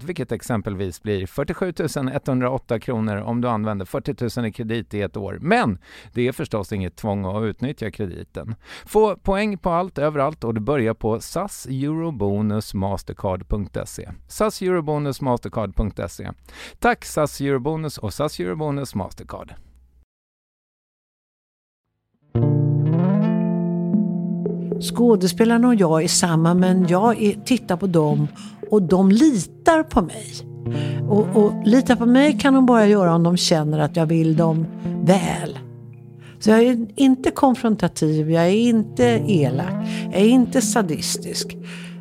vilket 0.00 0.32
exempelvis 0.32 1.02
blir 1.02 1.26
47 1.26 1.72
108 2.12 2.80
kronor 2.80 3.16
om 3.16 3.40
du 3.40 3.48
använder 3.48 3.86
40 3.86 4.40
000 4.40 4.46
i 4.46 4.52
kredit 4.52 4.94
i 4.94 5.02
ett 5.02 5.16
år. 5.16 5.38
Men 5.40 5.78
det 6.12 6.28
är 6.28 6.32
förstås 6.32 6.72
inget 6.72 6.96
tvång 6.96 7.24
att 7.24 7.42
utnyttja 7.42 7.90
krediten. 7.90 8.54
Få 8.86 9.16
poäng 9.16 9.58
på 9.58 9.70
allt 9.70 9.98
överallt 9.98 10.44
och 10.44 10.54
du 10.54 10.60
börjar 10.60 10.94
på 10.94 11.20
SAS 11.20 11.66
Eurobonus 11.66 12.74
Mastercard.se. 12.74 14.08
SAS 14.28 14.62
Eurobonus 14.62 15.20
Mastercard.se. 15.20 16.30
Tack 16.78 17.04
SAS 17.04 17.40
Eurobonus 17.40 17.98
och 17.98 18.14
SAS 18.14 18.40
Eurobonus 18.40 18.94
Mastercard. 18.94 19.54
Skådespelarna 24.82 25.68
och 25.68 25.74
jag 25.74 26.02
är 26.02 26.08
samma 26.08 26.54
men 26.54 26.86
jag 26.86 27.22
är, 27.22 27.32
tittar 27.44 27.76
på 27.76 27.86
dem 27.86 28.28
och 28.72 28.82
de 28.82 29.10
litar 29.10 29.82
på 29.82 30.02
mig. 30.02 30.26
Och, 31.08 31.36
och 31.36 31.66
lita 31.66 31.96
på 31.96 32.06
mig 32.06 32.38
kan 32.38 32.54
de 32.54 32.66
bara 32.66 32.86
göra 32.86 33.14
om 33.14 33.22
de 33.22 33.36
känner 33.36 33.78
att 33.78 33.96
jag 33.96 34.06
vill 34.06 34.36
dem 34.36 34.66
väl. 35.04 35.58
Så 36.38 36.50
jag 36.50 36.62
är 36.62 36.86
inte 36.96 37.30
konfrontativ, 37.30 38.30
jag 38.30 38.44
är 38.44 38.50
inte 38.50 39.04
elak, 39.26 39.88
jag 40.12 40.20
är 40.20 40.28
inte 40.28 40.60
sadistisk. 40.60 41.56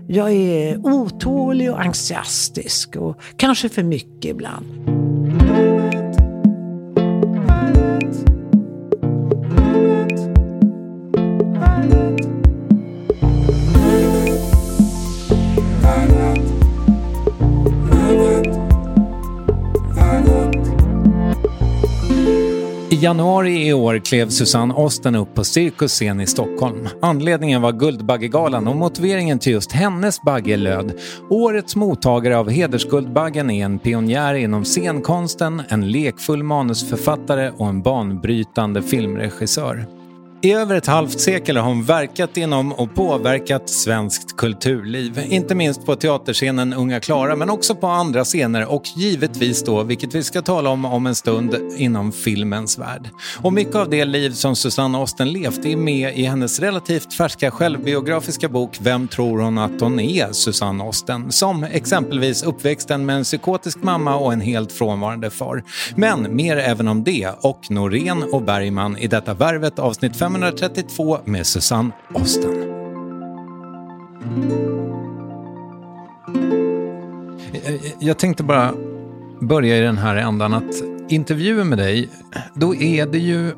Jag 0.08 0.32
är 0.32 0.78
otålig 0.86 1.72
och 1.72 1.82
entusiastisk 1.82 2.96
och 2.96 3.16
kanske 3.38 3.70
för 3.70 3.84
mycket 3.84 4.32
ibland. 4.32 4.91
Januari 23.02 23.68
i 23.68 23.74
år 23.74 24.00
klev 24.00 24.30
Susanne 24.30 24.74
Osten 24.74 25.16
upp 25.16 25.34
på 25.36 25.44
Cirkus 25.44 25.92
scen 25.92 26.22
i 26.22 26.28
Stockholm. 26.28 26.88
Anledningen 27.02 27.62
var 27.62 27.72
Guldbaggegalan 27.72 28.68
och 28.68 28.76
motiveringen 28.76 29.40
till 29.40 29.53
just 29.53 29.72
hennes 29.72 30.22
bagge 30.22 30.58
löd 30.58 31.00
Årets 31.30 31.76
mottagare 31.76 32.38
av 32.38 32.50
Hedersguldbaggen 32.50 33.50
är 33.50 33.66
en 33.66 33.80
pionjär 33.80 34.34
inom 34.34 34.66
scenkonsten, 34.66 35.62
en 35.70 35.92
lekfull 35.92 36.44
manusförfattare 36.44 37.52
och 37.58 37.68
en 37.68 37.82
banbrytande 37.82 38.82
filmregissör. 38.82 40.01
I 40.43 40.53
över 40.53 40.76
ett 40.76 40.88
halvt 40.88 41.20
sekel 41.20 41.58
har 41.58 41.64
hon 41.64 41.84
verkat 41.84 42.38
inom 42.38 42.72
och 42.72 42.96
påverkat 42.96 43.70
svenskt 43.70 44.38
kulturliv. 44.38 45.26
Inte 45.29 45.55
minst 45.55 45.85
på 45.85 45.96
teaterscenen 45.96 46.73
Unga 46.73 46.99
Klara 46.99 47.35
men 47.35 47.49
också 47.49 47.76
på 47.76 47.88
andra 47.88 48.23
scener 48.23 48.72
och 48.72 48.84
givetvis 48.96 49.64
då, 49.64 49.84
vilket 49.84 50.16
vi 50.16 50.23
ska 50.23 50.41
tala 50.41 50.70
om 50.70 50.85
om 50.85 51.08
en 51.08 51.16
stund, 51.16 51.55
inom 51.78 52.11
filmens 52.11 52.79
värld. 52.79 53.09
Och 53.41 53.53
mycket 53.53 53.76
av 53.76 53.90
det 53.90 54.05
liv 54.05 54.32
som 54.32 54.55
Susanne 54.55 54.97
Osten 54.97 55.32
levt 55.32 55.66
är 55.66 55.76
med 55.76 56.17
i 56.17 56.23
hennes 56.23 56.59
relativt 56.59 57.14
färska 57.14 57.52
självbiografiska 57.52 58.49
bok 58.49 58.78
Vem 58.82 59.08
tror 59.08 59.40
hon 59.40 59.58
att 59.58 59.82
hon 59.82 59.99
är, 59.99 60.32
Susanne 60.32 60.84
Osten? 60.84 61.32
Som 61.32 61.64
exempelvis 61.64 62.44
uppväxten 62.44 63.05
med 63.05 63.16
en 63.16 63.23
psykotisk 63.23 63.84
mamma 63.84 64.16
och 64.16 64.34
en 64.34 64.41
helt 64.41 64.72
frånvarande 64.72 65.29
far. 65.29 65.64
Men 65.96 66.35
mer 66.35 66.58
även 66.58 66.87
om 66.87 67.03
det 67.03 67.29
och 67.41 67.72
Norén 67.72 68.23
och 68.32 68.41
Bergman 68.41 68.97
i 68.97 69.08
detta 69.08 69.34
Värvet 69.34 69.79
avsnitt 69.79 70.16
5 70.16 70.31
532 70.32 71.20
med 71.26 71.48
Susanne 71.48 71.92
Osten. 72.14 72.52
Eh, 77.54 77.76
jag 78.00 78.20
tänkte 78.20 78.44
bara 78.44 78.74
börja 79.42 79.78
i 79.78 79.82
den 79.82 79.98
här 79.98 80.16
ändan 80.16 80.54
att 80.54 80.74
intervjuer 81.10 81.64
med 81.64 81.78
dig, 81.78 82.10
då 82.56 82.76
är 82.76 83.06
det 83.06 83.20
ju 83.20 83.52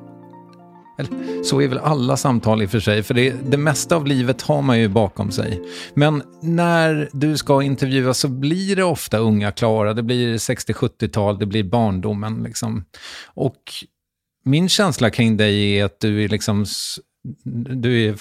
eller, 0.97 1.43
så 1.43 1.61
är 1.61 1.67
väl 1.67 1.77
alla 1.77 2.17
samtal 2.17 2.61
i 2.61 2.65
och 2.65 2.69
för 2.69 2.79
sig, 2.79 3.03
för 3.03 3.13
det, 3.13 3.31
det 3.49 3.57
mesta 3.57 3.95
av 3.95 4.07
livet 4.07 4.41
har 4.41 4.61
man 4.61 4.79
ju 4.79 4.87
bakom 4.87 5.31
sig. 5.31 5.61
Men 5.93 6.23
när 6.41 7.09
du 7.11 7.37
ska 7.37 7.61
intervjuas 7.61 8.19
så 8.19 8.27
blir 8.27 8.75
det 8.75 8.83
ofta 8.83 9.17
unga 9.17 9.51
Klara, 9.51 9.93
det 9.93 10.03
blir 10.03 10.37
60-70-tal, 10.37 11.39
det 11.39 11.45
blir 11.45 11.63
barndomen. 11.63 12.43
Liksom. 12.43 12.85
Och 13.25 13.61
min 14.43 14.69
känsla 14.69 15.09
kring 15.09 15.37
dig 15.37 15.79
är 15.79 15.85
att 15.85 15.99
du 15.99 16.23
är 16.23 16.29
liksom 16.29 16.65
du 17.75 18.09
är 18.09 18.15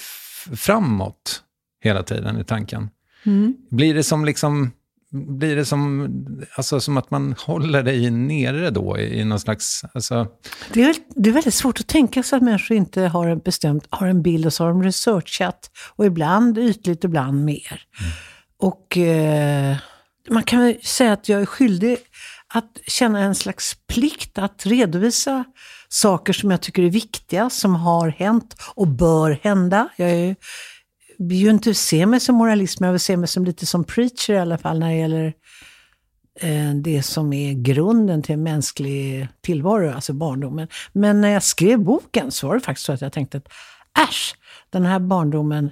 framåt 0.56 1.42
hela 1.80 2.02
tiden 2.02 2.40
i 2.40 2.44
tanken. 2.44 2.90
Mm. 3.24 3.56
Blir 3.70 3.94
det 3.94 4.02
som 4.02 4.24
liksom 4.24 4.70
blir 5.12 5.56
det 5.56 5.64
som, 5.64 6.08
alltså, 6.56 6.80
som 6.80 6.96
att 6.96 7.10
man 7.10 7.34
håller 7.38 7.82
dig 7.82 8.10
nere 8.10 8.70
då 8.70 8.98
i, 8.98 9.24
någon 9.24 9.40
slags... 9.40 9.82
Alltså... 9.94 10.26
Det, 10.72 10.82
är, 10.82 10.96
det 11.08 11.30
är 11.30 11.34
väldigt 11.34 11.54
svårt 11.54 11.80
att 11.80 11.86
tänka 11.86 12.22
sig 12.22 12.36
att 12.36 12.42
människor 12.42 12.76
inte 12.76 13.02
har 13.02 13.26
en 13.26 13.38
bestämt, 13.38 13.86
har 13.90 14.06
en 14.06 14.22
bild 14.22 14.46
och 14.46 14.52
så 14.52 14.64
har 14.64 14.70
de 14.70 14.82
researchat. 14.82 15.70
Och 15.96 16.06
ibland 16.06 16.58
ytligt, 16.58 17.04
ibland 17.04 17.44
mer. 17.44 17.82
Mm. 18.00 18.12
Och 18.56 18.96
eh, 18.96 19.76
man 20.30 20.42
kan 20.42 20.60
väl 20.60 20.76
säga 20.82 21.12
att 21.12 21.28
jag 21.28 21.40
är 21.40 21.46
skyldig 21.46 21.96
att 22.48 22.80
känna 22.86 23.20
en 23.20 23.34
slags 23.34 23.76
plikt 23.88 24.38
att 24.38 24.66
redovisa 24.66 25.44
saker 25.92 26.32
som 26.32 26.50
jag 26.50 26.60
tycker 26.60 26.82
är 26.82 26.90
viktiga, 26.90 27.50
som 27.50 27.74
har 27.74 28.08
hänt 28.08 28.56
och 28.74 28.88
bör 28.88 29.38
hända. 29.42 29.88
Jag 29.96 30.10
är, 30.10 30.36
vill 31.18 31.38
ju 31.38 31.50
inte 31.50 31.74
se 31.74 32.06
mig 32.06 32.20
som 32.20 32.34
moralist, 32.34 32.80
men 32.80 32.86
jag 32.86 32.92
vill 32.92 33.00
se 33.00 33.16
mig 33.16 33.28
som 33.28 33.44
lite 33.44 33.66
som 33.66 33.84
preacher 33.84 34.32
i 34.32 34.38
alla 34.38 34.58
fall 34.58 34.78
när 34.78 34.88
det 34.88 34.96
gäller 34.96 35.32
eh, 36.40 36.74
det 36.74 37.02
som 37.02 37.32
är 37.32 37.52
grunden 37.52 38.22
till 38.22 38.32
en 38.32 38.42
mänsklig 38.42 39.28
tillvaro, 39.40 39.92
alltså 39.94 40.12
barndomen. 40.12 40.68
Men 40.92 41.20
när 41.20 41.28
jag 41.28 41.42
skrev 41.42 41.78
boken 41.78 42.30
så 42.30 42.48
var 42.48 42.54
det 42.54 42.60
faktiskt 42.60 42.86
så 42.86 42.92
att 42.92 43.00
jag 43.00 43.12
tänkte 43.12 43.38
att 43.38 43.48
äsch, 44.08 44.34
den 44.70 44.84
här 44.84 44.98
barndomen, 44.98 45.70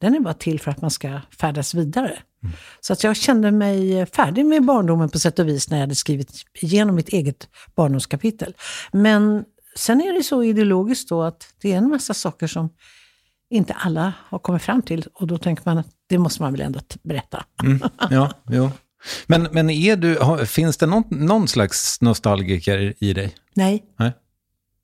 den 0.00 0.14
är 0.14 0.20
bara 0.20 0.34
till 0.34 0.60
för 0.60 0.70
att 0.70 0.80
man 0.80 0.90
ska 0.90 1.20
färdas 1.40 1.74
vidare. 1.74 2.18
Mm. 2.42 2.54
Så 2.80 2.92
att 2.92 3.04
jag 3.04 3.16
kände 3.16 3.50
mig 3.50 4.06
färdig 4.06 4.46
med 4.46 4.64
barndomen 4.64 5.08
på 5.08 5.18
sätt 5.18 5.38
och 5.38 5.48
vis 5.48 5.70
när 5.70 5.76
jag 5.76 5.82
hade 5.82 5.94
skrivit 5.94 6.44
igenom 6.54 6.96
mitt 6.96 7.08
eget 7.08 7.48
barndomskapitel. 7.74 8.54
Men 8.92 9.44
sen 9.76 10.00
är 10.00 10.12
det 10.12 10.22
så 10.22 10.42
ideologiskt 10.42 11.08
då 11.08 11.22
att 11.22 11.54
det 11.62 11.72
är 11.72 11.76
en 11.76 11.88
massa 11.88 12.14
saker 12.14 12.46
som 12.46 12.70
inte 13.50 13.72
alla 13.72 14.12
har 14.18 14.38
kommit 14.38 14.62
fram 14.62 14.82
till. 14.82 15.06
Och 15.14 15.26
då 15.26 15.38
tänker 15.38 15.62
man 15.66 15.78
att 15.78 15.86
det 16.06 16.18
måste 16.18 16.42
man 16.42 16.52
väl 16.52 16.60
ändå 16.60 16.80
berätta. 17.02 17.44
Mm, 17.62 17.80
ja, 18.10 18.32
jo. 18.50 18.70
Men, 19.26 19.48
men 19.52 19.70
är 19.70 19.96
du, 19.96 20.46
finns 20.46 20.76
det 20.76 20.86
någon, 20.86 21.04
någon 21.10 21.48
slags 21.48 22.00
nostalgiker 22.00 22.94
i 22.98 23.12
dig? 23.12 23.34
Nej. 23.54 23.84
Nej. 23.98 24.12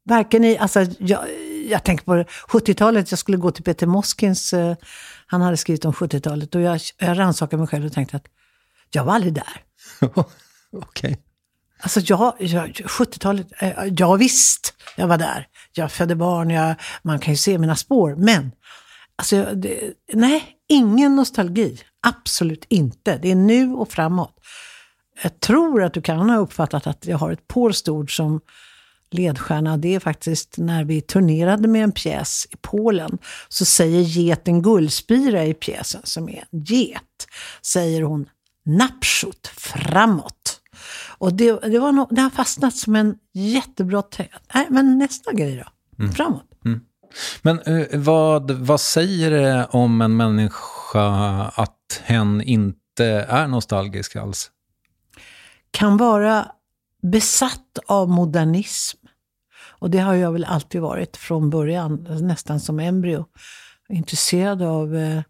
Varken 0.04 0.44
i, 0.44 0.58
alltså 0.58 0.86
jag, 0.98 1.20
jag 1.68 1.84
tänker 1.84 2.04
på 2.04 2.14
70-talet, 2.48 3.12
jag 3.12 3.18
skulle 3.18 3.38
gå 3.38 3.50
till 3.50 3.64
Peter 3.64 3.86
Moskins, 3.86 4.52
eh, 4.52 4.76
han 5.26 5.40
hade 5.40 5.56
skrivit 5.56 5.84
om 5.84 5.92
70-talet. 5.92 6.54
Och 6.54 6.60
jag, 6.60 6.80
jag 6.98 7.18
rannsakade 7.18 7.60
mig 7.60 7.66
själv 7.68 7.86
och 7.86 7.92
tänkte 7.92 8.16
att 8.16 8.26
jag 8.90 9.04
var 9.04 9.14
aldrig 9.14 9.34
där. 9.34 9.62
Okej. 10.00 10.28
Okay. 10.72 11.16
Alltså 11.80 12.00
jag, 12.00 12.34
jag 12.38 12.68
70-talet, 12.70 13.46
eh, 13.58 13.84
ja 13.96 14.14
visst, 14.14 14.74
jag 14.96 15.06
var 15.06 15.18
där. 15.18 15.46
Jag 15.72 15.92
födde 15.92 16.14
barn, 16.14 16.50
jag, 16.50 16.74
man 17.02 17.18
kan 17.18 17.34
ju 17.34 17.38
se 17.38 17.58
mina 17.58 17.76
spår. 17.76 18.14
Men, 18.14 18.52
alltså, 19.16 19.44
det, 19.54 19.92
nej, 20.12 20.56
ingen 20.68 21.16
nostalgi. 21.16 21.78
Absolut 22.06 22.64
inte. 22.68 23.18
Det 23.18 23.30
är 23.30 23.34
nu 23.34 23.72
och 23.72 23.92
framåt. 23.92 24.34
Jag 25.22 25.40
tror 25.40 25.82
att 25.82 25.94
du 25.94 26.02
kan 26.02 26.30
ha 26.30 26.36
uppfattat 26.36 26.86
att 26.86 27.06
jag 27.06 27.18
har 27.18 27.32
ett 27.32 27.48
polskt 27.48 27.88
ord 27.88 28.16
som 28.16 28.40
ledstjärna. 29.10 29.76
Det 29.76 29.94
är 29.94 30.00
faktiskt 30.00 30.54
när 30.58 30.84
vi 30.84 31.00
turnerade 31.00 31.68
med 31.68 31.84
en 31.84 31.92
pjäs 31.92 32.46
i 32.50 32.56
Polen. 32.60 33.18
Så 33.48 33.64
säger 33.64 34.00
geten 34.00 34.62
Gullspira 34.62 35.44
i 35.44 35.54
pjäsen, 35.54 36.00
som 36.04 36.28
är 36.28 36.44
en 36.50 36.64
get, 36.64 37.26
säger 37.62 38.02
hon 38.02 38.28
napsut, 38.64 39.46
framåt. 39.56 40.57
Och 41.18 41.34
det, 41.34 41.60
det, 41.60 41.78
var 41.78 41.92
no, 41.92 42.08
det 42.10 42.20
har 42.20 42.30
fastnat 42.30 42.76
som 42.76 42.96
en 42.96 43.16
jättebra. 43.32 44.02
Nej, 44.54 44.66
men 44.70 44.98
nästa 44.98 45.32
grej 45.32 45.56
då. 45.56 46.02
Mm. 46.02 46.12
Framåt. 46.12 46.44
Mm. 46.64 46.80
Men 47.42 47.60
uh, 47.60 47.86
vad, 47.92 48.50
vad 48.50 48.80
säger 48.80 49.30
det 49.30 49.66
om 49.70 50.00
en 50.00 50.16
människa 50.16 51.44
att 51.44 52.02
hen 52.04 52.42
inte 52.42 53.04
är 53.28 53.46
nostalgisk 53.46 54.16
alls? 54.16 54.50
Kan 55.70 55.96
vara 55.96 56.46
besatt 57.02 57.78
av 57.86 58.08
modernism. 58.08 58.98
Och 59.80 59.90
det 59.90 59.98
har 59.98 60.14
jag 60.14 60.32
väl 60.32 60.44
alltid 60.44 60.80
varit 60.80 61.16
från 61.16 61.50
början, 61.50 62.06
nästan 62.20 62.60
som 62.60 62.80
embryo. 62.80 63.24
Intresserad 63.88 64.62
av 64.62 64.96
eh, 64.96 65.22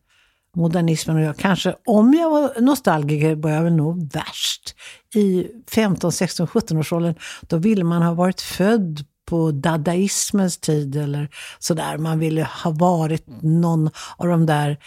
modernismen 0.59 1.17
och 1.17 1.23
jag 1.23 1.37
kanske, 1.37 1.75
om 1.87 2.15
jag 2.15 2.31
var 2.31 2.61
nostalgiker, 2.61 3.35
var 3.35 3.51
jag 3.51 3.63
väl 3.63 3.77
nog 3.77 4.13
värst. 4.13 4.75
I 5.15 5.47
15, 5.71 6.13
16, 6.13 6.47
17-årsåldern, 6.47 7.15
då 7.41 7.57
ville 7.57 7.85
man 7.85 8.03
ha 8.03 8.15
varit 8.15 8.41
född 8.41 9.05
på 9.29 9.51
dadaismens 9.51 10.59
tid 10.59 10.97
eller 10.97 11.29
sådär. 11.59 11.99
Man 11.99 12.19
ville 12.19 12.49
ha 12.65 12.71
varit 12.71 13.43
någon 13.43 13.91
av 14.17 14.29
de 14.29 14.47
där 14.47 14.79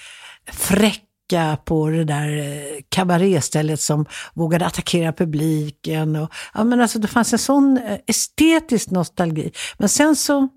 fräcka 0.51 1.57
på 1.65 1.89
det 1.89 2.03
där 2.03 2.37
eh, 2.37 2.81
kabaréstället 2.89 3.79
som 3.79 4.05
vågade 4.33 4.65
attackera 4.65 5.13
publiken. 5.13 6.15
Och, 6.15 6.31
ja, 6.53 6.63
men 6.63 6.81
alltså, 6.81 6.99
det 6.99 7.07
fanns 7.07 7.33
en 7.33 7.39
sån 7.39 7.77
eh, 7.77 7.99
estetisk 8.07 8.89
nostalgi. 8.89 9.51
Men 9.77 9.89
sen 9.89 10.15
så 10.15 10.47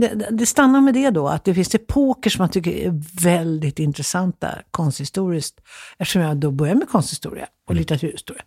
det, 0.00 0.28
det, 0.30 0.46
stannar 0.46 0.80
med 0.80 0.94
det 0.94 1.10
då, 1.10 1.28
att 1.28 1.44
det 1.44 1.54
finns 1.54 1.74
epoker 1.74 2.30
som 2.30 2.42
man 2.42 2.50
tycker 2.50 2.70
är 2.70 3.22
väldigt 3.22 3.78
intressanta 3.78 4.58
konsthistoriskt. 4.70 5.60
Eftersom 5.98 6.22
jag 6.22 6.36
då 6.36 6.50
började 6.50 6.78
med 6.78 6.88
konsthistoria 6.88 7.46
och 7.64 7.70
mm. 7.70 7.78
litteraturhistoria. 7.78 8.42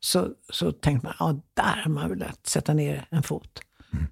Så, 0.00 0.28
så 0.52 0.72
tänkte 0.72 1.06
man, 1.06 1.14
ja, 1.18 1.40
där 1.54 1.82
har 1.82 1.90
man 1.90 2.10
velat 2.10 2.46
sätta 2.46 2.74
ner 2.74 3.06
en 3.10 3.22
fot. 3.22 3.60
Mm. 3.92 4.06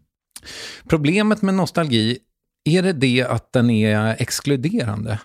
Problemet 0.88 1.42
med 1.42 1.54
nostalgi, 1.54 2.18
är 2.64 2.82
det 2.82 2.92
det 2.92 3.22
att 3.22 3.52
den 3.52 3.70
är 3.70 4.16
exkluderande? 4.18 5.20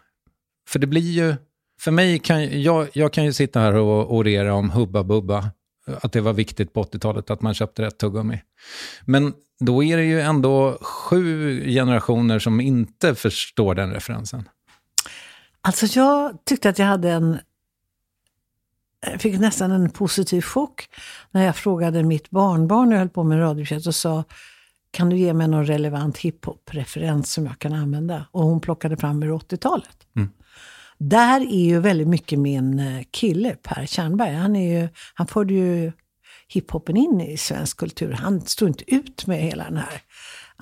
För 0.70 0.80
det 0.80 0.88
blir 0.88 1.12
ju, 1.12 1.36
för 1.82 1.92
mig 1.92 2.20
kan 2.20 2.62
jag, 2.62 2.88
jag 2.94 3.14
kan 3.14 3.26
ju 3.26 3.34
sitta 3.34 3.60
här 3.60 3.74
och 3.74 4.16
orera 4.16 4.54
om 4.54 4.72
Hubba 4.72 5.04
Bubba, 5.04 5.52
att 5.86 6.12
det 6.12 6.22
var 6.22 6.34
viktigt 6.34 6.74
på 6.74 6.84
80-talet 6.84 7.30
att 7.30 7.42
man 7.42 7.54
köpte 7.54 7.82
rätt 7.82 7.98
tuggummi. 7.98 8.42
Men 9.06 9.34
då 9.66 9.84
är 9.84 9.98
det 9.98 10.04
ju 10.04 10.22
ändå 10.22 10.78
sju 10.82 11.62
generationer 11.66 12.40
som 12.40 12.62
inte 12.62 13.16
förstår 13.16 13.76
den 13.76 13.92
referensen. 13.92 14.50
Alltså 15.62 16.00
jag 16.00 16.46
tyckte 16.46 16.70
att 16.70 16.80
jag 16.80 16.86
hade 16.86 17.12
en... 17.12 17.40
Jag 19.12 19.22
fick 19.22 19.40
nästan 19.40 19.72
en 19.72 19.90
positiv 19.90 20.42
chock 20.42 20.90
när 21.32 21.46
jag 21.46 21.56
frågade 21.56 22.04
mitt 22.04 22.30
barnbarn 22.30 22.90
när 22.90 22.96
jag 22.96 23.00
höll 23.00 23.10
på 23.10 23.24
med 23.24 23.40
radiopjäs 23.40 23.88
och 23.88 23.96
sa 23.96 24.24
kan 24.92 25.10
du 25.10 25.18
ge 25.18 25.34
mig 25.34 25.48
någon 25.48 25.66
relevant 25.66 26.18
hiphop-referens 26.18 27.34
som 27.34 27.46
jag 27.46 27.60
kan 27.60 27.74
använda? 27.74 28.26
Och 28.32 28.44
hon 28.44 28.62
plockade 28.62 28.98
fram 28.98 29.24
ur 29.24 29.32
80-talet. 29.32 30.08
Mm. 30.16 30.30
Där 30.98 31.42
är 31.42 31.66
ju 31.66 31.80
väldigt 31.80 32.08
mycket 32.08 32.40
min 32.40 32.80
eh, 32.80 33.04
kille 33.12 33.56
Per 33.56 33.86
Tjernberg. 33.86 34.36
Han, 34.36 34.56
är 34.56 34.82
ju, 34.82 34.90
han 35.14 35.28
förde 35.28 35.54
ju 35.54 35.92
hiphopen 36.54 36.98
in 36.98 37.22
i 37.22 37.38
svensk 37.38 37.78
kultur. 37.78 38.12
Han 38.12 38.42
stod 38.42 38.68
inte 38.68 38.96
ut 38.96 39.28
med 39.28 39.40
hela 39.40 39.64
den 39.64 39.78
här 39.78 40.02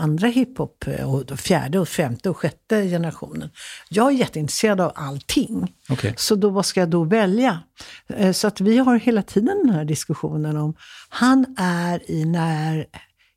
andra 0.02 0.28
hiphop, 0.28 0.88
eh, 0.88 1.16
och 1.16 1.40
fjärde, 1.40 1.80
och 1.80 1.88
femte 1.88 2.30
och 2.30 2.38
sjätte 2.38 2.88
generationen. 2.88 3.50
Jag 3.90 4.08
är 4.08 4.12
jätteintresserad 4.12 4.82
av 4.82 4.92
allting. 4.96 5.76
Okay. 5.90 6.14
Så 6.18 6.36
då, 6.36 6.50
vad 6.50 6.66
ska 6.66 6.80
jag 6.80 6.90
då 6.90 7.04
välja? 7.04 7.60
Eh, 8.08 8.32
så 8.32 8.48
att 8.48 8.62
vi 8.62 8.78
har 8.78 8.96
hela 8.96 9.22
tiden 9.22 9.58
den 9.66 9.76
här 9.76 9.86
diskussionen 9.86 10.58
om, 10.58 10.76
han 11.10 11.56
är 11.58 12.12
i 12.12 12.26
när 12.26 12.86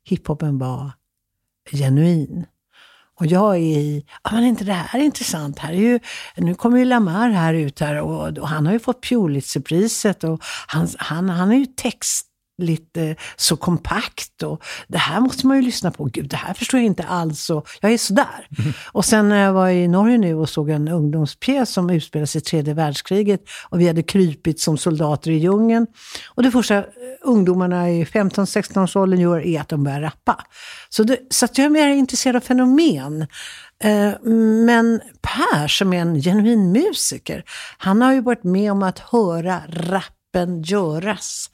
hiphopen 0.03 0.57
var 0.57 0.91
genuin. 1.71 2.45
Och 3.19 3.25
jag 3.25 3.55
är 3.55 3.59
i, 3.59 4.05
ja 4.23 4.31
men 4.31 4.43
inte 4.43 4.63
det 4.63 4.73
här 4.73 4.99
är 4.99 5.03
intressant, 5.03 5.59
här 5.59 5.73
är 5.73 5.77
ju, 5.77 5.99
nu 6.37 6.55
kommer 6.55 6.77
ju 6.77 6.85
Lamar 6.85 7.29
här 7.29 7.53
ut 7.53 7.79
här 7.79 8.01
och, 8.01 8.37
och 8.37 8.47
han 8.47 8.65
har 8.65 8.73
ju 8.73 8.79
fått 8.79 9.09
Pulitzerpriset 9.09 10.23
och 10.23 10.43
han, 10.67 10.87
han, 10.97 11.29
han 11.29 11.51
är 11.51 11.55
ju 11.55 11.65
text 11.65 12.27
lite 12.57 13.15
så 13.35 13.57
kompakt 13.57 14.43
och 14.43 14.63
det 14.87 14.97
här 14.97 15.19
måste 15.19 15.47
man 15.47 15.57
ju 15.57 15.63
lyssna 15.63 15.91
på. 15.91 16.05
Gud, 16.05 16.29
det 16.29 16.35
här 16.35 16.53
förstår 16.53 16.79
jag 16.79 16.85
inte 16.85 17.03
alls 17.03 17.49
och 17.49 17.67
jag 17.81 17.93
är 17.93 17.97
sådär. 17.97 18.47
Mm. 18.59 18.73
Och 18.91 19.05
sen 19.05 19.29
när 19.29 19.43
jag 19.43 19.53
var 19.53 19.69
i 19.69 19.87
Norge 19.87 20.17
nu 20.17 20.35
och 20.35 20.49
såg 20.49 20.69
en 20.69 20.87
ungdomspjäs 20.87 21.73
som 21.73 21.89
utspelar 21.89 22.25
sig 22.25 22.41
i 22.41 22.43
tredje 22.43 22.73
världskriget 22.73 23.41
och 23.69 23.81
vi 23.81 23.87
hade 23.87 24.03
krypit 24.03 24.59
som 24.59 24.77
soldater 24.77 25.31
i 25.31 25.37
djungeln. 25.37 25.87
Och 26.35 26.43
det 26.43 26.51
första 26.51 26.83
ungdomarna 27.21 27.89
i 27.89 28.03
15-16 28.03 28.83
års 28.83 28.95
åldern 28.95 29.19
gör 29.19 29.39
är 29.39 29.61
att 29.61 29.69
de 29.69 29.83
börjar 29.83 30.01
rappa. 30.01 30.45
Så, 30.89 31.03
det, 31.03 31.17
så 31.29 31.47
jag 31.55 31.65
är 31.65 31.69
mer 31.69 31.87
intresserad 31.87 32.35
av 32.35 32.39
fenomen. 32.39 33.27
Eh, 33.83 34.13
men 34.65 35.01
Per 35.21 35.67
som 35.67 35.93
är 35.93 35.97
en 35.97 36.21
genuin 36.21 36.71
musiker, 36.71 37.43
han 37.77 38.01
har 38.01 38.13
ju 38.13 38.21
varit 38.21 38.43
med 38.43 38.71
om 38.71 38.83
att 38.83 38.99
höra 38.99 39.61
rappen 39.69 40.61
göras 40.61 41.49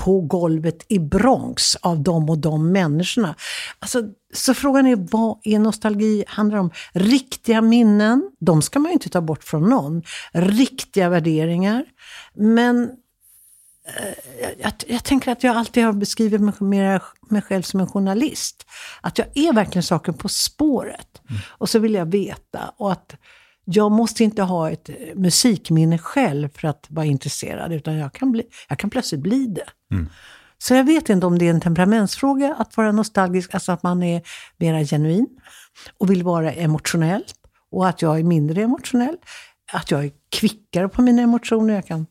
på 0.00 0.20
golvet 0.20 0.84
i 0.88 0.98
Bronx 0.98 1.76
av 1.76 2.02
de 2.02 2.30
och 2.30 2.38
de 2.38 2.72
människorna. 2.72 3.34
Alltså, 3.78 4.02
så 4.34 4.54
frågan 4.54 4.86
är, 4.86 4.96
vad 4.96 5.38
är 5.42 5.58
nostalgi? 5.58 6.24
Handlar 6.28 6.58
om 6.58 6.70
riktiga 6.92 7.60
minnen? 7.60 8.30
De 8.38 8.62
ska 8.62 8.78
man 8.78 8.90
ju 8.90 8.92
inte 8.92 9.08
ta 9.08 9.20
bort 9.20 9.44
från 9.44 9.68
någon. 9.68 10.02
Riktiga 10.32 11.08
värderingar. 11.08 11.84
Men 12.34 12.82
eh, 13.86 14.48
jag, 14.58 14.72
jag, 14.86 15.04
tänker 15.04 15.32
att 15.32 15.44
jag 15.44 15.56
alltid 15.56 15.84
har 15.84 15.92
beskrivit 15.92 16.40
mig, 16.40 16.54
mer, 16.58 17.02
mig 17.28 17.42
själv 17.42 17.62
som 17.62 17.80
en 17.80 17.86
journalist. 17.86 18.66
Att 19.00 19.18
jag 19.18 19.26
är 19.34 19.52
verkligen 19.52 19.82
saken 19.82 20.14
på 20.14 20.28
spåret. 20.28 21.22
Mm. 21.30 21.42
Och 21.48 21.68
så 21.68 21.78
vill 21.78 21.94
jag 21.94 22.06
veta. 22.06 22.72
Och 22.76 22.92
att 22.92 23.16
jag 23.72 23.92
måste 23.92 24.24
inte 24.24 24.42
ha 24.42 24.70
ett 24.70 24.90
musikminne 25.14 25.98
själv 25.98 26.48
för 26.54 26.68
att 26.68 26.86
vara 26.88 27.06
intresserad, 27.06 27.72
utan 27.72 27.94
jag 27.94 28.12
kan, 28.12 28.32
bli, 28.32 28.42
jag 28.68 28.78
kan 28.78 28.90
plötsligt 28.90 29.20
bli 29.20 29.46
det. 29.46 29.94
Mm. 29.94 30.08
Så 30.58 30.74
jag 30.74 30.84
vet 30.84 31.08
inte 31.08 31.26
om 31.26 31.38
det 31.38 31.46
är 31.46 31.50
en 31.50 31.60
temperamentsfråga 31.60 32.54
att 32.54 32.76
vara 32.76 32.92
nostalgisk, 32.92 33.54
alltså 33.54 33.72
att 33.72 33.82
man 33.82 34.02
är 34.02 34.22
mera 34.56 34.84
genuin 34.84 35.26
och 35.98 36.10
vill 36.10 36.22
vara 36.22 36.52
emotionell. 36.52 37.24
Och 37.70 37.88
att 37.88 38.02
jag 38.02 38.18
är 38.18 38.24
mindre 38.24 38.62
emotionell. 38.62 39.16
Att 39.72 39.90
jag 39.90 40.04
är 40.04 40.10
kvickare 40.28 40.88
på 40.88 41.02
mina 41.02 41.22
emotioner. 41.22 41.74
Jag 41.74 41.86
kan, 41.86 42.06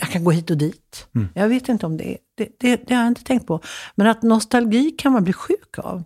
jag 0.00 0.08
kan 0.08 0.24
gå 0.24 0.30
hit 0.30 0.50
och 0.50 0.56
dit. 0.56 1.08
Mm. 1.14 1.28
Jag 1.34 1.48
vet 1.48 1.68
inte 1.68 1.86
om 1.86 1.96
det 1.96 2.12
är. 2.12 2.18
Det, 2.34 2.48
det, 2.60 2.76
det 2.86 2.94
har 2.94 3.02
jag 3.02 3.08
inte 3.08 3.24
tänkt 3.24 3.46
på. 3.46 3.60
Men 3.94 4.06
att 4.06 4.22
nostalgi 4.22 4.90
kan 4.90 5.12
man 5.12 5.24
bli 5.24 5.32
sjuk 5.32 5.78
av. 5.78 6.04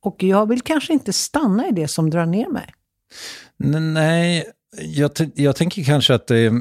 Och 0.00 0.22
jag 0.22 0.48
vill 0.48 0.60
kanske 0.60 0.92
inte 0.92 1.12
stanna 1.12 1.68
i 1.68 1.70
det 1.70 1.88
som 1.88 2.10
drar 2.10 2.26
ner 2.26 2.48
mig. 2.48 2.74
Nej, 3.58 4.44
jag, 4.78 5.10
jag 5.34 5.56
tänker 5.56 5.84
kanske 5.84 6.14
att 6.14 6.26
det. 6.26 6.52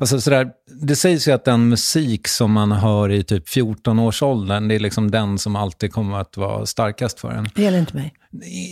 Alltså 0.00 0.20
sådär, 0.20 0.50
det 0.82 0.96
sägs 0.96 1.28
ju 1.28 1.32
att 1.32 1.44
den 1.44 1.68
musik 1.68 2.28
som 2.28 2.52
man 2.52 2.72
hör 2.72 3.10
i 3.10 3.24
typ 3.24 3.48
14-årsåldern, 3.48 4.68
det 4.68 4.74
är 4.74 4.78
liksom 4.78 5.10
den 5.10 5.38
som 5.38 5.56
alltid 5.56 5.92
kommer 5.92 6.18
att 6.18 6.36
vara 6.36 6.66
starkast 6.66 7.20
för 7.20 7.30
en. 7.30 7.48
Det 7.54 7.62
gäller 7.62 7.78
inte 7.78 7.96
mig. 7.96 8.14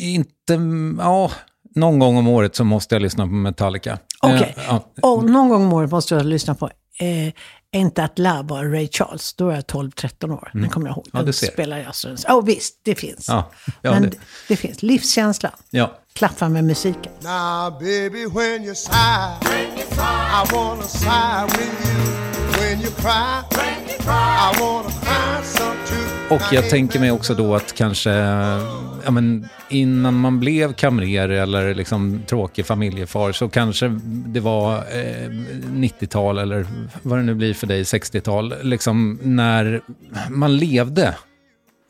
Inte, 0.01 0.59
ja, 0.99 1.31
någon 1.75 1.99
gång 1.99 2.17
om 2.17 2.29
året 2.29 2.57
så 2.57 2.65
måste 2.65 2.95
jag 2.95 3.03
lyssna 3.03 3.27
på 3.27 3.33
Metallica. 3.33 3.99
Okej, 4.23 4.37
okay. 4.37 4.49
eh, 4.49 4.55
ja. 4.69 5.09
och 5.09 5.25
någon 5.25 5.49
gång 5.49 5.65
om 5.65 5.73
året 5.73 5.91
måste 5.91 6.15
jag 6.15 6.27
lyssna 6.27 6.55
på 6.55 6.71
eh, 6.99 7.33
inte 7.77 8.05
att 8.05 8.19
Love 8.19 8.43
var 8.43 8.65
Ray 8.65 8.89
Charles. 8.89 9.35
Då 9.35 9.47
var 9.47 9.53
jag 9.55 9.65
12-13 9.65 10.33
år. 10.33 10.51
Mm. 10.55 10.63
Den 10.63 10.71
kommer 10.71 10.87
jag 10.89 10.97
ihåg. 10.97 11.09
Ja, 11.13 11.23
du 11.23 11.33
ser. 11.33 11.47
spelar 11.47 11.79
jag 11.79 11.95
så. 11.95 12.17
Ja, 12.27 12.35
oh, 12.35 12.45
visst, 12.45 12.81
det 12.83 12.95
finns. 12.95 13.29
Ja, 13.29 13.51
ja, 13.83 13.91
Men 13.91 14.03
det. 14.03 14.17
det. 14.49 14.57
finns. 14.57 14.83
Livskänsla. 14.83 15.51
Ja. 15.71 15.99
Klaffa 16.13 16.49
med 16.49 16.65
musiken. 16.65 17.13
Now 17.21 17.71
baby 17.81 18.27
when 18.27 18.65
you 18.65 18.75
sigh, 18.75 19.39
when 19.43 19.71
you 19.79 19.87
sigh 19.91 20.43
I 20.51 20.55
wanna 20.55 20.83
sigh 20.83 21.45
with 21.47 21.89
you. 21.89 21.99
When 22.61 22.81
you 22.81 22.91
cry, 22.91 23.43
when 23.57 23.89
you 23.89 23.99
cry 23.99 24.53
I 24.55 24.61
wanna 24.61 24.91
cry 24.91 25.45
some 25.45 25.77
too. 25.87 25.88
Och 26.31 26.43
jag 26.53 26.71
tänker 26.71 27.01
mig 27.01 27.11
också 27.11 27.35
då 27.35 27.55
att 27.55 27.75
kanske, 27.75 28.11
ja 29.05 29.11
men 29.11 29.49
innan 29.69 30.15
man 30.15 30.41
blev 30.41 30.73
kamrer 30.73 31.29
eller 31.29 31.75
liksom 31.75 32.23
tråkig 32.27 32.67
familjefar 32.67 33.33
så 33.33 33.49
kanske 33.49 33.89
det 34.27 34.41
var 34.41 34.77
eh, 34.77 35.31
90-tal 35.71 36.39
eller 36.39 36.67
vad 37.03 37.19
det 37.19 37.23
nu 37.23 37.35
blir 37.35 37.55
för 37.55 37.67
dig, 37.67 37.83
60-tal, 37.83 38.55
liksom 38.63 39.19
när 39.23 39.81
man 40.31 40.57
levde. 40.57 41.15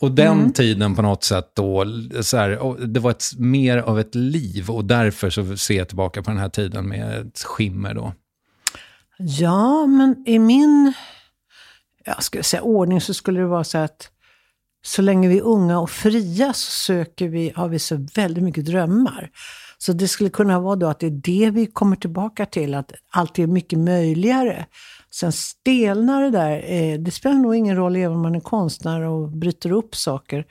Och 0.01 0.13
den 0.13 0.39
mm. 0.39 0.53
tiden 0.53 0.97
på 0.97 1.03
något 1.03 1.25
sätt 1.25 1.51
då, 1.55 1.85
så 2.21 2.37
här, 2.37 2.87
det 2.87 3.01
var 3.01 3.11
ett, 3.11 3.25
mer 3.39 3.79
av 3.79 4.01
ett 4.01 4.15
liv 4.15 4.71
och 4.71 4.85
därför 4.85 5.31
så 5.31 5.57
ser 5.57 5.79
jag 5.79 5.89
tillbaka 5.89 6.23
på 6.23 6.31
den 6.31 6.41
här 6.41 6.49
tiden 6.49 6.89
med 6.89 7.27
ett 7.27 7.39
skimmer 7.39 7.95
då. 7.95 8.13
Ja, 9.19 9.87
men 9.87 10.25
i 10.27 10.39
min, 10.39 10.93
jag 12.05 12.23
skulle 12.23 12.43
säga 12.43 12.63
ordning 12.63 13.01
så 13.01 13.15
skulle 13.15 13.41
det 13.41 13.47
vara 13.47 13.65
så 13.65 13.79
att 13.79 14.11
så 14.83 15.03
länge 15.03 15.29
vi 15.29 15.39
är 15.39 15.43
unga 15.43 15.79
och 15.79 15.91
fria 15.91 16.53
så 16.53 16.71
söker 16.71 17.29
vi, 17.29 17.53
har 17.57 17.69
vi 17.69 17.79
så 17.79 18.07
väldigt 18.15 18.45
mycket 18.45 18.65
drömmar. 18.65 19.31
Så 19.79 19.93
det 19.93 20.09
skulle 20.09 20.31
kunna 20.31 20.61
vara 20.61 20.77
då 20.77 20.87
att 20.87 21.01
det 21.01 21.07
är 21.07 21.11
det 21.11 21.51
vi 21.51 21.67
kommer 21.67 21.97
tillbaka 21.97 22.47
till, 22.47 22.75
att 22.75 22.93
allt 23.11 23.39
är 23.39 23.47
mycket 23.47 23.79
möjligare. 23.79 24.67
Sen 25.11 25.33
stelnar 25.33 26.23
det 26.23 26.31
där, 26.31 26.73
eh, 26.73 26.99
det 26.99 27.11
spelar 27.11 27.37
nog 27.37 27.57
ingen 27.57 27.77
roll 27.77 27.97
även 27.97 28.17
om 28.17 28.23
man 28.23 28.35
är 28.35 28.41
konstnär 28.41 29.01
och 29.01 29.29
bryter 29.29 29.73
upp 29.73 29.97
saker. 29.97 30.47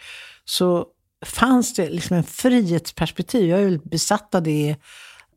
Så 0.45 0.85
fanns 1.25 1.73
det 1.73 1.89
liksom 1.89 2.17
en 2.17 2.23
frihetsperspektiv, 2.23 3.49
jag 3.49 3.59
är 3.59 3.63
väldigt 3.63 3.91
besatt 3.91 4.35
av 4.35 4.43
det 4.43 4.75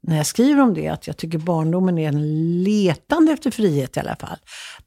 när 0.02 0.16
jag 0.16 0.26
skriver 0.26 0.62
om 0.62 0.75
det, 0.75 0.88
att 0.88 1.07
jag 1.07 1.16
tycker 1.16 1.38
barndomen 1.38 1.99
är 1.99 2.09
en 2.09 2.62
letande 2.62 3.33
efter 3.33 3.50
frihet 3.50 3.97
i 3.97 4.00
alla 4.00 4.16
fall. 4.16 4.38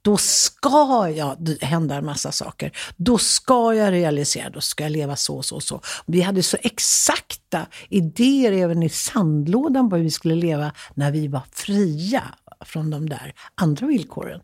Då 0.02 0.18
ska 0.18 1.10
jag 1.16 1.50
hända 1.62 1.96
en 1.96 2.06
massa 2.06 2.32
saker. 2.32 2.72
Då 2.98 3.18
ska 3.18 3.74
jag 3.74 3.92
realisera, 3.92 4.50
då 4.50 4.62
ska 4.62 4.84
jag 4.84 4.92
leva 4.92 5.16
så, 5.16 5.42
så, 5.42 5.60
så. 5.60 5.82
Vi 6.06 6.22
hade 6.22 6.44
så 6.44 6.58
exakta 6.62 7.66
idéer 7.90 8.52
även 8.52 8.84
i 8.84 8.90
sandlådan 8.90 9.90
på 9.90 9.96
hur 9.96 10.04
vi 10.04 10.12
skulle 10.12 10.36
leva 10.36 10.72
när 10.94 11.12
vi 11.12 11.28
var 11.28 11.42
fria 11.52 12.24
från 12.66 12.90
de 12.90 13.10
där 13.10 13.34
andra 13.56 13.88
villkoren. 13.88 14.42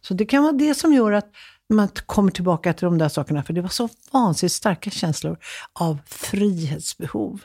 Så 0.00 0.14
det 0.14 0.24
kan 0.24 0.42
vara 0.42 0.52
det 0.52 0.74
som 0.74 0.94
gör 0.94 1.12
att 1.12 1.30
man 1.72 1.88
kommer 1.88 2.30
tillbaka 2.30 2.72
till 2.72 2.84
de 2.84 2.98
där 2.98 3.08
sakerna, 3.08 3.42
för 3.42 3.52
det 3.52 3.60
var 3.60 3.68
så 3.68 3.88
vansinnigt 4.12 4.54
starka 4.54 4.90
känslor 4.90 5.38
av 5.72 5.98
frihetsbehov. 6.06 7.42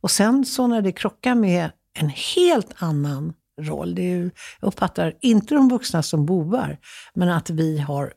Och 0.00 0.10
sen 0.10 0.44
så 0.44 0.66
när 0.66 0.82
det 0.82 0.92
krockar 0.92 1.34
med 1.34 1.70
en 2.00 2.08
helt 2.36 2.74
annan 2.76 3.32
roll. 3.60 3.94
Det 3.94 4.12
är, 4.12 4.30
jag 4.60 4.68
uppfattar 4.68 5.14
inte 5.20 5.54
de 5.54 5.68
vuxna 5.68 6.02
som 6.02 6.26
bovar, 6.26 6.78
men 7.14 7.28
att 7.28 7.50
vi 7.50 7.78
har, 7.78 8.12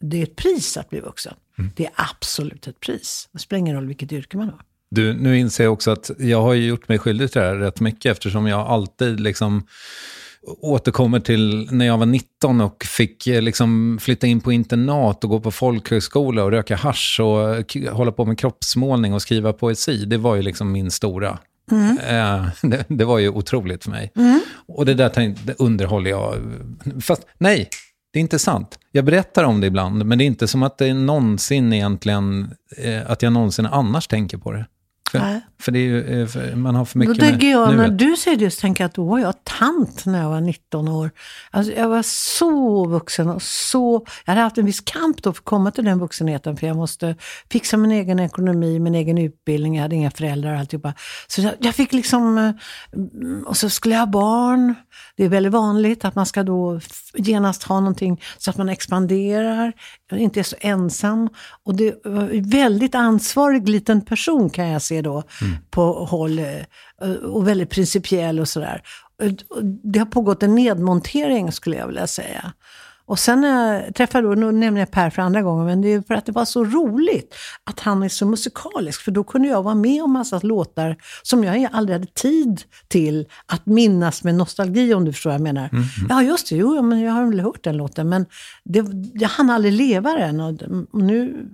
det 0.00 0.18
är 0.18 0.22
ett 0.22 0.36
pris 0.36 0.76
att 0.76 0.90
bli 0.90 1.00
vuxen. 1.00 1.34
Mm. 1.58 1.70
Det 1.76 1.86
är 1.86 1.92
absolut 1.94 2.66
ett 2.66 2.80
pris. 2.80 3.28
Det 3.32 3.38
spelar 3.38 3.58
ingen 3.58 3.74
roll 3.74 3.86
vilket 3.86 4.12
yrke 4.12 4.36
man 4.36 4.48
har. 4.48 4.60
Du, 4.90 5.14
nu 5.14 5.38
inser 5.38 5.64
jag 5.64 5.72
också 5.72 5.90
att 5.90 6.10
jag 6.18 6.42
har 6.42 6.54
gjort 6.54 6.88
mig 6.88 6.98
skyldig 6.98 7.32
till 7.32 7.40
det 7.40 7.46
här 7.46 7.54
rätt 7.54 7.80
mycket 7.80 8.12
eftersom 8.12 8.46
jag 8.46 8.60
alltid 8.60 9.20
liksom 9.20 9.66
återkommer 10.42 11.20
till 11.20 11.68
när 11.70 11.86
jag 11.86 11.98
var 11.98 12.06
19 12.06 12.60
och 12.60 12.84
fick 12.84 13.26
eh, 13.26 13.42
liksom 13.42 13.98
flytta 14.02 14.26
in 14.26 14.40
på 14.40 14.52
internat 14.52 15.24
och 15.24 15.30
gå 15.30 15.40
på 15.40 15.50
folkhögskola 15.50 16.44
och 16.44 16.50
röka 16.50 16.76
hash 16.76 17.20
och 17.20 17.72
hålla 17.92 18.12
på 18.12 18.24
med 18.24 18.38
kroppsmålning 18.38 19.14
och 19.14 19.22
skriva 19.22 19.52
poesi. 19.52 20.04
Det 20.04 20.18
var 20.18 20.36
ju 20.36 20.42
liksom 20.42 20.72
min 20.72 20.90
stora 20.90 21.38
Mm. 21.70 21.98
Eh, 21.98 22.46
det, 22.70 22.84
det, 22.88 23.04
var 23.04 23.18
ju 23.18 23.28
otroligt 23.28 23.84
för 23.84 23.90
mig. 23.90 24.12
Mm. 24.16 24.40
Och 24.68 24.86
det 24.86 24.94
där 24.94 25.34
det 25.46 25.60
underhåller 25.60 26.10
jag. 26.10 26.36
Fast 27.00 27.26
nej, 27.38 27.68
det 28.12 28.18
är 28.18 28.20
inte 28.20 28.38
sant. 28.38 28.78
Jag 28.92 29.04
berättar 29.04 29.44
om 29.44 29.60
det 29.60 29.66
ibland, 29.66 30.04
men 30.04 30.18
det 30.18 30.24
är 30.24 30.26
inte 30.26 30.48
som 30.48 30.62
att 30.62 30.78
det 30.78 30.94
någonsin 30.94 31.72
egentligen, 31.72 32.54
eh, 32.76 33.10
att 33.10 33.22
jag 33.22 33.32
någonsin 33.32 33.66
annars 33.66 34.06
tänker 34.06 34.38
på 34.38 34.52
det. 34.52 34.66
För, 35.10 35.40
för, 35.60 35.72
det 35.72 35.78
är 35.78 35.82
ju, 35.82 36.26
för 36.26 36.56
man 36.56 36.74
har 36.74 36.84
för 36.84 36.98
mycket 36.98 37.16
Då 37.16 37.20
tänker 37.20 37.50
jag, 37.50 37.76
när 37.76 37.88
du 37.88 38.16
säger 38.16 38.36
det, 38.36 38.50
så 38.50 38.60
tänker 38.60 38.84
jag 38.84 38.88
att 38.88 38.94
då 38.94 39.04
var 39.04 39.18
jag 39.18 39.44
tant 39.44 40.06
när 40.06 40.22
jag 40.22 40.28
var 40.28 40.40
19 40.40 40.88
år. 40.88 41.10
Alltså 41.50 41.72
jag 41.72 41.88
var 41.88 42.02
så 42.02 42.86
vuxen 42.86 43.28
och 43.28 43.42
så... 43.42 44.06
Jag 44.24 44.32
hade 44.32 44.40
haft 44.40 44.58
en 44.58 44.66
viss 44.66 44.80
kamp 44.80 45.22
då 45.22 45.32
för 45.32 45.40
att 45.40 45.44
komma 45.44 45.70
till 45.70 45.84
den 45.84 45.98
vuxenheten, 45.98 46.56
för 46.56 46.66
jag 46.66 46.76
måste 46.76 47.16
fixa 47.50 47.76
min 47.76 47.92
egen 47.92 48.20
ekonomi, 48.20 48.78
min 48.78 48.94
egen 48.94 49.18
utbildning, 49.18 49.74
jag 49.74 49.82
hade 49.82 49.96
inga 49.96 50.10
föräldrar 50.10 50.52
och 50.54 50.60
alltihopa. 50.60 50.94
Så 51.26 51.40
jag, 51.40 51.54
jag 51.58 51.74
fick 51.74 51.92
liksom... 51.92 52.38
Eh, 52.38 52.52
och 53.46 53.56
så 53.56 53.70
skulle 53.70 53.94
jag 53.94 54.00
ha 54.00 54.06
barn. 54.06 54.74
Det 55.16 55.24
är 55.24 55.28
väldigt 55.28 55.52
vanligt 55.52 56.04
att 56.04 56.14
man 56.14 56.26
ska 56.26 56.42
då 56.42 56.80
genast 57.14 57.62
ha 57.62 57.80
någonting 57.80 58.22
så 58.38 58.50
att 58.50 58.56
man 58.56 58.68
expanderar, 58.68 59.72
inte 60.12 60.40
är 60.40 60.44
så 60.44 60.56
ensam. 60.60 61.28
Och 61.64 61.74
det 61.74 62.00
var 62.04 62.50
väldigt 62.50 62.94
ansvarig 62.94 63.68
liten 63.68 64.00
person 64.00 64.50
kan 64.50 64.68
jag 64.68 64.82
se 64.82 64.99
då 65.02 65.22
mm. 65.40 65.56
på 65.70 66.04
håll 66.04 66.38
eh, 66.38 67.10
och 67.12 67.48
väldigt 67.48 67.70
principiell 67.70 68.40
och 68.40 68.48
sådär. 68.48 68.82
Det 69.82 69.98
har 69.98 70.06
pågått 70.06 70.42
en 70.42 70.54
nedmontering 70.54 71.52
skulle 71.52 71.76
jag 71.76 71.86
vilja 71.86 72.06
säga. 72.06 72.52
Och 73.10 73.18
sen 73.18 73.40
när 73.40 73.82
jag 73.84 73.94
träffade, 73.94 74.28
då, 74.28 74.34
nu 74.34 74.52
nämner 74.52 74.80
jag 74.80 74.90
Per 74.90 75.10
för 75.10 75.22
andra 75.22 75.42
gången, 75.42 75.66
men 75.66 75.80
det 75.80 75.92
är 75.92 76.02
för 76.02 76.14
att 76.14 76.26
det 76.26 76.32
var 76.32 76.44
så 76.44 76.64
roligt 76.64 77.34
att 77.64 77.80
han 77.80 78.02
är 78.02 78.08
så 78.08 78.26
musikalisk. 78.26 79.00
För 79.00 79.10
då 79.10 79.24
kunde 79.24 79.48
jag 79.48 79.62
vara 79.62 79.74
med 79.74 80.02
om 80.02 80.12
massa 80.12 80.40
låtar 80.42 80.96
som 81.22 81.44
jag 81.44 81.68
aldrig 81.72 81.98
hade 81.98 82.12
tid 82.12 82.62
till 82.88 83.26
att 83.46 83.66
minnas 83.66 84.24
med 84.24 84.34
nostalgi, 84.34 84.94
om 84.94 85.04
du 85.04 85.12
förstår 85.12 85.30
vad 85.30 85.34
jag 85.34 85.42
menar. 85.42 85.68
Mm, 85.72 85.84
mm. 85.98 86.06
Ja, 86.08 86.22
just 86.22 86.48
det, 86.48 86.56
jo, 86.56 86.82
men 86.82 87.00
jag 87.00 87.12
har 87.12 87.26
väl 87.26 87.40
hört 87.40 87.64
den 87.64 87.76
låten, 87.76 88.08
men 88.08 88.26
det, 88.64 88.84
jag 89.14 89.28
hann 89.28 89.50
aldrig 89.50 89.72
leva 89.72 90.12
den. 90.12 90.40
Och, 90.40 90.62
och 90.92 91.02
nu 91.02 91.46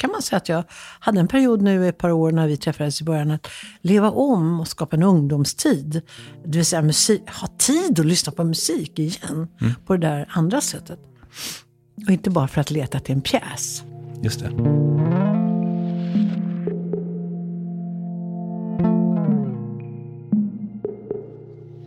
kan 0.00 0.10
man 0.10 0.22
säga 0.22 0.36
att 0.36 0.48
jag 0.48 0.64
hade 1.00 1.20
en 1.20 1.28
period 1.28 1.62
nu 1.62 1.88
ett 1.88 1.98
par 1.98 2.10
år 2.10 2.32
när 2.32 2.46
vi 2.46 2.56
träffades 2.56 3.00
i 3.00 3.04
början 3.04 3.30
att 3.30 3.48
leva 3.80 4.10
om 4.10 4.60
och 4.60 4.68
skapa 4.68 4.96
en 4.96 5.02
ungdomstid. 5.02 6.02
Det 6.44 6.58
vill 6.58 6.66
säga 6.66 6.82
musik, 6.82 7.22
ha 7.40 7.48
tid 7.58 8.00
att 8.00 8.06
lyssna 8.06 8.32
på 8.32 8.44
musik 8.44 8.98
igen 8.98 9.48
mm. 9.60 9.72
på 9.86 9.96
det 9.96 10.06
där 10.06 10.28
andra 10.30 10.60
sättet. 10.60 10.98
Och 12.06 12.10
inte 12.10 12.30
bara 12.30 12.48
för 12.48 12.60
att 12.60 12.70
leta 12.70 13.00
till 13.00 13.14
en 13.14 13.20
pjäs. 13.20 13.82
Just 14.22 14.40
det. 14.40 15.39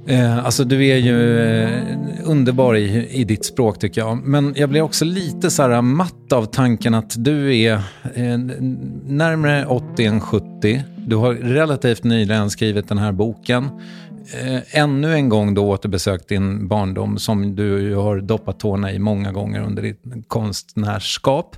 Eh, 0.07 0.45
alltså 0.45 0.63
du 0.63 0.87
är 0.87 0.97
ju 0.97 1.39
eh, 1.39 1.83
underbar 2.23 2.75
i, 2.75 3.07
i 3.09 3.23
ditt 3.23 3.45
språk 3.45 3.79
tycker 3.79 4.01
jag. 4.01 4.17
Men 4.17 4.53
jag 4.57 4.69
blir 4.69 4.81
också 4.81 5.05
lite 5.05 5.51
så 5.51 5.61
här 5.61 5.81
matt 5.81 6.33
av 6.33 6.45
tanken 6.45 6.93
att 6.93 7.23
du 7.23 7.57
är 7.57 7.73
eh, 8.15 8.37
närmare 9.07 9.65
80 9.65 10.05
än 10.05 10.21
70. 10.21 10.83
Du 10.97 11.15
har 11.15 11.33
relativt 11.33 12.03
nyligen 12.03 12.49
skrivit 12.49 12.87
den 12.87 12.97
här 12.97 13.11
boken. 13.11 13.69
Eh, 14.41 14.79
ännu 14.79 15.13
en 15.13 15.29
gång 15.29 15.53
då 15.53 15.69
återbesökt 15.69 16.27
din 16.27 16.67
barndom 16.67 17.17
som 17.17 17.55
du 17.55 17.95
har 17.95 18.17
doppat 18.17 18.59
tårna 18.59 18.91
i 18.91 18.99
många 18.99 19.31
gånger 19.31 19.61
under 19.61 19.81
ditt 19.81 20.03
konstnärskap. 20.27 21.55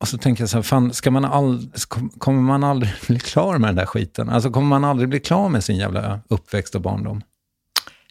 Och 0.00 0.08
så 0.08 0.18
tänker 0.18 0.42
jag 0.42 0.50
så 0.50 0.56
här, 0.56 0.62
fan, 0.62 0.92
ska 0.92 1.10
man 1.10 1.24
all, 1.24 1.70
kommer 2.18 2.42
man 2.42 2.64
aldrig 2.64 2.92
bli 3.06 3.18
klar 3.18 3.58
med 3.58 3.68
den 3.68 3.76
där 3.76 3.86
skiten? 3.86 4.28
Alltså 4.28 4.50
kommer 4.50 4.68
man 4.68 4.84
aldrig 4.84 5.08
bli 5.08 5.20
klar 5.20 5.48
med 5.48 5.64
sin 5.64 5.76
jävla 5.76 6.20
uppväxt 6.28 6.74
och 6.74 6.80
barndom? 6.80 7.22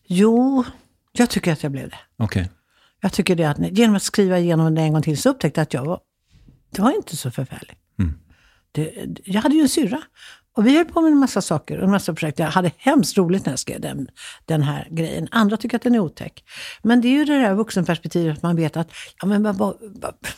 Jo, 0.05 0.63
jag 1.11 1.29
tycker 1.29 1.51
att 1.53 1.63
jag 1.63 1.71
blev 1.71 1.89
det. 1.89 1.99
Okej. 2.17 2.41
Okay. 2.41 2.53
Jag 3.01 3.13
tycker 3.13 3.35
det 3.35 3.43
att 3.43 3.77
genom 3.77 3.95
att 3.95 4.03
skriva 4.03 4.39
igenom 4.39 4.75
det 4.75 4.81
en 4.81 4.93
gång 4.93 5.01
till 5.01 5.17
så 5.17 5.29
upptäckte 5.29 5.59
jag 5.59 5.63
att 5.63 5.73
jag 5.73 5.85
var, 5.85 5.99
det 6.69 6.81
var 6.81 6.91
inte 6.91 7.17
så 7.17 7.31
förfärligt. 7.31 7.79
Mm. 7.99 8.19
Det, 8.71 9.07
jag 9.25 9.41
hade 9.41 9.55
ju 9.55 9.61
en 9.61 9.69
syrra 9.69 10.01
och 10.57 10.67
vi 10.67 10.77
höll 10.77 10.85
på 10.85 11.01
med 11.01 11.11
en 11.11 11.17
massa 11.17 11.41
saker 11.41 11.77
och 11.77 11.83
en 11.83 11.91
massa 11.91 12.13
projekt. 12.13 12.39
Jag 12.39 12.47
hade 12.47 12.71
hemskt 12.77 13.17
roligt 13.17 13.45
när 13.45 13.53
jag 13.53 13.59
skrev 13.59 13.81
den, 13.81 14.07
den 14.45 14.61
här 14.61 14.87
grejen. 14.91 15.27
Andra 15.31 15.57
tycker 15.57 15.77
att 15.77 15.83
den 15.83 15.95
är 15.95 15.99
otäck. 15.99 16.43
Men 16.81 17.01
det 17.01 17.07
är 17.07 17.11
ju 17.11 17.25
det 17.25 17.41
där 17.41 17.53
vuxenperspektivet 17.53 18.37
att 18.37 18.43
man 18.43 18.55
vet 18.55 18.77
att, 18.77 18.91
ja 19.21 19.27
men 19.27 19.57
var, 19.57 19.75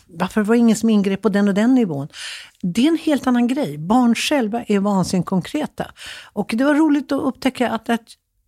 varför 0.08 0.42
var 0.42 0.56
det 0.56 0.60
ingen 0.60 0.76
som 0.76 0.90
ingrep 0.90 1.22
på 1.22 1.30
den 1.30 1.48
och 1.48 1.54
den 1.54 1.76
nivån? 1.76 2.08
Det 2.62 2.84
är 2.84 2.88
en 2.88 2.98
helt 2.98 3.28
annan 3.28 3.48
grej. 3.48 3.78
Barn 3.78 4.16
själva 4.16 4.64
är 4.68 4.80
vansinnigt 4.80 5.30
konkreta. 5.30 5.92
Och 6.34 6.54
det 6.58 6.64
var 6.64 6.76
roligt 6.76 7.12
att 7.12 7.22
upptäcka 7.22 7.70
att, 7.70 7.90
att 7.90 8.08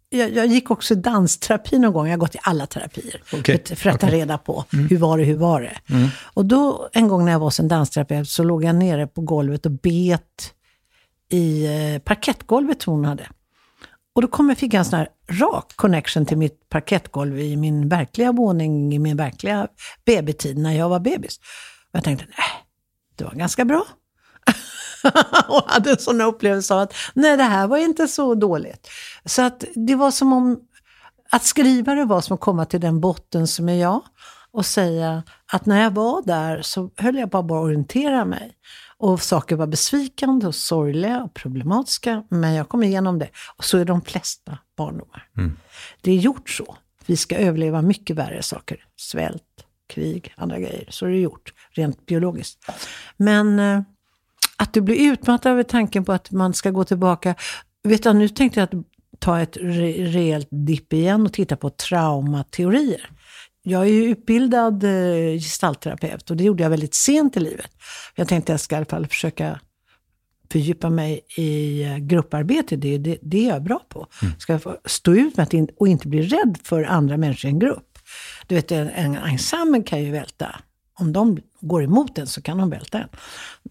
jag, 0.10 0.32
jag, 0.32 0.46
gick 0.46 0.72
också 0.72 0.96
dansterapi 0.96 1.80
någon 1.80 1.94
gång. 1.94 2.06
Jag 2.06 2.14
har 2.14 2.20
gått 2.20 2.36
i 2.36 2.40
alla 2.42 2.66
terapier. 2.66 3.22
Okay. 3.34 3.60
För 3.76 3.90
att 3.90 4.00
ta 4.00 4.08
okay. 4.08 4.20
reda 4.20 4.38
på, 4.38 4.66
mm. 4.74 4.88
hur 4.88 4.98
var 4.98 5.18
det, 5.18 5.24
hur 5.24 5.38
var 5.38 5.62
det? 5.62 5.94
Mm. 5.94 6.10
Och 6.34 6.46
då, 6.46 6.90
en 6.94 7.08
gång 7.08 7.26
när 7.26 7.32
jag 7.32 7.40
var 7.40 7.48
hos 7.48 7.60
en 7.60 7.68
dansterapeut, 7.68 8.30
så 8.30 8.44
låg 8.44 8.64
jag 8.64 8.76
nere 8.76 9.08
på 9.08 9.22
golvet 9.22 9.66
och 9.66 9.72
bet 9.72 10.54
i 11.34 11.66
eh, 11.66 12.02
parkettgolvet 12.02 12.84
hon 12.84 13.06
hade. 13.06 13.28
Och 14.16 14.22
då 14.22 14.28
kom 14.28 14.50
jag, 14.50 14.58
fick 14.58 14.74
jag 14.74 14.80
en 14.80 14.86
sån 14.86 15.00
här 15.00 15.08
rak 15.30 15.74
connection 15.76 16.26
till 16.26 16.38
mitt 16.38 16.70
parkettgolv 16.70 17.40
i 17.40 17.56
min 17.56 17.90
verkliga 17.90 18.32
våning, 18.32 18.94
i 18.94 19.00
min 19.00 19.18
verkliga 19.18 19.68
BB-tid, 20.06 20.58
när 20.58 20.74
jag 20.74 20.90
var 20.90 21.00
bebis. 21.00 21.38
Och 21.92 21.98
jag 21.98 22.04
tänkte, 22.04 22.26
nej, 22.26 22.66
det 23.16 23.24
var 23.24 23.32
ganska 23.32 23.66
bra. 23.66 23.86
och 25.48 25.64
hade 25.68 25.92
en 25.92 25.98
sån 25.98 26.22
upplevelse 26.22 26.74
av 26.74 26.80
att, 26.80 26.94
nej, 27.14 27.38
det 27.38 27.44
här 27.44 27.68
var 27.68 27.78
inte 27.78 28.08
så 28.08 28.36
dåligt. 28.36 28.90
Så 29.26 29.42
att 29.42 29.64
det 29.76 29.96
var 29.96 30.12
som 30.12 30.34
om, 30.34 30.60
att 31.32 31.44
skriva 31.44 31.96
det 31.96 32.06
var 32.06 32.22
som 32.22 32.34
att 32.34 32.40
komma 32.40 32.66
till 32.66 32.82
den 32.82 33.00
botten 33.00 33.48
som 33.48 33.70
är 33.70 33.82
jag 33.82 34.02
och 34.54 34.66
säga 34.66 35.24
att 35.54 35.66
när 35.66 35.84
jag 35.84 35.92
var 35.92 36.22
där 36.26 36.62
så 36.62 36.90
höll 36.98 37.16
jag 37.16 37.30
bara 37.30 37.44
på 37.44 37.56
att 37.56 37.64
orientera 37.64 38.26
mig. 38.26 38.54
Och 39.02 39.22
saker 39.22 39.56
var 39.56 39.68
besvikande 39.68 40.48
och 40.48 40.56
sorgliga 40.56 41.24
och 41.24 41.34
problematiska, 41.34 42.24
men 42.30 42.54
jag 42.54 42.70
kom 42.70 42.84
igenom 42.84 43.20
det. 43.20 43.30
Och 43.56 43.66
så 43.66 43.78
är 43.78 43.86
de 43.86 44.02
flesta 44.02 44.58
barndomar. 44.78 45.28
Mm. 45.38 45.58
Det 46.02 46.12
är 46.12 46.16
gjort 46.16 46.50
så. 46.50 46.78
Vi 47.06 47.18
ska 47.18 47.36
överleva 47.36 47.82
mycket 47.82 48.16
värre 48.16 48.44
saker. 48.44 48.86
Svält, 48.96 49.44
krig, 49.90 50.34
andra 50.38 50.60
grejer. 50.60 50.86
Så 50.90 51.06
är 51.06 51.10
det 51.10 51.18
gjort, 51.18 51.54
rent 51.72 52.06
biologiskt. 52.06 52.72
Men 53.18 53.60
eh, 53.60 53.82
att 54.58 54.74
du 54.74 54.82
blir 54.82 55.12
utmattad 55.12 55.52
över 55.52 55.64
tanken 55.64 56.06
på 56.06 56.14
att 56.14 56.32
man 56.32 56.54
ska 56.54 56.72
gå 56.72 56.84
tillbaka. 56.84 57.36
Vet 57.84 58.04
du, 58.04 58.14
nu 58.14 58.30
tänkte 58.30 58.60
jag 58.60 58.68
att 58.68 58.86
ta 59.20 59.40
ett 59.40 59.58
re 59.62 60.06
rejält 60.06 60.48
dipp 60.52 60.94
igen 60.94 61.26
och 61.26 61.34
titta 61.34 61.56
på 61.56 61.70
traumateorier. 61.70 63.10
Jag 63.64 63.82
är 63.82 63.92
ju 63.92 64.04
utbildad 64.04 64.84
eh, 64.84 65.40
gestaltterapeut 65.40 66.30
och 66.30 66.38
det 66.38 66.44
gjorde 66.44 66.64
jag 66.64 66.70
väldigt 66.70 66.94
sent 66.94 67.38
i 67.38 67.40
livet. 67.40 67.72
Jag 68.16 68.28
tänkte 68.28 68.52
att 68.52 68.54
jag 68.54 68.60
ska 68.60 68.76
i 68.76 68.78
alla 68.78 68.86
fall 68.86 69.08
försöka 69.08 69.60
fördjupa 70.52 70.90
mig 70.90 71.22
i 71.38 71.84
eh, 71.84 71.98
grupparbete. 71.98 72.76
Det 72.76 72.96
är 72.96 73.00
det, 73.00 73.18
det 73.22 73.46
är 73.46 73.50
jag 73.50 73.64
bra 73.64 73.80
på. 73.90 74.08
Mm. 74.22 74.34
Ska 74.40 74.54
jag 74.54 74.78
stå 74.86 75.14
ut 75.14 75.38
med 75.38 75.72
och 75.80 75.88
inte 75.88 76.08
bli 76.08 76.22
rädd 76.22 76.58
för 76.64 76.84
andra 76.84 77.18
människor 77.18 77.50
i 77.50 77.54
en 77.54 77.60
grupp. 77.60 78.00
Du 78.48 78.56
vet, 78.56 78.72
en, 78.72 78.90
en 78.90 79.16
ensemble 79.16 79.84
kan 79.84 80.04
ju 80.04 80.12
välta 80.12 80.56
om 81.00 81.14
de 81.14 81.40
går 81.62 81.84
emot 81.84 82.18
en 82.18 82.28
så 82.28 82.42
kan 82.42 82.58
de 82.58 82.70
välta 82.70 83.00
en. 83.00 83.10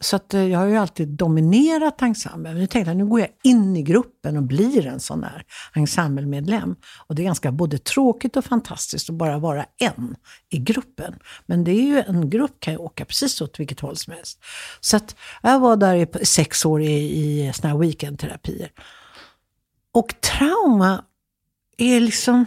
Så 0.00 0.16
att 0.16 0.34
eh, 0.34 0.46
jag 0.46 0.58
har 0.58 0.66
ju 0.66 0.76
alltid 0.76 1.08
dominerat 1.08 2.02
ensemblen. 2.02 2.54
Nu 2.54 2.66
tänkte 2.66 2.90
jag, 2.90 2.96
nu 2.96 3.06
går 3.06 3.20
jag 3.20 3.28
in 3.42 3.76
i 3.76 3.82
gruppen 3.82 4.36
och 4.36 4.42
blir 4.42 4.86
en 4.86 5.00
sån 5.00 5.20
där 5.20 5.44
ensemblemedlem. 5.74 6.76
Och 7.06 7.14
det 7.14 7.22
är 7.22 7.24
ganska 7.24 7.52
både 7.52 7.78
tråkigt 7.78 8.36
och 8.36 8.44
fantastiskt 8.44 9.10
att 9.10 9.16
bara 9.16 9.38
vara 9.38 9.66
en 9.78 10.16
i 10.50 10.58
gruppen. 10.58 11.14
Men 11.46 11.64
det 11.64 11.70
är 11.70 11.82
ju, 11.82 12.00
en 12.00 12.30
grupp 12.30 12.60
kan 12.60 12.74
ju 12.74 12.78
åka 12.78 13.04
precis 13.04 13.40
åt 13.40 13.60
vilket 13.60 13.80
håll 13.80 13.96
som 13.96 14.12
helst. 14.12 14.38
Så 14.80 14.96
att 14.96 15.16
jag 15.42 15.60
var 15.60 15.76
där 15.76 15.94
i 15.94 16.24
sex 16.24 16.64
år 16.64 16.82
i, 16.82 17.46
i 17.46 17.52
såna 17.54 17.72
här 17.72 17.78
weekendterapier. 17.78 18.70
Och 19.92 20.14
trauma 20.20 21.04
är 21.76 22.00
liksom 22.00 22.46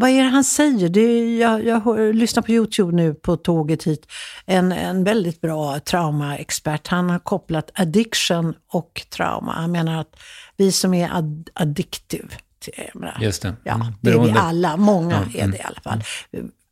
vad 0.00 0.10
är 0.10 0.22
det 0.22 0.28
han 0.28 0.44
säger? 0.44 0.88
Det 0.88 1.36
jag, 1.36 1.64
jag 1.64 2.14
lyssnar 2.14 2.42
på 2.42 2.52
YouTube 2.52 2.92
nu 2.92 3.14
på 3.14 3.36
tåget 3.36 3.82
hit. 3.82 4.06
En, 4.46 4.72
en 4.72 5.04
väldigt 5.04 5.40
bra 5.40 5.80
traumaexpert. 5.80 6.88
Han 6.88 7.10
har 7.10 7.18
kopplat 7.18 7.70
addiction 7.74 8.54
och 8.72 9.02
trauma. 9.10 9.52
Han 9.52 9.72
menar 9.72 10.00
att 10.00 10.16
vi 10.56 10.72
som 10.72 10.94
är 10.94 11.16
ad, 11.16 11.50
addictive, 11.54 12.28
Just 13.20 13.42
det. 13.42 13.56
Ja, 13.64 13.74
mm. 13.74 13.86
det 14.00 14.10
är 14.10 14.18
vi 14.18 14.30
alla. 14.30 14.76
Många 14.76 15.16
mm. 15.16 15.30
är 15.34 15.48
det 15.48 15.58
i 15.58 15.62
alla 15.62 15.80
fall. 15.80 16.02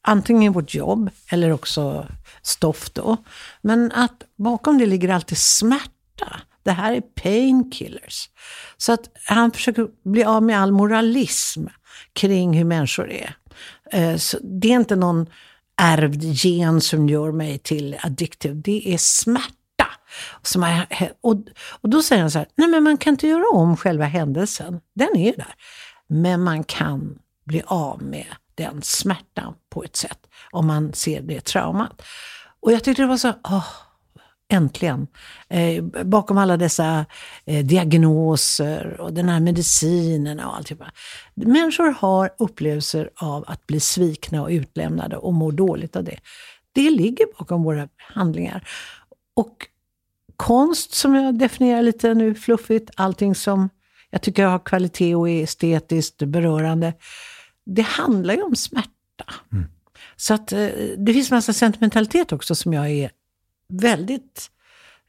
Antingen 0.02 0.52
vårt 0.52 0.74
jobb 0.74 1.10
eller 1.30 1.52
också 1.52 2.06
stoff 2.42 2.90
då. 2.90 3.16
Men 3.62 3.92
att 3.92 4.22
bakom 4.36 4.78
det 4.78 4.86
ligger 4.86 5.08
alltid 5.08 5.38
smärta. 5.38 6.40
Det 6.62 6.72
här 6.72 6.92
är 6.92 7.00
painkillers. 7.00 8.28
Så 8.76 8.92
att 8.92 9.00
han 9.24 9.50
försöker 9.50 9.88
bli 10.04 10.24
av 10.24 10.42
med 10.42 10.60
all 10.60 10.72
moralism 10.72 11.66
kring 12.18 12.52
hur 12.52 12.64
människor 12.64 13.10
är. 13.10 13.36
Eh, 13.92 14.16
så 14.16 14.38
det 14.42 14.68
är 14.68 14.76
inte 14.76 14.96
någon 14.96 15.26
ärvd 15.76 16.22
gen 16.22 16.80
som 16.80 17.08
gör 17.08 17.32
mig 17.32 17.58
till 17.58 17.96
addictive. 18.02 18.54
Det 18.54 18.94
är 18.94 18.98
smärta. 18.98 19.54
Som 20.42 20.62
är, 20.62 20.86
och, 21.20 21.36
och 21.80 21.88
då 21.88 22.02
säger 22.02 22.22
han 22.22 22.30
så 22.30 22.38
här, 22.38 22.48
nej 22.54 22.68
men 22.68 22.82
man 22.82 22.96
kan 22.96 23.14
inte 23.14 23.28
göra 23.28 23.50
om 23.52 23.76
själva 23.76 24.04
händelsen. 24.04 24.80
Den 24.94 25.16
är 25.16 25.26
ju 25.26 25.32
där. 25.32 25.54
Men 26.06 26.42
man 26.42 26.64
kan 26.64 27.18
bli 27.44 27.62
av 27.66 28.02
med 28.02 28.26
den 28.54 28.82
smärtan 28.82 29.54
på 29.70 29.84
ett 29.84 29.96
sätt. 29.96 30.18
Om 30.50 30.66
man 30.66 30.92
ser 30.92 31.20
det 31.20 31.40
traumat. 31.40 32.02
Och 32.60 32.72
jag 32.72 32.84
tyckte 32.84 33.02
det 33.02 33.08
var 33.08 33.16
så, 33.16 33.32
åh, 33.44 33.66
Äntligen. 34.50 35.06
Eh, 35.48 35.84
bakom 35.84 36.38
alla 36.38 36.56
dessa 36.56 37.06
eh, 37.44 37.64
diagnoser 37.64 39.00
och 39.00 39.12
den 39.12 39.28
här 39.28 39.40
medicinen 39.40 40.40
och 40.40 40.56
allt. 40.56 40.72
Människor 41.34 41.90
har 41.90 42.30
upplevelser 42.38 43.10
av 43.14 43.44
att 43.46 43.66
bli 43.66 43.80
svikna 43.80 44.42
och 44.42 44.48
utlämnade 44.48 45.16
och 45.16 45.34
mår 45.34 45.52
dåligt 45.52 45.96
av 45.96 46.04
det. 46.04 46.18
Det 46.72 46.90
ligger 46.90 47.26
bakom 47.38 47.62
våra 47.62 47.88
handlingar. 47.96 48.68
Och 49.34 49.66
konst, 50.36 50.94
som 50.94 51.14
jag 51.14 51.38
definierar 51.38 51.82
lite 51.82 52.14
nu 52.14 52.34
fluffigt, 52.34 52.90
allting 52.96 53.34
som 53.34 53.68
jag 54.10 54.22
tycker 54.22 54.44
har 54.44 54.58
kvalitet 54.58 55.14
och 55.14 55.28
är 55.28 55.42
estetiskt 55.42 56.22
berörande, 56.22 56.92
det 57.66 57.82
handlar 57.82 58.34
ju 58.34 58.42
om 58.42 58.56
smärta. 58.56 59.24
Mm. 59.52 59.64
Så 60.16 60.34
att 60.34 60.52
eh, 60.52 60.68
det 60.96 61.12
finns 61.12 61.30
massa 61.30 61.52
sentimentalitet 61.52 62.32
också 62.32 62.54
som 62.54 62.72
jag 62.72 62.90
är 62.90 63.10
väldigt 63.68 64.50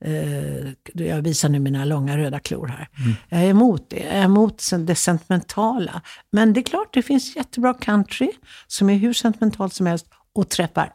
Eh, 0.05 0.71
jag 0.93 1.21
visar 1.21 1.49
nu 1.49 1.59
mina 1.59 1.85
långa 1.85 2.17
röda 2.17 2.39
klor 2.39 2.67
här. 2.67 2.89
Mm. 2.97 3.15
Jag 3.29 3.41
är 3.41 3.49
emot 3.49 3.89
det. 3.89 3.99
Jag 3.99 4.15
är 4.15 4.23
emot 4.23 4.63
det 4.79 4.95
sentimentala. 4.95 6.01
Men 6.31 6.53
det 6.53 6.59
är 6.59 6.63
klart, 6.63 6.93
det 6.93 7.01
finns 7.01 7.35
jättebra 7.35 7.73
country 7.73 8.31
som 8.67 8.89
är 8.89 8.97
hur 8.97 9.13
sentimentalt 9.13 9.73
som 9.73 9.85
helst 9.85 10.05
och 10.35 10.49
träffar 10.49 10.93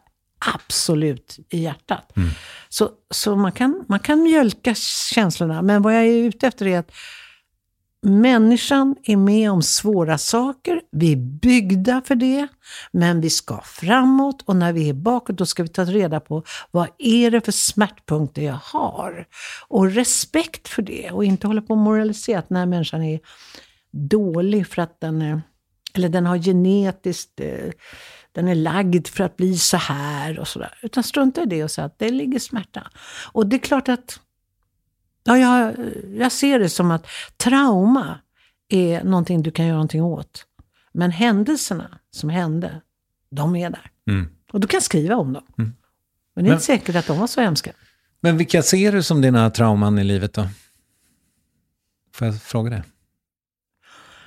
absolut 0.55 1.39
i 1.49 1.59
hjärtat. 1.63 2.17
Mm. 2.17 2.29
Så, 2.69 2.89
så 3.13 3.35
man, 3.35 3.51
kan, 3.51 3.85
man 3.87 3.99
kan 3.99 4.23
mjölka 4.23 4.75
känslorna, 5.13 5.61
men 5.61 5.81
vad 5.81 5.95
jag 5.95 6.03
är 6.03 6.23
ute 6.23 6.47
efter 6.47 6.67
är 6.67 6.79
att 6.79 6.91
Människan 8.07 8.95
är 9.03 9.17
med 9.17 9.51
om 9.51 9.61
svåra 9.61 10.17
saker, 10.17 10.81
vi 10.91 11.11
är 11.11 11.15
byggda 11.15 12.01
för 12.05 12.15
det, 12.15 12.47
men 12.91 13.21
vi 13.21 13.29
ska 13.29 13.61
framåt 13.61 14.41
och 14.45 14.55
när 14.55 14.73
vi 14.73 14.89
är 14.89 14.93
bakåt 14.93 15.37
då 15.37 15.45
ska 15.45 15.63
vi 15.63 15.69
ta 15.69 15.83
reda 15.83 16.19
på 16.19 16.43
vad 16.71 16.87
är 16.97 17.31
det 17.31 17.41
för 17.41 17.51
smärtpunkter 17.51 18.41
jag 18.41 18.59
har? 18.63 19.27
Och 19.67 19.91
respekt 19.91 20.67
för 20.67 20.81
det 20.81 21.11
och 21.11 21.25
inte 21.25 21.47
hålla 21.47 21.61
på 21.61 21.73
och 21.73 21.77
moralisera 21.77 22.39
att 22.39 22.49
den 22.49 22.57
här 22.57 22.65
människan 22.65 23.03
är 23.03 23.19
dålig 23.91 24.67
för 24.67 24.81
att 24.81 24.99
den, 24.99 25.21
är, 25.21 25.41
eller 25.93 26.09
den 26.09 26.25
har 26.25 26.37
genetiskt, 26.37 27.39
eh, 27.39 27.71
den 28.31 28.47
är 28.47 28.55
lagd 28.55 29.07
för 29.07 29.23
att 29.23 29.37
bli 29.37 29.57
så 29.57 29.77
här 29.77 30.39
och 30.39 30.47
sådär. 30.47 30.77
Utan 30.81 31.03
strunta 31.03 31.43
i 31.43 31.45
det 31.45 31.63
och 31.63 31.71
säga 31.71 31.85
att 31.85 31.99
det 31.99 32.09
ligger 32.09 32.39
smärta. 32.39 32.87
Och 33.31 33.47
det 33.47 33.55
är 33.55 33.59
klart 33.59 33.89
att 33.89 34.19
Ja, 35.25 35.37
jag, 35.37 35.75
jag 36.13 36.31
ser 36.31 36.59
det 36.59 36.69
som 36.69 36.91
att 36.91 37.07
trauma 37.37 38.19
är 38.69 39.03
någonting 39.03 39.43
du 39.43 39.51
kan 39.51 39.65
göra 39.65 39.75
någonting 39.75 40.03
åt. 40.03 40.45
Men 40.93 41.11
händelserna 41.11 41.99
som 42.11 42.29
hände, 42.29 42.81
de 43.29 43.55
är 43.55 43.69
där. 43.69 43.91
Mm. 44.09 44.29
Och 44.51 44.59
du 44.59 44.67
kan 44.67 44.81
skriva 44.81 45.15
om 45.15 45.33
dem. 45.33 45.43
Mm. 45.57 45.73
Men 46.35 46.43
det 46.43 46.47
är 46.47 46.51
men, 46.51 46.53
inte 46.53 46.65
säkert 46.65 46.95
att 46.95 47.07
de 47.07 47.19
var 47.19 47.27
så 47.27 47.41
hemska. 47.41 47.71
Men 48.21 48.37
vilka 48.37 48.63
ser 48.63 48.91
du 48.91 49.03
som 49.03 49.21
dina 49.21 49.49
trauman 49.49 49.99
i 49.99 50.03
livet 50.03 50.33
då? 50.33 50.47
Får 52.13 52.27
jag 52.27 52.41
fråga 52.41 52.69
det? 52.69 52.83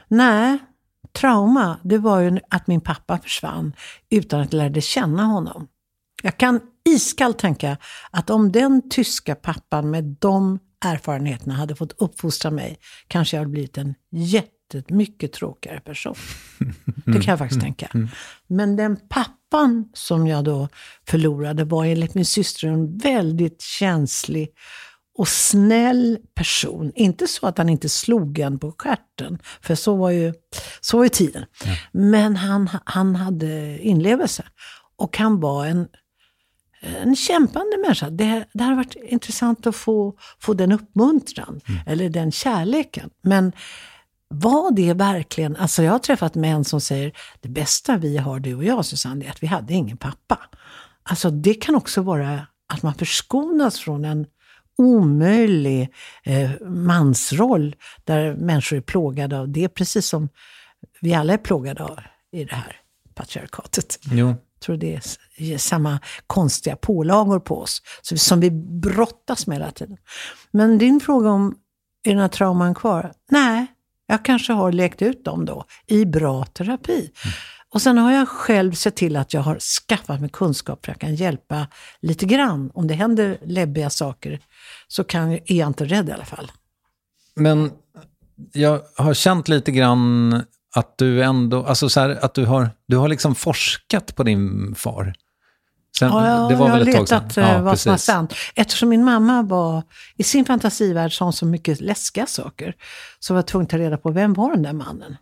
Nej, 0.08 0.58
trauma, 1.12 1.78
det 1.82 1.98
var 1.98 2.20
ju 2.20 2.38
att 2.50 2.66
min 2.66 2.80
pappa 2.80 3.18
försvann 3.18 3.72
utan 4.10 4.40
att 4.40 4.52
jag 4.52 4.58
lärde 4.58 4.80
känna 4.80 5.24
honom. 5.24 5.68
Jag 6.22 6.36
kan 6.36 6.60
iskallt 6.84 7.38
tänka 7.38 7.76
att 8.10 8.30
om 8.30 8.52
den 8.52 8.90
tyska 8.90 9.34
pappan 9.34 9.90
med 9.90 10.04
de 10.04 10.58
erfarenheterna 10.84 11.54
hade 11.54 11.74
fått 11.74 11.92
uppfostra 11.98 12.50
mig, 12.50 12.78
kanske 13.08 13.36
jag 13.36 13.40
hade 13.40 13.50
blivit 13.50 13.78
en 13.78 13.94
jättemycket 14.10 15.32
tråkigare 15.32 15.80
person. 15.80 16.14
Det 17.06 17.12
kan 17.12 17.32
jag 17.32 17.38
faktiskt 17.38 17.60
tänka. 17.60 17.90
Mm. 17.94 18.08
Men 18.46 18.76
den 18.76 18.96
pappan 19.08 19.88
som 19.94 20.26
jag 20.26 20.44
då 20.44 20.68
förlorade 21.08 21.64
var 21.64 21.84
enligt 21.84 22.14
min 22.14 22.24
syster 22.24 22.68
en 22.68 22.98
väldigt 22.98 23.62
känslig 23.62 24.48
och 25.18 25.28
snäll 25.28 26.18
person. 26.34 26.92
Inte 26.94 27.26
så 27.26 27.46
att 27.46 27.58
han 27.58 27.68
inte 27.68 27.88
slog 27.88 28.38
en 28.38 28.58
på 28.58 28.74
stjärten, 28.78 29.38
för 29.60 29.74
så 29.74 29.96
var 29.96 30.10
ju, 30.10 30.34
så 30.80 30.96
var 30.96 31.04
ju 31.04 31.10
tiden. 31.10 31.44
Ja. 31.64 31.76
Men 31.92 32.36
han, 32.36 32.68
han 32.84 33.16
hade 33.16 33.78
inlevelse. 33.78 34.44
Och 34.96 35.18
han 35.18 35.40
var 35.40 35.66
en 35.66 35.88
en 36.80 37.16
kämpande 37.16 37.78
människa. 37.78 38.10
Det, 38.10 38.44
det 38.52 38.64
hade 38.64 38.76
varit 38.76 38.96
intressant 38.96 39.66
att 39.66 39.76
få, 39.76 40.14
få 40.38 40.54
den 40.54 40.72
uppmuntran, 40.72 41.60
mm. 41.68 41.80
eller 41.86 42.08
den 42.08 42.32
kärleken. 42.32 43.10
Men 43.22 43.52
var 44.28 44.70
det 44.70 44.94
verkligen, 44.94 45.56
alltså 45.56 45.82
jag 45.82 45.92
har 45.92 45.98
träffat 45.98 46.34
män 46.34 46.64
som 46.64 46.80
säger, 46.80 47.12
det 47.40 47.48
bästa 47.48 47.96
vi 47.96 48.16
har, 48.16 48.40
du 48.40 48.54
och 48.54 48.64
jag 48.64 48.84
Susanne, 48.84 49.24
är 49.24 49.30
att 49.30 49.42
vi 49.42 49.46
hade 49.46 49.74
ingen 49.74 49.96
pappa. 49.96 50.38
Alltså 51.02 51.30
det 51.30 51.54
kan 51.54 51.74
också 51.74 52.02
vara 52.02 52.46
att 52.72 52.82
man 52.82 52.94
förskonas 52.94 53.78
från 53.78 54.04
en 54.04 54.26
omöjlig 54.78 55.94
eh, 56.24 56.50
mansroll 56.60 57.76
där 58.04 58.34
människor 58.34 58.76
är 58.76 58.80
plågade 58.80 59.38
av 59.38 59.48
det, 59.48 59.68
precis 59.68 60.06
som 60.06 60.28
vi 61.00 61.14
alla 61.14 61.32
är 61.32 61.38
plågade 61.38 61.84
av 61.84 62.00
i 62.32 62.44
det 62.44 62.54
här 62.54 62.76
patriarkatet. 63.14 63.98
Jo 64.10 64.34
tror 64.60 64.76
det 64.76 65.00
är 65.36 65.58
samma 65.58 65.98
konstiga 66.26 66.76
pålagor 66.76 67.40
på 67.40 67.60
oss, 67.60 67.82
som 68.02 68.40
vi 68.40 68.50
brottas 68.50 69.46
med 69.46 69.58
hela 69.58 69.70
tiden. 69.70 69.96
Men 70.50 70.78
din 70.78 71.00
fråga 71.00 71.30
om, 71.30 71.54
är 72.04 72.10
den 72.10 72.20
här 72.20 72.28
trauman 72.28 72.74
kvar? 72.74 73.12
Nej, 73.30 73.66
jag 74.06 74.24
kanske 74.24 74.52
har 74.52 74.72
lekt 74.72 75.02
ut 75.02 75.24
dem 75.24 75.44
då 75.44 75.64
i 75.86 76.04
bra 76.04 76.44
terapi. 76.44 76.98
Mm. 76.98 77.34
Och 77.70 77.82
sen 77.82 77.98
har 77.98 78.12
jag 78.12 78.28
själv 78.28 78.72
sett 78.72 78.96
till 78.96 79.16
att 79.16 79.34
jag 79.34 79.40
har 79.40 79.58
skaffat 79.58 80.20
mig 80.20 80.30
kunskap 80.30 80.84
för 80.84 80.92
att 80.92 80.96
jag 80.96 81.00
kan 81.00 81.14
hjälpa 81.14 81.66
lite 82.00 82.26
grann. 82.26 82.70
Om 82.74 82.86
det 82.86 82.94
händer 82.94 83.38
läbbiga 83.44 83.90
saker 83.90 84.40
så 84.88 85.04
kan, 85.04 85.32
är 85.32 85.52
jag 85.52 85.66
inte 85.66 85.84
rädd 85.84 86.08
i 86.08 86.12
alla 86.12 86.24
fall. 86.24 86.52
Men 87.34 87.70
jag 88.52 88.80
har 88.96 89.14
känt 89.14 89.48
lite 89.48 89.70
grann 89.72 90.42
att 90.78 90.98
du 90.98 91.22
ändå, 91.22 91.64
alltså 91.64 91.88
så 91.88 92.00
här, 92.00 92.24
att 92.24 92.34
du 92.34 92.44
har, 92.44 92.70
du 92.86 92.96
har 92.96 93.08
liksom 93.08 93.34
forskat 93.34 94.16
på 94.16 94.22
din 94.22 94.74
far. 94.74 95.14
Sen, 95.98 96.08
ja, 96.08 96.46
det 96.50 96.56
var 96.56 96.68
jag 96.68 96.76
väl 96.76 96.86
har 96.86 96.92
letat 96.92 97.36
ja, 97.36 97.62
vad 97.62 97.72
precis. 97.72 97.82
som 97.82 97.90
var 97.90 97.96
sant. 97.96 98.34
Eftersom 98.54 98.88
min 98.88 99.04
mamma 99.04 99.42
var, 99.42 99.82
i 100.16 100.22
sin 100.22 100.44
fantasivärld 100.44 101.12
sa 101.12 101.32
så 101.32 101.46
mycket 101.46 101.80
läskiga 101.80 102.26
saker, 102.26 102.74
så 103.18 103.34
var 103.34 103.38
jag 103.38 103.46
tvungen 103.46 103.64
att 103.64 103.70
ta 103.70 103.78
reda 103.78 103.96
på 103.96 104.10
vem 104.10 104.34
var 104.34 104.50
den 104.50 104.62
där 104.62 104.72
mannen. 104.72 105.16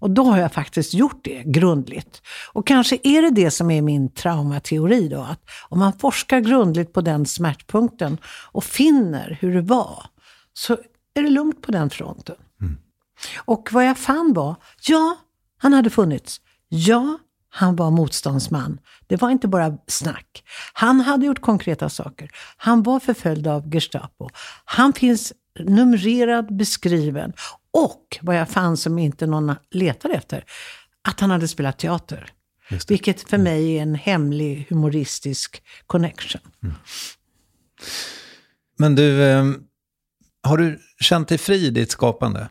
Och 0.00 0.10
då 0.10 0.24
har 0.24 0.38
jag 0.38 0.52
faktiskt 0.52 0.94
gjort 0.94 1.20
det 1.24 1.42
grundligt. 1.44 2.22
Och 2.52 2.66
kanske 2.66 2.98
är 3.02 3.22
det 3.22 3.30
det 3.30 3.50
som 3.50 3.70
är 3.70 3.82
min 3.82 4.12
traumateori 4.12 5.08
då, 5.08 5.20
att 5.20 5.40
om 5.68 5.78
man 5.78 5.92
forskar 5.92 6.40
grundligt 6.40 6.92
på 6.92 7.00
den 7.00 7.26
smärtpunkten 7.26 8.18
och 8.52 8.64
finner 8.64 9.38
hur 9.40 9.54
det 9.54 9.62
var, 9.62 10.06
så 10.52 10.72
är 11.14 11.22
det 11.22 11.30
lugnt 11.30 11.62
på 11.62 11.72
den 11.72 11.90
fronten. 11.90 12.36
Och 13.36 13.68
vad 13.72 13.86
jag 13.86 13.98
fann 13.98 14.32
var, 14.32 14.56
ja, 14.86 15.16
han 15.58 15.72
hade 15.72 15.90
funnits. 15.90 16.40
Ja, 16.68 17.18
han 17.50 17.76
var 17.76 17.90
motståndsman. 17.90 18.78
Det 19.06 19.16
var 19.16 19.30
inte 19.30 19.48
bara 19.48 19.78
snack. 19.86 20.44
Han 20.72 21.00
hade 21.00 21.26
gjort 21.26 21.40
konkreta 21.40 21.88
saker. 21.88 22.30
Han 22.56 22.82
var 22.82 23.00
förföljd 23.00 23.46
av 23.46 23.74
Gestapo. 23.74 24.28
Han 24.64 24.92
finns 24.92 25.32
numrerad, 25.58 26.56
beskriven. 26.56 27.32
Och 27.72 28.18
vad 28.22 28.36
jag 28.36 28.48
fann 28.48 28.76
som 28.76 28.98
inte 28.98 29.26
någon 29.26 29.54
letade 29.70 30.14
efter, 30.14 30.44
att 31.08 31.20
han 31.20 31.30
hade 31.30 31.48
spelat 31.48 31.78
teater. 31.78 32.32
Vilket 32.88 33.28
för 33.28 33.36
mm. 33.36 33.44
mig 33.44 33.76
är 33.78 33.82
en 33.82 33.94
hemlig 33.94 34.66
humoristisk 34.68 35.62
connection. 35.86 36.40
Mm. 36.62 36.74
Men 38.78 38.94
du, 38.94 39.22
eh, 39.22 39.44
har 40.42 40.58
du 40.58 40.80
känt 41.00 41.28
dig 41.28 41.38
fri 41.38 41.66
i 41.66 41.70
ditt 41.70 41.90
skapande? 41.90 42.48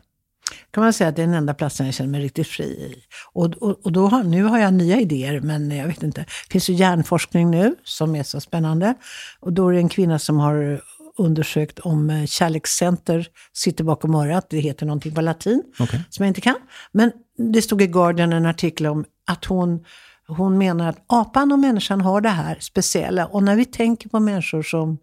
Kan 0.70 0.82
man 0.82 0.92
säga 0.92 1.08
att 1.08 1.16
det 1.16 1.22
är 1.22 1.26
den 1.26 1.34
enda 1.34 1.54
platsen 1.54 1.86
jag 1.86 1.94
känner 1.94 2.10
mig 2.10 2.20
riktigt 2.20 2.48
fri 2.48 2.64
i. 2.64 2.94
Och, 3.32 3.44
och, 3.44 3.80
och 3.82 3.92
då 3.92 4.06
har, 4.06 4.22
nu 4.22 4.42
har 4.42 4.58
jag 4.58 4.74
nya 4.74 5.00
idéer, 5.00 5.40
men 5.40 5.70
jag 5.70 5.86
vet 5.86 6.02
inte. 6.02 6.20
Det 6.20 6.52
finns 6.52 6.70
ju 6.70 6.74
hjärnforskning 6.74 7.50
nu 7.50 7.74
som 7.84 8.16
är 8.16 8.22
så 8.22 8.40
spännande. 8.40 8.94
Och 9.40 9.52
då 9.52 9.68
är 9.68 9.72
det 9.72 9.78
en 9.78 9.88
kvinna 9.88 10.18
som 10.18 10.38
har 10.38 10.80
undersökt 11.20 11.78
om 11.78 12.10
eh, 12.10 12.26
kärlekscenter 12.26 13.26
sitter 13.52 13.84
bakom 13.84 14.14
örat. 14.14 14.46
Det 14.50 14.60
heter 14.60 14.86
någonting 14.86 15.14
på 15.14 15.20
latin, 15.20 15.62
okay. 15.78 16.00
som 16.10 16.24
jag 16.24 16.30
inte 16.30 16.40
kan. 16.40 16.56
Men 16.92 17.12
det 17.52 17.62
stod 17.62 17.82
i 17.82 17.86
Guardian 17.86 18.32
en 18.32 18.46
artikel 18.46 18.86
om 18.86 19.04
att 19.26 19.44
hon, 19.44 19.84
hon 20.26 20.58
menar 20.58 20.88
att 20.88 21.04
apan 21.06 21.52
och 21.52 21.58
människan 21.58 22.00
har 22.00 22.20
det 22.20 22.28
här 22.28 22.56
speciella. 22.60 23.26
Och 23.26 23.42
när 23.42 23.56
vi 23.56 23.64
tänker 23.64 24.08
på 24.08 24.20
människor 24.20 24.62
som 24.62 24.98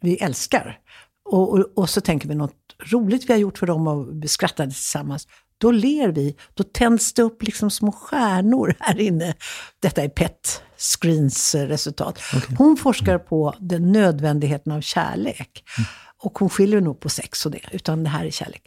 vi 0.00 0.16
älskar, 0.16 0.78
och, 1.26 1.52
och, 1.52 1.72
och, 1.74 1.90
så 1.90 2.00
tänker 2.00 2.28
vi 2.28 2.34
något 2.34 2.54
roligt 2.92 3.28
vi 3.28 3.32
har 3.32 3.40
gjort 3.40 3.58
för 3.58 3.66
dem 3.66 3.88
och 3.88 4.22
vi 4.22 4.28
skrattade 4.28 4.70
tillsammans. 4.70 5.28
Då 5.58 5.70
ler 5.70 6.08
vi. 6.08 6.36
Då 6.54 6.62
tänds 6.62 7.12
det 7.12 7.22
upp 7.22 7.42
liksom 7.42 7.70
små 7.70 7.92
stjärnor 7.92 8.74
här 8.80 9.00
inne. 9.00 9.34
Detta 9.80 10.02
är 10.02 10.08
PET 10.08 10.62
Screens 10.76 11.54
resultat. 11.54 12.20
Okay. 12.36 12.56
Hon 12.58 12.76
forskar 12.76 13.18
på 13.18 13.54
den 13.60 13.92
nödvändigheten 13.92 14.72
av 14.72 14.80
kärlek. 14.80 15.64
Mm. 15.78 15.88
Och 16.22 16.38
hon 16.38 16.50
skiljer 16.50 16.80
nog 16.80 17.00
på 17.00 17.08
sex 17.08 17.46
och 17.46 17.52
det, 17.52 17.60
utan 17.72 18.04
det 18.04 18.10
här 18.10 18.24
är 18.24 18.30
kärlek. 18.30 18.62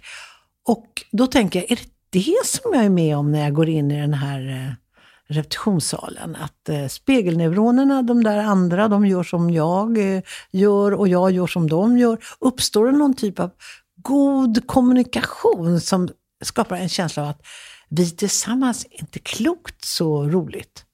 Och 0.68 1.06
då 1.12 1.28
tänker 1.28 1.60
jag, 1.60 1.72
är 1.72 1.76
det 1.76 1.90
det 2.10 2.46
som 2.46 2.74
jag 2.74 2.86
är 2.86 2.90
med 2.90 3.18
om 3.18 3.32
när 3.32 3.44
jag 3.44 3.54
går 3.54 3.70
in 3.70 3.92
i 3.92 4.02
den 4.02 4.14
här 4.14 4.50
eh, 4.50 4.74
repetitionssalen. 5.30 6.36
Att 6.36 6.70
eh, 6.70 6.88
spegelneuronerna, 6.88 8.02
de 8.02 8.24
där 8.24 8.38
andra, 8.38 8.88
de 8.88 9.06
gör 9.06 9.24
som 9.24 9.50
jag 9.50 9.98
eh, 9.98 10.22
gör 10.52 10.94
och 10.94 11.08
jag 11.08 11.32
gör 11.32 11.48
som 11.48 11.70
de 11.70 11.98
gör. 11.98 12.20
Uppstår 12.40 12.86
det 12.86 12.98
någon 12.98 13.14
typ 13.14 13.40
av 13.40 13.52
god 13.96 14.68
kommunikation 14.68 15.82
som 15.82 16.10
skapar 16.44 16.76
en 16.76 16.90
känsla 16.90 17.24
av 17.24 17.30
att 17.30 17.42
vi 17.90 18.12
tillsammans 18.12 18.86
är 18.86 19.02
inte 19.02 19.20
klokt 19.20 19.86
så 19.86 20.24
roligt. 20.24 20.86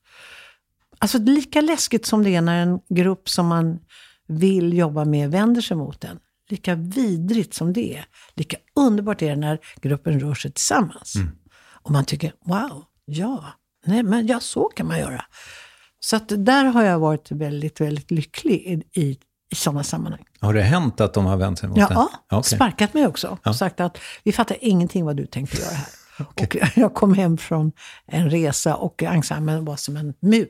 Alltså 1.00 1.17
lika 1.17 1.62
läskigt 1.62 2.06
som 2.06 2.24
det 2.24 2.36
är 2.36 2.41
när 2.41 2.62
en 2.62 2.80
grupp 2.89 3.30
som 3.30 3.48
man 3.48 3.80
vill 4.28 4.74
jobba 4.74 5.06
med 5.06 5.32
vänder 5.32 5.62
sig 5.62 5.78
mot 5.78 6.04
en. 6.04 6.19
Lika 6.50 6.76
vidrigt 6.76 7.54
som 7.54 7.74
det 7.74 7.98
är, 7.98 8.06
lika 8.36 8.58
underbart 8.76 9.21
är 9.21 9.30
det 9.30 9.36
när 9.36 9.60
gruppen 9.82 10.19
rör 10.19 10.34
sig 10.34 10.52
tillsammans. 10.52 11.15
Mm. 11.15 11.28
Och 11.82 11.91
man 11.91 12.06
tycker, 12.06 12.34
wow, 12.45 12.84
ja, 13.06 13.45
Nej, 13.86 14.04
men 14.04 14.28
ja, 14.28 14.39
så 14.39 14.63
kan 14.63 14.88
man 14.88 15.00
göra. 15.00 15.26
Så 16.00 16.15
att 16.15 16.32
där 16.38 16.65
har 16.65 16.84
jag 16.84 17.00
varit 17.00 17.32
väldigt, 17.32 17.82
väldigt 17.82 18.12
lycklig 18.12 18.56
i, 18.56 19.02
i, 19.02 19.19
i 19.52 19.56
sådana 19.56 19.84
sammanhang. 19.84 20.26
Har 20.39 20.54
det 20.54 20.62
hänt 20.62 21.02
att 21.02 21.13
de 21.13 21.26
har 21.26 21.38
vänt 21.38 21.60
sig 21.60 21.69
mot 21.69 21.78
Ja, 21.78 21.88
det? 21.88 21.93
ja 21.93 22.10
Okej. 22.38 22.56
sparkat 22.58 22.93
mig 22.93 23.08
också. 23.08 23.38
Ja. 23.43 23.54
Sagt 23.54 23.80
att 23.80 23.98
vi 24.24 24.32
fattar 24.32 24.58
ingenting 24.62 25.06
vad 25.06 25.15
du 25.15 25.26
tänkte 25.26 25.58
göra 25.58 25.74
här. 25.74 25.88
Och 26.28 26.58
jag 26.76 26.93
kom 26.93 27.13
hem 27.13 27.38
från 27.38 27.71
en 28.06 28.30
resa 28.30 28.76
och 28.76 29.04
ensemblen 29.04 29.65
var 29.65 29.76
som 29.76 29.98
en 29.98 30.13
mur. 30.19 30.50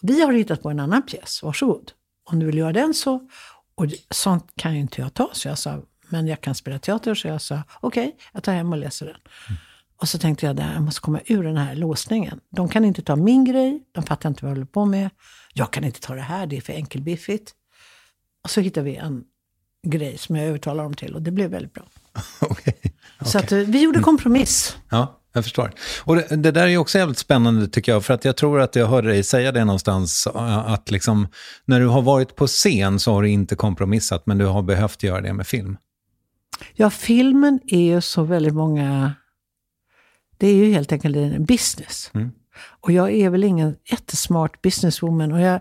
Vi 0.00 0.22
har 0.22 0.32
hittat 0.32 0.62
på 0.62 0.70
en 0.70 0.80
annan 0.80 1.02
pjäs, 1.02 1.42
varsågod. 1.42 1.92
Om 2.30 2.38
du 2.38 2.46
vill 2.46 2.58
göra 2.58 2.72
den 2.72 2.94
så. 2.94 3.28
Och 3.74 3.86
sånt 4.10 4.46
kan 4.56 4.74
ju 4.74 4.80
inte 4.80 5.00
jag 5.00 5.14
ta, 5.14 5.30
så 5.32 5.48
jag 5.48 5.58
sa, 5.58 5.82
men 6.08 6.26
jag 6.26 6.40
kan 6.40 6.54
spela 6.54 6.78
teater. 6.78 7.14
Så 7.14 7.28
jag 7.28 7.42
sa, 7.42 7.62
okej, 7.80 8.16
jag 8.32 8.42
tar 8.42 8.52
hem 8.52 8.72
och 8.72 8.78
läser 8.78 9.06
den. 9.06 9.16
Och 10.00 10.08
så 10.08 10.18
tänkte 10.18 10.46
jag, 10.46 10.56
där, 10.56 10.72
jag 10.72 10.82
måste 10.82 11.00
komma 11.00 11.20
ur 11.26 11.42
den 11.42 11.56
här 11.56 11.74
låsningen. 11.74 12.40
De 12.50 12.68
kan 12.68 12.84
inte 12.84 13.02
ta 13.02 13.16
min 13.16 13.44
grej, 13.44 13.82
de 13.92 14.04
fattar 14.04 14.28
inte 14.28 14.44
vad 14.44 14.50
jag 14.50 14.56
håller 14.56 14.66
på 14.66 14.84
med. 14.84 15.10
Jag 15.54 15.70
kan 15.70 15.84
inte 15.84 16.00
ta 16.00 16.14
det 16.14 16.20
här, 16.20 16.46
det 16.46 16.56
är 16.56 16.60
för 16.60 16.72
enkelbiffigt. 16.72 17.52
Och 18.44 18.50
så 18.50 18.60
hittade 18.60 18.84
vi 18.84 18.96
en 18.96 19.24
grej 19.86 20.18
som 20.18 20.36
jag 20.36 20.46
övertalar 20.46 20.84
dem 20.84 20.94
till 20.94 21.14
och 21.14 21.22
det 21.22 21.30
blev 21.30 21.50
väldigt 21.50 21.72
bra. 21.72 21.84
Okej. 22.40 22.76
Så 23.24 23.38
att, 23.38 23.52
eh, 23.52 23.58
vi 23.58 23.82
gjorde 23.82 24.00
kompromiss. 24.00 24.76
Ja, 24.90 25.20
jag 25.32 25.44
förstår. 25.44 25.72
Och 26.04 26.16
det, 26.16 26.36
det 26.36 26.50
där 26.50 26.66
är 26.66 26.76
också 26.76 26.98
jävligt 26.98 27.18
spännande 27.18 27.68
tycker 27.68 27.92
jag, 27.92 28.04
för 28.04 28.14
att 28.14 28.24
jag 28.24 28.36
tror 28.36 28.60
att 28.60 28.76
jag 28.76 28.86
hörde 28.86 29.08
dig 29.08 29.22
säga 29.22 29.52
det 29.52 29.64
någonstans, 29.64 30.26
äh, 30.26 30.72
att 30.72 30.90
liksom, 30.90 31.28
när 31.64 31.80
du 31.80 31.86
har 31.86 32.02
varit 32.02 32.36
på 32.36 32.46
scen 32.46 33.00
så 33.00 33.12
har 33.12 33.22
du 33.22 33.28
inte 33.28 33.56
kompromissat, 33.56 34.26
men 34.26 34.38
du 34.38 34.44
har 34.44 34.62
behövt 34.62 35.02
göra 35.02 35.20
det 35.20 35.32
med 35.32 35.46
film. 35.46 35.76
Ja, 36.74 36.90
filmen 36.90 37.60
är 37.66 37.80
ju 37.80 38.00
så 38.00 38.22
väldigt 38.22 38.54
många... 38.54 39.12
Det 40.38 40.46
är 40.46 40.54
ju 40.54 40.72
helt 40.72 40.92
enkelt 40.92 41.16
en 41.16 41.44
business. 41.44 42.10
Och 42.80 42.92
jag 42.92 43.12
är 43.12 43.30
väl 43.30 43.44
ingen 43.44 43.76
jättesmart 43.90 44.62
businesswoman. 44.62 45.32
Och 45.32 45.40
jag 45.40 45.60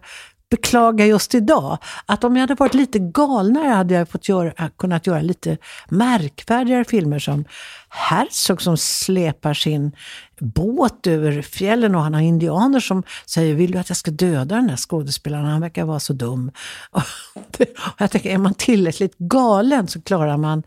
beklagar 0.50 1.06
just 1.06 1.36
idag 1.36 1.78
att 2.06 2.24
om 2.24 2.36
jag 2.36 2.42
hade 2.42 2.56
varit 2.56 2.74
lite 2.74 3.00
galnare 3.00 3.68
hade 3.68 3.94
jag 3.94 4.10
fått 4.10 4.30
göra, 4.30 4.70
kunnat 4.70 5.08
göra 5.08 5.22
lite 5.22 5.58
märkvärdigare 5.90 6.84
filmer 6.84 7.20
som 7.20 7.46
Herzog 7.90 8.62
som 8.62 8.78
släpar 8.78 9.54
sin 9.54 9.92
båt 10.40 11.08
över 11.08 11.42
fjällen 11.42 11.96
och 11.96 12.02
han 12.02 12.14
har 12.14 12.22
indianer 12.22 12.80
som 12.80 13.04
säger 13.26 13.56
vill 13.56 13.72
du 13.72 13.78
att 13.78 13.90
jag 13.90 13.98
ska 13.98 14.12
döda 14.12 14.56
den 14.56 14.70
här 14.70 14.78
skådespelaren, 14.78 15.46
han 15.46 15.62
verkar 15.62 15.86
vara 15.86 16.00
så 16.00 16.14
dum. 16.14 16.52
Och 16.92 17.62
jag 17.98 18.12
tänker, 18.12 18.30
är 18.30 18.38
man 18.38 18.54
tillräckligt 18.54 19.18
galen 19.18 19.88
så 19.88 20.02
klarar 20.02 20.38
man 20.38 20.64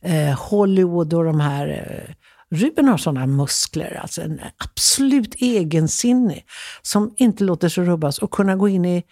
eh, 0.00 0.40
Hollywood 0.40 1.14
och 1.14 1.24
de 1.24 1.40
här 1.40 1.68
eh, 1.68 2.14
Ruben 2.52 2.88
har 2.88 2.96
sådana 2.96 3.26
muskler, 3.26 4.00
alltså 4.02 4.22
en 4.22 4.40
absolut 4.56 5.34
egensinnig 5.34 6.46
som 6.82 7.14
inte 7.16 7.44
låter 7.44 7.68
sig 7.68 7.84
rubbas 7.84 8.18
och 8.18 8.30
kunna 8.30 8.56
gå 8.56 8.68
in 8.68 8.84
i 8.84 9.02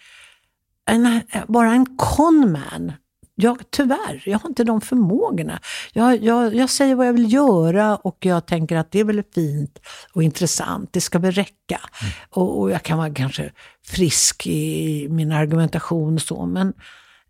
en, 0.85 1.21
bara 1.47 1.71
en 1.71 1.97
conman. 1.97 2.93
Jag, 3.35 3.57
tyvärr, 3.71 4.23
jag 4.25 4.39
har 4.39 4.49
inte 4.49 4.63
de 4.63 4.81
förmågorna. 4.81 5.59
Jag, 5.93 6.23
jag, 6.23 6.55
jag 6.55 6.69
säger 6.69 6.95
vad 6.95 7.07
jag 7.07 7.13
vill 7.13 7.33
göra 7.33 7.95
och 7.95 8.17
jag 8.19 8.45
tänker 8.45 8.77
att 8.77 8.91
det 8.91 8.99
är 8.99 9.03
väldigt 9.03 9.33
fint 9.33 9.79
och 10.13 10.23
intressant. 10.23 10.93
Det 10.93 11.01
ska 11.01 11.19
väl 11.19 11.31
räcka. 11.31 11.81
Och, 12.29 12.59
och 12.59 12.71
jag 12.71 12.83
kan 12.83 12.97
vara 12.97 13.13
kanske 13.13 13.51
frisk 13.85 14.47
i 14.47 15.07
min 15.09 15.31
argumentation 15.31 16.15
och 16.15 16.21
så. 16.21 16.45
Men 16.45 16.73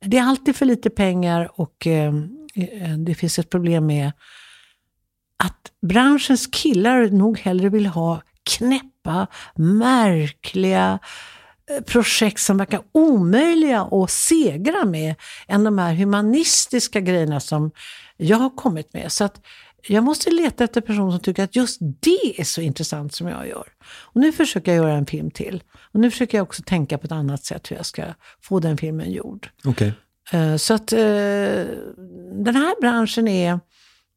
det 0.05 0.17
är 0.17 0.23
alltid 0.23 0.55
för 0.55 0.65
lite 0.65 0.89
pengar 0.89 1.51
och 1.55 1.87
eh, 1.87 2.13
eh, 2.55 2.97
det 2.97 3.15
finns 3.15 3.39
ett 3.39 3.49
problem 3.49 3.85
med 3.85 4.11
att 5.45 5.71
branschens 5.81 6.47
killar 6.47 7.09
nog 7.09 7.39
hellre 7.39 7.69
vill 7.69 7.85
ha 7.85 8.21
knäppa, 8.43 9.27
märkliga 9.55 10.99
eh, 11.71 11.83
projekt 11.83 12.39
som 12.39 12.57
verkar 12.57 12.81
omöjliga 12.91 13.81
att 13.81 14.11
segra 14.11 14.85
med 14.85 15.15
än 15.47 15.63
de 15.63 15.77
här 15.77 15.93
humanistiska 15.93 16.99
grejerna 16.99 17.39
som 17.39 17.71
jag 18.17 18.37
har 18.37 18.55
kommit 18.55 18.93
med. 18.93 19.11
Så 19.11 19.23
att 19.23 19.41
jag 19.87 20.03
måste 20.03 20.31
leta 20.31 20.63
efter 20.63 20.81
personer 20.81 21.11
som 21.11 21.19
tycker 21.19 21.43
att 21.43 21.55
just 21.55 21.77
det 21.81 22.39
är 22.41 22.43
så 22.43 22.61
intressant 22.61 23.13
som 23.13 23.27
jag 23.27 23.47
gör. 23.47 23.67
Och 23.83 24.21
nu 24.21 24.31
försöker 24.31 24.73
jag 24.75 24.83
göra 24.85 24.97
en 24.97 25.05
film 25.05 25.31
till. 25.31 25.63
Och 25.93 25.99
nu 25.99 26.11
försöker 26.11 26.37
jag 26.37 26.43
också 26.43 26.63
tänka 26.65 26.97
på 26.97 27.05
ett 27.05 27.11
annat 27.11 27.45
sätt 27.45 27.71
hur 27.71 27.75
jag 27.75 27.85
ska 27.85 28.03
få 28.41 28.59
den 28.59 28.77
filmen 28.77 29.11
gjord. 29.11 29.49
Okej. 29.63 29.93
Eh, 30.31 30.55
Så 30.55 30.73
att 30.73 30.93
eh, 30.93 30.99
den 32.45 32.55
här 32.55 32.81
branschen 32.81 33.27
är 33.27 33.59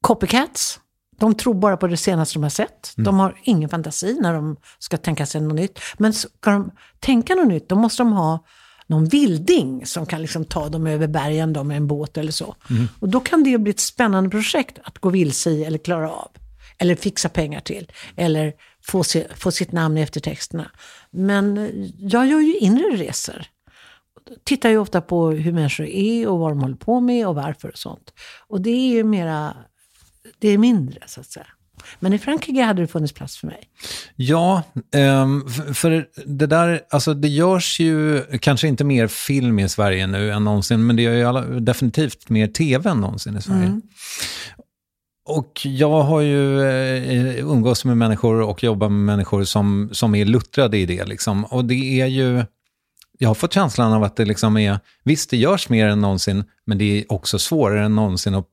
copycats. 0.01 0.81
De 1.19 1.35
tror 1.35 1.55
bara 1.55 1.77
på 1.77 1.87
det 1.87 1.97
senaste 1.97 2.35
de 2.35 2.43
har 2.43 2.51
sett. 2.51 2.93
De 2.97 3.19
har 3.19 3.41
ingen 3.45 3.69
fantasi 3.69 4.19
när 4.21 4.35
de 4.35 4.57
ska 4.79 4.97
tänka 4.97 5.27
sig 5.27 5.41
något 5.41 5.55
nytt. 5.55 5.79
Men 5.99 6.13
ska 6.13 6.51
de 6.51 6.71
tänka 7.01 7.35
något 7.35 7.49
nytt, 7.49 7.69
då 7.69 7.77
måste 7.77 8.03
de 8.03 8.13
ha 8.13 8.45
någon 8.87 9.05
vilding 9.05 9.87
som 9.87 10.07
kan 10.07 10.23
liksom 10.23 10.45
ta 10.45 10.69
dem 10.69 10.87
över 10.87 11.07
bergen 11.07 11.53
då 11.53 11.65
med 11.65 11.77
en 11.77 11.87
båt 11.87 12.19
eller 12.19 12.33
så. 12.33 12.55
Och 13.01 13.09
då 13.09 13.21
kan 13.21 13.45
det 13.45 13.59
bli 13.59 13.71
ett 13.71 13.81
spännande 13.81 14.31
projekt 14.31 14.79
att 14.85 14.99
gå 14.99 15.11
vilse 15.11 15.51
i 15.51 15.65
eller 15.65 15.79
klara 15.79 16.11
av. 16.11 16.31
Eller 16.79 16.95
fixa 16.95 17.29
pengar 17.29 17.61
till. 17.61 17.93
Eller 18.17 18.53
få, 18.83 19.05
se, 19.05 19.27
få 19.35 19.51
sitt 19.51 19.73
namn 19.73 19.99
i 19.99 20.01
eftertexterna. 20.01 20.71
Men 21.11 21.59
eh, 21.59 21.71
jag 21.99 22.27
gör 22.27 22.41
ju 22.41 22.57
inre 22.57 22.97
resor 22.97 23.47
tittar 24.45 24.71
ju 24.71 24.79
ofta 24.79 25.01
på 25.01 25.31
hur 25.31 25.53
människor 25.53 25.87
är 25.87 26.29
och 26.29 26.39
vad 26.39 26.51
de 26.51 26.61
håller 26.61 26.77
på 26.77 27.01
med 27.01 27.29
och 27.29 27.35
varför 27.35 27.69
och 27.69 27.79
sånt. 27.79 28.13
Och 28.49 28.61
det 28.61 28.71
är 28.71 28.95
ju 28.95 29.05
mera, 29.05 29.57
det 30.39 30.49
är 30.49 30.59
mindre 30.59 31.01
så 31.07 31.21
att 31.21 31.27
säga. 31.27 31.47
Men 32.01 32.13
i 32.13 32.19
Frankrike 32.19 32.63
hade 32.63 32.83
det 32.83 32.89
funnits 32.89 33.13
plats 33.13 33.37
för 33.37 33.47
mig. 33.47 33.63
Ja, 34.17 34.63
ehm, 34.95 35.49
för 35.75 36.07
det 36.27 36.47
där, 36.47 36.81
alltså 36.91 37.15
det 37.15 37.29
görs 37.29 37.81
ju 37.81 38.23
kanske 38.41 38.69
inte 38.69 38.85
mer 38.85 39.07
film 39.07 39.59
i 39.59 39.69
Sverige 39.69 40.07
nu 40.07 40.33
än 40.33 40.45
någonsin, 40.45 40.87
men 40.87 40.97
det 40.97 41.03
gör 41.03 41.13
ju 41.13 41.25
alla, 41.25 41.41
definitivt 41.41 42.29
mer 42.29 42.47
tv 42.47 42.91
än 42.91 43.01
någonsin 43.01 43.37
i 43.37 43.43
Sverige. 43.43 43.81
Och 45.27 45.61
jag 45.65 46.03
har 46.03 46.21
ju 46.21 46.63
eh, 46.63 47.47
umgås 47.47 47.85
med 47.85 47.97
människor 47.97 48.41
och 48.41 48.63
jobbar 48.65 48.89
med 48.89 49.17
människor 49.17 49.45
som, 49.45 49.89
som 49.93 50.15
är 50.15 50.25
luttrade 50.25 50.79
i 50.79 50.87
det. 50.87 51.05
Liksom. 51.05 51.45
Och 51.45 51.65
det 51.65 52.01
är 52.01 52.07
ju, 52.07 52.45
jag 53.19 53.29
har 53.29 53.35
fått 53.35 53.53
känslan 53.53 53.93
av 53.93 54.05
att 54.05 54.17
det 54.17 54.25
liksom 54.25 54.57
är, 54.57 54.79
visst 55.05 55.31
det 55.31 55.37
görs 55.37 55.69
mer 55.69 55.87
än 55.87 56.01
någonsin, 56.01 56.45
men 56.67 56.79
det 56.79 56.99
är 56.99 57.13
också 57.13 57.39
svårare 57.39 57.85
än 57.85 57.95
någonsin 57.95 58.35
att 58.35 58.49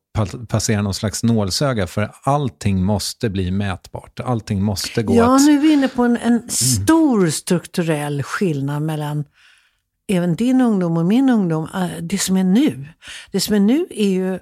passera 0.47 0.81
någon 0.81 0.93
slags 0.93 1.23
nålsöga, 1.23 1.87
för 1.87 2.11
allting 2.23 2.83
måste 2.83 3.29
bli 3.29 3.51
mätbart. 3.51 4.19
Allting 4.19 4.63
måste 4.63 5.03
gå 5.03 5.15
Ja, 5.15 5.35
att... 5.35 5.45
nu 5.45 5.57
är 5.57 5.61
vi 5.61 5.73
inne 5.73 5.87
på 5.87 6.03
en, 6.03 6.17
en 6.17 6.49
stor 6.49 7.29
strukturell 7.29 8.23
skillnad 8.23 8.81
mellan 8.81 9.25
även 10.07 10.35
din 10.35 10.61
ungdom 10.61 10.97
och 10.97 11.05
min 11.05 11.29
ungdom. 11.29 11.67
Eh, 11.73 11.87
Det 12.01 12.17
som 12.17 12.37
är 12.37 12.43
nu. 12.43 12.87
Det 13.31 13.39
som 13.39 13.55
är 13.55 13.59
nu 13.59 13.87
är 13.89 14.09
ju 14.09 14.39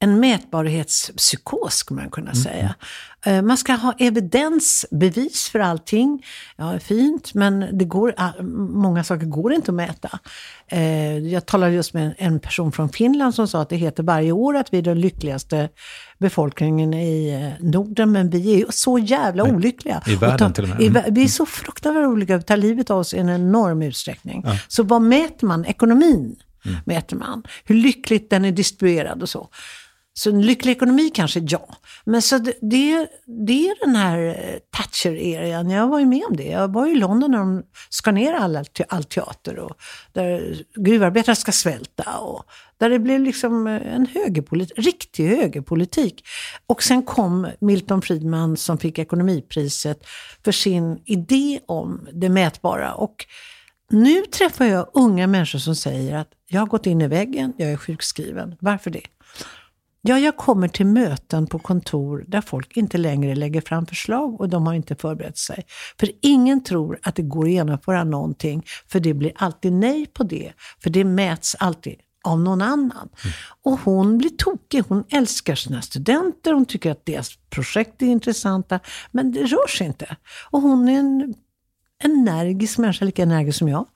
en 0.00 0.20
mätbarhetspsykos, 0.20 1.74
skulle 1.74 2.00
man 2.00 2.10
kunna 2.10 2.34
säga. 2.34 2.74
Eh, 3.26 3.42
Man 3.42 3.56
ska 3.56 3.72
ha 3.72 3.94
evidens, 3.98 4.86
bevis 4.90 5.48
för 5.48 5.58
allting. 5.60 6.24
Ja, 6.56 6.78
fint, 6.78 7.34
men 7.34 7.78
det 7.78 7.84
går, 7.84 8.14
ah, 8.16 8.42
många 8.42 9.04
saker 9.04 9.26
går 9.26 9.52
inte 9.52 9.70
att 9.70 9.74
mäta. 9.74 10.18
Eh, 10.68 11.18
Jag 11.18 11.46
talade 11.46 11.72
just 11.72 11.94
med 11.94 12.14
en 12.18 12.40
person 12.40 12.72
från 12.72 12.88
Finland 12.88 13.34
som 13.34 13.48
sa 13.48 13.62
att 13.62 13.68
det 13.68 13.76
heter 13.76 14.02
varje 14.02 14.32
år 14.32 14.56
att 14.56 14.72
vi 14.72 14.78
är 14.78 14.82
den 14.82 15.00
lyckligaste 15.00 15.68
befolkningen 16.18 16.94
i 16.94 17.28
eh, 17.58 17.64
Norden, 17.66 18.12
men 18.12 18.30
vi 18.30 18.62
är 18.62 18.66
så 18.70 18.98
jävla 18.98 19.42
olyckliga. 19.44 20.02
I 20.06 20.16
världen 20.16 20.38
tar- 20.38 20.50
till 20.50 20.64
och 20.64 20.70
med. 20.70 20.80
i 20.80 20.86
Mm. 20.86 21.02
vi 21.14 21.24
är 21.24 21.28
så 21.28 21.46
fruktansvärt 21.46 22.06
olika, 22.06 22.36
vi 22.36 22.42
tar 22.42 22.56
livet 22.56 22.90
av 22.90 22.98
oss 22.98 23.14
i 23.14 23.18
en 23.18 23.28
enorm 23.28 23.82
utsträckning. 23.82 24.44
Så 24.68 24.82
vad 24.82 25.02
mäter 25.02 25.46
man? 25.46 25.64
Ekonomin 25.64 26.36
mäter 26.84 27.16
man. 27.16 27.42
Hur 27.64 27.74
lyckligt 27.74 28.30
den 28.30 28.44
är 28.44 28.52
distribuerad 28.52 29.22
och 29.22 29.28
så. 29.28 29.48
Så 30.18 30.30
en 30.30 30.42
lycklig 30.42 30.72
ekonomi 30.72 31.10
kanske, 31.14 31.40
ja. 31.48 31.76
Men 32.04 32.22
så 32.22 32.38
det, 32.38 32.54
det, 32.60 33.08
det 33.26 33.68
är 33.68 33.86
den 33.86 33.96
här 33.96 34.18
eh, 34.26 34.58
Thatcher-eran. 34.76 35.70
Jag 35.70 35.88
var 35.88 35.98
ju 35.98 36.06
med 36.06 36.24
om 36.30 36.36
det. 36.36 36.48
Jag 36.48 36.72
var 36.72 36.86
i 36.86 36.94
London 36.94 37.30
när 37.30 37.38
de 37.38 37.62
skar 37.88 38.12
ner 38.12 38.32
all, 38.34 38.64
all 38.88 39.04
teater 39.04 39.58
och 39.58 39.76
där 40.12 40.62
gruvarbetare 40.76 41.36
ska 41.36 41.52
svälta. 41.52 42.18
Och 42.18 42.44
där 42.78 42.90
det 42.90 42.98
blev 42.98 43.20
liksom 43.20 43.66
eh, 43.66 43.94
en 43.94 44.06
högerpolitik, 44.06 44.78
riktig 44.78 45.28
högerpolitik. 45.28 46.24
Och 46.66 46.82
sen 46.82 47.02
kom 47.02 47.48
Milton 47.60 48.02
Friedman 48.02 48.56
som 48.56 48.78
fick 48.78 48.98
ekonomipriset 48.98 50.06
för 50.44 50.52
sin 50.52 51.02
idé 51.04 51.60
om 51.66 52.08
det 52.12 52.28
mätbara. 52.28 52.94
Och 52.94 53.26
nu 53.90 54.22
träffar 54.22 54.64
jag 54.64 54.90
unga 54.94 55.26
människor 55.26 55.58
som 55.58 55.74
säger 55.76 56.16
att 56.16 56.28
jag 56.46 56.60
har 56.60 56.66
gått 56.66 56.86
in 56.86 57.00
i 57.00 57.06
väggen, 57.06 57.52
jag 57.56 57.72
är 57.72 57.76
sjukskriven. 57.76 58.56
Varför 58.60 58.90
det? 58.90 59.02
Ja, 60.02 60.18
jag 60.18 60.36
kommer 60.36 60.68
till 60.68 60.86
möten 60.86 61.46
på 61.46 61.58
kontor 61.58 62.24
där 62.28 62.40
folk 62.40 62.76
inte 62.76 62.98
längre 62.98 63.34
lägger 63.34 63.60
fram 63.60 63.86
förslag 63.86 64.40
och 64.40 64.48
de 64.48 64.66
har 64.66 64.74
inte 64.74 64.96
förberett 64.96 65.38
sig. 65.38 65.66
För 66.00 66.10
ingen 66.22 66.64
tror 66.64 66.98
att 67.02 67.14
det 67.14 67.22
går 67.22 67.44
att 67.44 67.50
genomföra 67.50 68.04
någonting, 68.04 68.62
för 68.88 69.00
det 69.00 69.14
blir 69.14 69.32
alltid 69.36 69.72
nej 69.72 70.06
på 70.06 70.22
det. 70.22 70.52
För 70.82 70.90
det 70.90 71.04
mäts 71.04 71.56
alltid 71.58 71.94
av 72.24 72.40
någon 72.40 72.62
annan. 72.62 73.08
Och 73.64 73.80
hon 73.80 74.18
blir 74.18 74.30
tokig. 74.30 74.84
Hon 74.88 75.04
älskar 75.08 75.54
sina 75.54 75.82
studenter, 75.82 76.52
hon 76.52 76.66
tycker 76.66 76.90
att 76.90 77.06
deras 77.06 77.30
projekt 77.50 78.02
är 78.02 78.06
intressanta, 78.06 78.80
men 79.10 79.32
det 79.32 79.42
rör 79.42 79.68
sig 79.68 79.86
inte. 79.86 80.16
Och 80.50 80.60
hon 80.60 80.88
är 80.88 80.98
en 80.98 81.34
energisk 82.04 82.78
människa, 82.78 83.04
lika 83.04 83.22
energisk 83.22 83.58
som 83.58 83.68
jag. 83.68 83.86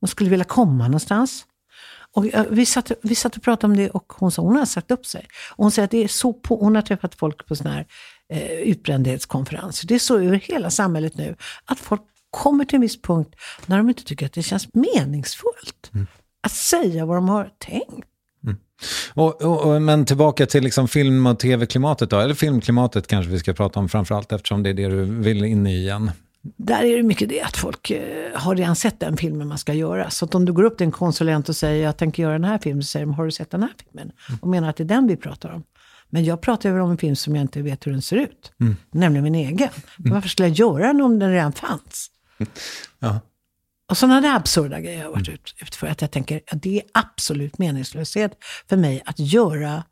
Hon 0.00 0.08
skulle 0.08 0.30
vilja 0.30 0.44
komma 0.44 0.84
någonstans. 0.84 1.46
Och 2.14 2.26
vi, 2.50 2.66
satt, 2.66 2.92
vi 3.02 3.14
satt 3.14 3.36
och 3.36 3.42
pratade 3.42 3.70
om 3.70 3.76
det 3.76 3.90
och 3.90 4.12
hon 4.16 4.32
sa 4.32 4.42
hon 4.42 4.56
har 4.56 4.64
sagt 4.64 4.90
upp 4.90 5.06
sig. 5.06 5.26
Och 5.50 5.64
hon 5.64 5.70
säger 5.70 5.84
att 5.84 5.90
det 5.90 6.04
är 6.04 6.08
så 6.08 6.32
på, 6.32 6.56
hon 6.56 6.74
har 6.74 6.82
träffat 6.82 7.14
folk 7.14 7.46
på 7.46 7.56
sådana 7.56 7.76
här 7.76 7.86
eh, 8.32 8.50
utbrändhetskonferenser. 8.50 9.88
Det 9.88 9.94
är 9.94 9.98
så 9.98 10.18
över 10.18 10.36
hela 10.36 10.70
samhället 10.70 11.16
nu. 11.16 11.36
Att 11.64 11.78
folk 11.78 12.02
kommer 12.30 12.64
till 12.64 12.74
en 12.74 12.80
viss 12.80 13.02
punkt 13.02 13.34
när 13.66 13.76
de 13.76 13.88
inte 13.88 14.04
tycker 14.04 14.26
att 14.26 14.32
det 14.32 14.42
känns 14.42 14.68
meningsfullt. 14.74 15.90
Mm. 15.94 16.06
Att 16.42 16.52
säga 16.52 17.06
vad 17.06 17.16
de 17.16 17.28
har 17.28 17.50
tänkt. 17.58 18.08
Mm. 18.44 18.56
Och, 19.14 19.42
och, 19.42 19.60
och, 19.60 19.82
men 19.82 20.04
tillbaka 20.04 20.46
till 20.46 20.64
liksom 20.64 20.88
film 20.88 21.26
och 21.26 21.38
tv-klimatet 21.38 22.10
då, 22.10 22.18
eller 22.18 22.34
filmklimatet 22.34 23.06
kanske 23.06 23.32
vi 23.32 23.38
ska 23.38 23.52
prata 23.52 23.80
om 23.80 23.88
framförallt 23.88 24.32
eftersom 24.32 24.62
det 24.62 24.70
är 24.70 24.74
det 24.74 24.88
du 24.88 25.04
vill 25.04 25.44
in 25.44 25.66
i 25.66 25.76
igen. 25.76 26.10
Där 26.42 26.84
är 26.84 26.96
det 26.96 27.02
mycket 27.02 27.28
det 27.28 27.40
att 27.40 27.56
folk 27.56 27.90
eh, 27.90 28.38
har 28.38 28.56
redan 28.56 28.76
sett 28.76 29.00
den 29.00 29.16
filmen 29.16 29.48
man 29.48 29.58
ska 29.58 29.74
göra. 29.74 30.10
Så 30.10 30.24
att 30.24 30.34
om 30.34 30.44
du 30.44 30.52
går 30.52 30.62
upp 30.62 30.78
till 30.78 30.84
en 30.84 30.92
konsulent 30.92 31.48
och 31.48 31.56
säger 31.56 31.84
jag 31.84 31.96
tänker 31.96 32.22
göra 32.22 32.32
den 32.32 32.44
här 32.44 32.58
filmen, 32.58 32.82
så 32.82 32.86
säger 32.86 33.06
de 33.06 33.14
har 33.14 33.24
du 33.24 33.30
sett 33.30 33.50
den 33.50 33.62
här 33.62 33.72
filmen? 33.84 34.12
Och 34.40 34.48
menar 34.48 34.70
att 34.70 34.76
det 34.76 34.82
är 34.82 34.88
den 34.88 35.06
vi 35.06 35.16
pratar 35.16 35.52
om. 35.52 35.64
Men 36.10 36.24
jag 36.24 36.40
pratar 36.40 36.70
över 36.70 36.80
om 36.80 36.90
en 36.90 36.98
film 36.98 37.16
som 37.16 37.36
jag 37.36 37.42
inte 37.42 37.62
vet 37.62 37.86
hur 37.86 37.92
den 37.92 38.02
ser 38.02 38.16
ut. 38.16 38.52
Mm. 38.60 38.76
Nämligen 38.90 39.24
min 39.24 39.34
egen. 39.34 39.68
Mm. 39.98 40.12
Varför 40.12 40.28
skulle 40.28 40.48
jag 40.48 40.56
göra 40.56 40.86
den 40.86 41.00
om 41.00 41.18
den 41.18 41.30
redan 41.30 41.52
fanns? 41.52 42.10
Ja. 42.98 43.20
Och 43.88 43.98
sådana 43.98 44.20
där 44.20 44.36
absurda 44.36 44.80
grejer 44.80 44.98
har 44.98 45.04
jag 45.04 45.10
varit 45.10 45.28
mm. 45.28 45.40
ute 45.62 45.76
för. 45.76 45.86
Att 45.86 46.00
jag 46.00 46.10
tänker 46.10 46.40
att 46.50 46.62
det 46.62 46.76
är 46.76 46.82
absolut 46.94 47.58
meningslöshet 47.58 48.32
för 48.68 48.76
mig 48.76 49.02
att 49.06 49.18
göra 49.18 49.82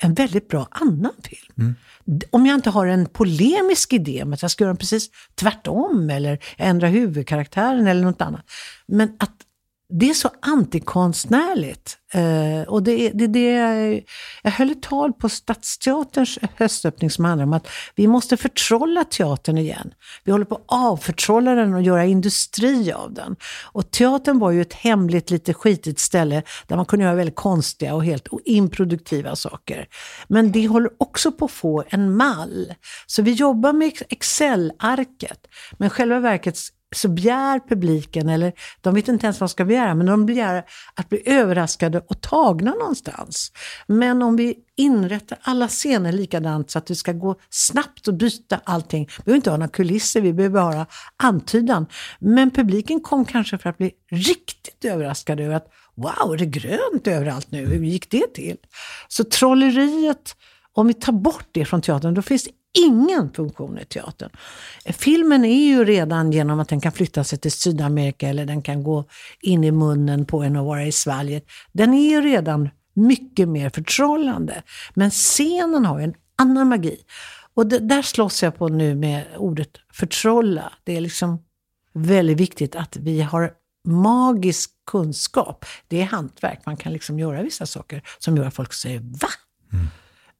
en 0.00 0.14
väldigt 0.14 0.48
bra 0.48 0.68
annan 0.70 1.12
film. 1.24 1.54
Mm. 1.58 1.74
Om 2.30 2.46
jag 2.46 2.54
inte 2.54 2.70
har 2.70 2.86
en 2.86 3.06
polemisk 3.06 3.92
idé 3.92 4.22
om 4.22 4.32
att 4.32 4.42
jag 4.42 4.50
ska 4.50 4.64
göra 4.64 4.74
precis 4.74 5.10
tvärtom 5.34 6.10
eller 6.10 6.38
ändra 6.56 6.88
huvudkaraktären 6.88 7.86
eller 7.86 8.02
något 8.02 8.20
annat. 8.20 8.44
Men 8.86 9.16
att 9.18 9.34
det 9.90 10.10
är 10.10 10.14
så 10.14 10.30
antikonstnärligt. 10.42 11.96
Eh, 12.14 12.68
och 12.68 12.82
det 12.82 13.10
det, 13.14 13.26
det, 13.26 13.50
jag 14.42 14.50
höll 14.50 14.70
ett 14.70 14.82
tal 14.82 15.12
på 15.12 15.28
Stadsteaterns 15.28 16.38
höstöppning 16.56 17.10
som 17.10 17.24
handlar 17.24 17.44
om 17.44 17.52
att 17.52 17.68
vi 17.94 18.06
måste 18.06 18.36
förtrolla 18.36 19.04
teatern 19.04 19.58
igen. 19.58 19.92
Vi 20.24 20.32
håller 20.32 20.44
på 20.44 20.54
att 20.54 20.64
avförtrolla 20.66 21.54
den 21.54 21.74
och 21.74 21.82
göra 21.82 22.04
industri 22.04 22.92
av 22.92 23.14
den. 23.14 23.36
Och 23.72 23.90
teatern 23.90 24.38
var 24.38 24.50
ju 24.50 24.62
ett 24.62 24.72
hemligt, 24.72 25.30
lite 25.30 25.54
skitigt 25.54 25.98
ställe 25.98 26.42
där 26.66 26.76
man 26.76 26.86
kunde 26.86 27.04
göra 27.04 27.14
väldigt 27.14 27.36
konstiga 27.36 27.94
och 27.94 28.04
helt 28.04 28.28
improduktiva 28.44 29.36
saker. 29.36 29.86
Men 30.28 30.52
det 30.52 30.66
håller 30.66 30.90
också 30.98 31.32
på 31.32 31.44
att 31.44 31.50
få 31.50 31.84
en 31.88 32.16
mall. 32.16 32.74
Så 33.06 33.22
vi 33.22 33.32
jobbar 33.32 33.72
med 33.72 33.92
Excel-arket. 34.08 35.46
Men 35.78 35.90
själva 35.90 36.20
verket 36.20 36.56
så 36.96 37.08
begär 37.08 37.60
publiken, 37.68 38.28
eller 38.28 38.52
de 38.80 38.94
vet 38.94 39.08
inte 39.08 39.26
ens 39.26 39.40
vad 39.40 39.48
de 39.48 39.52
ska 39.52 39.64
begära, 39.64 39.94
men 39.94 40.06
de 40.06 40.26
begär 40.26 40.64
att 40.94 41.08
bli 41.08 41.22
överraskade 41.26 41.98
och 41.98 42.20
tagna 42.20 42.70
någonstans. 42.70 43.52
Men 43.86 44.22
om 44.22 44.36
vi 44.36 44.54
inrättar 44.76 45.38
alla 45.42 45.68
scener 45.68 46.12
likadant 46.12 46.70
så 46.70 46.78
att 46.78 46.86
det 46.86 46.94
ska 46.94 47.12
gå 47.12 47.36
snabbt 47.50 48.08
att 48.08 48.14
byta 48.14 48.60
allting. 48.64 49.08
Vi 49.16 49.24
behöver 49.24 49.36
inte 49.36 49.50
ha 49.50 49.56
några 49.56 49.68
kulisser, 49.68 50.20
vi 50.20 50.32
behöver 50.32 50.60
bara 50.60 50.86
antydan. 51.16 51.86
Men 52.18 52.50
publiken 52.50 53.00
kom 53.00 53.24
kanske 53.24 53.58
för 53.58 53.70
att 53.70 53.78
bli 53.78 53.92
riktigt 54.10 54.84
överraskade 54.84 55.44
över 55.44 55.54
att 55.54 55.68
wow, 55.94 56.34
är 56.34 56.38
det 56.38 56.46
grönt 56.46 57.06
överallt 57.06 57.50
nu? 57.50 57.66
Hur 57.66 57.84
gick 57.84 58.10
det 58.10 58.34
till? 58.34 58.56
Så 59.08 59.24
trolleriet, 59.24 60.36
om 60.72 60.86
vi 60.86 60.94
tar 60.94 61.12
bort 61.12 61.48
det 61.52 61.64
från 61.64 61.82
teatern, 61.82 62.14
då 62.14 62.22
finns 62.22 62.44
det 62.44 62.50
ingen 62.78 63.32
funktion 63.32 63.78
i 63.78 63.84
teatern. 63.84 64.30
Filmen 64.84 65.44
är 65.44 65.64
ju 65.64 65.84
redan 65.84 66.32
genom 66.32 66.60
att 66.60 66.68
den 66.68 66.80
kan 66.80 66.92
flytta 66.92 67.24
sig 67.24 67.38
till 67.38 67.52
Sydamerika 67.52 68.28
eller 68.28 68.46
den 68.46 68.62
kan 68.62 68.82
gå 68.82 69.04
in 69.40 69.64
i 69.64 69.70
munnen 69.70 70.26
på 70.26 70.42
en 70.42 70.56
och 70.56 70.66
vara 70.66 70.86
i 70.86 70.92
svalget. 70.92 71.44
Den 71.72 71.94
är 71.94 72.10
ju 72.10 72.20
redan 72.20 72.70
mycket 72.94 73.48
mer 73.48 73.70
förtrollande. 73.70 74.62
Men 74.94 75.10
scenen 75.10 75.84
har 75.84 75.98
ju 75.98 76.04
en 76.04 76.14
annan 76.36 76.68
magi. 76.68 76.96
Och 77.54 77.66
det, 77.66 77.78
där 77.78 78.02
slåss 78.02 78.42
jag 78.42 78.58
på 78.58 78.68
nu 78.68 78.94
med 78.94 79.24
ordet 79.36 79.70
förtrolla. 79.92 80.72
Det 80.84 80.96
är 80.96 81.00
liksom 81.00 81.38
väldigt 81.92 82.36
viktigt 82.36 82.76
att 82.76 82.96
vi 82.96 83.20
har 83.20 83.52
magisk 83.88 84.70
kunskap. 84.90 85.64
Det 85.88 86.00
är 86.00 86.04
hantverk. 86.04 86.60
Man 86.66 86.76
kan 86.76 86.92
liksom 86.92 87.18
göra 87.18 87.42
vissa 87.42 87.66
saker 87.66 88.02
som 88.18 88.36
gör 88.36 88.44
att 88.44 88.54
folk 88.54 88.72
säger 88.72 89.00
va? 89.00 89.28
Mm. 89.72 89.86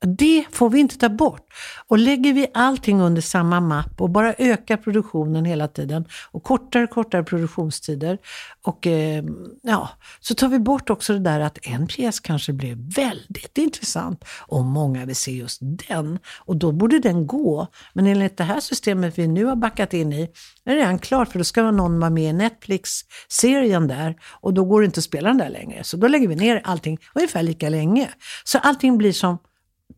Det 0.07 0.45
får 0.53 0.71
vi 0.71 0.81
inte 0.81 0.99
ta 0.99 1.09
bort. 1.09 1.47
Och 1.89 1.99
lägger 1.99 2.33
vi 2.33 2.47
allting 2.55 3.01
under 3.01 3.23
samma 3.23 3.61
mapp 3.61 4.01
och 4.01 4.11
bara 4.11 4.35
ökar 4.39 4.77
produktionen 4.77 5.45
hela 5.45 5.69
tiden 5.69 6.05
och 6.31 6.43
kortare 6.43 6.85
och 6.85 6.91
kortare 6.91 7.25
produktionstider 7.25 8.19
och 8.65 8.87
eh, 8.87 9.25
ja, 9.63 9.91
så 10.21 10.35
tar 10.35 10.49
vi 10.49 10.59
bort 10.59 10.91
också 10.91 11.13
det 11.13 11.19
där 11.19 11.41
att 11.41 11.59
en 11.63 11.87
pjäs 11.87 12.21
kanske 12.21 12.53
blir 12.53 12.95
väldigt 12.97 13.59
intressant 13.59 14.25
och 14.41 14.65
många 14.65 15.05
vill 15.05 15.17
se 15.17 15.31
just 15.31 15.59
den 15.61 16.19
och 16.39 16.57
då 16.57 16.73
borde 16.73 16.99
den 16.99 17.27
gå. 17.27 17.67
Men 17.93 18.07
enligt 18.07 18.37
det 18.37 18.45
här 18.45 18.61
systemet 18.61 19.19
vi 19.19 19.27
nu 19.27 19.45
har 19.45 19.57
backat 19.57 19.95
in 19.95 20.13
i 20.13 20.23
är 20.65 20.75
det 20.75 20.81
redan 20.81 20.99
klart 20.99 21.33
för 21.33 21.39
då 21.39 21.45
ska 21.45 21.71
någon 21.71 22.01
vara 22.01 22.11
med 22.11 22.31
i 22.31 22.33
Netflix-serien 22.33 23.89
där 23.89 24.17
och 24.41 24.55
då 24.55 24.65
går 24.65 24.81
det 24.81 24.85
inte 24.85 24.99
att 24.99 25.05
spela 25.05 25.29
den 25.29 25.39
där 25.39 25.51
längre. 25.51 25.85
Så 25.85 25.97
då 25.97 26.09
lägger 26.09 26.29
vi 26.29 26.37
ner 26.37 26.61
allting 26.65 26.99
ungefär 27.15 27.43
lika 27.43 27.69
länge. 27.69 28.09
Så 28.45 28.59
allting 28.59 28.99
blir 28.99 29.13
som 29.13 29.39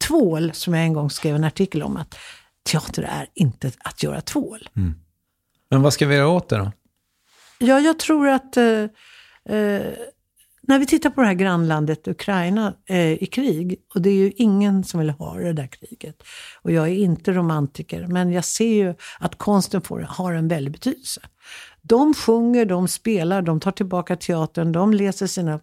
tvål, 0.07 0.53
som 0.53 0.75
jag 0.75 0.85
en 0.85 0.93
gång 0.93 1.11
skrev 1.11 1.35
en 1.35 1.45
artikel 1.45 1.83
om, 1.83 1.97
att 1.97 2.15
teater 2.63 3.03
är 3.03 3.27
inte 3.35 3.73
att 3.79 4.03
göra 4.03 4.21
tvål. 4.21 4.69
Mm. 4.77 4.95
Men 5.71 5.83
vad 5.83 5.93
ska 5.93 6.07
vi 6.07 6.15
göra 6.15 6.29
åt 6.29 6.49
det 6.49 6.57
då? 6.57 6.73
Ja, 7.59 7.81
jag 7.81 7.99
tror 7.99 8.29
att 8.29 8.57
eh, 8.57 8.83
eh, 9.49 9.83
när 10.63 10.79
vi 10.79 10.87
tittar 10.87 11.11
på 11.11 11.21
det 11.21 11.27
här 11.27 11.35
grannlandet 11.35 12.09
Ukraina 12.09 12.75
eh, 12.87 13.13
i 13.13 13.27
krig, 13.27 13.77
och 13.95 14.03
det 14.03 14.11
är 14.11 14.15
ju 14.15 14.33
ingen 14.37 14.85
som 14.85 15.01
vill 15.01 15.11
ha 15.11 15.35
det 15.35 15.53
där 15.53 15.67
kriget. 15.67 16.23
Och 16.63 16.73
jag 16.73 16.89
är 16.89 16.95
inte 16.95 17.33
romantiker, 17.33 18.07
men 18.07 18.33
jag 18.33 18.45
ser 18.45 18.75
ju 18.75 18.95
att 19.19 19.39
konsten 19.39 19.83
får, 19.83 20.01
har 20.01 20.33
en 20.33 20.49
väldig 20.49 20.73
betydelse. 20.73 21.21
De 21.83 22.15
sjunger, 22.15 22.65
de 22.65 22.89
spelar, 22.89 23.43
de 23.43 23.61
tar 23.61 23.73
tillbaka 23.73 24.17
teatern, 24.17 24.73
de 24.73 24.93
läser 24.95 25.27
sina 25.27 25.61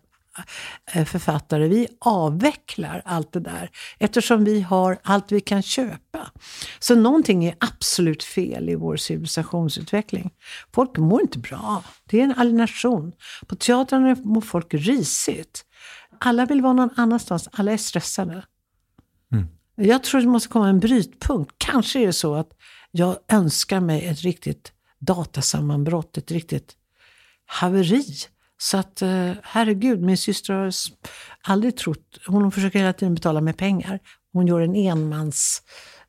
författare, 1.06 1.68
vi 1.68 1.88
avvecklar 2.00 3.02
allt 3.06 3.32
det 3.32 3.40
där 3.40 3.70
eftersom 3.98 4.44
vi 4.44 4.62
har 4.62 4.98
allt 5.04 5.32
vi 5.32 5.42
kan 5.42 5.62
köpa. 5.62 6.32
Så 6.80 6.96
någonting 6.96 7.46
är 7.46 7.56
absolut 7.60 8.24
fel 8.24 8.70
i 8.70 8.76
vår 8.76 8.98
civilisationsutveckling. 8.98 10.32
Folk 10.74 10.98
mår 10.98 11.22
inte 11.22 11.40
bra. 11.40 11.84
Det 12.06 12.20
är 12.20 12.24
en 12.24 12.36
alienation. 12.38 13.12
På 13.48 13.56
teatrarna 13.56 14.16
mår 14.24 14.42
folk 14.42 14.74
risigt. 14.74 15.66
Alla 16.20 16.46
vill 16.46 16.62
vara 16.62 16.74
någon 16.74 16.90
annanstans. 16.96 17.50
Alla 17.52 17.72
är 17.72 17.78
stressade. 17.78 18.46
Mm. 19.34 19.48
Jag 19.76 20.04
tror 20.04 20.22
det 20.22 20.28
måste 20.28 20.50
komma 20.50 20.70
en 20.70 20.80
brytpunkt. 20.80 21.56
Kanske 21.58 22.00
är 22.00 22.08
det 22.08 22.14
så 22.14 22.36
att 22.36 22.50
jag 22.92 23.18
önskar 23.28 23.80
mig 23.80 24.06
ett 24.06 24.22
riktigt 24.22 24.74
datasammanbrott, 25.00 26.18
ett 26.18 26.32
riktigt 26.32 26.76
haveri 27.46 28.06
så 28.62 28.78
att 28.78 29.02
eh, 29.02 29.32
herregud, 29.44 30.02
min 30.02 30.18
syster 30.18 30.54
har 30.54 30.74
aldrig 31.42 31.78
trott, 31.78 32.20
hon 32.28 32.52
försöker 32.52 32.80
hela 32.80 32.94
tiden 32.94 33.16
betala 33.16 33.42
med 33.42 33.58
pengar. 33.58 34.00
Hon 34.34 34.48
gör 34.48 34.62
en 34.62 34.76
enmans 34.76 35.62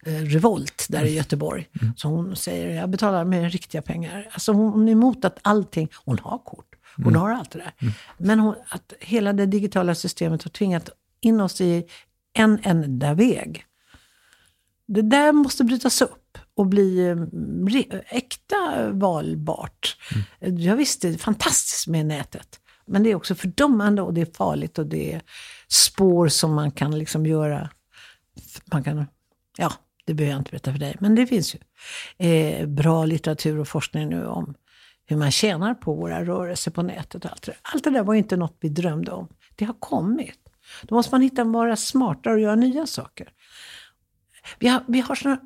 eh, 0.07 0.13
revolt 0.13 0.87
där 0.89 1.05
i 1.05 1.15
Göteborg. 1.15 1.69
Mm. 1.83 1.95
Så 1.97 2.09
hon 2.09 2.37
säger, 2.37 2.77
jag 2.81 2.91
betalar 2.91 3.25
med 3.25 3.53
riktiga 3.53 3.83
pengar. 3.83 4.29
Alltså 4.33 4.53
hon 4.53 4.89
är 4.89 4.93
emot 4.93 5.25
att 5.25 5.39
allting, 5.43 5.89
hon 6.05 6.19
har 6.19 6.39
kort, 6.39 6.75
hon 6.97 7.07
mm. 7.07 7.21
har 7.21 7.31
allt 7.31 7.51
det 7.51 7.59
där. 7.59 7.73
Mm. 7.79 7.95
Men 8.19 8.41
hon, 8.41 8.55
att 8.69 8.93
hela 9.01 9.33
det 9.33 9.47
digitala 9.47 9.95
systemet 9.95 10.43
har 10.43 10.51
tvingat 10.51 10.91
in 11.21 11.41
oss 11.41 11.61
i 11.61 11.85
en 12.33 12.59
enda 12.63 13.15
väg. 13.15 13.65
Det 14.87 15.03
där 15.03 15.33
måste 15.33 15.65
brytas 15.65 16.03
upp 16.03 16.20
och 16.61 16.67
bli 16.67 17.09
eh, 17.09 17.99
äkta 18.09 18.91
valbart. 18.93 19.97
Mm. 20.41 20.59
Jag 20.59 20.77
visste, 20.77 21.09
det 21.09 21.15
är 21.15 21.19
fantastiskt 21.19 21.87
med 21.87 22.07
nätet. 22.07 22.61
Men 22.87 23.03
det 23.03 23.11
är 23.11 23.15
också 23.15 23.35
fördömande 23.35 24.03
och 24.03 24.15
det 24.15 24.21
är 24.21 24.37
farligt 24.37 24.79
och 24.79 24.87
det 24.87 25.13
är 25.13 25.23
spår 25.69 26.29
som 26.29 26.55
man 26.55 26.71
kan 26.71 26.99
liksom 26.99 27.27
göra. 27.27 27.71
Man 28.73 28.85
kan, 28.85 29.07
ja, 29.59 29.73
det 30.05 30.15
behöver 30.15 30.33
jag 30.33 30.41
inte 30.41 30.51
berätta 30.51 30.73
för 30.73 30.79
dig. 30.79 30.97
Men 31.01 31.15
det 31.15 31.27
finns 31.27 31.55
ju 31.55 31.59
eh, 32.29 32.67
bra 32.67 33.05
litteratur 33.05 33.59
och 33.59 33.69
forskning 33.69 34.09
nu 34.09 34.27
om 34.27 34.55
hur 35.07 35.17
man 35.17 35.31
tjänar 35.31 35.75
på 35.75 35.95
våra 35.95 36.25
rörelser 36.25 36.71
på 36.71 36.83
nätet 36.83 37.25
och 37.25 37.31
allt 37.31 37.43
det 37.43 37.53
där. 37.53 37.59
Allt 37.63 37.85
det 37.85 37.91
där 37.91 38.03
var 38.03 38.15
inte 38.15 38.37
något 38.37 38.57
vi 38.61 38.69
drömde 38.69 39.11
om. 39.11 39.29
Det 39.57 39.65
har 39.65 39.77
kommit. 39.79 40.39
Då 40.83 40.95
måste 40.95 41.15
man 41.15 41.23
hitta 41.23 41.45
vara 41.45 41.77
smartare 41.77 42.35
och 42.35 42.41
göra 42.41 42.55
nya 42.55 42.87
saker. 42.87 43.29
Vi 44.59 44.69
har, 44.69 44.83
vi 44.89 45.01
har 45.01 45.15
såna 45.15 45.39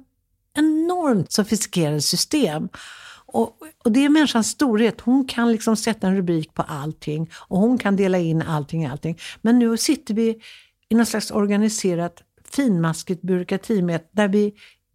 enormt 0.54 1.32
sofistikerade 1.32 2.00
system. 2.00 2.68
Och, 3.26 3.56
och, 3.84 3.92
det 3.92 4.04
är 4.04 4.08
människans 4.08 4.48
storhet. 4.48 5.00
Hon 5.00 5.26
kan 5.26 5.52
liksom 5.52 5.76
sätta 5.76 6.06
en 6.06 6.16
rubrik 6.16 6.54
på 6.54 6.62
allting 6.62 7.30
och 7.34 7.58
hon 7.58 7.78
kan 7.78 7.96
dela 7.96 8.18
in 8.18 8.42
allting 8.42 8.84
i 8.84 8.86
allting. 8.86 9.18
Men 9.42 9.58
nu 9.58 9.76
sitter 9.76 10.14
vi 10.14 10.40
i 10.88 10.94
något 10.94 11.08
slags 11.08 11.30
organiserat 11.30 12.22
finmaskigt 12.50 13.22
byråkratimät 13.22 14.08
där 14.12 14.28
vi 14.28 14.54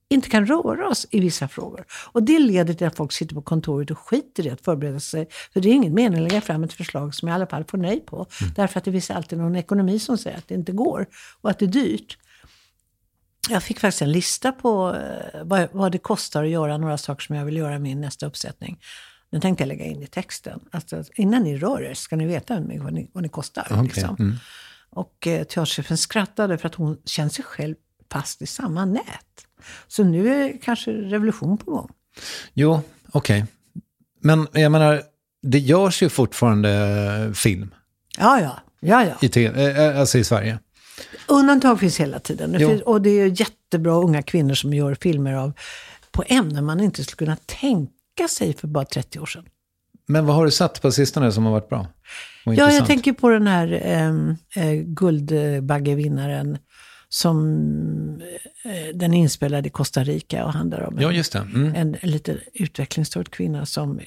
inte 0.10 0.30
kan 0.30 0.45
röra 0.45 0.88
oss 0.88 1.07
i 1.12 1.20
vissa 1.20 1.47
frågor. 1.47 1.86
Och 2.12 2.24
det 2.24 2.39
leder 2.39 2.74
till 2.74 2.88
att 2.88 2.95
folk 2.95 3.12
sitter 3.12 3.36
på 3.36 3.41
kontoret 3.41 3.91
och 3.91 3.99
skiter 3.99 4.47
i 4.47 4.49
att 4.49 4.62
förbereda 4.62 4.99
sig. 4.99 5.28
För 5.53 5.60
det 5.62 5.70
är 5.70 5.74
ingen 5.74 5.93
mening 5.93 6.26
att 6.26 6.32
lägga 6.32 6.41
fram 6.41 6.64
ett 6.64 6.74
förslag 6.74 7.16
som 7.16 7.28
jag 7.28 7.36
i 7.36 7.36
alla 7.36 7.47
fall 7.47 7.64
får 7.64 7.78
nej 7.78 7.99
på. 7.99 8.16
Mm. 8.16 8.53
Därför 8.55 8.78
att 8.78 8.84
det 8.84 8.91
finns 8.91 9.12
alltid 9.12 9.39
någon 9.39 9.55
ekonomi 9.55 9.99
som 9.99 10.18
säger 10.18 10.38
att 10.38 10.47
det 10.47 10.55
inte 10.55 10.72
går 10.72 11.05
och 11.41 11.49
att 11.49 11.60
det 11.60 11.66
är 11.66 11.68
dyrt. 11.68 12.18
Jag 13.50 13.64
fick 13.64 13.80
faktiskt 13.80 14.02
en 14.02 14.12
lista 14.12 14.52
på 14.52 14.95
eh, 14.95 15.43
vad, 15.43 15.68
vad 15.72 15.91
det 15.91 15.97
kostar 15.97 16.43
att 16.43 16.50
göra 16.50 16.78
några 16.78 16.97
saker 16.97 17.26
som 17.26 17.36
jag 17.36 17.45
vill 17.45 17.58
göra 17.58 17.76
i 17.76 17.80
min 17.80 18.02
nästa 18.02 18.26
uppsättning. 18.26 18.80
Den 19.32 19.41
tänkte 19.41 19.62
jag 19.62 19.68
lägga 19.68 19.86
in 19.86 20.04
i 20.04 20.08
texten. 20.08 20.60
Alltså, 20.72 21.04
innan 21.16 21.43
ni 21.43 21.58
rör 21.58 21.82
er 21.82 21.93
ska 21.93 22.16
ni 22.16 22.26
veta 22.26 22.54
vad 22.60 22.93
ni, 22.93 23.10
vad 23.14 23.24
ni 23.24 23.30
kostar. 23.30 23.68
Okay. 23.72 23.84
Liksom. 23.84 24.16
Mm. 24.20 24.36
Och 24.89 25.28
eh, 25.28 25.43
teaterchefen 25.43 25.97
skrattade 25.97 26.58
för 26.58 26.68
att 26.68 26.76
hon 26.76 26.97
känner 27.06 27.30
sig 27.30 27.45
själv 27.45 27.76
fast 28.12 28.41
i 28.41 28.45
samma 28.45 28.86
nät. 28.86 29.45
Så 29.88 30.04
nu 30.04 30.34
är 30.34 30.62
kanske 30.62 30.91
revolution 30.91 31.58
på 31.58 31.72
gång. 31.72 31.89
Jo, 32.54 32.82
okej. 33.12 33.39
Okay. 33.39 33.47
Men 34.22 34.47
jag 34.52 34.72
menar, 34.72 35.02
det 35.41 35.60
görs 35.60 36.04
ju 36.04 36.10
fortfarande 36.10 37.32
film. 37.36 37.74
Ja, 38.18 38.41
ja. 38.41 38.60
ja, 38.80 39.06
ja. 39.22 39.28
I, 39.39 39.45
eh, 39.45 40.00
alltså 40.00 40.18
i 40.18 40.24
Sverige. 40.24 40.60
Undantag 41.30 41.80
finns 41.80 42.00
hela 42.00 42.20
tiden. 42.20 42.52
Det 42.52 42.60
finns, 42.60 42.82
och 42.82 43.02
det 43.02 43.10
är 43.10 43.42
jättebra 43.42 43.94
unga 43.94 44.22
kvinnor 44.22 44.54
som 44.54 44.74
gör 44.74 44.96
filmer 44.96 45.34
av, 45.34 45.54
på 46.12 46.24
ämnen 46.28 46.66
man 46.66 46.80
inte 46.80 47.04
skulle 47.04 47.26
kunna 47.26 47.38
tänka 47.46 48.28
sig 48.30 48.54
för 48.54 48.68
bara 48.68 48.86
30 48.86 49.20
år 49.20 49.26
sedan. 49.26 49.46
Men 50.08 50.26
vad 50.26 50.36
har 50.36 50.46
du 50.46 50.52
sett 50.52 50.82
på 50.82 50.92
sistone 50.92 51.32
som 51.32 51.46
har 51.46 51.52
varit 51.52 51.70
bra? 51.70 51.88
ja, 52.46 52.72
jag 52.72 52.86
tänker 52.86 53.14
på 53.14 53.30
den 53.30 53.48
här 53.48 53.82
ehm, 53.84 54.36
eh, 54.56 54.74
Guldbaggevinnaren 54.74 56.58
som 57.10 57.38
eh, 58.66 58.96
den 58.96 59.14
är 59.14 59.18
inspelad 59.18 59.68
i 59.68 59.70
Costa 59.70 60.04
Rica 60.04 60.46
och 60.46 60.54
handlar 60.54 60.82
om 60.82 60.98
ja. 61.00 61.24
Mm. 61.36 61.76
en, 61.76 61.98
en 62.02 62.12
lite 62.12 62.38
utvecklingsstörd 62.54 63.30
kvinna 63.30 63.66
som 63.66 64.00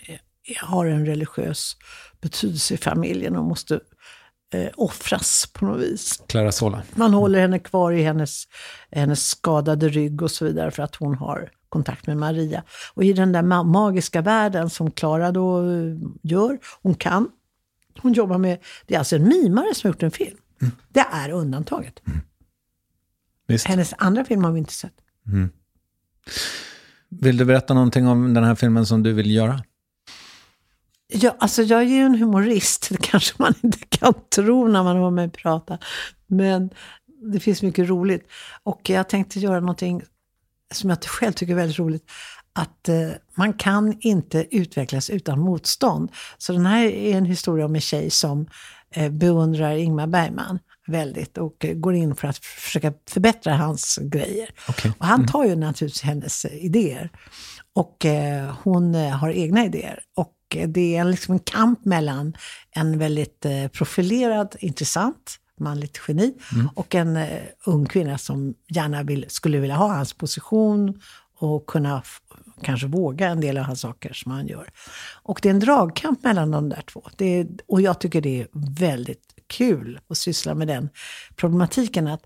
har 0.60 0.86
en 0.86 1.06
religiös 1.06 1.76
betydelse 2.20 2.74
i 2.74 2.76
familjen 2.76 3.36
och 3.36 3.44
måste 3.44 3.80
eh, 4.52 4.70
offras 4.76 5.48
på 5.52 5.64
något 5.64 5.80
vis. 5.80 6.22
Clara 6.28 6.52
Sola. 6.52 6.82
Man 6.94 7.14
håller 7.14 7.40
henne 7.40 7.58
kvar 7.58 7.92
i 7.92 8.02
hennes, 8.02 8.44
hennes 8.90 9.26
skadade 9.26 9.88
rygg 9.88 10.22
och 10.22 10.30
så 10.30 10.44
vidare 10.44 10.70
för 10.70 10.82
att 10.82 10.96
hon 10.96 11.14
har 11.14 11.50
kontakt 11.68 12.06
med 12.06 12.16
Maria. 12.16 12.62
Och 12.94 13.04
i 13.04 13.12
den 13.12 13.32
där 13.32 13.62
magiska 13.64 14.22
världen 14.22 14.70
som 14.70 14.90
Klara 14.90 15.32
då 15.32 15.70
eh, 15.70 15.96
gör, 16.22 16.58
hon 16.82 16.94
kan, 16.94 17.28
hon 17.98 18.12
jobbar 18.12 18.38
med, 18.38 18.58
det 18.86 18.94
är 18.94 18.98
alltså 18.98 19.16
en 19.16 19.28
mimare 19.28 19.74
som 19.74 19.88
har 19.88 19.94
gjort 19.94 20.02
en 20.02 20.10
film. 20.10 20.36
Mm. 20.60 20.72
Det 20.88 21.06
är 21.12 21.30
undantaget. 21.30 22.02
Mm. 22.06 22.20
Hennes 23.66 23.94
andra 23.98 24.24
film 24.24 24.44
har 24.44 24.52
vi 24.52 24.58
inte 24.58 24.72
sett. 24.72 24.94
Mm. 25.26 25.50
Vill 27.08 27.36
du 27.36 27.44
berätta 27.44 27.74
någonting 27.74 28.06
om 28.06 28.34
den 28.34 28.44
här 28.44 28.54
filmen 28.54 28.86
som 28.86 29.02
du 29.02 29.12
vill 29.12 29.30
göra? 29.30 29.62
Ja, 31.12 31.36
alltså 31.38 31.62
jag 31.62 31.80
är 31.80 31.86
ju 31.86 32.00
en 32.00 32.14
humorist, 32.14 32.88
det 32.90 32.96
kanske 32.96 33.34
man 33.38 33.54
inte 33.62 33.78
kan 33.88 34.14
tro 34.34 34.68
när 34.68 34.82
man 34.82 34.96
hör 34.96 35.10
mig 35.10 35.30
prata. 35.30 35.78
Men 36.26 36.70
det 37.32 37.40
finns 37.40 37.62
mycket 37.62 37.88
roligt. 37.88 38.28
Och 38.62 38.90
jag 38.90 39.08
tänkte 39.08 39.40
göra 39.40 39.60
någonting 39.60 40.02
som 40.74 40.90
jag 40.90 41.04
själv 41.04 41.32
tycker 41.32 41.52
är 41.52 41.56
väldigt 41.56 41.78
roligt. 41.78 42.10
Att 42.52 42.88
eh, 42.88 43.10
man 43.34 43.52
kan 43.52 43.96
inte 44.00 44.46
utvecklas 44.50 45.10
utan 45.10 45.40
motstånd. 45.40 46.12
Så 46.38 46.52
den 46.52 46.66
här 46.66 46.86
är 46.86 47.16
en 47.16 47.24
historia 47.24 47.64
om 47.64 47.74
en 47.74 47.80
tjej 47.80 48.10
som 48.10 48.46
eh, 48.94 49.10
beundrar 49.10 49.76
Ingmar 49.76 50.06
Bergman 50.06 50.58
väldigt 50.86 51.38
och 51.38 51.66
går 51.74 51.94
in 51.94 52.16
för 52.16 52.28
att 52.28 52.38
försöka 52.38 52.92
förbättra 53.08 53.56
hans 53.56 53.98
grejer. 54.02 54.50
Okay. 54.68 54.92
Och 54.98 55.06
han 55.06 55.20
mm. 55.20 55.26
tar 55.26 55.44
ju 55.44 55.56
naturligtvis 55.56 56.02
hennes 56.02 56.44
eh, 56.44 56.64
idéer. 56.64 57.10
Och 57.74 58.06
eh, 58.06 58.54
hon 58.62 58.94
eh, 58.94 59.10
har 59.10 59.30
egna 59.30 59.64
idéer. 59.64 60.00
Och 60.16 60.34
det 60.52 60.96
är 60.96 61.04
liksom 61.04 61.34
en 61.34 61.40
kamp 61.40 61.84
mellan 61.84 62.36
en 62.70 62.98
väldigt 62.98 63.44
eh, 63.44 63.68
profilerad, 63.68 64.56
intressant 64.60 65.38
manligt 65.60 66.00
geni 66.08 66.34
mm. 66.52 66.68
och 66.74 66.94
en 66.94 67.16
uh, 67.16 67.26
ung 67.66 67.86
kvinna 67.86 68.18
som 68.18 68.54
gärna 68.68 69.02
vill, 69.02 69.24
skulle 69.28 69.58
vilja 69.58 69.76
ha 69.76 69.94
hans 69.94 70.12
position 70.12 71.00
och 71.38 71.66
kunna 71.66 72.02
kanske 72.62 72.86
våga 72.86 73.28
en 73.28 73.40
del 73.40 73.58
av 73.58 73.64
hans 73.64 73.80
saker 73.80 74.12
som 74.12 74.32
han 74.32 74.46
gör. 74.46 74.68
Och 75.22 75.38
det 75.42 75.48
är 75.48 75.50
en 75.50 75.60
dragkamp 75.60 76.24
mellan 76.24 76.50
de 76.50 76.68
där 76.68 76.82
två. 76.92 77.08
Är, 77.18 77.46
och 77.68 77.80
jag 77.80 78.00
tycker 78.00 78.20
det 78.20 78.40
är 78.40 78.48
väldigt 78.78 79.34
kul 79.46 80.00
att 80.08 80.18
syssla 80.18 80.54
med 80.54 80.68
den 80.68 80.88
problematiken. 81.36 82.08
att 82.08 82.22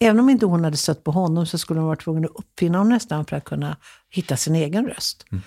Även 0.00 0.20
om 0.20 0.30
inte 0.30 0.46
hon 0.46 0.64
hade 0.64 0.76
stött 0.76 1.04
på 1.04 1.10
honom 1.10 1.46
så 1.46 1.58
skulle 1.58 1.80
hon 1.80 1.86
vara 1.86 1.96
tvungen 1.96 2.24
att 2.24 2.30
uppfinna 2.34 2.78
honom 2.78 2.92
nästan 2.92 3.24
för 3.24 3.36
att 3.36 3.44
kunna 3.44 3.76
hitta 4.10 4.36
sin 4.36 4.54
egen 4.54 4.86
röst. 4.86 5.26
Mm. 5.32 5.42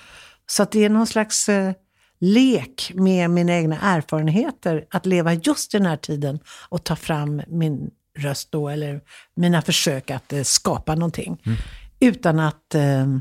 Så 0.45 0.63
att 0.63 0.71
det 0.71 0.85
är 0.85 0.89
någon 0.89 1.07
slags 1.07 1.49
eh, 1.49 1.73
lek 2.21 2.91
med 2.95 3.29
mina 3.29 3.53
egna 3.53 3.79
erfarenheter, 3.81 4.85
att 4.89 5.05
leva 5.05 5.33
just 5.33 5.71
den 5.71 5.85
här 5.85 5.97
tiden 5.97 6.39
och 6.69 6.83
ta 6.83 6.95
fram 6.95 7.41
min 7.47 7.91
röst 8.17 8.51
då, 8.51 8.69
eller 8.69 9.01
mina 9.35 9.61
försök 9.61 10.11
att 10.11 10.33
eh, 10.33 10.43
skapa 10.43 10.95
någonting. 10.95 11.41
Mm. 11.45 11.57
Utan 11.99 12.39
att 12.39 12.75
eh, 12.75 13.17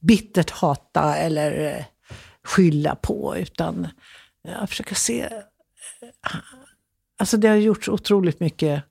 bittert 0.00 0.50
hata 0.50 1.16
eller 1.16 1.76
eh, 1.76 1.84
skylla 2.44 2.94
på, 2.94 3.36
utan 3.36 3.88
jag 4.42 4.68
försöker 4.68 4.94
se... 4.94 5.22
Eh, 5.22 6.36
alltså 7.18 7.36
det 7.36 7.48
har 7.48 7.56
gjorts 7.56 7.88
otroligt 7.88 8.40
mycket 8.40 8.82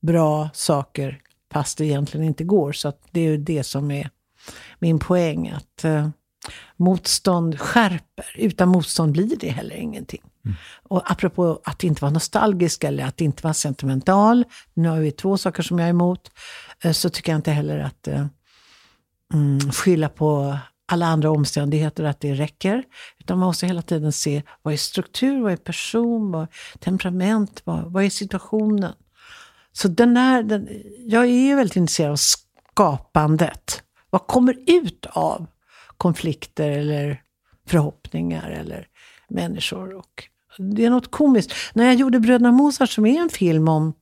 bra 0.00 0.50
saker, 0.54 1.20
fast 1.52 1.78
det 1.78 1.84
egentligen 1.84 2.26
inte 2.26 2.44
går. 2.44 2.72
Så 2.72 2.92
det 3.10 3.20
är 3.20 3.24
ju 3.30 3.36
det 3.36 3.64
som 3.64 3.90
är 3.90 4.10
min 4.78 4.98
poäng. 4.98 5.48
att 5.48 5.84
eh, 5.84 6.08
Motstånd 6.76 7.60
skärper. 7.60 8.26
Utan 8.34 8.68
motstånd 8.68 9.12
blir 9.12 9.36
det 9.36 9.48
heller 9.48 9.76
ingenting. 9.76 10.22
Mm. 10.44 10.56
Och 10.82 11.10
apropå 11.10 11.60
att 11.64 11.84
inte 11.84 12.02
vara 12.02 12.12
nostalgisk 12.12 12.84
eller 12.84 13.04
att 13.04 13.20
inte 13.20 13.42
vara 13.42 13.54
sentimental. 13.54 14.44
Nu 14.74 14.88
har 14.88 14.98
vi 14.98 15.12
två 15.12 15.38
saker 15.38 15.62
som 15.62 15.78
jag 15.78 15.86
är 15.86 15.90
emot. 15.90 16.30
Eh, 16.84 16.92
så 16.92 17.10
tycker 17.10 17.32
jag 17.32 17.38
inte 17.38 17.50
heller 17.50 17.78
att 17.78 18.08
eh, 18.08 18.26
mm, 19.34 19.60
skylla 19.72 20.08
på 20.08 20.58
alla 20.92 21.06
andra 21.06 21.30
omständigheter 21.30 22.04
att 22.04 22.20
det 22.20 22.34
räcker. 22.34 22.84
Utan 23.18 23.38
man 23.38 23.46
måste 23.46 23.66
hela 23.66 23.82
tiden 23.82 24.12
se 24.12 24.42
vad 24.62 24.74
är 24.74 24.78
struktur, 24.78 25.42
vad 25.42 25.52
är 25.52 25.56
person, 25.56 26.32
vad 26.32 26.42
är 26.42 26.48
temperament, 26.78 27.62
vad, 27.64 27.92
vad 27.92 28.04
är 28.04 28.10
situationen. 28.10 28.92
Så 29.72 29.88
den 29.88 30.16
här, 30.16 30.42
den, 30.42 30.68
jag 30.98 31.26
är 31.26 31.56
väldigt 31.56 31.76
intresserad 31.76 32.12
av 32.12 32.16
skapandet. 32.16 33.82
Vad 34.10 34.26
kommer 34.26 34.56
ut 34.66 35.06
av 35.06 35.46
konflikter 35.98 36.70
eller 36.70 37.22
förhoppningar 37.66 38.50
eller 38.50 38.86
människor. 39.28 39.94
Och 39.94 40.24
det 40.58 40.84
är 40.84 40.90
något 40.90 41.10
komiskt. 41.10 41.52
När 41.74 41.84
jag 41.84 41.94
gjorde 41.94 42.20
Bröderna 42.20 42.52
Mozart 42.52 42.90
som 42.90 43.06
är 43.06 43.20
en 43.20 43.28
film 43.28 43.68
om 43.68 43.92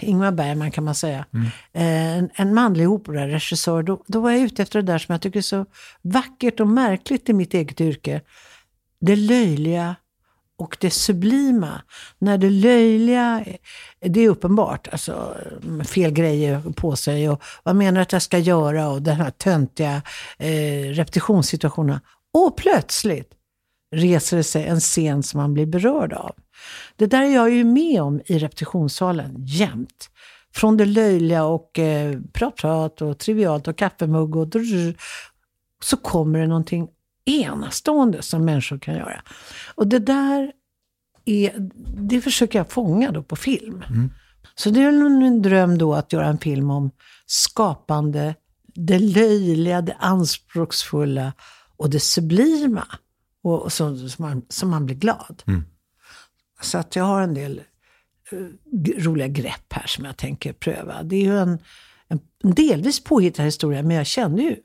Ingmar 0.00 0.32
Bergman 0.32 0.70
kan 0.70 0.84
man 0.84 0.94
säga. 0.94 1.26
Mm. 1.34 1.46
Eh, 1.72 2.18
en, 2.18 2.30
en 2.34 2.54
manlig 2.54 2.90
operaregissör. 2.90 3.82
Då, 3.82 4.02
då 4.06 4.20
var 4.20 4.30
jag 4.30 4.40
ute 4.40 4.62
efter 4.62 4.82
det 4.82 4.92
där 4.92 4.98
som 4.98 5.12
jag 5.12 5.22
tycker 5.22 5.38
är 5.38 5.42
så 5.42 5.66
vackert 6.02 6.60
och 6.60 6.68
märkligt 6.68 7.28
i 7.28 7.32
mitt 7.32 7.54
eget 7.54 7.80
yrke. 7.80 8.20
Det 9.00 9.16
löjliga 9.16 9.96
och 10.60 10.76
det 10.80 10.90
sublima. 10.90 11.82
När 12.18 12.38
det 12.38 12.50
löjliga, 12.50 13.44
det 14.00 14.20
är 14.20 14.28
uppenbart, 14.28 14.88
alltså 14.92 15.36
fel 15.86 16.10
grejer 16.10 16.60
på 16.76 16.96
sig 16.96 17.30
och 17.30 17.42
vad 17.62 17.76
menar 17.76 18.00
du 18.00 18.02
att 18.02 18.12
jag 18.12 18.22
ska 18.22 18.38
göra 18.38 18.88
och 18.88 19.02
den 19.02 19.16
här 19.16 19.30
töntiga 19.30 20.02
eh, 20.38 20.84
repetitionssituationen. 20.84 22.00
Och 22.32 22.56
plötsligt 22.56 23.30
reser 23.96 24.36
det 24.36 24.44
sig 24.44 24.66
en 24.66 24.80
scen 24.80 25.22
som 25.22 25.40
man 25.40 25.54
blir 25.54 25.66
berörd 25.66 26.12
av. 26.12 26.34
Det 26.96 27.06
där 27.06 27.22
är 27.22 27.34
jag 27.34 27.50
ju 27.50 27.64
med 27.64 28.02
om 28.02 28.20
i 28.26 28.38
repetitionssalen 28.38 29.34
jämt. 29.38 30.10
Från 30.54 30.76
det 30.76 30.84
löjliga 30.84 31.44
och 31.44 31.78
eh, 31.78 32.18
prat-prat 32.32 33.02
och 33.02 33.18
trivialt 33.18 33.68
och 33.68 33.78
kaffemugg 33.78 34.36
och 34.36 34.48
drr, 34.48 34.94
så 35.82 35.96
kommer 35.96 36.38
det 36.38 36.46
någonting 36.46 36.88
enastående 37.24 38.22
som 38.22 38.44
människor 38.44 38.78
kan 38.78 38.94
göra. 38.94 39.22
Och 39.74 39.86
det 39.86 39.98
där 39.98 40.52
är, 41.24 41.70
det 42.08 42.20
försöker 42.20 42.58
jag 42.58 42.70
fånga 42.70 43.10
då 43.10 43.22
på 43.22 43.36
film. 43.36 43.84
Mm. 43.88 44.10
Så 44.54 44.70
det 44.70 44.80
är 44.82 45.18
min 45.18 45.42
dröm 45.42 45.78
då 45.78 45.94
att 45.94 46.12
göra 46.12 46.26
en 46.26 46.38
film 46.38 46.70
om 46.70 46.90
skapande, 47.26 48.34
det 48.74 48.98
löjliga, 48.98 49.80
det 49.80 49.96
anspråksfulla 49.98 51.32
och 51.76 51.90
det 51.90 52.00
sublima. 52.00 52.86
Och, 53.42 53.62
och 53.62 53.72
så, 53.72 54.08
som, 54.08 54.24
man, 54.24 54.42
som 54.48 54.70
man 54.70 54.86
blir 54.86 54.96
glad. 54.96 55.42
Mm. 55.46 55.64
Så 56.60 56.78
att 56.78 56.96
jag 56.96 57.04
har 57.04 57.22
en 57.22 57.34
del 57.34 57.62
uh, 58.32 58.48
roliga 58.98 59.28
grepp 59.28 59.72
här 59.72 59.86
som 59.86 60.04
jag 60.04 60.16
tänker 60.16 60.52
pröva. 60.52 61.02
Det 61.02 61.16
är 61.16 61.22
ju 61.22 61.38
en, 61.38 61.58
en 62.08 62.20
delvis 62.40 63.04
påhittad 63.04 63.42
historia, 63.42 63.82
men 63.82 63.96
jag 63.96 64.06
kände 64.06 64.42
ju 64.42 64.56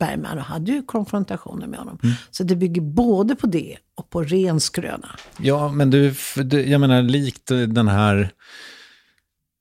Bergman 0.00 0.38
och 0.38 0.44
hade 0.44 0.72
ju 0.72 0.82
konfrontationer 0.82 1.66
med 1.66 1.78
honom. 1.78 1.98
Mm. 2.02 2.14
Så 2.30 2.44
det 2.44 2.56
bygger 2.56 2.82
både 2.82 3.36
på 3.36 3.46
det 3.46 3.76
och 3.94 4.10
på 4.10 4.22
ren 4.22 4.60
skröna. 4.60 5.08
Ja, 5.38 5.72
men 5.72 5.90
du, 5.90 6.14
jag 6.50 6.80
menar 6.80 7.02
likt 7.02 7.46
den 7.46 7.88
här 7.88 8.30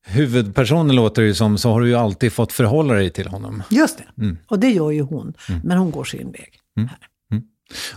huvudpersonen 0.05 0.95
låter 0.95 1.21
det 1.21 1.27
ju 1.27 1.33
som, 1.33 1.57
så 1.57 1.71
har 1.71 1.81
du 1.81 1.87
ju 1.87 1.95
alltid 1.95 2.33
fått 2.33 2.53
förhålla 2.53 2.93
dig 2.93 3.09
till 3.09 3.27
honom. 3.27 3.63
Just 3.69 3.97
det. 3.97 4.35
Och 4.47 4.59
det 4.59 4.69
gör 4.69 4.91
ju 4.91 5.01
hon. 5.01 5.33
Men 5.63 5.77
hon 5.77 5.91
går 5.91 6.03
sin 6.03 6.31
väg. 6.31 6.59
Här. 6.75 6.97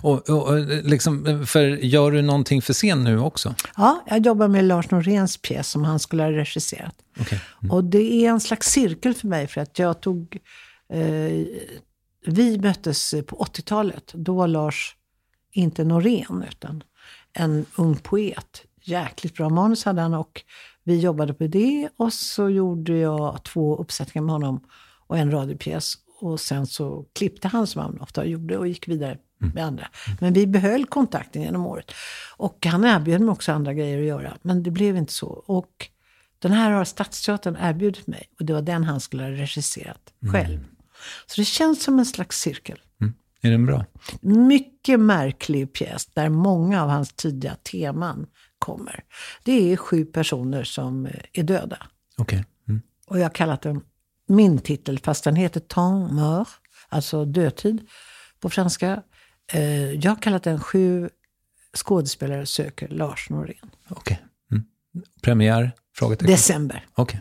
Och, 0.01 0.31
och 0.31 0.49
och, 0.49 0.61
liksom, 0.85 1.47
för 1.47 1.61
gör 1.67 2.11
du 2.11 2.23
någonting 2.23 2.63
för 2.63 2.73
scen 2.73 3.05
nu 3.05 3.19
också? 3.19 3.55
Ja, 3.77 4.05
jag 4.07 4.27
jobbar 4.27 4.49
med 4.49 4.65
Lars 4.65 4.91
Noréns 4.91 5.37
pjäs 5.37 5.71
som 5.71 5.85
han 5.85 5.99
skulle 5.99 6.23
ha 6.23 6.31
regisserat. 6.31 6.95
Okej. 7.21 7.41
Och 7.71 7.85
det 7.85 8.13
är 8.13 8.31
en 8.31 8.41
slags 8.41 8.67
cirkel 8.67 9.15
för 9.15 9.29
mig 9.29 9.47
för 9.47 9.61
att 9.61 9.79
jag 9.79 10.01
tog... 10.01 10.39
Eh, 10.93 11.47
vi 12.27 12.59
möttes 12.59 13.15
på 13.27 13.37
80-talet. 13.37 14.13
Då 14.15 14.35
var 14.35 14.49
Lars 14.49 14.97
inte 15.53 15.85
Norén 15.85 16.45
utan 16.49 16.83
en 17.33 17.67
ung 17.77 17.97
poet. 17.97 18.63
Jäkligt 18.81 19.35
bra 19.35 19.49
manus 19.49 19.85
hade 19.85 20.01
han 20.03 20.15
och 20.15 20.43
vi 20.85 21.01
jobbade 21.01 21.35
på 21.35 21.47
det. 21.47 21.89
Och 21.97 22.13
så 22.13 22.49
gjorde 22.49 22.97
jag 22.97 23.45
två 23.45 23.77
uppsättningar 23.77 24.27
med 24.27 24.33
honom 24.33 24.61
och 25.07 25.19
en 25.19 25.31
radiopjäs. 25.31 25.95
Och 26.21 26.41
sen 26.41 26.67
så 26.67 27.07
klippte 27.13 27.49
han 27.49 27.67
som 27.67 27.83
han 27.83 28.01
ofta 28.01 28.25
gjorde 28.25 28.59
och 28.59 28.69
gick 28.69 28.89
vidare 28.89 29.19
med 29.39 29.65
andra. 29.65 29.89
Men 30.21 30.33
vi 30.33 30.47
behöll 30.47 30.87
kontakten 30.87 31.43
genom 31.43 31.67
året. 31.67 31.93
Och 32.37 32.67
han 32.67 32.85
erbjöd 32.85 33.21
mig 33.21 33.33
också 33.33 33.53
andra 33.53 33.75
grejer 33.75 33.99
att 33.99 34.07
göra. 34.07 34.37
Men 34.43 34.63
det 34.63 34.71
blev 34.71 34.97
inte 34.97 35.13
så. 35.13 35.29
Och 35.47 35.89
den 36.39 36.53
här 36.53 36.71
har 36.71 36.85
Stadsteatern 36.85 37.57
erbjudit 37.61 38.07
mig. 38.07 38.29
Och 38.39 38.45
det 38.45 38.53
var 38.53 38.63
den 38.63 38.85
han 38.85 39.01
skulle 39.01 39.23
ha 39.23 39.31
regisserat 39.31 40.13
själv. 40.33 40.61
Så 41.27 41.41
det 41.41 41.45
känns 41.45 41.83
som 41.83 41.99
en 41.99 42.07
slags 42.07 42.41
cirkel. 42.41 42.79
Är 43.45 43.51
den 43.51 43.67
bra? 43.67 43.85
Mycket 44.21 45.01
märklig 45.01 45.73
pjäs 45.73 46.07
där 46.07 46.29
många 46.29 46.83
av 46.83 46.89
hans 46.89 47.13
tidiga 47.13 47.55
teman 47.55 48.27
kommer. 48.59 49.05
Det 49.45 49.73
är 49.73 49.77
sju 49.77 50.05
personer 50.05 50.65
som 50.65 51.07
eh, 51.07 51.13
är 51.33 51.43
döda. 51.43 51.87
Okej. 52.19 52.45
Mm. 52.69 52.83
Och 53.07 53.19
jag 53.19 53.25
har 53.25 53.31
kallat 53.31 53.63
den 53.63 53.81
min 54.29 54.59
titel, 54.59 54.99
fast 54.99 55.25
den 55.25 55.37
heter 55.37 55.61
Temps 55.61 56.13
mort, 56.13 56.49
alltså 56.89 57.25
dödtid 57.25 57.89
på 58.41 58.51
franska. 58.51 59.03
Eh, 59.53 59.93
jag 59.93 60.11
har 60.11 60.23
kallat 60.23 60.43
den 60.43 60.61
Sju 60.61 61.09
skådespelare 61.77 62.47
söker 62.47 62.89
Lars 62.89 63.31
Norén. 63.31 63.71
Okej. 63.89 64.23
Mm. 64.51 64.65
Premiär? 65.23 65.73
Frågetecken. 65.95 66.33
December. 66.33 66.87
Okej. 66.95 67.21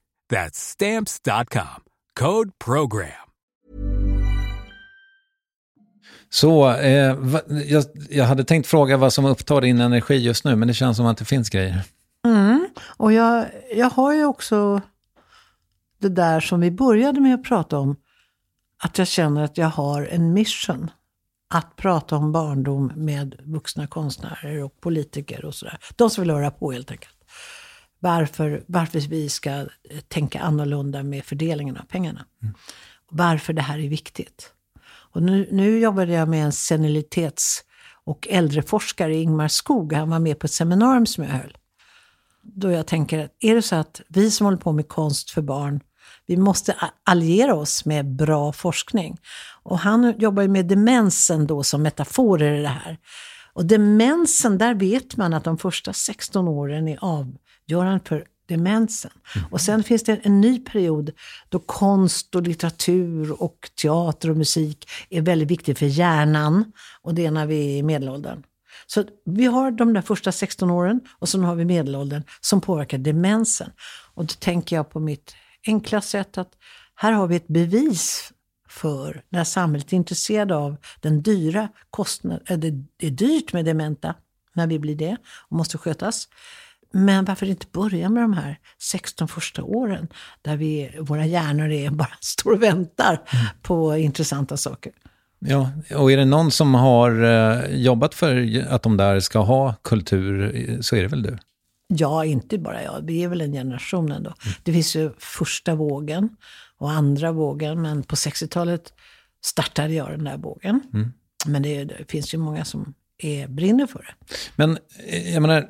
That's 0.31 0.57
Stamps.com. 0.57 1.83
Code 2.19 2.51
PROGRAM. 2.65 3.31
Så 6.29 6.69
eh, 6.69 7.15
va, 7.15 7.41
jag, 7.67 7.83
jag 8.09 8.25
hade 8.25 8.43
tänkt 8.43 8.67
fråga 8.67 8.97
vad 8.97 9.13
som 9.13 9.25
upptar 9.25 9.61
din 9.61 9.81
energi 9.81 10.15
just 10.15 10.45
nu, 10.45 10.55
men 10.55 10.67
det 10.67 10.73
känns 10.73 10.97
som 10.97 11.05
att 11.05 11.17
det 11.17 11.25
finns 11.25 11.49
grejer. 11.49 11.81
Mm. 12.25 12.67
Och 12.97 13.13
jag, 13.13 13.45
jag 13.75 13.89
har 13.89 14.13
ju 14.13 14.25
också 14.25 14.81
det 15.99 16.09
där 16.09 16.39
som 16.39 16.59
vi 16.59 16.71
började 16.71 17.21
med 17.21 17.35
att 17.35 17.43
prata 17.43 17.79
om. 17.79 17.95
Att 18.83 18.97
jag 18.97 19.07
känner 19.07 19.43
att 19.43 19.57
jag 19.57 19.67
har 19.67 20.05
en 20.05 20.33
mission. 20.33 20.91
Att 21.53 21.75
prata 21.75 22.15
om 22.15 22.31
barndom 22.31 22.91
med 22.95 23.35
vuxna 23.43 23.87
konstnärer 23.87 24.63
och 24.63 24.81
politiker 24.81 25.45
och 25.45 25.55
sådär. 25.55 25.77
De 25.95 26.09
som 26.09 26.21
vill 26.21 26.31
höra 26.31 26.51
på 26.51 26.71
helt 26.71 26.91
enkelt. 26.91 27.20
Varför, 28.03 28.63
varför 28.67 28.99
vi 28.99 29.29
ska 29.29 29.65
tänka 30.07 30.41
annorlunda 30.41 31.03
med 31.03 31.25
fördelningen 31.25 31.77
av 31.77 31.83
pengarna. 31.83 32.25
Varför 33.09 33.53
det 33.53 33.61
här 33.61 33.79
är 33.79 33.89
viktigt. 33.89 34.53
Och 34.85 35.23
nu, 35.23 35.47
nu 35.51 35.79
jobbade 35.79 36.11
jag 36.11 36.27
med 36.27 36.45
en 36.45 36.51
senilitets 36.51 37.63
och 38.03 38.27
äldreforskare, 38.27 39.15
Ingmar 39.15 39.47
Skog. 39.47 39.93
Han 39.93 40.09
var 40.09 40.19
med 40.19 40.39
på 40.39 40.45
ett 40.45 40.51
seminarium 40.51 41.05
som 41.05 41.23
jag 41.23 41.31
höll. 41.31 41.57
Då 42.41 42.71
jag 42.71 42.87
tänker, 42.87 43.29
är 43.39 43.55
det 43.55 43.61
så 43.61 43.75
att 43.75 44.01
vi 44.07 44.31
som 44.31 44.45
håller 44.45 44.57
på 44.57 44.71
med 44.71 44.87
konst 44.87 45.31
för 45.31 45.41
barn, 45.41 45.81
vi 46.25 46.37
måste 46.37 46.75
alliera 47.03 47.55
oss 47.55 47.85
med 47.85 48.15
bra 48.15 48.53
forskning. 48.53 49.17
Och 49.63 49.79
han 49.79 50.13
jobbar 50.19 50.47
med 50.47 50.65
demensen 50.65 51.47
då 51.47 51.63
som 51.63 51.81
metaforer 51.81 52.59
i 52.59 52.61
det 52.61 52.67
här. 52.67 52.97
Och 53.53 53.65
demensen, 53.65 54.57
där 54.57 54.73
vet 54.73 55.17
man 55.17 55.33
att 55.33 55.43
de 55.43 55.57
första 55.57 55.93
16 55.93 56.47
åren 56.47 56.87
är 56.87 56.97
avgörande 57.75 58.05
för 58.05 58.25
demensen. 58.45 59.11
Och 59.51 59.61
sen 59.61 59.83
finns 59.83 60.03
det 60.03 60.19
en 60.23 60.41
ny 60.41 60.59
period 60.59 61.11
då 61.49 61.59
konst 61.59 62.35
och 62.35 62.41
litteratur 62.41 63.41
och 63.41 63.69
teater 63.81 64.29
och 64.29 64.37
musik 64.37 64.89
är 65.09 65.21
väldigt 65.21 65.51
viktigt 65.51 65.79
för 65.79 65.85
hjärnan. 65.85 66.71
Och 67.01 67.15
det 67.15 67.25
är 67.25 67.31
när 67.31 67.45
vi 67.45 67.73
är 67.73 67.77
i 67.77 67.83
medelåldern. 67.83 68.43
Så 68.87 69.03
vi 69.25 69.45
har 69.45 69.71
de 69.71 69.93
där 69.93 70.01
första 70.01 70.31
16 70.31 70.69
åren 70.69 71.01
och 71.19 71.29
sen 71.29 71.43
har 71.43 71.55
vi 71.55 71.65
medelåldern 71.65 72.23
som 72.41 72.61
påverkar 72.61 72.97
demensen. 72.97 73.71
Och 74.13 74.25
då 74.25 74.33
tänker 74.39 74.75
jag 74.75 74.89
på 74.89 74.99
mitt 74.99 75.35
enkla 75.67 76.01
sätt 76.01 76.37
att 76.37 76.51
här 76.95 77.11
har 77.11 77.27
vi 77.27 77.35
ett 77.35 77.47
bevis 77.47 78.33
för 78.69 79.23
när 79.29 79.43
samhället 79.43 79.93
är 79.93 79.97
intresserade 79.97 80.55
av 80.55 80.75
den 81.01 81.21
dyra 81.21 81.69
kostnaden. 81.89 82.61
Det 82.61 82.71
det 82.97 83.07
är 83.07 83.11
dyrt 83.11 83.53
med 83.53 83.65
dementa 83.65 84.15
när 84.53 84.67
vi 84.67 84.79
blir 84.79 84.95
det 84.95 85.17
och 85.49 85.57
måste 85.57 85.77
skötas. 85.77 86.27
Men 86.91 87.25
varför 87.25 87.45
inte 87.45 87.65
börja 87.71 88.09
med 88.09 88.23
de 88.23 88.33
här 88.33 88.59
16 88.81 89.27
första 89.27 89.63
åren 89.63 90.07
där 90.41 90.57
vi, 90.57 90.91
våra 90.99 91.25
hjärnor 91.25 91.71
är 91.71 91.89
bara 91.89 92.13
står 92.19 92.51
och 92.51 92.63
väntar 92.63 93.19
på 93.61 93.97
intressanta 93.97 94.57
saker. 94.57 94.91
Ja, 95.39 95.71
och 95.95 96.11
är 96.11 96.17
det 96.17 96.25
någon 96.25 96.51
som 96.51 96.75
har 96.75 97.23
eh, 97.23 97.75
jobbat 97.75 98.15
för 98.15 98.65
att 98.69 98.83
de 98.83 98.97
där 98.97 99.19
ska 99.19 99.39
ha 99.39 99.73
kultur 99.81 100.55
eh, 100.69 100.79
så 100.79 100.95
är 100.95 101.01
det 101.01 101.07
väl 101.07 101.23
du? 101.23 101.37
Ja, 101.87 102.25
inte 102.25 102.57
bara 102.57 102.83
jag. 102.83 103.01
Vi 103.03 103.23
är 103.23 103.27
väl 103.27 103.41
en 103.41 103.53
generation 103.53 104.11
ändå. 104.11 104.33
Det 104.63 104.73
finns 104.73 104.95
ju 104.95 105.11
första 105.17 105.75
vågen 105.75 106.29
och 106.77 106.91
andra 106.91 107.31
vågen. 107.31 107.81
Men 107.81 108.03
på 108.03 108.15
60-talet 108.15 108.93
startade 109.45 109.93
jag 109.93 110.09
den 110.09 110.23
där 110.23 110.37
vågen. 110.37 110.81
Men 111.45 111.61
det, 111.61 111.83
det 111.83 112.11
finns 112.11 112.33
ju 112.33 112.37
många 112.37 112.65
som 112.65 112.93
är, 113.21 113.47
brinner 113.47 113.87
för 113.87 113.99
det. 113.99 114.35
Men 114.55 114.77
eh, 115.07 115.33
jag 115.33 115.41
menar, 115.41 115.67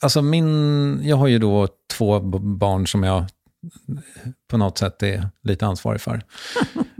alltså 0.00 0.22
min, 0.22 1.00
jag 1.04 1.16
har 1.16 1.26
ju 1.26 1.38
då 1.38 1.68
två 1.92 2.20
barn 2.40 2.86
som 2.86 3.02
jag 3.02 3.24
på 4.50 4.56
något 4.56 4.78
sätt 4.78 5.02
är 5.02 5.28
lite 5.42 5.66
ansvarig 5.66 6.00
för. 6.00 6.22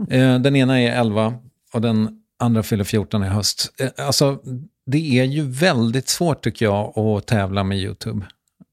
Eh, 0.09 0.39
den 0.39 0.55
ena 0.55 0.81
är 0.81 0.91
11 0.99 1.33
och 1.73 1.81
den 1.81 2.21
andra 2.39 2.63
fyller 2.63 2.83
14 2.83 3.23
i 3.23 3.27
höst. 3.27 3.73
Eh, 3.79 4.05
Alltså, 4.05 4.39
det 4.85 5.19
är 5.19 5.23
ju 5.23 5.41
väldigt 5.51 6.09
svårt 6.09 6.43
tycker 6.43 6.65
jag 6.65 6.97
att 6.99 7.27
tävla 7.27 7.63
med 7.63 7.77
YouTube. 7.77 8.25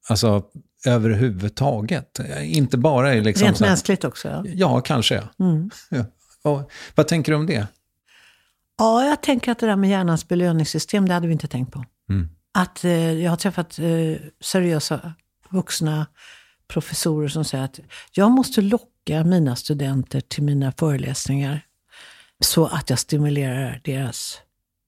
Alltså 0.09 0.43
överhuvudtaget. 0.87 2.21
Inte 2.43 2.79
bara 2.79 3.15
i 3.15 3.21
liksom... 3.21 3.47
Rent 3.47 3.61
mänskligt 3.61 4.05
också. 4.05 4.29
Ja. 4.29 4.45
Ja, 4.45 4.81
kanske. 4.81 5.23
Ja. 5.91 6.05
Och, 6.43 6.71
vad 6.95 7.09
tänker 7.09 7.33
du 7.33 7.39
om 7.39 7.47
det? 7.47 7.67
Ja, 8.79 9.05
jag 9.05 9.23
tänker 9.23 9.53
att 9.53 9.59
det 9.59 9.67
där 9.67 9.77
med 9.77 9.91
hjärnans 9.91 10.29
belöningssystem, 10.29 11.09
det 11.09 11.15
hade 11.15 11.27
vi 11.27 11.33
inte 11.33 11.49
tänkt 11.49 11.73
på. 11.73 11.85
Mm. 12.11 12.29
Att 12.55 12.85
eh, 12.85 13.13
jag 13.13 13.31
har 13.31 13.37
träffat 13.37 13.79
eh, 13.79 14.17
seriösa 14.41 15.15
vuxna 15.51 16.07
professorer 16.69 17.29
som 17.29 17.45
säger 17.45 17.65
att 17.65 17.81
jag 18.13 18.31
måste 18.31 18.61
locka 18.61 19.25
mina 19.25 19.57
studenter 19.57 20.21
till 20.21 20.43
mina 20.43 20.73
föreläsningar 20.73 21.61
så 22.41 22.67
att 22.67 22.91
jag 22.91 22.99
stimulerar 22.99 23.81
deras 23.85 24.39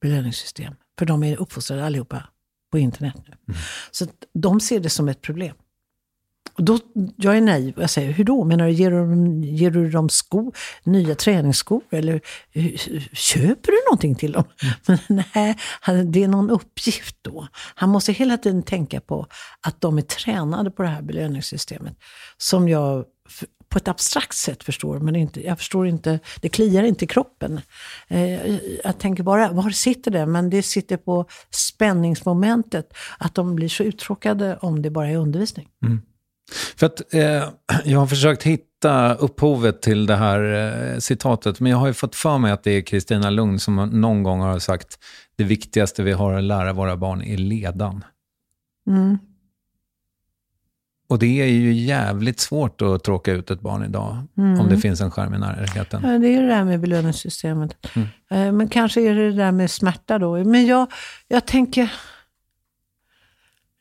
belöningssystem. 0.01 0.75
För 0.99 1.07
de 1.07 1.23
är 1.23 1.37
uppfostrade 1.37 1.87
allihopa 1.87 2.29
på 2.71 2.79
internet 2.79 3.15
nu. 3.27 3.55
Så 3.91 4.05
att 4.05 4.11
de 4.35 4.61
ser 4.61 4.81
det 4.81 4.91
som 4.91 5.09
ett 5.09 5.23
problem. 5.23 5.57
Och 6.59 6.65
då, 6.65 6.79
jag 7.17 7.37
är 7.37 7.41
naiv 7.41 7.77
och 7.77 7.83
jag 7.83 7.91
säger, 7.91 8.13
hur 8.13 8.25
då? 8.25 8.45
Menar 8.45 8.67
du, 8.67 8.73
ger 8.73 8.91
du, 8.91 8.97
dem- 8.99 9.43
ger 9.45 9.71
du 9.71 9.91
dem 9.91 10.09
skor, 10.09 10.57
nya 10.85 11.15
träningsskor? 11.15 11.83
Eller 11.91 12.21
köper 13.13 13.73
du 13.73 13.79
någonting 13.87 14.15
till 14.15 14.33
dem? 14.33 14.45
Men 14.87 14.99
nej, 15.27 15.57
det 16.07 16.23
är 16.25 16.29
någon 16.29 16.51
uppgift 16.51 17.17
då. 17.23 17.49
Han 17.75 17.89
måste 17.89 18.13
hela 18.13 18.37
tiden 18.39 18.63
tänka 18.63 19.01
på 19.01 19.27
att 19.67 19.81
de 19.81 19.99
är 19.99 20.03
tränade 20.03 20.71
på 20.71 20.83
det 20.83 20.89
här 20.89 21.03
belöningssystemet. 21.03 21.95
Som 22.37 22.69
jag 22.69 23.05
på 23.69 23.79
ett 23.79 23.89
abstrakt 23.89 24.37
sätt 24.37 24.65
förstår, 24.65 24.99
men 24.99 25.17
inte, 25.17 25.47
jag 25.47 25.59
förstår 25.59 25.87
inte, 25.87 26.19
det 26.41 26.49
kliar 26.49 26.83
inte 26.83 27.05
i 27.05 27.09
kroppen. 27.09 27.61
Eh, 28.09 28.55
jag 28.85 28.99
tänker 28.99 29.23
bara, 29.23 29.53
var 29.53 29.71
sitter 29.71 30.11
det? 30.11 30.27
Men 30.27 30.51
det 30.51 30.63
sitter 30.63 30.97
på 30.97 31.27
spänningsmomentet, 31.51 32.93
att 33.19 33.35
de 33.35 33.55
blir 33.55 33.69
så 33.69 33.83
uttråkade 33.83 34.57
om 34.57 34.83
det 34.83 34.91
bara 34.91 35.09
är 35.09 35.17
undervisning. 35.17 35.69
För 36.77 36.87
att 36.87 37.15
eh, 37.15 37.49
jag 37.85 37.99
har 37.99 38.07
försökt 38.07 38.43
hitta 38.43 39.15
upphovet 39.15 39.83
till 39.83 40.07
det 40.07 40.17
här 40.17 40.43
eh, 40.95 40.99
citatet, 40.99 41.61
men 41.61 41.73
jag 41.73 41.79
har 41.79 41.87
ju 41.87 41.95
fått 41.95 42.17
för 42.17 42.39
mig 42.39 42.53
att 42.53 42.63
det 42.65 42.71
är 42.71 42.81
Kristina 42.81 43.31
Lugn 43.31 43.59
som 43.59 43.77
någon 43.77 44.23
gång 44.23 44.41
har 44.41 44.59
sagt 44.59 44.99
det 45.37 45.45
viktigaste 45.45 46.03
vi 46.03 46.13
har 46.13 46.33
att 46.33 46.45
lära 46.45 46.73
våra 46.73 46.97
barn 46.97 47.23
är 47.23 47.37
ledan. 47.37 48.05
Mm. 48.87 49.19
Och 51.09 51.19
det 51.19 51.43
är 51.43 51.47
ju 51.47 51.73
jävligt 51.73 52.41
svårt 52.41 52.83
att 52.83 53.05
tråka 53.05 53.33
ut 53.33 53.51
ett 53.51 53.61
barn 53.61 53.85
idag, 53.85 54.27
om 54.35 54.67
det 54.71 54.79
finns 54.79 55.01
en 55.01 55.11
skärm 55.11 55.35
i 55.35 55.39
närheten. 55.39 56.03
Ja, 56.05 56.19
det 56.19 56.29
är 56.29 56.43
det 56.43 56.49
där 56.49 56.65
med 56.65 56.81
belöningssystemet. 56.81 57.77
Eh, 58.31 58.53
Men 58.53 58.69
kanske 58.69 59.01
är 59.01 59.15
det 59.15 59.31
det 59.31 59.37
där 59.37 59.53
med 59.53 59.71
smärta 59.71 60.19
då. 60.19 60.45
Men 60.45 60.67
jag, 60.67 60.87
jag 61.29 61.47
tänker, 61.47 61.93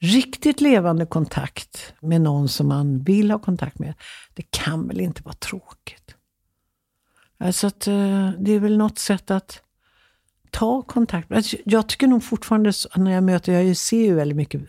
riktigt 0.02 0.62
levande 0.62 1.06
kontakt 1.06 1.94
med 2.02 2.22
någon 2.22 2.50
som 2.50 2.68
man 2.68 3.04
vill 3.04 3.32
ha 3.32 3.40
kontakt 3.40 3.80
med, 3.80 3.94
det 4.34 4.52
kan 4.52 4.88
väl 4.88 5.00
inte 5.02 5.24
vara 5.24 5.36
tråkigt? 5.36 6.16
Alltså 7.40 7.68
att 7.68 7.88
eh, 7.88 8.30
det 8.40 8.52
är 8.52 8.60
väl 8.60 8.78
något 8.78 9.00
sätt 9.00 9.32
att 9.32 9.62
ta 10.52 10.82
kontakt. 10.82 11.32
Alltså, 11.32 11.58
Jag 11.66 11.90
tycker 11.90 12.08
nog 12.08 12.24
fortfarande, 12.24 12.72
när 12.96 13.12
jag 13.12 13.24
möter, 13.24 13.54
jag 13.62 13.78
ser 13.78 14.02
ju 14.06 14.14
väldigt 14.16 14.38
mycket 14.38 14.62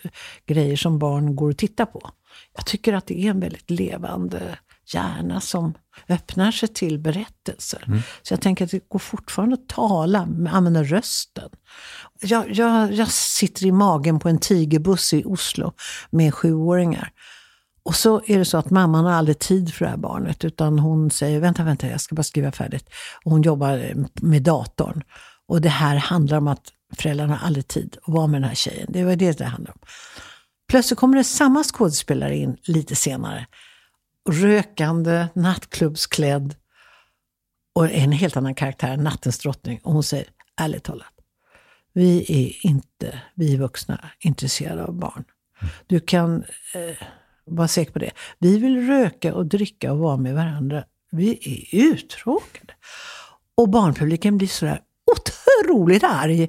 grejer 0.47 0.77
som 0.77 0.99
barn 0.99 1.37
går 1.37 1.51
och 1.51 1.57
tittar 1.57 1.87
på. 1.87 2.11
Jag 2.57 2.67
tycker 2.67 2.93
att 2.93 3.07
det 3.07 3.21
är 3.27 3.31
en 3.31 3.41
väldigt 3.41 3.71
levande 3.71 4.59
hjärna 4.95 5.41
som 5.41 5.75
öppnar 6.09 6.53
sig 6.53 6.69
till 6.69 6.99
berättelser. 6.99 8.03
Så 8.23 8.33
jag 8.33 8.41
tänker 8.41 8.65
att 8.65 8.71
det 8.71 8.89
går 8.89 8.99
fortfarande 8.99 9.55
att 9.55 9.69
tala, 9.69 10.27
med- 10.27 10.55
använda 10.55 10.83
rösten. 10.85 11.51
Jag, 12.21 12.51
jag, 12.51 12.93
jag 12.93 13.09
sitter 13.09 13.67
i 13.67 13.73
magen 13.73 14.19
på 14.19 14.29
en 14.29 14.39
tigerbuss 14.39 15.15
i 15.15 15.25
Oslo 15.25 15.73
med 16.11 16.35
sjuåringar. 16.35 17.13
Och 17.83 17.95
så 17.95 18.23
är 18.27 18.39
det 18.39 18.45
så 18.45 18.59
att 18.59 18.71
mamman 18.71 19.05
har 19.05 19.13
aldrig 19.13 19.39
tid 19.39 19.75
för 19.75 19.85
det 19.85 19.91
här 19.91 19.99
barnet, 19.99 20.45
utan 20.45 20.79
hon 20.79 21.11
säger 21.11 21.41
vänta, 21.41 21.65
vänta, 21.65 21.89
jag 21.89 22.01
ska 22.01 22.15
bara 22.15 22.23
skriva 22.23 22.53
färdigt. 22.53 22.89
Och 23.25 23.31
hon 23.33 23.43
jobbar 23.43 23.95
med 24.23 24.43
datorn. 24.43 25.03
Och 25.47 25.61
det 25.61 25.69
här 25.69 25.97
handlar 25.97 26.39
om 26.39 26.49
att 26.49 26.73
föräldrarna 26.97 27.37
har 27.37 27.47
aldrig 27.47 27.69
tid 27.69 27.97
att 28.03 28.15
vara 28.15 28.27
med 28.27 28.41
den 28.41 28.49
här 28.49 28.55
tjejen. 28.55 28.87
Det 28.93 29.05
var 29.05 29.17
det 29.17 29.39
det 29.39 29.45
handlade 29.45 29.73
om. 29.73 29.89
Plötsligt 30.69 30.99
kommer 30.99 31.17
det 31.17 31.25
samma 31.25 31.65
skådespelare 31.65 32.37
in 32.37 32.57
lite 32.63 32.97
senare. 32.97 33.47
Rökande, 34.31 35.27
nattklubbsklädd 35.35 36.55
och 37.75 37.91
en 37.91 38.13
helt 38.13 38.37
annan 38.37 38.55
karaktär, 38.55 38.97
nattens 38.97 39.39
drottning. 39.39 39.81
Och 39.83 39.93
hon 39.93 40.03
säger, 40.03 40.27
ärligt 40.61 40.85
talat, 40.85 41.13
vi 41.99 42.25
är 42.29 42.71
inte, 42.71 43.21
vi 43.35 43.57
vuxna, 43.57 44.11
intresserade 44.21 44.85
av 44.85 44.95
barn. 44.95 45.25
Du 45.87 46.01
kan 46.01 46.37
eh, 46.75 47.07
vara 47.45 47.69
säker 47.69 47.93
på 47.93 47.99
det. 47.99 48.11
Vi 48.39 48.59
vill 48.59 48.87
röka 48.87 49.35
och 49.35 49.47
dricka 49.47 49.93
och 49.93 49.99
vara 49.99 50.17
med 50.17 50.35
varandra. 50.35 50.85
Vi 51.11 51.31
är 51.43 51.79
uttråkade. 51.85 52.75
Och 53.55 53.69
barnpubliken 53.69 54.39
blir 54.39 54.49
sådär 54.49 54.81
otroligt 55.17 56.05
arg 56.05 56.49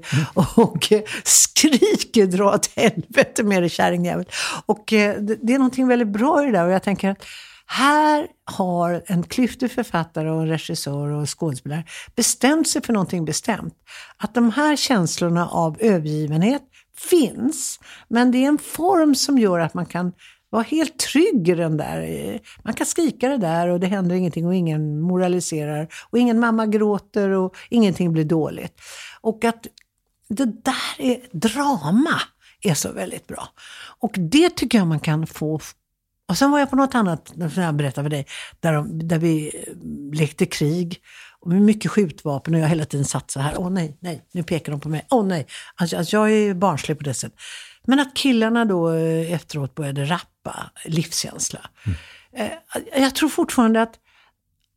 och 0.55 0.93
skriker 1.23 2.25
dra 2.25 2.55
åt 2.55 2.71
helvete 2.75 3.43
med 3.43 3.63
dig 3.63 3.69
kärringjävel. 3.69 4.25
Och 4.65 4.93
eh, 4.93 5.21
det 5.21 5.53
är 5.53 5.57
någonting 5.57 5.87
väldigt 5.87 6.07
bra 6.07 6.43
i 6.43 6.45
det 6.45 6.51
där 6.51 6.65
och 6.65 6.71
jag 6.71 6.83
tänker 6.83 7.09
att 7.09 7.25
här 7.71 8.27
har 8.45 9.03
en 9.05 9.23
klyftig 9.23 9.71
författare 9.71 10.29
och 10.29 10.41
en 10.41 10.47
regissör 10.47 11.09
och 11.09 11.39
skådespelare 11.39 11.83
bestämt 12.15 12.67
sig 12.67 12.81
för 12.81 12.93
någonting 12.93 13.25
bestämt. 13.25 13.73
Att 14.17 14.33
de 14.33 14.51
här 14.51 14.75
känslorna 14.75 15.47
av 15.49 15.77
övergivenhet 15.79 16.61
finns, 16.97 17.79
men 18.07 18.31
det 18.31 18.37
är 18.37 18.47
en 18.47 18.57
form 18.57 19.15
som 19.15 19.37
gör 19.37 19.59
att 19.59 19.73
man 19.73 19.85
kan 19.85 20.13
vara 20.49 20.63
helt 20.63 20.99
trygg 20.99 21.49
i 21.49 21.55
den 21.55 21.77
där. 21.77 22.39
Man 22.63 22.73
kan 22.73 22.85
skrika 22.85 23.29
det 23.29 23.37
där 23.37 23.67
och 23.67 23.79
det 23.79 23.87
händer 23.87 24.15
ingenting 24.15 24.45
och 24.47 24.55
ingen 24.55 25.01
moraliserar 25.01 25.87
och 26.09 26.17
ingen 26.17 26.39
mamma 26.39 26.65
gråter 26.65 27.29
och 27.29 27.55
ingenting 27.69 28.13
blir 28.13 28.25
dåligt. 28.25 28.81
Och 29.21 29.43
att 29.43 29.67
det 30.29 30.45
där 30.45 30.95
är 30.97 31.27
drama 31.31 32.21
är 32.61 32.73
så 32.73 32.91
väldigt 32.91 33.27
bra. 33.27 33.47
Och 33.99 34.11
det 34.17 34.49
tycker 34.49 34.77
jag 34.77 34.87
man 34.87 34.99
kan 34.99 35.27
få 35.27 35.59
och 36.29 36.37
sen 36.37 36.51
var 36.51 36.59
jag 36.59 36.69
på 36.69 36.75
något 36.75 36.95
annat, 36.95 37.33
som 37.53 37.63
jag 37.63 37.75
berättade 37.75 38.05
för 38.05 38.09
dig, 38.09 38.25
där, 38.59 38.73
de, 38.73 39.07
där 39.07 39.17
vi 39.19 39.47
eh, 39.67 39.73
lekte 40.19 40.45
krig. 40.45 41.01
Och 41.41 41.47
med 41.49 41.61
mycket 41.61 41.91
skjutvapen 41.91 42.53
och 42.55 42.59
jag 42.59 42.67
hela 42.67 42.85
tiden 42.85 43.05
satt 43.05 43.31
så 43.31 43.39
här, 43.39 43.53
åh 43.57 43.69
nej, 43.69 43.97
nej, 43.99 44.23
nu 44.31 44.43
pekar 44.43 44.71
de 44.71 44.79
på 44.81 44.89
mig, 44.89 45.05
åh 45.09 45.25
nej. 45.25 45.47
Alltså, 45.75 45.97
alltså 45.97 46.15
jag 46.15 46.25
är 46.31 46.35
ju 46.35 46.53
barnslig 46.53 46.97
på 46.97 47.03
det 47.03 47.13
sättet. 47.13 47.39
Men 47.87 47.99
att 47.99 48.13
killarna 48.15 48.65
då 48.65 48.91
eh, 48.93 49.33
efteråt 49.33 49.75
började 49.75 50.05
rappa 50.05 50.71
livskänsla. 50.85 51.59
Eh, 52.35 52.47
Jag 53.01 53.15
tror 53.15 53.29
fortfarande 53.29 53.81
att 53.81 53.95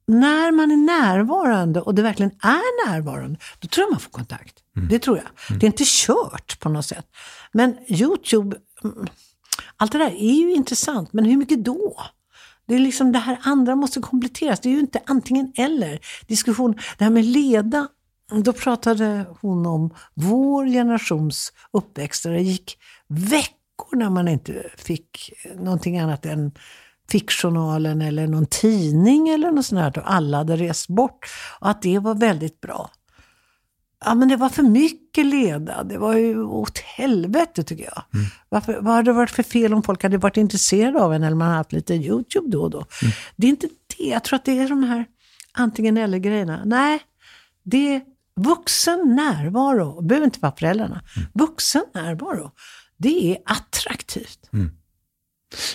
när 0.07 0.51
man 0.53 0.71
är 0.71 0.77
närvarande 0.77 1.81
och 1.81 1.95
det 1.95 2.03
verkligen 2.03 2.33
är 2.43 2.89
närvarande, 2.89 3.39
då 3.59 3.69
tror 3.69 3.85
jag 3.87 3.91
man 3.91 4.01
får 4.01 4.11
kontakt. 4.11 4.55
Det 4.91 4.99
tror 4.99 5.17
jag. 5.17 5.59
Det 5.61 5.67
är 5.67 5.69
inte 5.69 5.85
kört 5.87 6.61
på 6.61 6.69
något 6.69 6.87
sätt. 6.87 7.07
Men 7.53 7.77
YouTube, 7.89 8.57
mm, 8.85 9.07
allt 9.83 9.93
det 9.93 9.99
där 9.99 10.15
är 10.15 10.35
ju 10.35 10.55
intressant, 10.55 11.13
men 11.13 11.25
hur 11.25 11.37
mycket 11.37 11.65
då? 11.65 11.97
Det 12.67 12.75
är 12.75 12.79
liksom 12.79 13.13
det 13.13 13.19
här 13.19 13.39
andra 13.43 13.77
måste 13.77 14.01
kompletteras. 14.01 14.61
Det 14.61 14.69
är 14.69 14.73
ju 14.73 14.81
inte 14.81 15.01
antingen 15.07 15.53
eller. 15.57 16.01
Diskussion, 16.27 16.75
det 16.99 17.05
här 17.05 17.11
med 17.11 17.25
leda, 17.25 17.89
då 18.45 18.53
pratade 18.53 19.27
hon 19.41 19.67
om 19.67 19.95
vår 20.15 20.67
generations 20.67 21.53
uppväxt 21.73 22.23
där 22.23 22.31
det 22.33 22.41
gick 22.41 22.79
veckor 23.09 23.97
när 23.97 24.11
man 24.11 24.29
inte 24.29 24.71
fick 24.77 25.33
någonting 25.57 25.99
annat 25.99 26.27
än 26.27 26.53
Fickjournalen 27.11 28.03
eller 28.03 28.27
någon 28.27 28.47
tidning 28.47 29.29
eller 29.29 29.51
något 29.51 29.67
sånt 29.67 29.95
där. 29.95 30.03
Och 30.03 30.13
alla 30.13 30.39
hade 30.39 30.57
rest 30.57 30.89
bort. 30.89 31.27
Och 31.61 31.71
att 31.71 31.83
det 31.83 31.99
var 31.99 32.15
väldigt 32.15 32.61
bra. 32.61 32.91
Ja, 34.05 34.15
men 34.15 34.29
det 34.29 34.37
var 34.37 34.49
för 34.49 34.63
mycket 34.63 35.27
leda. 35.27 35.83
Det 35.85 35.99
var 35.99 36.15
ju 36.15 36.43
åt 36.43 36.79
helvete 36.79 37.63
tycker 37.63 37.85
jag. 37.85 38.03
Varför, 38.49 38.81
vad 38.81 38.95
hade 38.95 39.11
det 39.11 39.15
varit 39.15 39.31
för 39.31 39.43
fel 39.43 39.75
om 39.75 39.83
folk 39.83 40.03
hade 40.03 40.19
varit 40.19 40.37
intresserade 40.37 41.01
av 41.03 41.15
en 41.15 41.23
eller 41.23 41.37
man 41.37 41.49
hade 41.49 41.59
haft 41.59 41.73
lite 41.73 41.95
YouTube 41.95 42.51
då 42.51 42.63
och 42.63 42.71
då? 42.71 42.85
Det 43.37 43.47
är 43.47 43.51
inte 43.51 43.69
det. 43.99 44.05
Jag 44.05 44.25
tror 44.25 44.37
att 44.37 44.45
det 44.45 44.59
är 44.59 44.69
de 44.69 44.83
här 44.83 45.05
antingen 45.53 45.97
eller 45.97 46.19
grejerna. 46.19 46.63
Nej, 46.65 47.01
det 47.63 48.01
vuxen 48.41 49.15
närvaro, 49.17 50.01
det 50.01 50.07
behöver 50.07 50.25
inte 50.25 50.39
vara 50.41 50.53
föräldrarna, 50.59 51.03
vuxen 51.35 51.85
närvaro, 51.95 52.51
det 52.97 53.33
är 53.33 53.39
attraktivt. 53.45 54.51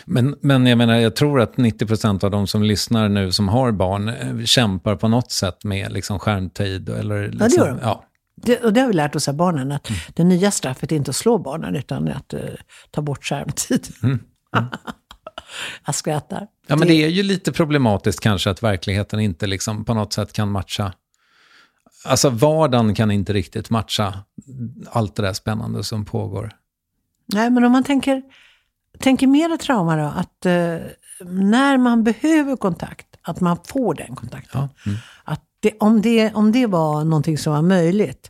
Men, 0.06 0.36
men 0.42 0.66
jag 0.66 0.78
menar, 0.78 0.96
jag 0.96 1.16
tror 1.16 1.42
att 1.42 1.56
90% 1.56 2.26
av 2.26 2.32
de 2.32 2.48
som 2.48 2.64
lyssnar 2.64 3.10
nu 3.10 3.32
som 3.32 3.48
har 3.48 3.72
barn 3.72 4.10
eh, 4.10 4.44
kämpar 4.46 4.96
på 4.96 5.08
något 5.08 5.32
sätt 5.32 5.64
med 5.64 5.92
liksom 5.92 6.20
skärmtid. 6.20 6.90
Eller 6.90 7.28
liksom, 7.28 7.50
det 7.50 7.56
gör 7.56 7.70
de. 7.70 7.80
Ja. 7.82 8.04
Det, 8.42 8.64
och 8.64 8.74
det 8.74 8.80
har 8.82 8.88
vi 8.88 8.94
lärt 8.94 9.16
oss 9.16 9.28
av 9.28 9.36
barnen, 9.36 9.72
att 9.72 9.90
Mm. 9.90 10.00
det 10.14 10.24
nya 10.24 10.52
straffet 10.52 10.92
är 10.92 10.96
inte 10.96 11.10
att 11.10 11.16
slå 11.16 11.38
barnen, 11.38 11.76
utan 11.76 12.08
att 12.08 12.34
eh, 12.34 12.40
ta 12.92 13.02
bort 13.02 13.26
skärmtid. 13.26 13.88
Jag 15.86 15.96
skrattar. 15.96 16.48
ja, 16.68 16.76
men 16.76 16.88
det 16.88 16.94
är 16.94 17.08
ju 17.10 17.24
lite 17.24 17.52
problematiskt 17.52 18.20
kanske 18.20 18.50
att 18.50 18.64
verkligheten 18.64 19.20
inte 19.20 19.48
liksom 19.48 19.86
på 19.86 19.94
något 19.94 20.14
sätt 20.14 20.34
kan 20.34 20.52
matcha. 20.52 20.94
Alltså 22.06 22.30
vardagen 22.30 22.96
kan 22.96 23.12
inte 23.12 23.34
riktigt 23.34 23.70
matcha 23.70 24.14
allt 24.90 25.16
det 25.16 25.22
där 25.24 25.34
spännande 25.34 25.84
som 25.84 26.06
pågår. 26.06 26.52
Nej, 27.34 27.50
men 27.50 27.64
om 27.64 27.72
man 27.72 27.84
tänker, 27.84 28.24
tänker 29.00 29.28
mera 29.28 29.58
trauma 29.58 29.96
då, 29.96 30.04
att 30.16 30.46
eh, 30.46 30.78
när 31.30 31.78
man 31.78 32.04
behöver 32.04 32.56
kontakt, 32.56 33.08
att 33.22 33.40
man 33.42 33.58
får 33.68 33.94
den 33.94 34.16
kontakten. 34.16 34.62
Ja. 34.62 34.70
Mm. 34.86 34.98
Att 35.24 35.44
det, 35.60 35.74
om, 35.80 36.02
det, 36.02 36.34
om 36.34 36.52
det 36.52 36.66
var 36.66 37.04
någonting 37.04 37.38
som 37.38 37.54
var 37.54 37.62
möjligt, 37.62 38.30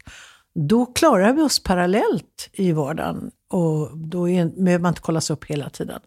då 0.55 0.85
klarar 0.85 1.33
vi 1.33 1.41
oss 1.41 1.63
parallellt 1.63 2.49
i 2.53 2.71
vardagen. 2.71 3.31
Och 3.49 3.97
då 3.97 4.29
är, 4.29 4.45
behöver 4.45 4.81
man 4.81 4.91
inte 4.91 5.01
kollas 5.01 5.29
upp 5.29 5.45
hela 5.45 5.69
tiden. 5.69 5.99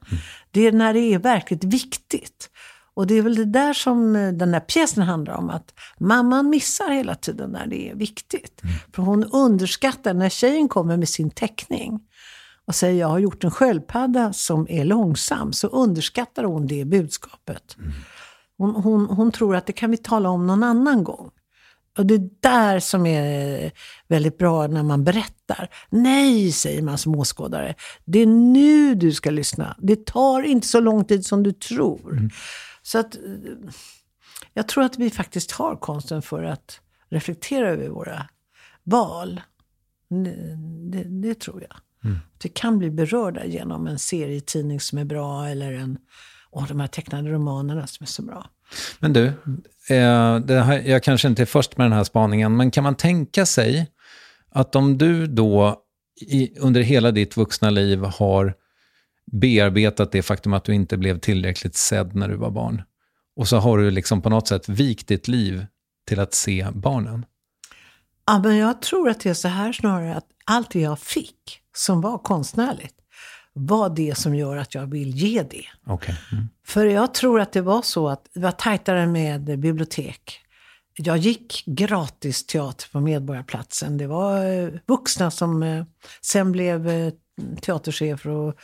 Det 0.51 0.66
är 0.66 0.73
när 0.73 0.95
det 0.95 1.01
är 1.01 1.18
verkligt 1.18 1.64
viktigt. 1.64 2.51
Och 2.95 3.07
det 3.07 3.14
är 3.14 3.23
väl 3.23 3.35
det 3.35 3.45
där 3.45 3.73
som 3.73 4.16
eh, 4.16 4.33
den 4.33 4.51
där 4.51 4.61
pjäsen 4.61 5.03
handlar 5.03 5.35
om. 5.35 5.51
Att 5.51 5.75
mamman 5.99 6.51
missar 6.51 6.91
hela 6.91 7.14
tiden 7.14 7.51
när 7.51 7.66
det 7.66 7.91
är 7.91 7.95
viktigt. 7.95 8.62
För 8.95 9.03
hon 9.03 9.25
underskattar, 9.25 10.14
när 10.14 10.29
tjejen 10.29 10.68
kommer 10.68 10.97
med 10.97 11.09
sin 11.09 11.31
teckning 11.31 12.01
och 12.66 12.75
säger 12.75 13.01
jag 13.01 13.09
har 13.09 13.18
gjort 13.18 13.45
en 13.45 13.51
sköldpadda 13.51 14.33
som 14.33 14.66
är 14.71 14.85
långsam, 14.85 15.53
så 15.53 15.66
underskattar 15.66 16.45
hon 16.45 16.66
det 16.66 16.85
budskapet. 16.85 17.77
Hon, 18.61 18.75
hon, 18.75 19.07
hon 19.07 19.33
tror 19.33 19.57
att 19.57 19.67
det 19.67 19.73
kan 19.73 19.91
vi 19.91 19.97
tala 19.97 20.29
om 20.29 20.47
någon 20.47 20.63
annan 20.63 21.05
gång. 21.05 21.31
Och 21.99 22.07
det 22.07 22.15
är 22.15 22.31
där 22.41 22.81
som 22.81 23.07
är 23.07 23.73
väldigt 24.09 24.39
bra 24.39 24.67
när 24.67 24.83
man 24.83 25.05
berättar. 25.05 25.69
Nej, 25.91 26.53
säger 26.53 26.83
man 26.83 26.99
som 26.99 27.15
åskådare. 27.15 27.75
Det 28.05 28.19
är 28.19 28.27
nu 28.27 28.95
du 28.95 29.13
ska 29.13 29.31
lyssna. 29.31 29.77
Det 29.79 30.07
tar 30.07 30.43
inte 30.43 30.67
så 30.67 30.81
lång 30.81 31.05
tid 31.05 31.27
som 31.27 31.43
du 31.43 31.53
tror. 31.53 32.31
Så 32.83 32.99
att 32.99 33.15
eh, 33.15 33.21
jag 34.55 34.69
tror 34.69 34.85
att 34.85 34.99
vi 34.99 35.11
faktiskt 35.11 35.51
har 35.51 35.77
konsten 35.77 36.23
för 36.23 36.43
att 36.43 36.81
reflektera 37.11 37.69
över 37.69 37.89
våra 37.89 38.27
val. 38.85 39.41
Det, 40.91 41.05
det, 41.05 41.41
tror 41.41 41.63
jag. 41.63 41.77
Att 42.37 42.45
vi 42.45 42.49
kan 42.49 42.79
bli 42.79 42.91
berörda 42.91 43.45
genom 43.45 43.87
en 43.87 43.99
serietidning 43.99 44.81
som 44.81 44.99
är 44.99 45.05
bra 45.05 45.47
eller 45.47 45.73
en, 45.73 45.99
åh, 46.53 46.66
de 46.68 46.80
här 46.80 46.86
tecknade 46.86 47.30
romanerna 47.30 47.86
som 47.86 48.05
är 48.05 48.09
så 48.09 48.22
bra. 48.22 48.46
Men 48.98 49.12
du, 49.12 49.26
eh, 49.88 50.62
här, 50.62 50.88
jag 50.88 51.03
kanske 51.03 51.28
inte 51.28 51.42
är 51.42 51.46
först 51.46 51.76
med 51.76 51.84
den 51.84 51.92
här 51.92 52.05
spaningen, 52.05 52.57
men 52.57 52.70
kan 52.70 52.84
man 52.84 52.94
tänka 52.94 53.46
sig 53.46 53.90
att 54.51 54.76
om 54.76 54.98
du 54.98 55.26
då 55.26 55.82
i, 56.20 56.59
under 56.59 56.80
hela 56.80 57.11
ditt 57.11 57.36
vuxna 57.36 57.70
liv 57.70 58.05
har 58.05 58.55
bearbetat 59.32 60.12
det 60.12 60.22
faktum 60.22 60.53
att 60.53 60.64
du 60.64 60.74
inte 60.74 60.96
blev 60.96 61.18
tillräckligt 61.18 61.76
sedd 61.76 62.14
när 62.14 62.28
du 62.28 62.36
var 62.36 62.51
barn, 62.51 62.82
och 63.36 63.48
så 63.48 63.57
har 63.57 63.78
du 63.78 63.90
liksom 63.90 64.22
på 64.22 64.30
något 64.30 64.48
sätt 64.48 64.68
vikt 64.68 65.09
ditt 65.09 65.28
liv 65.28 65.66
till 66.07 66.20
att 66.20 66.34
se 66.34 66.66
barnen. 66.74 67.24
Ja, 68.26 68.38
men 68.38 68.57
jag 68.57 68.82
tror 68.82 69.09
att 69.09 69.20
det 69.20 69.30
är 69.30 69.34
så 69.34 69.48
här 69.48 69.72
snarare 69.72 70.16
att 70.16 70.26
allt 70.44 70.70
det 70.70 70.80
jag 70.80 70.98
fick 70.98 71.61
som 71.76 72.01
var 72.01 72.18
konstnärligt 72.18 72.94
var 73.53 73.88
det 73.88 74.18
som 74.18 74.34
gör 74.34 74.57
att 74.57 74.74
jag 74.74 74.86
vill 74.86 75.11
ge 75.11 75.42
det. 75.42 75.64
Okej. 75.86 76.16
Mm. 76.32 76.48
För 76.66 76.86
jag 76.86 77.14
tror 77.14 77.40
att 77.40 77.53
det 77.53 77.61
var 77.61 77.82
så 77.82 78.09
att 78.09 78.28
det 78.34 78.40
var 78.40 78.51
tajtare 78.51 79.07
med 79.07 79.59
bibliotek. 79.59 80.40
Jag 80.96 81.18
gick 81.18 81.62
gratis 81.66 82.46
teater 82.46 82.88
på 82.92 83.01
Medborgarplatsen. 83.01 83.98
Det 83.98 84.07
var 84.07 84.44
eh, 84.44 84.68
vuxna 84.86 85.30
som 85.30 85.62
eh, 85.62 85.84
sen 86.20 86.53
blev 86.53 86.88
eh, 86.88 87.12
teaterchefer 87.61 88.30
och 88.30 88.55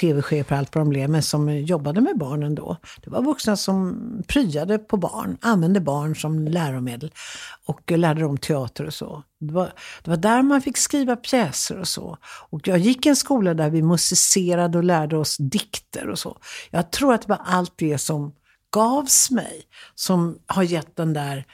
tv-chefer, 0.00 0.56
allt 0.56 0.74
vad 0.74 0.84
de 0.84 0.88
blev, 0.88 1.10
men 1.10 1.22
som 1.22 1.58
jobbade 1.58 2.00
med 2.00 2.18
barnen 2.18 2.54
då. 2.54 2.76
Det 3.04 3.10
var 3.10 3.22
vuxna 3.22 3.56
som 3.56 3.98
pryade 4.26 4.78
på 4.78 4.96
barn, 4.96 5.38
använde 5.40 5.80
barn 5.80 6.16
som 6.16 6.48
läromedel 6.48 7.12
och 7.66 7.90
lärde 7.90 8.20
dem 8.20 8.38
teater 8.38 8.86
och 8.86 8.94
så. 8.94 9.22
Det 9.38 9.52
var, 9.52 9.72
det 10.02 10.10
var 10.10 10.16
där 10.16 10.42
man 10.42 10.62
fick 10.62 10.76
skriva 10.76 11.16
pjäser 11.16 11.78
och 11.78 11.88
så. 11.88 12.18
Och 12.50 12.68
jag 12.68 12.78
gick 12.78 13.06
i 13.06 13.08
en 13.08 13.16
skola 13.16 13.54
där 13.54 13.70
vi 13.70 13.82
musicerade 13.82 14.78
och 14.78 14.84
lärde 14.84 15.16
oss 15.16 15.36
dikter 15.36 16.08
och 16.08 16.18
så. 16.18 16.38
Jag 16.70 16.92
tror 16.92 17.14
att 17.14 17.22
det 17.22 17.28
var 17.28 17.40
allt 17.44 17.72
det 17.76 17.98
som 17.98 18.32
gavs 18.70 19.30
mig 19.30 19.62
som 19.94 20.38
har 20.46 20.62
gett 20.62 20.96
den 20.96 21.12
där 21.12 21.46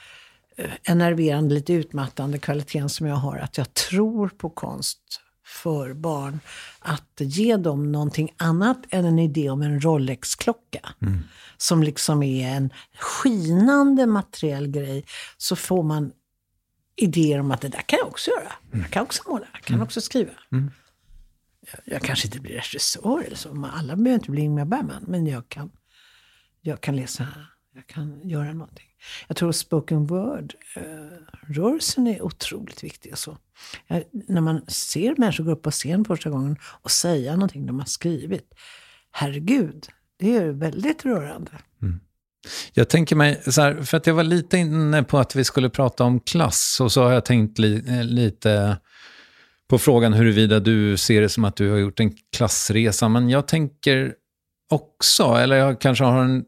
eh, 0.57 0.71
enerverande, 0.85 1.55
lite 1.55 1.73
utmattande 1.73 2.39
kvaliteten 2.39 2.89
som 2.89 3.07
jag 3.07 3.17
har. 3.17 3.37
Att 3.37 3.59
jag 3.59 3.75
tror 3.75 4.29
på 4.29 4.51
konst 4.51 5.21
för 5.49 5.95
barn. 5.95 6.41
Att 6.79 7.13
ge 7.19 7.57
dem 7.57 7.93
någonting 7.93 8.35
annat 8.37 8.79
än 8.91 9.05
en 9.05 9.19
idé 9.19 9.51
om 9.51 9.63
en 9.63 9.81
Rolex-klocka. 9.81 10.95
Som 11.57 11.83
liksom 11.83 12.23
är 12.23 12.49
en 12.49 12.71
skinande 12.99 14.07
materiell 14.07 14.69
grej. 14.69 15.05
Så 15.37 15.57
får 15.57 15.83
man 15.83 16.13
idéer 16.97 17.41
om 17.41 17.51
att 17.51 17.61
det 17.61 17.69
där 17.69 17.83
kan 17.83 17.99
jag 17.99 18.09
också 18.09 18.31
göra. 18.31 18.53
Jag 18.73 18.91
kan 18.91 19.03
också 19.03 19.23
måla, 19.27 19.47
jag 19.53 19.63
kan 19.63 19.83
också 19.83 20.01
skriva. 20.01 20.33
Jag, 21.61 21.81
jag 21.85 22.03
kanske 22.03 22.27
inte 22.27 22.41
blir 22.41 22.55
regissör 22.55 23.23
eller 23.27 23.37
så. 23.37 23.71
Alla 23.75 23.97
behöver 23.97 24.15
inte 24.15 24.31
bli 24.31 24.43
Ingmar 24.43 24.65
Bergman. 24.65 25.05
Men 25.09 25.27
jag 25.27 25.49
kan, 25.49 25.71
jag 26.61 26.81
kan 26.81 26.97
läsa, 26.97 27.27
jag 27.79 27.87
kan 27.87 28.29
göra 28.29 28.53
någonting. 28.53 28.87
Jag 29.29 29.37
tror 29.37 29.53
spoken 29.53 30.07
word-rörelsen 30.07 32.07
eh, 32.07 32.17
är 32.17 32.23
otroligt 32.23 32.85
viktig. 32.85 33.13
Och 33.13 33.19
så. 33.19 33.37
Jag, 33.87 34.05
när 34.13 34.41
man 34.41 34.67
ser 34.67 35.15
människor 35.19 35.45
gå 35.45 35.51
upp 35.51 35.63
på 35.63 35.71
scen 35.71 36.05
första 36.05 36.31
gången 36.31 36.57
och 36.63 36.91
säga 36.91 37.33
någonting 37.33 37.67
de 37.67 37.79
har 37.79 37.87
skrivit. 37.87 38.55
Herregud, 39.11 39.87
det 40.17 40.37
är 40.37 40.49
väldigt 40.49 41.05
rörande. 41.05 41.51
Mm. 41.83 42.01
Jag 42.73 42.89
tänker 42.89 43.17
mig, 43.17 43.43
så 43.47 43.63
här, 43.63 43.83
för 43.83 43.97
att 43.97 44.07
jag 44.07 44.15
var 44.15 44.23
lite 44.23 44.59
inne 44.59 45.03
på 45.03 45.19
att 45.19 45.35
vi 45.35 45.45
skulle 45.45 45.71
prata 45.71 46.05
om 46.05 46.21
klass, 46.21 46.79
och 46.81 46.93
så 46.93 47.03
har 47.03 47.13
jag 47.13 47.25
tänkt 47.25 47.59
li, 47.59 47.85
eh, 47.89 48.05
lite 48.05 48.79
på 49.69 49.79
frågan 49.79 50.13
huruvida 50.13 50.61
du 50.61 50.97
ser 50.97 51.21
det 51.21 51.29
som 51.29 51.45
att 51.45 51.57
du 51.57 51.71
har 51.71 51.79
gjort 51.79 52.01
en 52.01 52.13
klassresa, 52.37 53.09
men 53.09 53.29
jag 53.29 53.49
tänker 53.49 54.15
också, 54.71 55.25
eller 55.25 55.57
jag 55.57 55.81
kanske 55.81 56.05
har 56.05 56.25
en, 56.25 56.45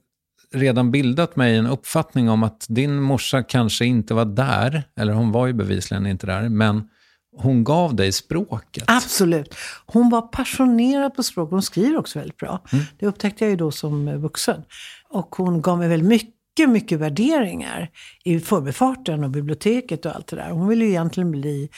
redan 0.55 0.91
bildat 0.91 1.37
mig 1.37 1.57
en 1.57 1.67
uppfattning 1.67 2.31
om 2.31 2.43
att 2.43 2.67
din 2.69 3.03
morsa 3.03 3.43
kanske 3.43 3.85
inte 3.85 4.15
var 4.15 4.25
där, 4.25 4.83
eller 4.97 5.13
hon 5.13 5.33
var 5.33 5.47
ju 5.47 5.53
bevisligen 5.53 6.07
inte 6.07 6.27
där, 6.27 6.49
men 6.49 6.89
hon 7.37 7.65
gav 7.65 7.95
dig 7.95 8.13
språket. 8.13 8.85
Absolut. 8.87 9.55
Hon 9.87 10.11
var 10.11 10.23
passionerad 10.23 11.15
på 11.15 11.23
språk. 11.23 11.51
Hon 11.51 11.63
skriver 11.63 11.99
också 11.99 12.19
väldigt 12.19 12.37
bra. 12.37 12.63
Det 12.99 13.07
upptäckte 13.07 13.45
jag 13.45 13.51
ju 13.51 13.57
då 13.57 13.71
som 13.71 14.09
eh, 14.09 14.17
vuxen. 14.17 14.63
Och 15.09 15.35
hon 15.35 15.63
gav 15.63 15.79
mig 15.79 15.89
väldigt 15.89 16.09
mycket, 16.09 16.71
mycket 16.71 16.99
värderingar 16.99 17.91
i 18.25 18.41
förbifarten 18.41 19.25
och 19.25 19.31
biblioteket 19.31 20.07
och 20.07 20.15
allt 20.15 20.27
det 20.27 20.37
där. 20.37 20.51
Hon 20.51 20.69
ville 20.69 20.85
ju 20.85 20.91
egentligen 20.91 21.31
bli 21.31 21.71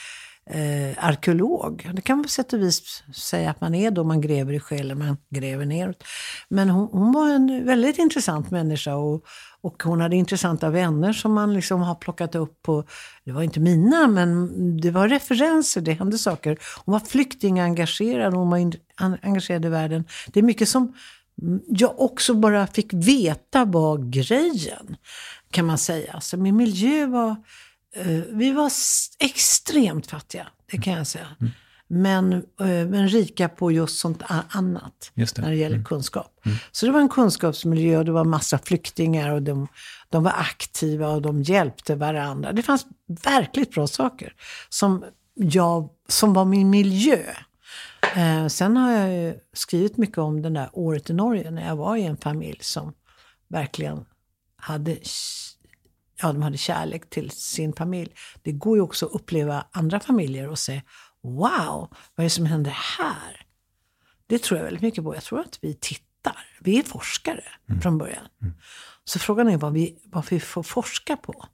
eh, 0.49 1.05
arkeolog. 1.05 1.89
Det 1.93 2.01
kan 2.01 2.17
man 2.17 2.23
på 2.23 2.29
sätt 2.29 2.53
och 2.53 2.61
vis 2.61 3.03
säga 3.15 3.49
att 3.49 3.61
man 3.61 3.75
är 3.75 3.91
då 3.91 4.03
man 4.03 4.21
gräver 4.21 4.53
i 4.53 4.59
själen, 4.59 4.99
man 4.99 5.17
gräver 5.29 5.65
neråt. 5.65 6.03
Men 6.49 6.69
hon, 6.69 6.89
hon 6.91 7.11
var 7.11 7.29
en 7.29 7.65
väldigt 7.65 7.97
intressant 7.97 8.51
människa 8.51 8.95
och, 8.95 9.25
och 9.61 9.83
hon 9.83 10.01
hade 10.01 10.15
intressanta 10.15 10.69
vänner 10.69 11.13
som 11.13 11.33
man 11.33 11.53
liksom 11.53 11.81
har 11.81 11.95
plockat 11.95 12.35
upp 12.35 12.61
på, 12.61 12.83
det 13.25 13.31
var 13.31 13.41
inte 13.41 13.59
mina, 13.59 14.07
men 14.07 14.51
det 14.81 14.91
var 14.91 15.07
referenser, 15.07 15.81
det 15.81 15.93
hände 15.93 16.17
saker. 16.17 16.57
Hon 16.85 16.93
var 16.93 16.99
flyktingengagerad, 16.99 18.33
hon 18.33 18.49
var 18.49 18.57
in, 18.57 18.73
an, 18.95 19.17
engagerad 19.21 19.65
i 19.65 19.69
världen. 19.69 20.05
Det 20.27 20.39
är 20.39 20.43
mycket 20.43 20.69
som 20.69 20.93
jag 21.67 22.01
också 22.01 22.33
bara 22.33 22.67
fick 22.67 22.93
veta 22.93 23.65
var 23.65 23.97
grejen, 23.97 24.95
kan 25.51 25.65
man 25.65 25.77
säga. 25.77 26.21
Så 26.21 26.37
min 26.37 26.55
miljö 26.55 27.05
var, 27.05 27.35
vi 28.29 28.51
var 28.51 28.71
extremt 29.19 30.07
fattiga, 30.07 30.47
det 30.71 30.77
kan 30.77 30.93
jag 30.93 31.07
säga. 31.07 31.27
Men, 31.87 32.33
eh, 32.33 32.41
men 32.59 33.09
rika 33.09 33.49
på 33.49 33.71
just 33.71 33.99
sånt 33.99 34.23
annat, 34.49 35.11
Just 35.13 35.35
det. 35.35 35.41
när 35.41 35.49
det 35.49 35.55
gäller 35.55 35.83
kunskap. 35.83 36.39
Så 36.71 36.85
det 36.85 36.91
var 36.91 36.99
en 36.99 37.09
kunskapsmiljö 37.09 37.97
och 37.97 38.05
det 38.05 38.11
var 38.11 38.25
massa 38.25 38.57
flyktingar 38.57 39.31
och 39.31 39.41
de, 39.41 39.67
de 40.09 40.23
var 40.23 40.31
aktiva 40.31 41.07
och 41.07 41.21
de 41.21 41.41
hjälpte 41.41 41.95
varandra. 41.95 42.51
Det 42.51 42.63
fanns 42.63 42.85
verkligt 43.23 43.71
bra 43.71 43.87
saker 43.87 44.33
som, 44.69 45.05
jag, 45.35 45.89
som 46.07 46.33
var 46.33 46.45
min 46.45 46.69
miljö. 46.69 47.19
Eh, 48.15 48.47
sen 48.47 48.77
har 48.77 48.91
jag 48.91 49.35
skrivit 49.53 49.97
mycket 49.97 50.17
om 50.17 50.41
det 50.41 50.49
där 50.49 50.69
året 50.73 51.09
i 51.09 51.13
Norge 51.13 51.51
när 51.51 51.67
jag 51.67 51.75
var 51.75 51.95
i 51.95 52.03
en 52.03 52.17
familj 52.17 52.59
som 52.61 52.93
verkligen 53.47 54.05
hade 54.55 54.97
ja, 56.23 56.33
de 56.33 56.41
hade 56.41 56.57
kärlek 56.57 57.09
till 57.09 57.31
sin 57.31 57.73
familj. 57.73 58.11
Det 58.41 58.51
går 58.51 58.77
ju 58.77 58.81
också 58.81 59.05
att 59.05 59.11
uppleva 59.11 59.65
andra 59.71 59.99
familjer 59.99 60.49
och 60.49 60.59
säga 60.59 60.81
Wow, 61.23 61.87
vad 62.15 62.17
är 62.17 62.23
det 62.23 62.29
som 62.29 62.45
händer 62.45 62.71
här? 62.71 63.45
Det 64.27 64.41
tror 64.41 64.57
jag 64.57 64.65
väldigt 64.65 64.81
mycket 64.81 65.03
på. 65.03 65.15
Jag 65.15 65.23
tror 65.23 65.39
att 65.39 65.59
vi 65.61 65.73
tittar. 65.73 66.37
Vi 66.59 66.79
är 66.79 66.83
forskare 66.83 67.43
mm. 67.69 67.81
från 67.81 67.97
början. 67.97 68.27
Mm. 68.41 68.53
Så 69.03 69.19
frågan 69.19 69.47
är 69.47 69.57
vad 69.57 69.73
vi, 69.73 69.97
vad 70.05 70.25
vi 70.29 70.39
får 70.39 70.63
forska 70.63 71.17
på. 71.17 71.45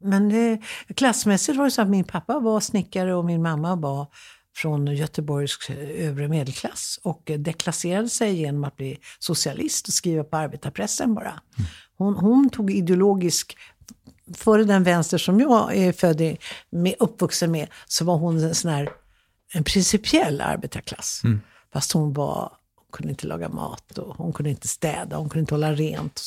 Men 0.00 0.28
det, 0.28 0.60
klassmässigt 0.96 1.58
var 1.58 1.64
det 1.64 1.70
så 1.70 1.82
att 1.82 1.88
min 1.88 2.04
pappa 2.04 2.38
var 2.38 2.60
snickare 2.60 3.14
och 3.14 3.24
min 3.24 3.42
mamma 3.42 3.76
var 3.76 4.06
från 4.56 4.86
Göteborgs 4.86 5.70
övre 5.94 6.28
medelklass 6.28 7.00
och 7.02 7.30
deklasserade 7.38 8.08
sig 8.08 8.34
genom 8.34 8.64
att 8.64 8.76
bli 8.76 8.98
socialist 9.18 9.88
och 9.88 9.94
skriva 9.94 10.24
på 10.24 10.36
arbetarpressen 10.36 11.14
bara. 11.14 11.40
Hon, 11.98 12.14
hon 12.14 12.50
tog 12.50 12.70
ideologisk 12.70 13.56
före 14.34 14.64
den 14.64 14.82
vänster 14.82 15.18
som 15.18 15.40
jag 15.40 15.76
är 15.76 15.92
född 15.92 16.20
i, 16.20 16.38
med, 16.70 16.94
uppvuxen 16.98 17.50
med, 17.50 17.68
så 17.86 18.04
var 18.04 18.16
hon 18.16 18.44
en 18.44 18.54
sån 18.54 18.70
här 18.70 18.88
en 19.52 19.64
principiell 19.64 20.40
arbetarklass. 20.40 21.20
Mm. 21.24 21.40
Fast 21.72 21.92
hon 21.92 22.12
var, 22.12 22.52
hon 22.76 22.86
kunde 22.92 23.10
inte 23.10 23.26
laga 23.26 23.48
mat 23.48 23.98
och 23.98 24.16
hon 24.16 24.32
kunde 24.32 24.50
inte 24.50 24.68
städa, 24.68 25.16
hon 25.16 25.28
kunde 25.28 25.40
inte 25.40 25.54
hålla 25.54 25.72
rent. 25.72 26.22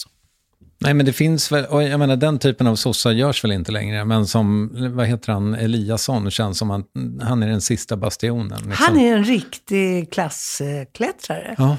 Nej, 0.82 0.94
men 0.94 1.06
det 1.06 1.14
finns 1.14 1.52
väl, 1.52 1.66
och 1.66 1.84
jag 1.84 2.00
menar 2.00 2.16
den 2.16 2.40
typen 2.40 2.68
av 2.68 2.76
sossar 2.76 3.12
görs 3.12 3.44
väl 3.44 3.52
inte 3.52 3.72
längre, 3.72 4.06
men 4.06 4.28
som, 4.28 4.72
vad 4.96 5.08
heter 5.08 5.34
han, 5.34 5.56
Eliasson 5.56 6.32
känns 6.32 6.58
som 6.58 6.72
att 6.72 6.86
han 7.22 7.44
är 7.44 7.48
den 7.48 7.62
sista 7.62 7.98
bastionen. 7.98 8.58
Liksom. 8.58 8.72
Han 8.72 8.98
är 8.98 9.18
en 9.18 9.24
riktig 9.24 10.12
klassklättrare. 10.14 11.56
Ja. 11.58 11.78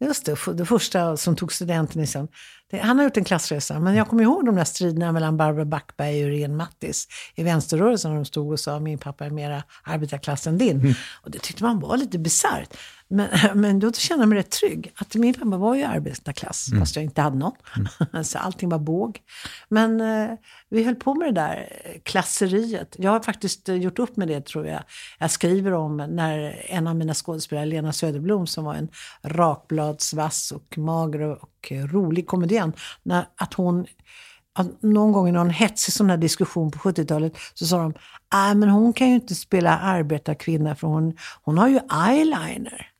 Just 0.00 0.26
det, 0.26 0.36
det 0.54 0.66
första 0.66 1.16
som 1.16 1.36
tog 1.36 1.52
studenten 1.52 2.02
i 2.02 2.06
sen. 2.06 2.28
Det, 2.70 2.78
han 2.78 2.96
har 2.96 3.04
gjort 3.04 3.16
en 3.16 3.24
klassresa, 3.24 3.80
men 3.80 3.94
jag 3.94 4.08
kommer 4.08 4.22
ihåg 4.22 4.46
de 4.46 4.54
där 4.54 4.64
striderna 4.64 5.12
mellan 5.12 5.36
Barbara 5.36 5.64
Backberg 5.64 6.24
och 6.24 6.30
Irene 6.30 6.54
Mattis 6.54 7.08
i 7.34 7.42
vänsterrörelsen. 7.42 8.10
När 8.10 8.16
de 8.16 8.24
stod 8.24 8.52
och 8.52 8.60
sa 8.60 8.80
min 8.80 8.98
pappa 8.98 9.26
är 9.26 9.30
mera 9.30 9.62
arbetarklass 9.82 10.46
än 10.46 10.58
din. 10.58 10.80
Mm. 10.80 10.94
Och 11.22 11.30
det 11.30 11.38
tyckte 11.38 11.62
man 11.62 11.80
var 11.80 11.96
lite 11.96 12.18
bisarrt. 12.18 12.76
Men, 13.08 13.28
men 13.60 13.78
då 13.78 13.92
kände 13.92 14.22
jag 14.22 14.28
mig 14.28 14.38
rätt 14.38 14.50
trygg. 14.50 14.92
Att 14.96 15.14
min 15.14 15.34
pappa 15.34 15.56
var 15.56 15.74
ju 15.74 15.82
arbetarklass, 15.82 16.68
mm. 16.68 16.80
fast 16.80 16.96
jag 16.96 17.04
inte 17.04 17.22
hade 17.22 17.38
någon. 17.38 17.52
Mm. 18.12 18.24
så 18.24 18.38
allting 18.38 18.68
var 18.68 18.78
båg. 18.78 19.20
Men 19.68 20.00
eh, 20.00 20.30
vi 20.68 20.84
höll 20.84 20.94
på 20.94 21.14
med 21.14 21.28
det 21.28 21.40
där 21.40 21.68
klasseriet. 22.02 22.96
Jag 22.98 23.10
har 23.10 23.20
faktiskt 23.20 23.68
gjort 23.68 23.98
upp 23.98 24.16
med 24.16 24.28
det, 24.28 24.46
tror 24.46 24.66
jag. 24.66 24.82
Jag 25.18 25.30
skriver 25.30 25.72
om 25.72 25.96
när 25.96 26.64
en 26.66 26.86
av 26.86 26.96
mina 26.96 27.14
skådespelare, 27.14 27.66
Lena 27.66 27.92
Söderblom, 27.92 28.46
som 28.46 28.64
var 28.64 28.74
en 28.74 28.88
rakbladsvass 29.22 30.52
och 30.52 30.78
mager 30.78 31.20
och 31.20 31.72
rolig 31.72 32.26
komediant, 32.26 32.76
när, 33.02 33.28
att 33.36 33.54
hon 33.54 33.86
att 34.58 34.82
någon 34.82 35.12
gång 35.12 35.28
i 35.28 35.32
någon 35.32 35.50
hetsig 35.50 35.94
sån 35.94 36.10
här 36.10 36.16
diskussion 36.16 36.70
på 36.70 36.78
70-talet 36.78 37.32
så 37.54 37.66
sa 37.66 37.78
de, 37.78 37.94
nej 38.32 38.54
men 38.54 38.68
hon 38.68 38.92
kan 38.92 39.08
ju 39.08 39.14
inte 39.14 39.34
spela 39.34 39.78
arbetarkvinna 39.78 40.76
för 40.76 40.88
hon, 40.88 41.16
hon 41.42 41.58
har 41.58 41.68
ju 41.68 41.80
eyeliner. 42.08 42.90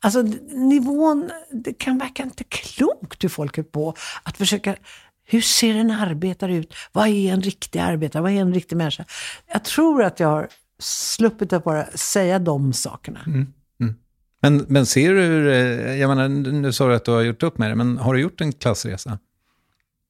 Alltså 0.00 0.22
nivån, 0.52 1.30
det 1.50 1.72
kan 1.72 1.98
verka 1.98 2.22
inte 2.22 2.44
klokt 2.44 3.24
hur 3.24 3.28
folk 3.28 3.58
är 3.58 3.62
på 3.62 3.94
att 4.22 4.36
försöka 4.36 4.76
hur 5.24 5.40
ser 5.40 5.74
en 5.74 5.90
arbetare 5.90 6.56
ut? 6.56 6.74
Vad 6.92 7.08
är 7.08 7.32
en 7.32 7.42
riktig 7.42 7.78
arbetare? 7.78 8.22
Vad 8.22 8.32
är 8.32 8.40
en 8.40 8.54
riktig 8.54 8.76
människa? 8.76 9.04
Jag 9.46 9.64
tror 9.64 10.02
att 10.02 10.20
jag 10.20 10.28
har 10.28 10.48
sluppit 10.78 11.52
att 11.52 11.64
bara 11.64 11.86
säga 11.86 12.38
de 12.38 12.72
sakerna. 12.72 13.20
Mm. 13.26 13.52
Mm. 13.80 13.94
Men, 14.40 14.64
men 14.68 14.86
ser 14.86 15.14
du, 15.14 15.52
jag 15.96 16.08
menar, 16.08 16.28
nu 16.28 16.72
sa 16.72 16.88
du 16.88 16.94
att 16.94 17.04
du 17.04 17.10
har 17.10 17.20
gjort 17.20 17.42
upp 17.42 17.58
med 17.58 17.70
det, 17.70 17.74
men 17.74 17.98
har 17.98 18.14
du 18.14 18.20
gjort 18.20 18.40
en 18.40 18.52
klassresa? 18.52 19.18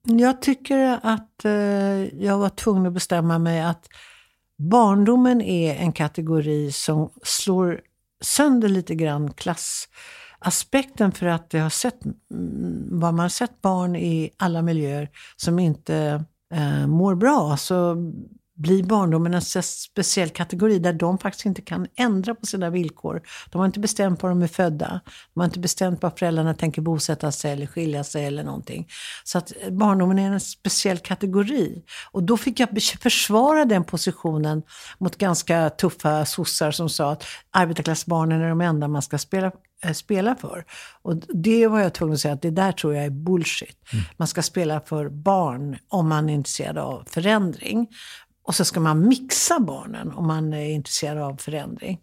Jag 0.02 0.42
tycker 0.42 0.98
att 1.02 1.44
eh, 1.44 1.52
jag 2.24 2.38
var 2.38 2.48
tvungen 2.48 2.86
att 2.86 2.92
bestämma 2.92 3.38
mig 3.38 3.60
att 3.60 3.88
barndomen 4.58 5.40
är 5.40 5.74
en 5.74 5.92
kategori 5.92 6.72
som 6.72 7.10
slår 7.22 7.80
sönder 8.20 8.68
lite 8.68 8.94
grann 8.94 9.32
klassaspekten 9.32 11.12
för 11.12 11.26
att 11.26 11.52
jag 11.52 11.62
har 11.62 11.70
sett, 11.70 12.04
mm, 12.04 13.00
vad 13.00 13.14
man 13.14 13.18
har 13.18 13.28
sett 13.28 13.62
barn 13.62 13.96
i 13.96 14.30
alla 14.36 14.62
miljöer 14.62 15.10
som 15.36 15.58
inte 15.58 16.24
eh, 16.54 16.86
mår 16.86 17.14
bra. 17.14 17.56
Så 17.56 17.96
blir 18.56 18.82
barndomen 18.82 19.34
en 19.34 19.42
speciell 19.62 20.30
kategori 20.30 20.78
där 20.78 20.92
de 20.92 21.18
faktiskt 21.18 21.46
inte 21.46 21.62
kan 21.62 21.86
ändra 21.96 22.34
på 22.34 22.46
sina 22.46 22.70
villkor. 22.70 23.22
De 23.50 23.58
har 23.58 23.66
inte 23.66 23.80
bestämt 23.80 24.22
var 24.22 24.30
de 24.30 24.42
är 24.42 24.46
födda. 24.46 25.00
De 25.34 25.40
har 25.40 25.44
inte 25.44 25.58
bestämt 25.58 26.02
var 26.02 26.10
föräldrarna 26.10 26.54
tänker 26.54 26.82
bosätta 26.82 27.32
sig 27.32 27.52
eller 27.52 27.66
skilja 27.66 28.04
sig 28.04 28.24
eller 28.24 28.44
någonting. 28.44 28.88
Så 29.24 29.38
att 29.38 29.52
barndomen 29.70 30.18
är 30.18 30.32
en 30.32 30.40
speciell 30.40 30.98
kategori. 30.98 31.82
Och 32.10 32.22
då 32.22 32.36
fick 32.36 32.60
jag 32.60 32.68
försvara 33.00 33.64
den 33.64 33.84
positionen 33.84 34.62
mot 34.98 35.16
ganska 35.16 35.70
tuffa 35.70 36.24
sossar 36.24 36.70
som 36.70 36.88
sa 36.88 37.12
att 37.12 37.24
arbetarklassbarnen 37.50 38.40
är 38.40 38.48
de 38.48 38.60
enda 38.60 38.88
man 38.88 39.02
ska 39.02 39.18
spela 39.18 39.52
eh, 39.84 39.92
spela 39.92 40.34
för. 40.34 40.64
Och 41.02 41.16
det 41.28 41.66
var 41.66 41.80
jag 41.80 41.94
tvungen 41.94 42.14
att 42.14 42.20
säga 42.20 42.34
att 42.34 42.42
det 42.42 42.50
där 42.50 42.72
tror 42.72 42.94
jag 42.94 43.04
är 43.04 43.10
bullshit. 43.10 43.78
Mm. 43.92 44.04
Man 44.16 44.28
ska 44.28 44.42
spela 44.42 44.80
för 44.80 45.08
barn 45.08 45.78
om 45.88 46.08
man 46.08 46.30
är 46.30 46.34
intresserad 46.34 46.78
av 46.78 47.04
förändring. 47.10 47.88
Och 48.46 48.54
så 48.54 48.64
ska 48.64 48.80
man 48.80 49.08
mixa 49.08 49.60
barnen 49.60 50.12
om 50.12 50.26
man 50.26 50.52
är 50.52 50.70
intresserad 50.70 51.18
av 51.18 51.36
förändring. 51.36 52.00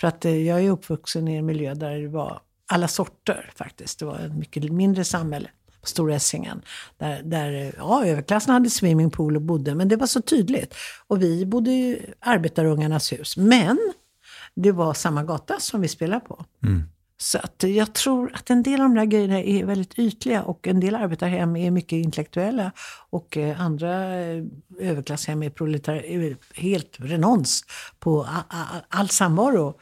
För 0.00 0.08
att 0.08 0.24
eh, 0.24 0.46
jag 0.46 0.64
är 0.64 0.70
uppvuxen 0.70 1.28
i 1.28 1.36
en 1.36 1.46
miljö 1.46 1.74
där 1.74 1.98
det 1.98 2.08
var 2.08 2.40
alla 2.66 2.88
sorter 2.88 3.52
faktiskt. 3.56 3.98
Det 3.98 4.04
var 4.04 4.18
ett 4.18 4.34
mycket 4.34 4.72
mindre 4.72 5.04
samhälle 5.04 5.48
på 5.80 5.86
Stora 5.86 6.14
Essingen. 6.14 6.62
Där, 6.98 7.22
där 7.22 7.74
ja, 7.76 8.04
överklassen 8.04 8.54
hade 8.54 8.70
swimmingpool 8.70 9.36
och 9.36 9.42
bodde, 9.42 9.74
men 9.74 9.88
det 9.88 9.96
var 9.96 10.06
så 10.06 10.22
tydligt. 10.22 10.74
Och 11.06 11.22
vi 11.22 11.46
bodde 11.46 11.70
i 11.70 12.12
arbetarungarnas 12.20 13.12
hus. 13.12 13.36
Men 13.36 13.78
det 14.54 14.72
var 14.72 14.94
samma 14.94 15.24
gata 15.24 15.60
som 15.60 15.80
vi 15.80 15.88
spelade 15.88 16.20
på. 16.20 16.44
Mm. 16.62 16.82
Så 17.18 17.38
att 17.38 17.62
jag 17.62 17.94
tror 17.94 18.32
att 18.34 18.50
en 18.50 18.62
del 18.62 18.80
av 18.80 18.88
de 18.88 18.94
där 18.94 19.04
grejerna 19.04 19.42
är 19.42 19.64
väldigt 19.64 19.98
ytliga 19.98 20.42
och 20.42 20.66
en 20.66 20.80
del 20.80 20.94
arbetarhem 20.94 21.56
är 21.56 21.70
mycket 21.70 21.92
intellektuella 21.92 22.72
och 23.10 23.36
eh, 23.36 23.60
andra 23.60 24.20
eh, 24.20 24.44
överklasshem 24.80 25.42
är 25.42 25.50
proletär, 25.50 26.04
eh, 26.06 26.36
helt 26.54 26.96
renons 26.98 27.64
på 27.98 28.28
all 28.88 29.08
samvaro. 29.08 29.78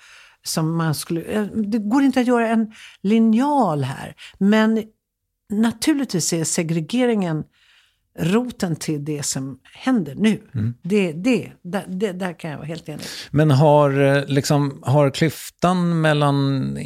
Som 0.47 0.77
man 0.77 0.95
skulle, 0.95 1.49
det 1.55 1.79
går 1.79 2.03
inte 2.03 2.21
att 2.21 2.27
göra 2.27 2.49
en 2.49 2.73
linjal 3.03 3.83
här, 3.83 4.15
men 4.39 4.85
naturligtvis 5.51 6.33
är 6.33 6.45
segregeringen 6.45 7.45
roten 8.19 8.77
till 8.77 9.05
det 9.05 9.23
som 9.23 9.59
händer 9.75 10.15
nu. 10.15 10.41
Mm. 10.55 10.75
Det, 10.83 11.13
det, 11.13 11.53
där, 11.63 11.85
det, 11.89 12.13
där 12.13 12.39
kan 12.39 12.51
jag 12.51 12.59
vara 12.59 12.67
helt 12.67 12.89
enig. 12.89 13.05
Men 13.31 13.51
har, 13.51 14.17
eh, 14.17 14.25
liksom, 14.27 14.83
har 14.83 15.11
klyftan 15.11 16.01
mellan 16.01 16.79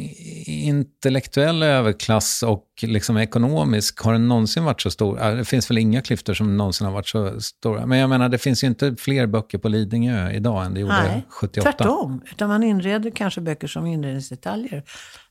intellektuell 0.45 1.63
överklass 1.63 2.43
och 2.43 2.65
liksom 2.81 3.17
ekonomisk, 3.17 3.99
har 3.99 4.13
den 4.13 4.27
någonsin 4.27 4.63
varit 4.63 4.81
så 4.81 4.91
stor? 4.91 5.35
Det 5.35 5.45
finns 5.45 5.69
väl 5.69 5.77
inga 5.77 6.01
klyftor 6.01 6.33
som 6.33 6.57
någonsin 6.57 6.85
har 6.85 6.93
varit 6.93 7.07
så 7.07 7.41
stora. 7.41 7.85
Men 7.85 7.97
jag 7.99 8.09
menar, 8.09 8.29
det 8.29 8.37
finns 8.37 8.63
ju 8.63 8.67
inte 8.67 8.95
fler 8.95 9.27
böcker 9.27 9.57
på 9.57 9.69
Lidingö 9.69 10.31
idag 10.31 10.65
än 10.65 10.73
det 10.73 10.79
gjorde 10.79 11.03
nej, 11.03 11.25
78. 11.29 11.71
Tvärtom, 11.71 12.21
utan 12.31 12.49
man 12.49 12.63
inreder 12.63 13.09
kanske 13.09 13.41
böcker 13.41 13.67
som 13.67 13.85
inredningsdetaljer. 13.85 14.83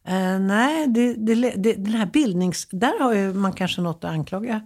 Uh, 0.08 0.40
nej, 0.40 0.86
det, 0.86 1.14
det, 1.14 1.34
det, 1.56 1.72
den 1.72 1.94
här 1.94 2.06
bildnings... 2.06 2.68
Där 2.70 3.00
har 3.00 3.14
ju 3.14 3.34
man 3.34 3.52
kanske 3.52 3.80
något 3.80 4.04
att 4.04 4.10
anklaga 4.10 4.62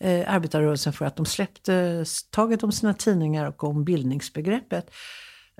eh, 0.00 0.34
arbetarrörelsen 0.34 0.92
för 0.92 1.04
att 1.04 1.16
de 1.16 1.26
släppte 1.26 2.04
taget 2.30 2.62
om 2.62 2.72
sina 2.72 2.94
tidningar 2.94 3.46
och 3.46 3.64
om 3.64 3.84
bildningsbegreppet. 3.84 4.90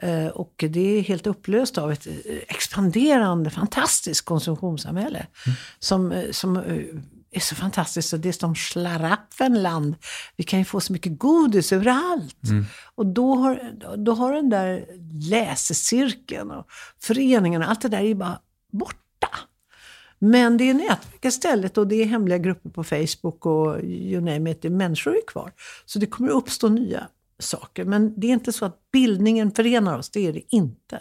Eh, 0.03 0.27
och 0.27 0.65
det 0.69 0.99
är 0.99 1.03
helt 1.03 1.27
upplöst 1.27 1.79
av 1.79 1.93
ett 1.93 2.07
eh, 2.07 2.13
expanderande, 2.49 3.51
fantastiskt 3.51 4.25
konsumtionssamhälle. 4.25 5.27
Mm. 5.47 5.57
Som, 5.79 6.13
eh, 6.13 6.31
som 6.31 6.57
eh, 6.57 6.85
är 7.31 7.41
så 7.41 7.55
fantastiskt. 7.55 8.09
Så 8.09 8.17
det 8.17 8.29
är 8.29 8.33
som 8.33 8.55
Schlaraffenland. 8.55 9.95
Vi 10.37 10.45
kan 10.45 10.59
ju 10.59 10.65
få 10.65 10.81
så 10.81 10.93
mycket 10.93 11.19
godis 11.19 11.73
överallt. 11.73 12.49
Mm. 12.49 12.65
Och 12.95 13.07
då 13.07 13.35
har, 13.35 13.73
då 13.97 14.13
har 14.13 14.33
den 14.33 14.51
där 14.51 14.87
läsecirkeln 15.31 16.51
och 16.51 16.67
föreningen 17.03 17.63
och 17.63 17.71
allt 17.71 17.83
det 17.83 17.89
där 17.89 18.01
är 18.01 18.15
bara 18.15 18.41
borta. 18.73 19.06
Men 20.19 20.57
det 20.57 20.71
är 20.71 20.75
nätverk 20.75 21.25
istället 21.25 21.79
och 21.79 21.87
det 21.87 22.03
är 22.03 22.07
hemliga 22.07 22.39
grupper 22.39 22.71
på 22.71 22.85
Facebook 22.85 23.47
och 23.47 23.85
you 23.85 24.21
name 24.21 24.51
it, 24.51 24.65
människor 24.65 25.17
är 25.17 25.27
kvar. 25.27 25.53
Så 25.85 25.99
det 25.99 26.07
kommer 26.07 26.31
uppstå 26.31 26.69
nya 26.69 27.09
saker. 27.39 27.85
Men 27.85 28.21
det 28.21 28.27
är 28.27 28.33
inte 28.33 28.53
så 28.53 28.65
att 28.65 28.91
bildningen 28.93 29.51
förenar 29.51 29.99
oss, 29.99 30.11
det 30.11 30.27
är 30.27 30.33
det 30.33 30.55
inte. 30.55 31.01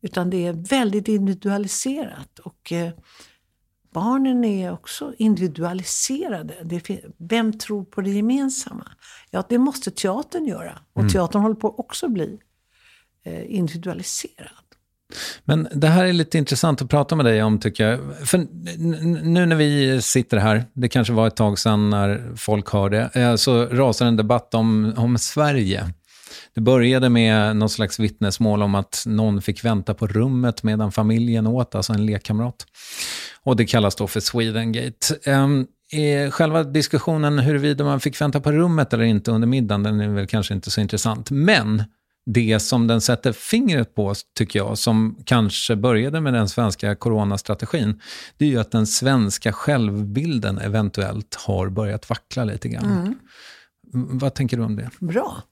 Utan 0.00 0.30
det 0.30 0.46
är 0.46 0.52
väldigt 0.52 1.08
individualiserat. 1.08 2.38
Och 2.38 2.72
eh, 2.72 2.92
barnen 3.92 4.44
är 4.44 4.72
också 4.72 5.14
individualiserade. 5.18 6.54
Det, 6.64 7.00
vem 7.16 7.58
tror 7.58 7.84
på 7.84 8.00
det 8.00 8.10
gemensamma? 8.10 8.90
Ja, 9.30 9.44
det 9.48 9.58
måste 9.58 9.90
teatern 9.90 10.44
göra. 10.44 10.78
Och 10.92 11.00
mm. 11.00 11.12
teatern 11.12 11.42
håller 11.42 11.54
på 11.54 11.78
också 11.78 12.06
att 12.06 12.12
bli 12.12 12.38
eh, 13.22 13.54
individualiserad. 13.54 14.63
Men 15.44 15.68
det 15.72 15.88
här 15.88 16.04
är 16.04 16.12
lite 16.12 16.38
intressant 16.38 16.82
att 16.82 16.90
prata 16.90 17.16
med 17.16 17.26
dig 17.26 17.42
om, 17.42 17.60
tycker 17.60 17.88
jag. 17.88 18.00
För 18.28 18.46
nu 19.24 19.46
när 19.46 19.56
vi 19.56 20.02
sitter 20.02 20.36
här, 20.36 20.64
det 20.72 20.88
kanske 20.88 21.12
var 21.12 21.26
ett 21.26 21.36
tag 21.36 21.58
sedan 21.58 21.90
när 21.90 22.32
folk 22.36 22.70
hörde, 22.70 23.10
eh, 23.14 23.34
så 23.34 23.66
rasar 23.66 24.06
en 24.06 24.16
debatt 24.16 24.54
om, 24.54 24.94
om 24.96 25.18
Sverige. 25.18 25.90
Det 26.54 26.60
började 26.60 27.08
med 27.08 27.56
något 27.56 27.72
slags 27.72 27.98
vittnesmål 27.98 28.62
om 28.62 28.74
att 28.74 29.04
någon 29.06 29.42
fick 29.42 29.64
vänta 29.64 29.94
på 29.94 30.06
rummet 30.06 30.62
medan 30.62 30.92
familjen 30.92 31.46
åt, 31.46 31.74
alltså 31.74 31.92
en 31.92 32.06
lekkamrat. 32.06 32.66
Och 33.42 33.56
det 33.56 33.64
kallas 33.64 33.96
då 33.96 34.06
för 34.06 34.20
Swedengate. 34.20 35.30
Um, 35.30 35.66
själva 36.30 36.64
diskussionen 36.64 37.38
huruvida 37.38 37.84
man 37.84 38.00
fick 38.00 38.20
vänta 38.20 38.40
på 38.40 38.52
rummet 38.52 38.92
eller 38.92 39.04
inte 39.04 39.30
under 39.30 39.48
middagen, 39.48 39.82
den 39.82 40.00
är 40.00 40.08
väl 40.08 40.26
kanske 40.26 40.54
inte 40.54 40.70
så 40.70 40.80
intressant. 40.80 41.30
Men 41.30 41.84
det 42.26 42.60
som 42.60 42.86
den 42.86 43.00
sätter 43.00 43.32
fingret 43.32 43.94
på, 43.94 44.14
tycker 44.36 44.58
jag, 44.58 44.78
som 44.78 45.18
kanske 45.24 45.76
började 45.76 46.20
med 46.20 46.34
den 46.34 46.48
svenska 46.48 46.94
coronastrategin, 46.94 48.00
det 48.38 48.44
är 48.44 48.48
ju 48.48 48.58
att 48.58 48.70
den 48.70 48.86
svenska 48.86 49.52
självbilden 49.52 50.58
eventuellt 50.58 51.34
har 51.34 51.68
börjat 51.68 52.10
vackla 52.10 52.44
lite 52.44 52.68
grann. 52.68 52.84
Mm. 52.84 53.18
Vad 53.92 54.34
tänker 54.34 54.56
du 54.56 54.62
om 54.62 54.76
det? 54.76 54.90
Bra. 55.00 55.42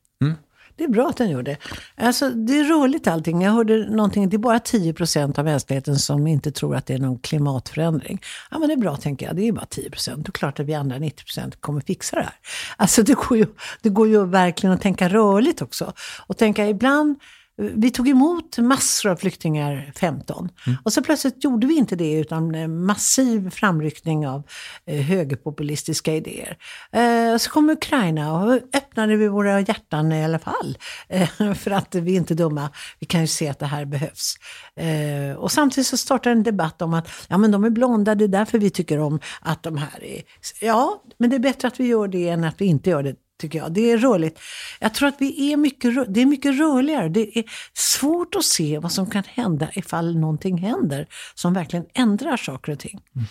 Det 0.76 0.84
är 0.84 0.88
bra 0.88 1.08
att 1.08 1.16
den 1.16 1.30
gör 1.30 1.42
det. 1.42 1.56
Alltså, 1.96 2.30
det 2.30 2.58
är 2.58 2.64
rörligt 2.64 3.06
allting. 3.06 3.42
Jag 3.42 3.52
hörde 3.52 3.90
någonting, 3.90 4.28
det 4.28 4.36
är 4.36 4.38
bara 4.38 4.58
10 4.58 4.92
procent 4.92 5.38
av 5.38 5.44
mänskligheten 5.44 5.96
som 5.96 6.26
inte 6.26 6.52
tror 6.52 6.76
att 6.76 6.86
det 6.86 6.94
är 6.94 6.98
någon 6.98 7.18
klimatförändring. 7.18 8.20
Ja, 8.50 8.58
men 8.58 8.68
det 8.68 8.74
är 8.74 8.78
bra, 8.78 8.96
tänker 8.96 9.26
jag. 9.26 9.36
Det 9.36 9.48
är 9.48 9.52
bara 9.52 9.66
10 9.66 9.90
procent. 9.90 10.26
Det 10.26 10.30
är 10.30 10.32
klart 10.32 10.60
att 10.60 10.66
vi 10.66 10.74
andra 10.74 10.98
90 10.98 11.24
procent 11.24 11.60
kommer 11.60 11.80
fixa 11.80 12.16
det 12.16 12.22
här. 12.22 12.34
Alltså, 12.76 13.02
det 13.02 13.14
går, 13.14 13.38
ju, 13.38 13.46
det 13.82 13.88
går 13.88 14.08
ju 14.08 14.26
verkligen 14.26 14.74
att 14.74 14.82
tänka 14.82 15.08
rörligt 15.08 15.62
också. 15.62 15.92
Och 16.26 16.36
tänka 16.36 16.68
ibland 16.68 17.18
vi 17.62 17.90
tog 17.90 18.08
emot 18.08 18.58
massor 18.58 19.10
av 19.10 19.16
flyktingar 19.16 19.92
15. 19.96 20.48
Mm. 20.66 20.78
Och 20.84 20.92
så 20.92 21.02
plötsligt 21.02 21.44
gjorde 21.44 21.66
vi 21.66 21.74
inte 21.74 21.96
det 21.96 22.12
utan 22.12 22.84
massiv 22.84 23.50
framryckning 23.50 24.28
av 24.28 24.42
eh, 24.86 25.00
högerpopulistiska 25.00 26.14
idéer. 26.14 26.56
Eh, 26.92 27.36
så 27.36 27.50
kom 27.50 27.70
Ukraina 27.70 28.32
och 28.32 28.52
öppnade 28.52 29.16
vi 29.16 29.28
våra 29.28 29.60
hjärtan 29.60 30.12
i 30.12 30.24
alla 30.24 30.38
fall. 30.38 30.78
Eh, 31.08 31.28
för 31.54 31.70
att 31.70 31.94
vi 31.94 32.12
är 32.12 32.16
inte 32.16 32.34
dumma. 32.34 32.70
Vi 32.98 33.06
kan 33.06 33.20
ju 33.20 33.26
se 33.26 33.48
att 33.48 33.58
det 33.58 33.66
här 33.66 33.84
behövs. 33.84 34.34
Eh, 34.76 35.36
och 35.36 35.52
samtidigt 35.52 35.86
så 35.86 35.96
startade 35.96 36.32
en 36.32 36.42
debatt 36.42 36.82
om 36.82 36.94
att 36.94 37.08
ja, 37.28 37.38
men 37.38 37.50
de 37.50 37.64
är 37.64 37.70
blonda, 37.70 38.14
det 38.14 38.24
är 38.24 38.28
därför 38.28 38.58
vi 38.58 38.70
tycker 38.70 38.98
om 38.98 39.20
att 39.40 39.62
de 39.62 39.76
här 39.76 40.04
är... 40.04 40.22
Ja, 40.60 41.02
men 41.18 41.30
det 41.30 41.36
är 41.36 41.40
bättre 41.40 41.68
att 41.68 41.80
vi 41.80 41.86
gör 41.86 42.08
det 42.08 42.28
än 42.28 42.44
att 42.44 42.60
vi 42.60 42.64
inte 42.64 42.90
gör 42.90 43.02
det 43.02 43.16
tycker 43.42 43.58
jag. 43.58 43.72
Det 43.72 43.90
är 43.90 43.98
rörligt. 43.98 44.40
Jag 44.80 44.94
tror 44.94 45.08
att 45.08 45.16
vi 45.18 45.52
är 45.52 45.56
mycket, 45.56 46.14
det 46.14 46.20
är 46.20 46.26
mycket 46.26 46.58
rörligare. 46.58 47.08
Det 47.08 47.38
är 47.38 47.44
svårt 47.74 48.34
att 48.34 48.44
se 48.44 48.78
vad 48.78 48.92
som 48.92 49.10
kan 49.10 49.22
hända 49.26 49.68
ifall 49.74 50.18
någonting 50.18 50.58
händer 50.58 51.06
som 51.34 51.54
verkligen 51.54 51.86
ändrar 51.94 52.36
saker 52.36 52.72
och 52.72 52.78
ting. 52.78 53.00
Mm. 53.16 53.26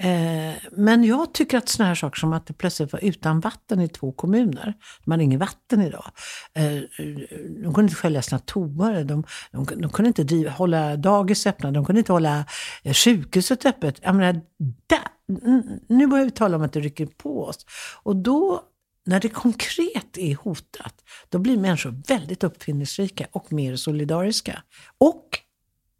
Eh, 0.00 0.54
men 0.72 1.04
jag 1.04 1.34
tycker 1.34 1.58
att 1.58 1.68
sådana 1.68 1.88
här 1.88 1.94
saker 1.94 2.18
som 2.20 2.32
att 2.32 2.46
det 2.46 2.52
plötsligt 2.52 2.92
var 2.92 3.04
utan 3.04 3.40
vatten 3.40 3.80
i 3.80 3.88
två 3.88 4.12
kommuner. 4.12 4.74
De 5.04 5.10
har 5.10 5.18
inget 5.18 5.40
vatten 5.40 5.82
idag. 5.82 6.04
Eh, 6.54 6.64
de 7.62 7.74
kunde 7.74 7.82
inte 7.82 7.94
skölja 7.94 8.22
sina 8.22 8.38
toar. 8.38 9.04
De, 9.04 9.24
de, 9.50 9.66
de, 9.80 9.90
kunde 9.90 10.08
inte 10.08 10.24
driva, 10.24 10.50
hålla 10.50 10.96
dagis 10.96 11.46
öppna. 11.46 11.70
De 11.70 11.84
kunde 11.84 11.98
inte 11.98 12.12
hålla 12.12 12.44
eh, 12.82 12.92
sjukhuset 12.92 13.66
öppet. 13.66 14.00
Jag 14.02 14.14
menar, 14.14 14.40
där, 14.86 15.08
nu 15.88 16.06
börjar 16.06 16.24
vi 16.24 16.30
tala 16.30 16.56
om 16.56 16.62
att 16.62 16.72
det 16.72 16.80
rycker 16.80 17.06
på 17.06 17.44
oss. 17.44 17.66
Och 18.02 18.16
då 18.16 18.62
när 19.08 19.20
det 19.20 19.28
konkret 19.28 20.18
är 20.18 20.34
hotat, 20.34 20.94
då 21.28 21.38
blir 21.38 21.56
människor 21.56 22.02
väldigt 22.08 22.44
uppfinningsrika 22.44 23.26
och 23.32 23.52
mer 23.52 23.76
solidariska. 23.76 24.62
Och 24.98 25.38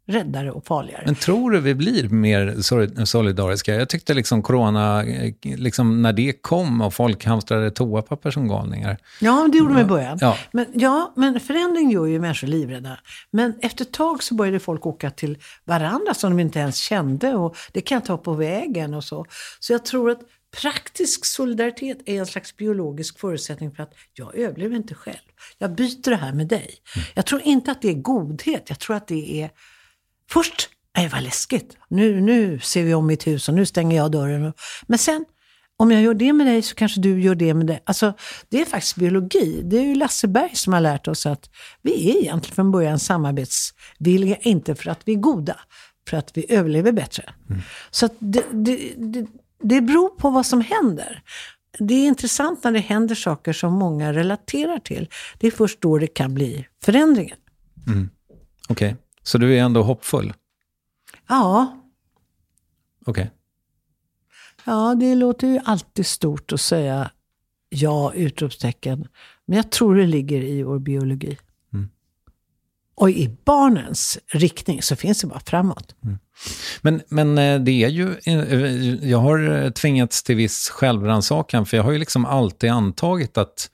räddare 0.07 0.51
och 0.51 0.65
farligare. 0.65 1.03
Men 1.05 1.15
tror 1.15 1.51
du 1.51 1.59
vi 1.59 1.75
blir 1.75 2.09
mer 2.09 2.61
solidariska? 3.05 3.75
Jag 3.75 3.89
tyckte 3.89 4.13
liksom 4.13 4.41
corona, 4.41 5.03
liksom 5.41 6.01
när 6.01 6.13
det 6.13 6.41
kom 6.41 6.81
och 6.81 6.93
folk 6.93 7.25
hamstrade 7.25 7.71
toapapper 7.71 8.31
som 8.31 8.47
galningar. 8.47 8.97
Ja, 9.21 9.47
det 9.51 9.57
gjorde 9.57 9.73
de 9.73 9.81
i 9.81 9.85
början. 9.85 10.17
Ja. 10.21 10.37
Men, 10.51 10.65
ja, 10.73 11.13
men 11.15 11.39
förändring 11.39 11.91
gör 11.91 12.05
ju 12.05 12.19
människor 12.19 12.47
livrädda. 12.47 12.97
Men 13.31 13.53
efter 13.61 13.85
ett 13.85 13.91
tag 13.91 14.23
så 14.23 14.35
började 14.35 14.59
folk 14.59 14.85
åka 14.85 15.11
till 15.11 15.37
varandra 15.65 16.13
som 16.13 16.37
de 16.37 16.41
inte 16.41 16.59
ens 16.59 16.77
kände. 16.77 17.35
Och 17.35 17.55
det 17.71 17.81
kan 17.81 17.95
jag 17.95 18.05
ta 18.05 18.17
på 18.17 18.33
vägen 18.33 18.93
och 18.93 19.03
så. 19.03 19.25
Så 19.59 19.73
jag 19.73 19.85
tror 19.85 20.11
att 20.11 20.19
Praktisk 20.51 21.25
solidaritet 21.25 21.97
är 22.05 22.19
en 22.19 22.25
slags 22.25 22.57
biologisk 22.57 23.19
förutsättning 23.19 23.71
för 23.71 23.83
att 23.83 23.93
jag 24.13 24.35
överlever 24.35 24.75
inte 24.75 24.95
själv. 24.95 25.17
Jag 25.57 25.75
byter 25.75 26.09
det 26.09 26.15
här 26.15 26.33
med 26.33 26.47
dig. 26.47 26.75
Mm. 26.95 27.07
Jag 27.13 27.25
tror 27.25 27.41
inte 27.41 27.71
att 27.71 27.81
det 27.81 27.89
är 27.89 27.93
godhet. 27.93 28.63
Jag 28.69 28.79
tror 28.79 28.95
att 28.95 29.07
det 29.07 29.41
är 29.41 29.49
först, 30.29 30.69
nej 30.97 31.07
vad 31.07 31.23
läskigt. 31.23 31.77
Nu, 31.87 32.21
nu 32.21 32.59
ser 32.59 32.83
vi 32.83 32.93
om 32.93 33.07
mitt 33.07 33.27
hus 33.27 33.49
och 33.49 33.55
nu 33.55 33.65
stänger 33.65 33.97
jag 33.97 34.11
dörren. 34.11 34.53
Men 34.87 34.99
sen, 34.99 35.25
om 35.77 35.91
jag 35.91 36.01
gör 36.01 36.13
det 36.13 36.33
med 36.33 36.47
dig 36.47 36.61
så 36.61 36.75
kanske 36.75 36.99
du 36.99 37.21
gör 37.21 37.35
det 37.35 37.53
med 37.53 37.67
dig. 37.67 37.83
Alltså, 37.85 38.13
det 38.49 38.61
är 38.61 38.65
faktiskt 38.65 38.95
biologi. 38.95 39.61
Det 39.63 39.77
är 39.77 39.83
ju 39.83 39.95
Lasse 39.95 40.27
Berg 40.27 40.55
som 40.55 40.73
har 40.73 40.81
lärt 40.81 41.07
oss 41.07 41.25
att 41.25 41.49
vi 41.81 42.09
är 42.09 42.21
egentligen 42.21 42.55
från 42.55 42.71
början 42.71 42.99
samarbetsvilliga, 42.99 44.35
inte 44.35 44.75
för 44.75 44.89
att 44.89 44.99
vi 45.05 45.13
är 45.13 45.17
goda, 45.17 45.59
för 46.09 46.17
att 46.17 46.37
vi 46.37 46.45
överlever 46.49 46.91
bättre. 46.91 47.33
Mm. 47.49 47.61
Så 47.91 48.09
det, 48.19 48.43
det, 48.51 48.93
det, 48.97 49.27
det 49.59 49.81
beror 49.81 50.09
på 50.09 50.29
vad 50.29 50.45
som 50.45 50.61
händer. 50.61 51.23
Det 51.79 51.93
är 51.93 52.07
intressant 52.07 52.63
när 52.63 52.71
det 52.71 52.79
händer 52.79 53.15
saker 53.15 53.53
som 53.53 53.73
många 53.73 54.13
relaterar 54.13 54.79
till. 54.79 55.09
Det 55.39 55.47
är 55.47 55.51
först 55.51 55.81
då 55.81 55.97
det 55.97 56.07
kan 56.07 56.33
bli 56.33 56.67
förändringar. 56.83 57.37
Mm. 57.87 58.09
Okej, 58.69 58.87
okay. 58.87 59.03
så 59.23 59.37
du 59.37 59.57
är 59.57 59.63
ändå 59.63 59.83
hoppfull? 59.83 60.33
Ja. 61.27 61.81
Okej. 63.05 63.21
Okay. 63.21 63.35
Ja, 64.65 64.95
det 64.95 65.15
låter 65.15 65.47
ju 65.47 65.59
alltid 65.65 66.05
stort 66.05 66.53
att 66.53 66.61
säga 66.61 67.11
ja, 67.69 68.13
utropstecken. 68.13 69.07
Men 69.45 69.57
jag 69.57 69.71
tror 69.71 69.95
det 69.95 70.05
ligger 70.05 70.41
i 70.41 70.63
vår 70.63 70.79
biologi. 70.79 71.37
Och 72.99 73.09
i 73.09 73.37
barnens 73.45 74.19
riktning 74.27 74.81
så 74.81 74.95
finns 74.95 75.21
det 75.21 75.27
bara 75.27 75.39
framåt. 75.39 75.95
Mm. 76.03 76.17
Men, 76.81 77.01
men 77.07 77.37
eh, 77.37 77.59
det 77.59 77.83
är 77.83 77.89
ju, 77.89 78.15
eh, 78.25 79.09
jag 79.09 79.17
har 79.17 79.63
eh, 79.63 79.69
tvingats 79.69 80.23
till 80.23 80.35
viss 80.35 80.69
självrannsakan, 80.69 81.65
för 81.65 81.77
jag 81.77 81.83
har 81.83 81.91
ju 81.91 81.97
liksom 81.97 82.25
alltid 82.25 82.69
antagit 82.71 83.37
att 83.37 83.69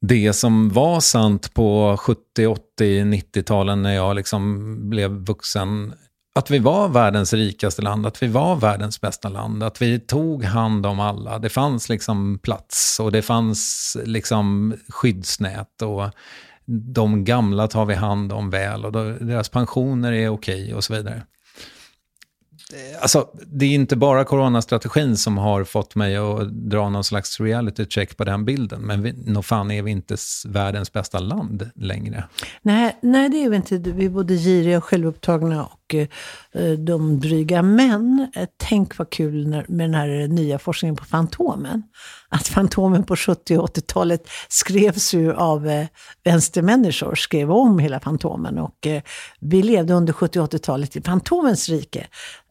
det 0.00 0.32
som 0.32 0.68
var 0.70 1.00
sant 1.00 1.54
på 1.54 1.96
70, 1.98 2.46
80, 2.46 3.02
90-talen 3.02 3.82
när 3.82 3.94
jag 3.94 4.16
liksom 4.16 4.76
blev 4.90 5.10
vuxen, 5.10 5.94
att 6.34 6.50
vi 6.50 6.58
var 6.58 6.88
världens 6.88 7.32
rikaste 7.32 7.82
land, 7.82 8.06
att 8.06 8.22
vi 8.22 8.26
var 8.26 8.56
världens 8.56 9.00
bästa 9.00 9.28
land, 9.28 9.62
att 9.62 9.82
vi 9.82 10.00
tog 10.00 10.44
hand 10.44 10.86
om 10.86 11.00
alla. 11.00 11.38
Det 11.38 11.48
fanns 11.48 11.88
liksom 11.88 12.38
plats 12.38 13.00
och 13.00 13.12
det 13.12 13.22
fanns 13.22 13.96
liksom 14.04 14.74
skyddsnät 14.88 15.82
och 15.82 16.10
de 16.94 17.24
gamla 17.24 17.68
tar 17.68 17.84
vi 17.84 17.94
hand 17.94 18.32
om 18.32 18.50
väl 18.50 18.84
och 18.84 18.92
deras 18.92 19.48
pensioner 19.48 20.12
är 20.12 20.28
okej 20.28 20.62
okay 20.62 20.74
och 20.74 20.84
så 20.84 20.94
vidare. 20.94 21.22
Eh, 22.72 23.02
alltså, 23.02 23.28
det 23.46 23.66
är 23.66 23.74
inte 23.74 23.96
bara 23.96 24.24
coronastrategin 24.24 25.16
som 25.16 25.38
har 25.38 25.64
fått 25.64 25.94
mig 25.94 26.16
att 26.16 26.52
dra 26.52 26.88
någon 26.88 27.04
slags 27.04 27.40
reality 27.40 27.86
check 27.88 28.16
på 28.16 28.24
den 28.24 28.44
bilden. 28.44 28.80
Men 28.80 29.02
vi, 29.02 29.12
nog 29.12 29.44
fan 29.44 29.70
är 29.70 29.82
vi 29.82 29.90
inte 29.90 30.16
världens 30.46 30.92
bästa 30.92 31.18
land 31.18 31.70
längre. 31.74 32.24
Nej, 32.62 32.98
nej 33.02 33.28
det 33.28 33.44
är 33.44 33.50
vi 33.50 33.56
inte. 33.56 33.78
Vi 33.78 34.04
är 34.04 34.10
både 34.10 34.34
giriga 34.34 34.78
och 34.78 34.84
självupptagna 34.84 35.64
och 35.64 35.94
eh, 35.94 36.08
eh 36.52 36.72
de 36.72 37.20
dryga. 37.20 37.62
Men 37.62 38.28
eh, 38.36 38.48
tänk 38.56 38.98
vad 38.98 39.10
kul 39.10 39.48
när, 39.48 39.66
med 39.68 39.90
den 39.90 39.94
här 39.94 40.28
nya 40.28 40.58
forskningen 40.58 40.96
på 40.96 41.04
Fantomen. 41.04 41.82
Att 42.28 42.48
Fantomen 42.48 43.04
på 43.04 43.16
70 43.16 43.58
och 43.58 43.76
80-talet 43.76 44.28
skrevs 44.48 45.14
ju 45.14 45.34
av 45.34 45.68
eh, 45.68 45.86
vänstermänniskor, 46.24 47.14
skrev 47.14 47.50
om 47.50 47.78
hela 47.78 48.00
Fantomen. 48.00 48.58
Och 48.58 48.86
eh, 48.86 49.02
vi 49.40 49.62
levde 49.62 49.94
under 49.94 50.12
70 50.12 50.40
och 50.40 50.52
80-talet 50.52 50.96
i 50.96 51.02
Fantomens 51.02 51.68
rike. 51.68 52.06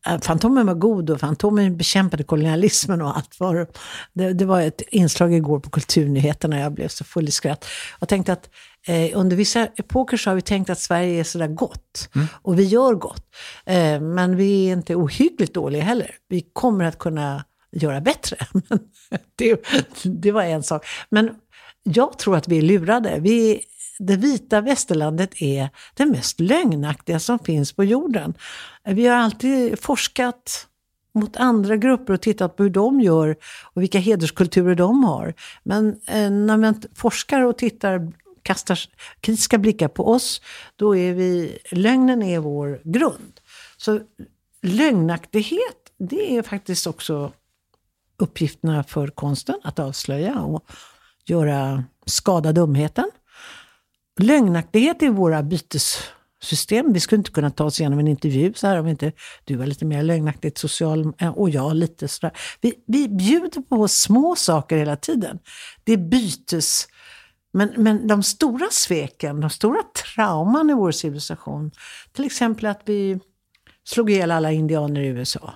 Eh, 0.07 0.19
Fantomen 0.19 0.65
var 0.65 0.73
god 0.73 1.09
och 1.09 1.19
Fantomen 1.19 1.77
bekämpade 1.77 2.23
kolonialismen 2.23 3.01
och 3.01 3.17
allt 3.17 3.39
var 3.39 3.67
det, 4.13 4.33
det 4.33 4.45
var 4.45 4.61
ett 4.61 4.81
inslag 4.87 5.33
igår 5.33 5.59
på 5.59 5.69
Kulturnyheterna, 5.69 6.59
jag 6.59 6.73
blev 6.73 6.87
så 6.87 7.03
full 7.03 7.27
i 7.27 7.31
skratt. 7.31 7.65
Jag 7.99 8.09
tänkte 8.09 8.33
att 8.33 8.49
eh, 8.87 9.11
under 9.13 9.35
vissa 9.35 9.65
epoker 9.65 10.17
så 10.17 10.29
har 10.29 10.35
vi 10.35 10.41
tänkt 10.41 10.69
att 10.69 10.79
Sverige 10.79 11.19
är 11.19 11.23
sådär 11.23 11.47
gott. 11.47 12.09
Mm. 12.15 12.27
Och 12.33 12.59
vi 12.59 12.63
gör 12.63 12.93
gott. 12.93 13.25
Eh, 13.65 14.01
men 14.01 14.35
vi 14.35 14.69
är 14.69 14.73
inte 14.73 14.95
ohyggligt 14.95 15.53
dåliga 15.53 15.83
heller. 15.83 16.15
Vi 16.29 16.41
kommer 16.53 16.85
att 16.85 16.99
kunna 16.99 17.43
göra 17.71 18.01
bättre. 18.01 18.37
det, 19.35 19.61
det 20.03 20.31
var 20.31 20.43
en 20.43 20.63
sak. 20.63 20.85
Men 21.09 21.29
jag 21.83 22.19
tror 22.19 22.37
att 22.37 22.47
vi 22.47 22.57
är 22.57 22.61
lurade. 22.61 23.19
Vi, 23.19 23.61
det 23.99 24.15
vita 24.15 24.61
västerlandet 24.61 25.41
är 25.41 25.69
det 25.93 26.05
mest 26.05 26.39
lögnaktiga 26.39 27.19
som 27.19 27.39
finns 27.39 27.73
på 27.73 27.83
jorden. 27.83 28.33
Vi 28.85 29.07
har 29.07 29.17
alltid 29.17 29.79
forskat 29.79 30.67
mot 31.13 31.37
andra 31.37 31.77
grupper 31.77 32.13
och 32.13 32.21
tittat 32.21 32.55
på 32.55 32.63
hur 32.63 32.69
de 32.69 33.01
gör 33.01 33.35
och 33.73 33.81
vilka 33.81 33.99
hederskulturer 33.99 34.75
de 34.75 35.03
har. 35.03 35.33
Men 35.63 35.87
eh, 36.07 36.31
när 36.31 36.57
man 36.57 36.81
forskar 36.95 37.41
och 37.41 37.57
tittar 37.57 38.11
kastar 38.41 38.79
kritiska 39.19 39.57
blickar 39.57 39.87
på 39.87 40.07
oss, 40.11 40.41
då 40.75 40.95
är 40.95 41.13
vi, 41.13 41.57
lögnen 41.71 42.23
är 42.23 42.39
vår 42.39 42.81
grund. 42.83 43.39
Så 43.77 43.99
lögnaktighet, 44.61 45.93
det 45.99 46.37
är 46.37 46.41
faktiskt 46.41 46.87
också 46.87 47.31
uppgifterna 48.17 48.83
för 48.83 49.07
konsten, 49.07 49.55
att 49.63 49.79
avslöja 49.79 50.41
och 50.41 50.65
göra 51.25 51.83
skada 52.05 52.53
dumheten. 52.53 53.11
Lögnaktighet 54.17 55.03
är 55.03 55.09
våra 55.09 55.43
bytessystem. 55.43 56.93
Vi 56.93 56.99
skulle 56.99 57.19
inte 57.19 57.31
kunna 57.31 57.49
ta 57.49 57.63
oss 57.63 57.79
igenom 57.79 57.99
en 57.99 58.07
intervju 58.07 58.53
så 58.53 58.67
här 58.67 58.79
om 58.79 58.87
inte 58.87 59.11
du 59.45 59.55
var 59.55 59.65
lite 59.65 59.85
mer 59.85 60.03
lögnaktigt 60.03 60.57
social 60.57 61.13
eh, 61.17 61.29
och 61.29 61.49
jag 61.49 61.75
lite 61.75 62.07
sådär. 62.07 62.37
Vi, 62.61 62.73
vi 62.87 63.07
bjuder 63.07 63.61
på 63.61 63.87
små 63.87 64.35
saker 64.35 64.77
hela 64.77 64.95
tiden. 64.95 65.39
Det 65.83 65.93
är 65.93 65.97
bytes... 65.97 66.87
Men, 67.53 67.73
men 67.77 68.07
de 68.07 68.23
stora 68.23 68.67
sveken, 68.71 69.41
de 69.41 69.49
stora 69.49 69.83
trauman 69.83 70.69
i 70.69 70.73
vår 70.73 70.91
civilisation, 70.91 71.71
till 72.13 72.25
exempel 72.25 72.65
att 72.65 72.81
vi 72.85 73.19
slog 73.83 74.09
ihjäl 74.09 74.31
alla 74.31 74.51
indianer 74.51 75.01
i 75.01 75.07
USA. 75.07 75.53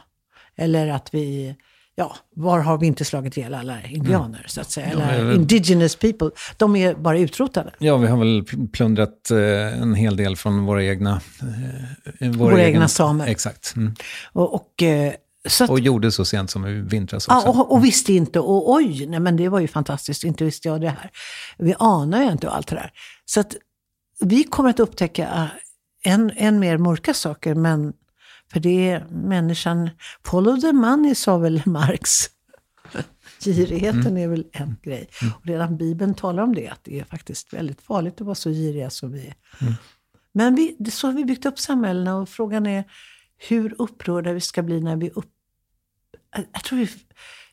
Eller 0.55 0.87
att 0.87 1.13
vi 1.13 1.55
ja, 1.95 2.15
var 2.35 2.59
har 2.59 2.77
vi 2.77 2.87
inte 2.87 3.05
slagit 3.05 3.37
ihjäl 3.37 3.53
alla 3.53 3.83
indianer, 3.83 4.37
mm. 4.37 4.47
så 4.47 4.61
att 4.61 4.71
säga. 4.71 4.87
Eller 4.87 5.25
ja, 5.25 5.33
indigenous 5.33 5.95
people. 5.95 6.29
De 6.57 6.75
är 6.75 6.95
bara 6.95 7.19
utrotade. 7.19 7.71
Ja, 7.79 7.97
vi 7.97 8.07
har 8.07 8.17
väl 8.17 8.43
plundrat 8.67 9.31
eh, 9.31 9.81
en 9.81 9.95
hel 9.95 10.15
del 10.15 10.35
från 10.35 10.65
våra 10.65 10.83
egna... 10.83 11.21
Eh, 12.19 12.29
våra, 12.29 12.51
våra 12.51 12.63
egna 12.63 12.87
samer. 12.87 13.27
Exakt. 13.27 13.75
Mm. 13.75 13.95
Och, 14.33 14.53
och, 14.53 14.83
eh, 14.83 15.13
att, 15.61 15.69
och 15.69 15.79
gjorde 15.79 16.11
så 16.11 16.25
sent 16.25 16.49
som 16.49 16.67
i 16.67 16.81
vintras 16.81 17.27
också. 17.27 17.41
Ja, 17.45 17.49
och, 17.51 17.71
och, 17.71 17.85
visste 17.85 18.13
inte. 18.13 18.39
Och 18.39 18.71
oj, 18.71 19.05
nej 19.05 19.19
men 19.19 19.37
det 19.37 19.49
var 19.49 19.59
ju 19.59 19.67
fantastiskt. 19.67 20.23
Inte 20.23 20.43
visste 20.43 20.67
jag 20.67 20.81
det 20.81 20.89
här. 20.89 21.11
Vi 21.57 21.75
anar 21.79 22.23
ju 22.23 22.31
inte 22.31 22.49
allt 22.49 22.67
det 22.67 22.75
där. 22.75 22.91
Så 23.25 23.39
att 23.39 23.55
vi 24.19 24.43
kommer 24.43 24.69
att 24.69 24.79
upptäcka 24.79 25.49
än, 26.03 26.31
än 26.35 26.59
mer 26.59 26.77
mörka 26.77 27.13
saker, 27.13 27.55
men 27.55 27.93
för 28.51 28.59
det 28.59 28.89
är 28.89 29.05
människan, 29.09 29.89
follow 30.25 30.61
the 30.61 30.73
money 30.73 31.15
sa 31.15 31.37
väl 31.37 31.61
Marx. 31.65 32.29
Girigheten 33.39 34.01
mm. 34.01 34.17
är 34.17 34.27
väl 34.27 34.45
en 34.51 34.77
grej. 34.83 35.09
Mm. 35.21 35.33
Och 35.33 35.45
redan 35.45 35.77
Bibeln 35.77 36.13
talar 36.13 36.43
om 36.43 36.55
det, 36.55 36.67
att 36.67 36.83
det 36.83 36.99
är 36.99 37.03
faktiskt 37.03 37.53
väldigt 37.53 37.81
farligt 37.81 38.21
att 38.21 38.25
vara 38.25 38.35
så 38.35 38.49
giriga 38.49 38.89
som 38.89 39.11
vi 39.11 39.27
är. 39.27 39.35
Mm. 39.61 39.73
Men 40.33 40.55
vi, 40.55 40.91
så 40.91 41.07
har 41.07 41.13
vi 41.13 41.25
byggt 41.25 41.45
upp 41.45 41.59
samhällena 41.59 42.15
och 42.17 42.29
frågan 42.29 42.65
är 42.65 42.83
hur 43.37 43.75
upprörda 43.77 44.33
vi 44.33 44.41
ska 44.41 44.61
bli 44.61 44.81
när 44.81 44.95
vi 44.95 45.09
upp... 45.09 45.31
Jag 46.53 46.63
tror, 46.63 46.79
vi, 46.79 46.89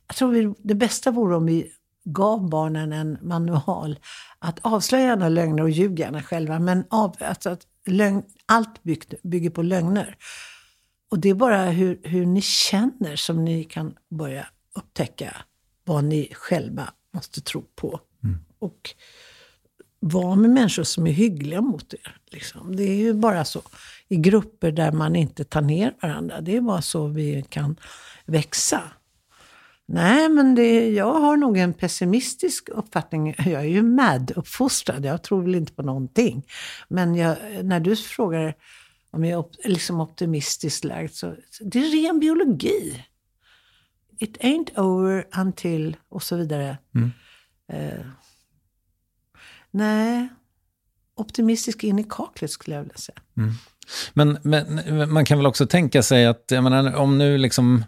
jag 0.06 0.16
tror 0.16 0.30
vi, 0.30 0.54
det 0.58 0.74
bästa 0.74 1.10
vore 1.10 1.36
om 1.36 1.46
vi 1.46 1.72
gav 2.04 2.50
barnen 2.50 2.92
en 2.92 3.18
manual 3.22 3.98
att 4.38 4.58
avslöja 4.62 5.04
gärna 5.04 5.28
lögner 5.28 5.62
och 5.62 5.70
ljug 5.70 5.98
gärna 5.98 6.22
själva. 6.22 6.58
Men 6.58 6.84
av, 6.90 7.16
alltså 7.20 7.50
att 7.50 7.66
lögn, 7.86 8.22
allt 8.46 8.82
byggt, 8.82 9.22
bygger 9.22 9.50
på 9.50 9.62
lögner. 9.62 10.16
Och 11.10 11.18
det 11.18 11.28
är 11.28 11.34
bara 11.34 11.64
hur, 11.64 12.00
hur 12.02 12.26
ni 12.26 12.42
känner 12.42 13.16
som 13.16 13.44
ni 13.44 13.64
kan 13.64 13.94
börja 14.10 14.46
upptäcka 14.74 15.36
vad 15.84 16.04
ni 16.04 16.28
själva 16.34 16.92
måste 17.14 17.40
tro 17.40 17.64
på. 17.76 18.00
Mm. 18.24 18.38
Och 18.58 18.94
vara 20.00 20.36
med 20.36 20.50
människor 20.50 20.82
som 20.82 21.06
är 21.06 21.12
hyggliga 21.12 21.60
mot 21.60 21.94
er. 21.94 22.16
Liksom. 22.30 22.76
Det 22.76 22.82
är 22.82 22.96
ju 22.96 23.12
bara 23.12 23.44
så. 23.44 23.62
I 24.08 24.16
grupper 24.16 24.72
där 24.72 24.92
man 24.92 25.16
inte 25.16 25.44
tar 25.44 25.60
ner 25.60 25.94
varandra. 26.02 26.40
Det 26.40 26.56
är 26.56 26.60
bara 26.60 26.82
så 26.82 27.06
vi 27.06 27.44
kan 27.48 27.76
växa. 28.24 28.82
Nej, 29.86 30.28
men 30.28 30.54
det, 30.54 30.90
jag 30.90 31.12
har 31.14 31.36
nog 31.36 31.58
en 31.58 31.72
pessimistisk 31.72 32.68
uppfattning. 32.68 33.34
Jag 33.38 33.62
är 33.62 33.68
ju 33.68 33.82
MAD-uppfostrad. 33.82 35.06
Jag 35.06 35.22
tror 35.22 35.42
väl 35.42 35.54
inte 35.54 35.72
på 35.72 35.82
någonting. 35.82 36.46
Men 36.88 37.14
jag, 37.14 37.36
när 37.62 37.80
du 37.80 37.96
frågar 37.96 38.54
om 39.10 39.24
jag 39.24 39.44
är 39.64 39.68
liksom 39.68 40.00
optimistiskt 40.00 40.84
lagd. 40.84 41.12
Så, 41.12 41.36
det 41.60 41.78
är 41.78 42.02
ren 42.02 42.20
biologi. 42.20 43.04
It 44.18 44.38
ain't 44.38 44.78
over 44.78 45.26
until 45.38 45.96
och 46.08 46.22
så 46.22 46.36
vidare. 46.36 46.78
Mm. 46.94 47.10
Eh, 47.72 48.06
nej, 49.70 50.28
optimistisk 51.14 51.84
in 51.84 51.98
i 51.98 52.04
kaklet 52.08 52.50
skulle 52.50 52.76
jag 52.76 52.82
vilja 52.82 52.96
säga. 52.96 53.18
Mm. 53.36 53.52
Men, 54.12 54.38
men, 54.42 55.12
man 55.12 55.24
kan 55.24 55.38
väl 55.38 55.46
också 55.46 55.66
tänka 55.66 56.02
sig 56.02 56.26
att, 56.26 56.44
jag 56.48 56.64
menar, 56.64 56.94
om 56.94 57.18
nu 57.18 57.38
liksom 57.38 57.84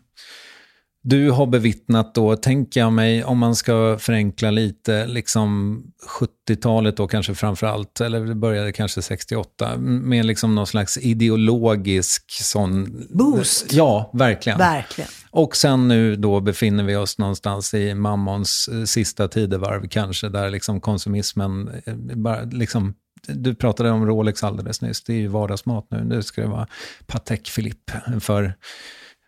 du 1.02 1.30
har 1.30 1.46
bevittnat 1.46 2.14
då, 2.14 2.36
tänker 2.36 2.80
jag 2.80 2.92
mig, 2.92 3.24
om 3.24 3.38
man 3.38 3.56
ska 3.56 3.96
förenkla 4.00 4.50
lite, 4.50 5.06
liksom 5.06 5.82
70-talet 6.20 6.96
då 6.96 7.08
kanske 7.08 7.34
framför 7.34 7.66
allt, 7.66 8.00
eller 8.00 8.20
det 8.20 8.34
började 8.34 8.72
kanske 8.72 9.02
68, 9.02 9.76
med 9.78 10.24
liksom 10.24 10.54
någon 10.54 10.66
slags 10.66 10.98
ideologisk 10.98 12.24
sån... 12.30 13.06
Boost! 13.10 13.72
Ja, 13.72 14.10
verkligen. 14.14 14.58
Verkligen. 14.58 15.10
Och 15.30 15.56
sen 15.56 15.88
nu 15.88 16.16
då 16.16 16.40
befinner 16.40 16.84
vi 16.84 16.96
oss 16.96 17.18
någonstans 17.18 17.74
i 17.74 17.94
mammons 17.94 18.68
eh, 18.72 18.84
sista 18.84 19.28
tidevarv 19.28 19.88
kanske, 19.88 20.28
där 20.28 20.50
liksom 20.50 20.80
konsumismen 20.80 21.70
eh, 21.86 21.94
bara 21.96 22.42
liksom 22.42 22.94
du 23.28 23.54
pratade 23.54 23.90
om 23.90 24.06
Rolex 24.06 24.44
alldeles 24.44 24.82
nyss, 24.82 25.04
det 25.04 25.12
är 25.12 25.18
ju 25.18 25.28
vardagsmat 25.28 25.86
nu. 25.90 26.04
Nu 26.04 26.22
ska 26.22 26.40
det 26.40 26.46
vara 26.46 26.66
Patek 27.06 27.54
Philippe 27.54 28.02
för 28.20 28.54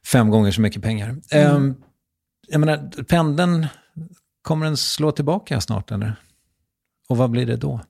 fem 0.06 0.30
gånger 0.30 0.50
så 0.50 0.60
mycket 0.60 0.82
pengar. 0.82 1.16
Mm. 1.30 1.56
Um, 1.56 1.84
jag 2.48 2.60
menar, 2.60 3.02
pendeln, 3.02 3.66
kommer 4.42 4.66
den 4.66 4.76
slå 4.76 5.12
tillbaka 5.12 5.60
snart 5.60 5.90
eller? 5.90 6.14
Och 7.08 7.16
vad 7.16 7.30
blir 7.30 7.46
det 7.46 7.56
då? 7.56 7.80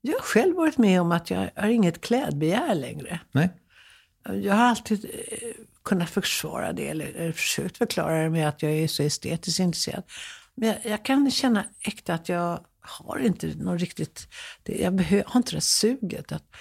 Jag 0.00 0.12
har 0.12 0.20
själv 0.20 0.56
varit 0.56 0.78
med 0.78 1.00
om 1.00 1.12
att 1.12 1.30
jag 1.30 1.50
har 1.56 1.68
inget 1.68 2.00
klädbegär 2.00 2.74
längre. 2.74 3.20
Nej. 3.32 3.50
Jag 4.24 4.54
har 4.54 4.64
alltid 4.64 5.04
eh, 5.04 5.64
kunnat 5.84 6.10
försvara 6.10 6.72
det, 6.72 6.88
eller 6.88 7.32
försökt 7.32 7.76
förklara 7.76 8.22
det 8.22 8.30
med 8.30 8.48
att 8.48 8.62
jag 8.62 8.72
är 8.72 8.88
så 8.88 9.02
estetiskt 9.02 9.60
intresserad. 9.60 10.02
Men 10.54 10.68
jag, 10.68 10.78
jag 10.84 11.04
kan 11.04 11.30
känna 11.30 11.64
äkta 11.80 12.14
att 12.14 12.28
jag 12.28 12.60
har 12.80 13.18
inte 13.18 13.46
något 13.46 13.80
riktigt, 13.80 14.28
det, 14.62 14.78
jag, 14.78 14.94
behöver, 14.94 15.24
har 15.26 15.38
inte 15.38 15.54
det 15.54 15.60
suget. 15.60 16.32
Att, 16.32 16.42
eh, 16.42 16.58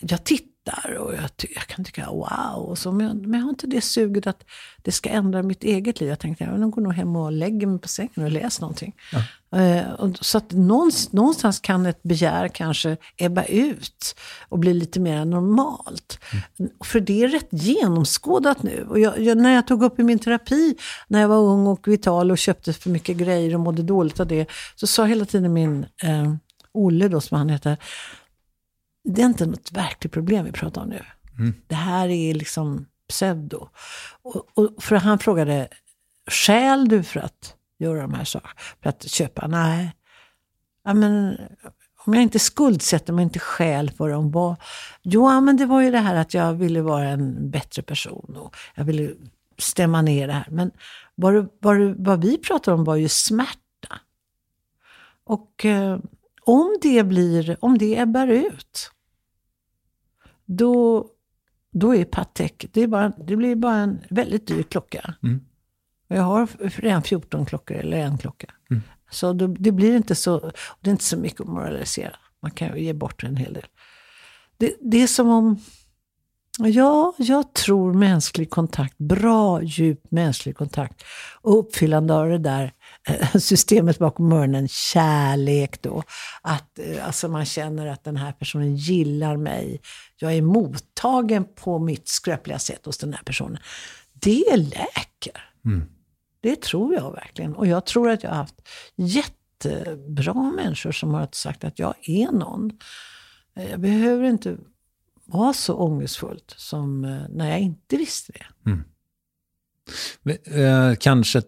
jag 0.00 0.24
tittar 0.24 0.96
och 0.98 1.14
jag, 1.14 1.30
jag, 1.54 1.66
kan 1.66 1.84
tycka 1.84 2.06
wow. 2.06 2.64
Och 2.68 2.78
så, 2.78 2.92
men, 2.92 3.18
men 3.18 3.40
jag 3.40 3.46
har 3.46 3.50
inte 3.50 3.66
det 3.66 3.80
suget 3.80 4.26
att 4.26 4.44
det 4.82 4.92
ska 4.92 5.10
ändra 5.10 5.42
mitt 5.42 5.64
eget 5.64 6.00
liv. 6.00 6.08
Jag 6.08 6.18
tänkte 6.18 6.44
jag 6.44 6.70
går 6.70 6.82
nog 6.82 6.92
hem 6.92 7.16
och 7.16 7.32
lägger 7.32 7.66
mig 7.66 7.78
på 7.78 7.88
sängen 7.88 8.24
och 8.24 8.30
läser 8.30 8.60
någonting. 8.60 8.94
Ja. 9.12 9.58
Eh, 9.58 9.92
och, 9.92 10.16
så 10.20 10.38
att 10.38 10.52
någonstans, 10.52 11.12
någonstans 11.12 11.60
kan 11.60 11.86
ett 11.86 12.02
begär 12.02 12.48
kanske 12.48 12.96
ebba 13.16 13.44
ut 13.44 14.14
och 14.48 14.58
bli 14.58 14.74
lite 14.74 15.00
mer 15.00 15.24
normalt. 15.24 16.18
Mm. 16.58 16.72
För 16.84 17.00
det 17.00 17.22
är 17.22 17.28
rätt 17.28 17.48
genomskådat 17.50 18.62
nu. 18.62 18.86
Och 18.88 19.00
jag, 19.00 19.20
jag, 19.20 19.38
när 19.38 19.54
jag 19.54 19.66
tog 19.66 19.82
upp 19.82 19.98
i 19.98 20.02
min 20.02 20.18
terapi, 20.18 20.74
när 21.08 21.20
jag 21.20 21.28
var 21.28 21.38
ung 21.38 21.66
och 21.66 21.88
vital 21.88 22.30
och 22.30 22.38
köpte 22.38 22.72
för 22.72 22.90
mycket 22.90 23.16
grejer 23.16 23.54
och 23.54 23.60
mådde 23.60 23.82
dåligt 23.82 24.20
av 24.20 24.26
det, 24.26 24.46
så 24.76 24.86
sa 24.86 25.04
hela 25.04 25.24
tiden 25.24 25.52
min 25.52 25.86
eh, 26.02 26.34
Olle, 26.74 27.08
då, 27.08 27.20
som 27.20 27.38
han 27.38 27.48
heter, 27.48 27.76
det 29.04 29.22
är 29.22 29.26
inte 29.26 29.46
något 29.46 29.72
verkligt 29.72 30.12
problem 30.12 30.44
vi 30.44 30.52
pratar 30.52 30.82
om 30.82 30.88
nu. 30.88 31.04
Mm. 31.38 31.54
Det 31.66 31.74
här 31.74 32.08
är 32.08 32.34
liksom 32.34 32.86
pseudo. 33.08 33.68
Och, 34.22 34.48
och 34.54 34.82
för 34.82 34.96
han 34.96 35.18
frågade, 35.18 35.68
skäl 36.30 36.88
du 36.88 37.02
för 37.02 37.20
att 37.20 37.56
göra 37.78 38.02
de 38.02 38.14
här 38.14 38.24
sakerna? 38.24 38.52
För 38.82 38.88
att 38.88 39.10
köpa? 39.10 39.46
Nej. 39.46 39.92
Ja, 40.84 40.94
men, 40.94 41.38
om 42.04 42.14
jag 42.14 42.22
inte 42.22 42.38
skuldsätter 42.38 43.12
mig, 43.12 43.22
inte 43.22 43.38
skäl 43.38 43.90
för 43.90 44.08
dem. 44.08 44.30
Vad? 44.30 44.56
Jo, 45.02 45.40
men 45.40 45.56
det 45.56 45.66
var 45.66 45.80
ju 45.80 45.90
det 45.90 45.98
här 45.98 46.14
att 46.14 46.34
jag 46.34 46.54
ville 46.54 46.82
vara 46.82 47.08
en 47.08 47.50
bättre 47.50 47.82
person. 47.82 48.36
Och 48.36 48.56
jag 48.74 48.84
ville 48.84 49.12
stämma 49.58 50.02
ner 50.02 50.26
det 50.26 50.32
här. 50.32 50.46
Men 50.50 50.70
vad, 51.14 51.48
vad, 51.60 51.94
vad 51.98 52.22
vi 52.22 52.38
pratar 52.38 52.72
om 52.72 52.84
var 52.84 52.96
ju 52.96 53.08
smärta. 53.08 54.00
Och 55.24 55.64
eh, 55.64 55.98
om 56.46 56.78
det 56.82 57.04
blir, 57.04 57.56
om 57.60 57.78
det 57.78 57.98
ebbar 57.98 58.26
ut, 58.26 58.90
då, 60.44 61.06
då 61.72 61.94
är 61.94 62.04
Patek, 62.04 62.66
det, 62.72 62.80
är 62.80 62.86
bara, 62.86 63.08
det 63.08 63.36
blir 63.36 63.56
bara 63.56 63.76
en 63.76 64.00
väldigt 64.10 64.46
dyr 64.46 64.62
klocka. 64.62 65.14
Mm. 65.22 65.40
Jag 66.08 66.22
har 66.22 66.48
redan 66.80 67.02
14 67.02 67.46
klockor, 67.46 67.76
eller 67.76 67.96
en 67.96 68.18
klocka. 68.18 68.46
Mm. 68.70 68.82
Så 69.10 69.32
det, 69.32 69.54
det, 69.58 69.72
blir 69.72 69.96
inte 69.96 70.14
så, 70.14 70.52
det 70.80 70.90
är 70.90 70.92
inte 70.92 71.04
så 71.04 71.16
mycket 71.16 71.40
att 71.40 71.46
moralisera. 71.46 72.16
Man 72.42 72.50
kan 72.50 72.76
ju 72.76 72.84
ge 72.84 72.92
bort 72.92 73.24
en 73.24 73.36
hel 73.36 73.52
del. 73.52 73.66
Det, 74.56 74.76
det 74.80 75.02
är 75.02 75.06
som 75.06 75.28
om, 75.28 75.58
ja, 76.58 77.14
jag 77.18 77.52
tror 77.52 77.94
mänsklig 77.94 78.50
kontakt, 78.50 78.98
bra 78.98 79.62
djup 79.62 80.10
mänsklig 80.10 80.56
kontakt 80.56 81.02
och 81.40 81.58
uppfyllande 81.58 82.14
av 82.14 82.28
det 82.28 82.38
där 82.38 82.72
systemet 83.38 83.98
bakom 83.98 84.32
öronen, 84.32 84.68
kärlek 84.68 85.82
då. 85.82 86.02
Att 86.42 86.78
eh, 86.78 87.06
alltså 87.06 87.28
man 87.28 87.44
känner 87.44 87.86
att 87.86 88.04
den 88.04 88.16
här 88.16 88.32
personen 88.32 88.76
gillar 88.76 89.36
mig. 89.36 89.80
Jag 90.16 90.34
är 90.34 90.42
mottagen 90.42 91.44
på 91.54 91.78
mitt 91.78 92.08
skröpliga 92.08 92.58
sätt 92.58 92.86
hos 92.86 92.98
den 92.98 93.12
här 93.12 93.22
personen. 93.22 93.58
Det 94.12 94.56
läker. 94.56 95.50
Mm. 95.64 95.84
Det 96.40 96.62
tror 96.62 96.94
jag 96.94 97.12
verkligen. 97.12 97.54
Och 97.54 97.66
jag 97.66 97.86
tror 97.86 98.10
att 98.10 98.22
jag 98.22 98.30
har 98.30 98.36
haft 98.36 98.68
jättebra 98.96 100.34
människor 100.34 100.92
som 100.92 101.14
har 101.14 101.28
sagt 101.32 101.64
att 101.64 101.78
jag 101.78 101.94
är 102.02 102.32
någon. 102.32 102.70
Eh, 103.56 103.70
Jag 103.70 103.80
behöver 103.80 104.24
inte 104.24 104.56
vara 105.24 105.52
så 105.52 105.74
ångestfullt 105.74 106.54
som 106.56 107.04
eh, 107.04 107.22
när 107.28 107.50
jag 107.50 107.60
inte 107.60 107.96
visste 107.96 108.32
det. 108.32 108.46
Eh, 110.60 110.94
kanske 110.94 111.40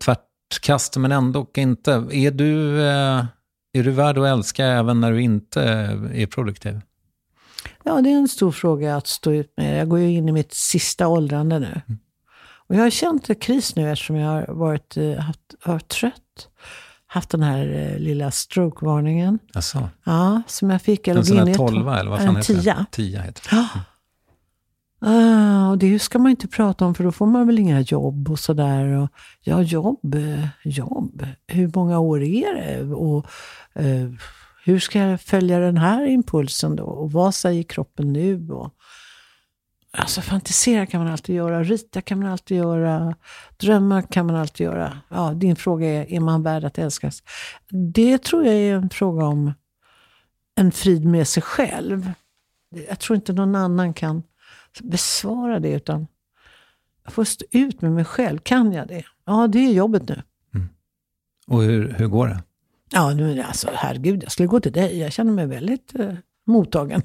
tvärtkast, 0.53 0.97
men 0.97 1.13
ändå 1.13 1.47
inte. 1.57 1.93
Är 2.11 2.31
du, 2.31 2.81
eh, 2.87 3.25
är 3.73 3.83
du 3.83 3.91
värd 3.91 4.19
att 4.19 4.27
älska 4.27 4.67
även 4.67 5.01
när 5.01 5.13
du 5.13 5.23
inte 5.23 5.63
är 6.15 6.27
produktiv? 6.27 6.81
Ja, 7.83 8.01
det 8.01 8.11
är 8.11 8.17
en 8.17 8.29
stor 8.29 8.53
fråga 8.53 8.97
att 8.97 9.07
stå 9.07 9.33
ut 9.33 9.53
med. 9.57 9.81
Jag 9.81 9.89
går 9.89 9.99
ju 9.99 10.11
in 10.13 10.29
i 10.29 10.33
mitt 10.33 10.55
sista 10.55 11.09
åldrande 11.09 11.59
nu. 11.59 11.81
Och 12.69 12.75
jag 12.75 12.81
har 12.83 12.91
känt 12.91 13.31
en 13.31 13.37
kris 13.37 13.77
nu 13.77 13.93
eftersom 13.93 14.17
jag 14.17 14.31
har 14.31 14.55
varit, 14.55 14.97
eh, 14.97 15.15
haft, 15.17 15.41
varit 15.65 15.89
trött. 15.89 16.49
Haft 17.07 17.31
den 17.31 17.43
här 17.43 17.91
eh, 17.93 17.99
lilla 17.99 18.31
stroke-varningen. 18.31 19.39
Alltså, 19.55 19.89
Ja, 20.05 20.43
som 20.47 20.71
jag 20.71 20.83
fick. 20.83 21.09
Jag 21.09 21.17
en 21.17 21.25
sån 21.25 21.49
ett- 21.49 21.57
tolva, 21.57 22.01
eller 22.01 22.11
vad 22.11 22.19
fan 22.21 22.29
En 22.29 22.37
heter 22.37 22.55
tia. 22.55 22.75
det? 22.75 22.87
Tia 22.91 23.21
heter 23.23 23.43
det. 23.51 23.57
Ja. 23.57 23.69
Ah, 25.07 25.71
och 25.71 25.79
det 25.79 25.99
ska 25.99 26.19
man 26.19 26.31
inte 26.31 26.49
prata 26.49 26.87
om 26.87 26.95
för 26.95 27.05
då 27.05 27.13
får 27.13 27.27
man 27.27 27.47
väl 27.47 27.59
inga 27.59 27.81
jobb 27.81 28.31
och 28.31 28.39
sådär. 28.39 29.09
Ja, 29.41 29.63
jobb, 29.63 30.15
eh, 30.15 30.47
jobb. 30.65 31.27
Hur 31.47 31.71
många 31.75 31.99
år 31.99 32.23
är 32.23 32.55
det? 32.55 32.95
Och 32.95 33.27
eh, 33.75 34.11
hur 34.65 34.79
ska 34.79 34.99
jag 34.99 35.21
följa 35.21 35.59
den 35.59 35.77
här 35.77 36.07
impulsen 36.07 36.77
då? 36.77 36.85
Och 36.85 37.13
vad 37.13 37.35
säger 37.35 37.63
kroppen 37.63 38.13
nu? 38.13 38.51
Och, 38.51 38.75
alltså 39.91 40.21
fantisera 40.21 40.87
kan 40.87 41.01
man 41.05 41.13
alltid 41.13 41.37
göra, 41.37 41.63
rita 41.63 42.01
kan 42.01 42.19
man 42.19 42.33
alltid 42.33 42.57
göra, 42.57 43.15
drömma 43.57 44.03
kan 44.03 44.27
man 44.27 44.37
alltid 44.37 44.65
göra. 44.65 44.99
Ja, 45.09 45.33
din 45.35 45.57
fråga 45.57 45.87
är, 45.87 46.13
är 46.13 46.21
man 46.21 46.43
värd 46.43 46.65
att 46.65 46.79
älskas? 46.79 47.23
Det 47.95 48.23
tror 48.23 48.45
jag 48.45 48.55
är 48.55 48.75
en 48.75 48.91
fråga 48.91 49.25
om 49.25 49.53
en 50.55 50.73
frid 50.73 51.05
med 51.05 51.29
sig 51.29 51.43
själv. 51.43 52.13
Jag 52.89 52.99
tror 52.99 53.17
inte 53.17 53.33
någon 53.33 53.55
annan 53.55 53.95
kan 53.95 54.23
besvara 54.83 55.61
det, 55.61 55.73
utan 55.73 56.07
jag 57.05 57.13
får 57.13 57.25
stå 57.25 57.45
ut 57.51 57.81
med 57.83 57.93
mig 57.93 58.05
själv. 58.05 58.39
Kan 58.39 58.73
jag 58.73 58.89
det? 58.89 59.03
Ja, 59.27 59.47
det 59.47 59.59
är 59.59 59.73
jobbet 59.73 60.09
nu. 60.09 60.23
Och 61.47 61.63
hur, 61.63 61.95
hur 61.99 62.07
går 62.07 62.29
det? 62.29 62.43
Ja, 62.91 63.11
nu, 63.15 63.43
alltså, 63.43 63.69
herregud, 63.75 64.23
jag 64.23 64.33
skulle 64.33 64.49
gå 64.49 64.61
till 64.61 64.73
dig. 64.73 64.99
Jag 64.99 65.13
känner 65.13 65.33
mig 65.33 65.47
väldigt 65.47 65.95
eh, 65.99 66.15
mottagen. 66.47 67.03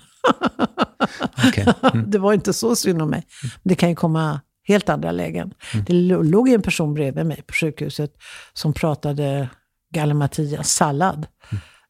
Okej. 1.48 1.74
Mm. 1.94 2.12
det 2.12 2.18
var 2.20 2.34
inte 2.34 2.54
så 2.54 2.76
synd 2.76 3.02
om 3.02 3.10
mig. 3.10 3.24
Det 3.64 3.76
kan 3.76 3.90
ju 3.90 3.96
komma 3.96 4.42
helt 4.64 4.90
andra 4.90 5.12
lägen. 5.12 5.54
Det 5.88 5.94
lo- 5.94 6.22
låg 6.22 6.50
en 6.50 6.62
person 6.62 6.94
bredvid 6.94 7.26
mig 7.26 7.42
på 7.48 7.54
sjukhuset 7.54 8.14
som 8.54 8.74
pratade 8.74 9.50
galimatias 9.94 10.70
sallad. 10.74 11.28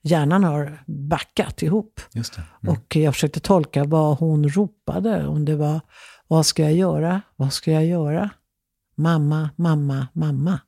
Hjärnan 0.02 0.44
har 0.44 0.84
backat 0.88 1.62
ihop. 1.62 2.00
Mm. 2.16 2.76
Och 2.76 2.96
jag 2.96 3.14
försökte 3.14 3.40
tolka 3.40 3.84
vad 3.84 4.18
hon 4.18 4.50
ropade. 4.50 5.28
Om 5.28 5.46
det 5.46 5.56
var, 5.56 5.82
vad 6.28 6.46
ska 6.46 6.64
jag 6.64 6.74
göra? 6.74 7.22
Vad 7.36 7.54
ska 7.54 7.72
jag 7.72 7.86
göra? 7.86 8.30
Mamma, 8.96 9.50
mamma, 9.56 10.08
mamma. 10.14 10.60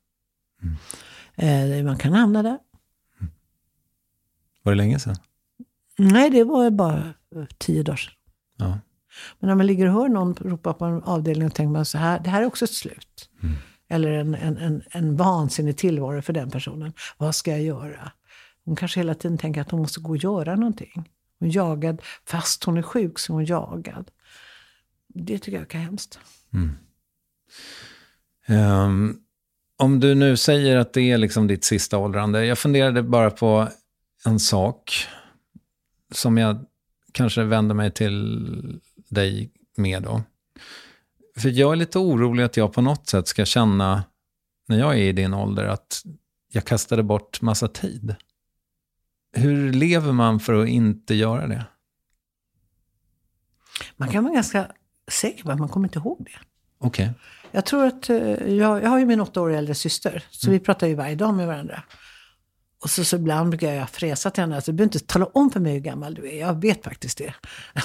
Eh, 1.36 1.84
man 1.84 1.98
kan 1.98 2.14
hamna 2.14 2.44
där. 2.44 2.58
Var 4.64 4.72
det 4.72 4.78
länge 4.78 5.00
sedan? 5.00 5.16
Nej, 5.98 6.30
det 6.30 6.44
var 6.44 6.70
bara 6.70 7.14
eh, 7.36 7.46
tio 7.58 7.84
dagar 7.84 7.98
sedan. 7.98 8.14
Ja. 8.58 8.80
Men 9.40 9.48
när 9.48 9.56
man 9.56 9.68
ligger 9.68 9.88
och 9.88 9.94
hör 9.94 10.10
någon 10.10 10.36
ropa 10.36 10.74
på 10.74 10.86
en 10.86 11.04
avdelning 11.04 11.48
och 11.48 11.56
tänker 11.56 11.72
man 11.72 11.86
så 11.86 11.98
här, 11.98 12.20
det 12.20 12.30
här 12.30 12.42
är 12.42 12.46
också 12.46 12.66
ett 12.66 12.74
slut. 12.74 13.30
Eller 13.88 14.12
en, 14.12 14.36
en, 14.36 14.58
en, 14.58 14.84
en 14.92 15.16
vansinnig 15.16 15.78
tillvaro 15.78 16.22
för 16.22 16.34
den 16.34 16.52
personen. 16.52 16.94
Vad 17.18 17.36
ska 17.36 17.52
jag 17.52 17.62
göra? 17.62 18.12
Hon 18.72 18.76
kanske 18.76 19.00
hela 19.00 19.16
tiden 19.16 19.38
tänker 19.38 19.62
att 19.62 19.72
hon 19.72 19.82
måste 19.82 20.00
gå 20.00 20.10
och 20.10 20.18
göra 20.18 20.56
någonting. 20.56 21.10
Hon 21.40 21.50
är 21.50 21.56
jagad, 21.56 22.02
fast 22.26 22.64
hon 22.64 22.78
är 22.78 22.82
sjuk 22.82 23.20
så 23.20 23.34
är 23.34 23.36
hon 23.36 23.46
jagad. 23.46 24.12
Det 25.08 25.40
tycker 25.40 25.58
jag 25.58 25.76
är 25.76 25.80
hemskt. 25.80 26.20
Mm. 26.54 26.72
Ehm, 28.46 29.18
om 29.78 30.00
du 30.00 30.16
nu 30.16 30.38
säger 30.38 30.78
att 30.78 30.94
det 30.94 31.02
är 31.02 31.18
liksom 31.18 31.48
ditt 31.48 31.64
sista 31.64 31.98
åldrande. 31.98 32.46
Jag 32.46 32.58
funderade 32.58 33.04
bara 33.04 33.30
på 33.30 33.68
en 34.26 34.40
sak 34.40 35.08
som 36.12 36.38
jag 36.38 36.66
kanske 37.12 37.44
vänder 37.44 37.76
mig 37.76 37.92
till 37.92 38.82
dig 39.10 39.52
med 39.78 40.04
då. 40.04 40.22
För 41.38 41.50
jag 41.50 41.72
är 41.72 41.76
lite 41.76 42.00
orolig 42.00 42.44
att 42.44 42.58
jag 42.58 42.74
på 42.74 42.82
något 42.82 43.08
sätt 43.08 43.28
ska 43.28 43.46
känna, 43.46 44.04
när 44.68 44.80
jag 44.80 44.94
är 44.94 45.04
i 45.04 45.12
din 45.12 45.34
ålder, 45.34 45.66
att 45.66 46.04
jag 46.52 46.66
kastade 46.66 47.04
bort 47.04 47.42
massa 47.42 47.68
tid. 47.68 48.16
Hur 49.34 49.74
lever 49.74 50.12
man 50.12 50.40
för 50.40 50.62
att 50.62 50.68
inte 50.68 51.16
göra 51.16 51.48
det? 51.48 51.66
Man 53.98 54.10
kan 54.10 54.24
vara 54.24 54.34
ganska 54.34 54.68
säker 55.12 55.44
på 55.44 55.52
att 55.52 55.60
man 55.60 55.70
kommer 55.70 55.88
inte 55.88 56.00
ihåg 56.00 56.26
det. 56.26 56.40
Okej. 56.80 57.14
Jag 57.52 57.66
tror 57.66 57.86
att, 57.86 58.10
eh, 58.10 58.18
jag, 58.54 58.84
jag 58.84 58.90
har 58.90 59.00
ju 59.00 59.06
min 59.06 59.22
åtta 59.22 59.42
år 59.42 59.54
äldre 59.54 59.76
syster, 59.76 60.24
så 60.30 60.52
vi 60.52 60.60
pratar 60.60 60.88
ju 60.88 60.96
varje 60.96 61.16
dag 61.16 61.34
med 61.34 61.48
varandra. 61.48 61.84
Och 62.84 62.90
så, 62.90 63.06
så 63.06 63.16
ibland 63.16 63.50
brukar 63.50 63.74
jag 63.74 63.90
fräsa 63.90 64.30
till 64.30 64.44
henne, 64.44 64.56
alltså, 64.56 64.72
du 64.72 64.76
behöver 64.76 64.96
inte 64.96 65.06
tala 65.06 65.26
om 65.26 65.52
för 65.52 65.60
mig 65.60 65.74
hur 65.74 65.80
gammal 65.80 66.14
du 66.14 66.30
är, 66.30 66.40
jag 66.40 66.62
vet 66.62 66.84
faktiskt 66.84 67.18
det. 67.18 67.34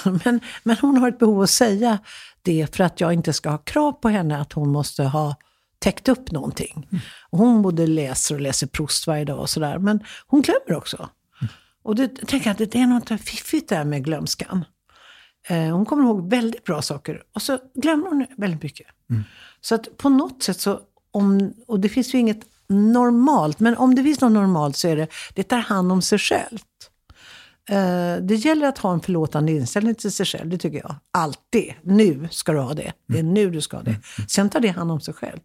men, 0.24 0.40
men 0.62 0.76
hon 0.80 0.96
har 0.96 1.08
ett 1.08 1.18
behov 1.18 1.42
att 1.42 1.50
säga 1.50 1.98
det 2.42 2.76
för 2.76 2.84
att 2.84 3.00
jag 3.00 3.12
inte 3.12 3.32
ska 3.32 3.50
ha 3.50 3.58
krav 3.58 3.92
på 3.92 4.08
henne 4.08 4.40
att 4.40 4.52
hon 4.52 4.68
måste 4.68 5.02
ha 5.02 5.36
täckt 5.78 6.08
upp 6.08 6.30
någonting. 6.30 6.88
Och 7.30 7.38
hon 7.38 7.62
både 7.62 7.86
läser 7.86 8.34
och 8.34 8.40
läser 8.40 8.66
Proust 8.66 9.06
varje 9.06 9.24
dag 9.24 9.40
och 9.40 9.50
sådär, 9.50 9.78
men 9.78 10.04
hon 10.26 10.42
glömmer 10.42 10.78
också. 10.78 11.08
Och 11.86 11.98
jag 11.98 12.16
tänker 12.16 12.50
jag 12.50 12.62
att 12.62 12.72
det 12.72 12.78
är 12.78 12.86
något 12.86 13.20
fiffigt 13.20 13.68
där 13.68 13.84
med 13.84 14.04
glömskan. 14.04 14.64
Eh, 15.48 15.76
hon 15.76 15.86
kommer 15.86 16.04
ihåg 16.04 16.30
väldigt 16.30 16.64
bra 16.64 16.82
saker 16.82 17.22
och 17.34 17.42
så 17.42 17.58
glömmer 17.74 18.08
hon 18.08 18.26
väldigt 18.36 18.62
mycket. 18.62 18.86
Så 19.60 19.74
att 19.74 19.96
på 19.96 20.08
något 20.08 20.42
sätt 20.42 20.60
så, 20.60 20.80
om, 21.10 21.54
och 21.66 21.80
det 21.80 21.88
finns 21.88 22.14
ju 22.14 22.18
inget 22.18 22.40
normalt, 22.68 23.60
men 23.60 23.76
om 23.76 23.94
det 23.94 24.02
finns 24.02 24.20
något 24.20 24.32
normalt 24.32 24.76
så 24.76 24.88
är 24.88 24.96
det, 24.96 25.08
det 25.34 25.42
tar 25.42 25.58
hand 25.58 25.92
om 25.92 26.02
sig 26.02 26.18
självt. 26.18 26.90
Eh, 27.68 28.16
det 28.22 28.34
gäller 28.34 28.68
att 28.68 28.78
ha 28.78 28.92
en 28.92 29.00
förlåtande 29.00 29.52
inställning 29.52 29.94
till 29.94 30.12
sig 30.12 30.26
själv, 30.26 30.50
det 30.50 30.58
tycker 30.58 30.78
jag. 30.78 30.94
Alltid. 31.10 31.74
Nu 31.82 32.28
ska 32.30 32.52
du 32.52 32.58
ha 32.58 32.74
det. 32.74 32.92
Det 33.08 33.18
är 33.18 33.22
nu 33.22 33.50
du 33.50 33.60
ska 33.60 33.76
ha 33.76 33.84
det. 33.84 33.96
Sen 34.28 34.50
tar 34.50 34.60
det 34.60 34.68
hand 34.68 34.92
om 34.92 35.00
sig 35.00 35.14
själv. 35.14 35.40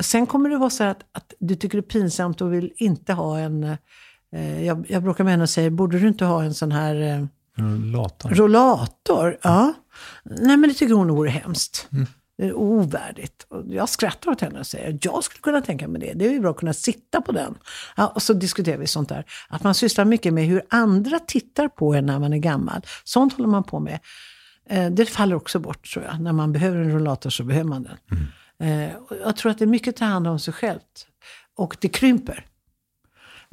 Sen 0.00 0.26
kommer 0.26 0.50
det 0.50 0.56
vara 0.56 0.70
så 0.70 0.84
att, 0.84 1.04
att 1.12 1.34
du 1.40 1.56
tycker 1.56 1.78
det 1.78 1.86
är 1.86 1.90
pinsamt 2.00 2.40
och 2.40 2.52
vill 2.52 2.72
inte 2.76 3.12
ha 3.12 3.38
en... 3.38 3.76
Eh, 4.32 4.66
jag, 4.66 4.86
jag 4.88 5.02
bråkar 5.02 5.24
med 5.24 5.32
henne 5.32 5.42
och 5.42 5.50
säger, 5.50 5.70
borde 5.70 5.98
du 5.98 6.08
inte 6.08 6.24
ha 6.24 6.42
en 6.42 6.54
sån 6.54 6.72
här... 6.72 6.94
Eh, 6.94 7.24
Lator. 7.92 8.30
Rollator? 8.30 9.38
Ja. 9.42 9.74
Nej, 10.24 10.56
men 10.56 10.68
det 10.68 10.74
tycker 10.74 10.94
hon 10.94 11.08
vore 11.08 11.30
hemskt. 11.30 11.88
Det 12.38 12.46
är 12.46 12.54
ovärdigt. 12.54 13.46
Och 13.48 13.64
jag 13.68 13.88
skrattar 13.88 14.30
åt 14.30 14.40
henne 14.40 14.60
och 14.60 14.66
säger 14.66 14.98
jag 15.02 15.24
skulle 15.24 15.40
kunna 15.40 15.60
tänka 15.60 15.88
mig 15.88 16.00
det. 16.00 16.12
Det 16.12 16.26
är 16.26 16.30
ju 16.30 16.40
bra 16.40 16.50
att 16.50 16.56
kunna 16.56 16.72
sitta 16.72 17.20
på 17.20 17.32
den. 17.32 17.54
Ja, 17.96 18.06
och 18.06 18.22
så 18.22 18.32
diskuterar 18.32 18.76
vi 18.78 18.86
sånt 18.86 19.08
där. 19.08 19.24
Att 19.48 19.62
man 19.62 19.74
sysslar 19.74 20.04
mycket 20.04 20.34
med 20.34 20.46
hur 20.46 20.62
andra 20.70 21.18
tittar 21.18 21.68
på 21.68 21.94
en 21.94 22.06
när 22.06 22.18
man 22.18 22.32
är 22.32 22.38
gammal. 22.38 22.80
Sånt 23.04 23.32
håller 23.32 23.48
man 23.48 23.64
på 23.64 23.80
med. 23.80 23.98
Eh, 24.68 24.90
det 24.90 25.06
faller 25.06 25.36
också 25.36 25.58
bort 25.58 25.92
tror 25.92 26.04
jag. 26.04 26.20
När 26.20 26.32
man 26.32 26.52
behöver 26.52 26.78
en 26.78 26.92
rollator 26.92 27.30
så 27.30 27.44
behöver 27.44 27.68
man 27.68 27.82
den. 27.82 27.96
Och 29.08 29.16
jag 29.24 29.36
tror 29.36 29.52
att 29.52 29.58
det 29.58 29.64
är 29.64 29.66
mycket 29.66 29.88
att 29.88 29.96
ta 29.96 30.04
hand 30.04 30.26
om 30.26 30.38
sig 30.38 30.54
självt. 30.54 31.06
Och 31.56 31.76
det 31.80 31.88
krymper. 31.88 32.46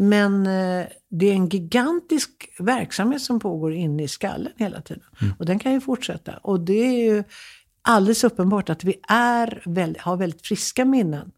Men 0.01 0.47
eh, 0.47 0.85
det 1.09 1.29
är 1.29 1.33
en 1.33 1.49
gigantisk 1.49 2.29
verksamhet 2.59 3.21
som 3.21 3.39
pågår 3.39 3.73
inne 3.73 4.03
i 4.03 4.07
skallen 4.07 4.53
hela 4.57 4.81
tiden. 4.81 5.03
Och 5.39 5.45
den 5.45 5.59
kan 5.59 5.71
ju 5.71 5.81
fortsätta. 5.81 6.37
Och 6.37 6.59
det 6.59 6.73
är 6.73 7.13
ju 7.13 7.23
alldeles 7.81 8.23
uppenbart 8.23 8.69
att 8.69 8.83
vi 8.83 8.95
är 9.07 9.99
har 9.99 10.17
väldigt 10.17 10.47
friska 10.47 10.85
minnen 10.85 11.31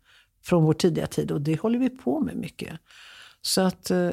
från 0.44 0.64
vår 0.64 0.74
tidiga 0.74 1.08
tid. 1.08 1.32
Och 1.32 1.42
det 1.42 1.60
håller 1.60 1.80
vi 1.80 1.90
på 1.90 2.20
med 2.20 2.36
mycket. 2.36 2.74
Så 3.42 3.62
att 3.62 3.92
eh, 3.92 4.08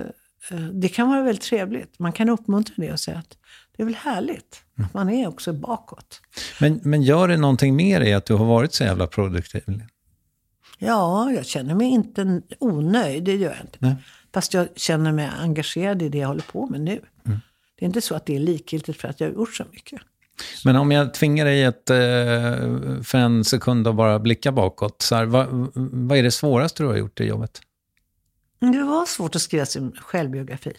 eh, 0.50 0.60
det 0.72 0.88
kan 0.88 1.08
vara 1.08 1.22
väldigt 1.22 1.44
trevligt. 1.44 1.98
Man 1.98 2.12
kan 2.12 2.28
uppmuntra 2.28 2.74
det 2.76 2.92
och 2.92 3.00
säga 3.00 3.18
att 3.18 3.38
det 3.76 3.82
är 3.82 3.84
väl 3.84 3.94
härligt 3.94 4.62
att 4.84 4.94
man 4.94 5.10
är 5.10 5.28
också 5.28 5.52
bakåt. 5.52 6.20
Men, 6.60 6.80
men 6.82 7.02
gör 7.02 7.28
det 7.28 7.36
någonting 7.36 7.76
mer 7.76 8.00
i 8.00 8.14
att 8.14 8.26
du 8.26 8.34
har 8.34 8.46
varit 8.46 8.74
så 8.74 8.84
jävla 8.84 9.06
produktiv? 9.06 9.82
Ja, 10.78 11.30
jag 11.32 11.46
känner 11.46 11.74
mig 11.74 11.86
inte 11.86 12.42
onöjd, 12.58 13.24
det 13.24 13.36
gör 13.36 13.50
jag 13.50 13.60
inte. 13.60 13.78
Nej. 13.78 13.96
Fast 14.34 14.54
jag 14.54 14.68
känner 14.76 15.12
mig 15.12 15.30
engagerad 15.38 16.02
i 16.02 16.08
det 16.08 16.18
jag 16.18 16.28
håller 16.28 16.42
på 16.52 16.66
med 16.66 16.80
nu. 16.80 17.00
Det 17.78 17.84
är 17.84 17.86
inte 17.86 18.00
så 18.00 18.14
att 18.14 18.26
det 18.26 18.36
är 18.36 18.40
likgiltigt 18.40 19.00
för 19.00 19.08
att 19.08 19.20
jag 19.20 19.28
har 19.28 19.34
gjort 19.34 19.54
så 19.54 19.64
mycket. 19.72 20.00
Men 20.64 20.76
om 20.76 20.90
jag 20.92 21.14
tvingar 21.14 21.44
dig 21.44 21.64
att, 21.64 21.90
eh, 21.90 21.96
för 23.02 23.14
en 23.14 23.44
sekund 23.44 23.88
att 23.88 23.94
bara 23.94 24.18
blicka 24.18 24.52
bakåt, 24.52 25.02
så 25.02 25.14
här, 25.14 25.24
vad, 25.24 25.46
vad 26.08 26.18
är 26.18 26.22
det 26.22 26.30
svåraste 26.30 26.82
du 26.82 26.86
har 26.86 26.96
gjort 26.96 27.20
i 27.20 27.24
jobbet? 27.24 27.60
Det 28.60 28.82
var 28.82 29.06
svårt 29.06 29.36
att 29.36 29.42
skriva 29.42 29.66
sin 29.66 29.92
självbiografi. 30.00 30.72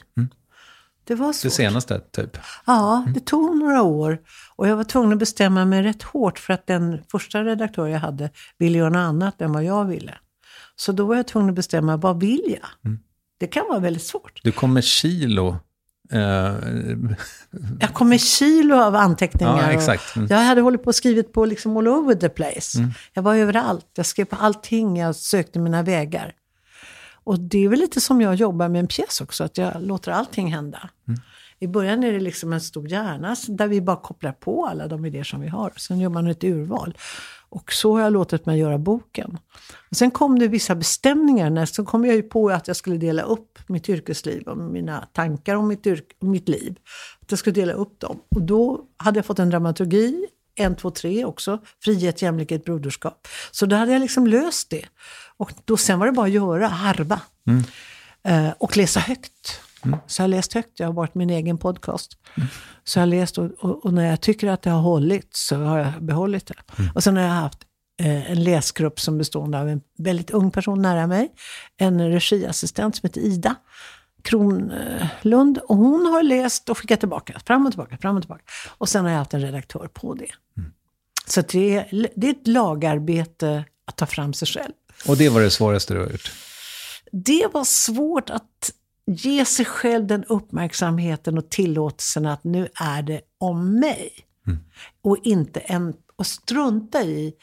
Det 1.03 1.15
var 1.15 1.27
Det 1.27 1.33
svårt. 1.33 1.51
senaste, 1.51 1.99
typ? 1.99 2.37
Ja, 2.65 3.05
det 3.13 3.19
tog 3.19 3.57
några 3.57 3.81
år. 3.81 4.19
Och 4.55 4.67
jag 4.67 4.75
var 4.75 4.83
tvungen 4.83 5.13
att 5.13 5.19
bestämma 5.19 5.65
mig 5.65 5.83
rätt 5.83 6.03
hårt 6.03 6.39
för 6.39 6.53
att 6.53 6.67
den 6.67 7.01
första 7.11 7.43
redaktör 7.43 7.87
jag 7.87 7.99
hade 7.99 8.29
ville 8.57 8.77
göra 8.77 8.89
något 8.89 8.97
annat 8.99 9.41
än 9.41 9.51
vad 9.53 9.63
jag 9.63 9.85
ville. 9.85 10.17
Så 10.75 10.91
då 10.91 11.05
var 11.05 11.15
jag 11.15 11.27
tvungen 11.27 11.49
att 11.49 11.55
bestämma, 11.55 11.97
vad 11.97 12.19
vill 12.19 12.57
jag? 12.61 12.93
Det 13.39 13.47
kan 13.47 13.65
vara 13.69 13.79
väldigt 13.79 14.03
svårt. 14.03 14.39
Du 14.43 14.51
kommer 14.51 14.81
kilo. 14.81 15.57
Eh, 16.11 16.19
Jag 17.79 17.93
kom 17.93 18.09
med 18.09 18.21
kilo 18.21 18.75
av 18.75 18.95
anteckningar. 18.95 19.53
Ja. 19.61 19.97
Mm. 20.15 20.27
Jag 20.31 20.37
hade 20.37 20.61
hållit 20.61 20.83
på 20.83 20.87
och 20.87 20.95
skrivit 20.95 21.33
på 21.33 21.45
liksom 21.45 21.77
all 21.77 21.87
over 21.87 22.15
the 22.15 22.29
place. 22.29 22.79
Jag 23.13 23.21
var 23.21 23.35
överallt. 23.35 23.87
Jag 23.95 24.05
skrev 24.05 24.25
på 24.25 24.35
allting. 24.35 24.97
Jag 24.97 25.15
sökte 25.15 25.59
mina 25.59 25.83
vägar. 25.83 26.33
Och 27.23 27.39
det 27.39 27.65
är 27.65 27.69
väl 27.69 27.79
lite 27.79 28.01
som 28.01 28.21
jag 28.21 28.35
jobbar 28.35 28.69
med 28.69 28.79
en 28.79 28.87
pjäs 28.87 29.21
också, 29.21 29.43
att 29.43 29.57
jag 29.57 29.73
låter 29.83 30.11
allting 30.11 30.53
hända. 30.53 30.89
I 31.59 31.67
början 31.67 32.03
är 32.03 32.11
det 32.11 32.19
liksom 32.19 32.53
en 32.53 32.61
stor 32.61 32.87
hjärna 32.87 33.35
där 33.47 33.67
vi 33.67 33.81
bara 33.81 33.97
kopplar 33.97 34.31
på 34.31 34.65
alla 34.65 34.87
de 34.87 35.05
idéer 35.05 35.23
som 35.23 35.41
vi 35.41 35.47
har. 35.47 35.73
Sen 35.77 35.99
gör 35.99 36.09
man 36.09 36.27
ett 36.27 36.43
urval. 36.43 36.97
Och 37.49 37.73
så 37.73 37.93
har 37.93 38.01
jag 38.01 38.13
låtit 38.13 38.45
mig 38.45 38.59
göra 38.59 38.77
boken. 38.77 39.37
Och 39.91 39.97
sen 39.97 40.11
kom 40.11 40.39
det 40.39 40.47
vissa 40.47 40.75
bestämningar. 40.75 41.49
När, 41.49 41.65
så 41.65 41.85
kom 41.85 42.05
jag 42.05 42.15
ju 42.15 42.21
på 42.21 42.49
att 42.49 42.67
jag 42.67 42.77
skulle 42.77 42.97
dela 42.97 43.21
upp 43.21 43.59
mitt 43.67 43.89
yrkesliv 43.89 44.47
och 44.47 44.57
mina 44.57 45.07
tankar 45.13 45.55
om 45.55 45.67
mitt, 45.67 45.87
yrk, 45.87 46.05
mitt 46.19 46.49
liv. 46.49 46.79
Att 47.21 47.31
jag 47.31 47.39
skulle 47.39 47.53
dela 47.53 47.73
upp 47.73 47.99
dem. 47.99 48.19
Och 48.35 48.41
då 48.41 48.81
hade 48.97 49.17
jag 49.17 49.25
fått 49.25 49.39
en 49.39 49.49
dramaturgi, 49.49 50.25
en, 50.55 50.75
två, 50.75 50.91
tre 50.91 51.25
också. 51.25 51.59
Frihet, 51.83 52.21
jämlikhet, 52.21 52.65
broderskap. 52.65 53.27
Så 53.51 53.65
då 53.65 53.75
hade 53.75 53.91
jag 53.91 53.99
liksom 53.99 54.27
löst 54.27 54.69
det. 54.69 54.85
Och 55.37 55.53
då, 55.65 55.77
sen 55.77 55.99
var 55.99 56.05
det 56.05 56.11
bara 56.11 56.25
att 56.25 56.31
göra, 56.31 56.67
harva. 56.67 57.21
Eh, 58.23 58.49
och 58.57 58.77
läsa 58.77 58.99
högt. 58.99 59.61
Så 60.07 60.21
jag 60.21 60.23
har 60.23 60.27
läst 60.27 60.53
högt, 60.53 60.79
jag 60.79 60.87
har 60.87 60.93
varit 60.93 61.15
min 61.15 61.29
egen 61.29 61.57
podcast. 61.57 62.17
Så 62.83 62.99
jag 62.99 63.01
har 63.01 63.07
läst 63.07 63.37
och, 63.37 63.51
och, 63.59 63.85
och 63.85 63.93
när 63.93 64.09
jag 64.09 64.21
tycker 64.21 64.47
att 64.47 64.61
det 64.61 64.69
har 64.69 64.81
hållit 64.81 65.35
så 65.35 65.55
har 65.55 65.79
jag 65.79 66.03
behållit 66.03 66.47
det. 66.47 66.53
Och 66.95 67.03
sen 67.03 67.17
har 67.17 67.23
jag 67.23 67.29
haft 67.29 67.59
eh, 68.01 68.31
en 68.31 68.43
läsgrupp 68.43 68.99
som 68.99 69.17
består 69.17 69.55
av 69.55 69.69
en 69.69 69.81
väldigt 69.97 70.31
ung 70.31 70.51
person 70.51 70.81
nära 70.81 71.07
mig. 71.07 71.31
En 71.77 72.11
regiassistent 72.11 72.95
som 72.95 73.07
heter 73.07 73.21
Ida 73.21 73.55
Kronlund. 74.23 75.57
Och 75.57 75.77
hon 75.77 76.05
har 76.05 76.23
läst 76.23 76.69
och 76.69 76.77
skickat 76.77 76.99
tillbaka, 76.99 77.39
fram 77.45 77.65
och 77.65 77.71
tillbaka, 77.71 77.97
fram 77.97 78.15
och 78.15 78.21
tillbaka. 78.21 78.43
Och 78.77 78.89
sen 78.89 79.05
har 79.05 79.11
jag 79.11 79.17
haft 79.19 79.33
en 79.33 79.41
redaktör 79.41 79.89
på 79.93 80.13
det. 80.13 80.31
Så 81.25 81.39
att 81.39 81.47
det, 81.47 81.75
är, 81.75 82.09
det 82.15 82.27
är 82.27 82.31
ett 82.31 82.47
lagarbete 82.47 83.65
att 83.85 83.95
ta 83.95 84.05
fram 84.05 84.33
sig 84.33 84.47
själv. 84.47 84.73
och 85.07 85.17
det 85.17 85.29
var 85.29 85.41
det 85.41 85.51
svåraste 85.51 85.93
du 85.93 85.99
har 85.99 86.09
gjort. 86.09 86.31
Det 87.11 87.47
var 87.53 87.63
svårt 87.63 88.29
att 88.29 88.71
ge 89.09 89.45
sig 89.45 89.65
själv 89.65 90.07
den 90.07 90.23
uppmärksamheten 90.23 91.37
och 91.37 91.49
tillåtelsen 91.49 92.25
att 92.25 92.43
nu 92.43 92.67
är 92.75 93.01
det 93.01 93.21
om 93.37 93.79
mig. 93.79 94.11
Och 95.01 95.17
inte 95.23 95.59
en, 95.59 95.93
och 96.15 96.27
strunta 96.27 97.03
i 97.03 97.33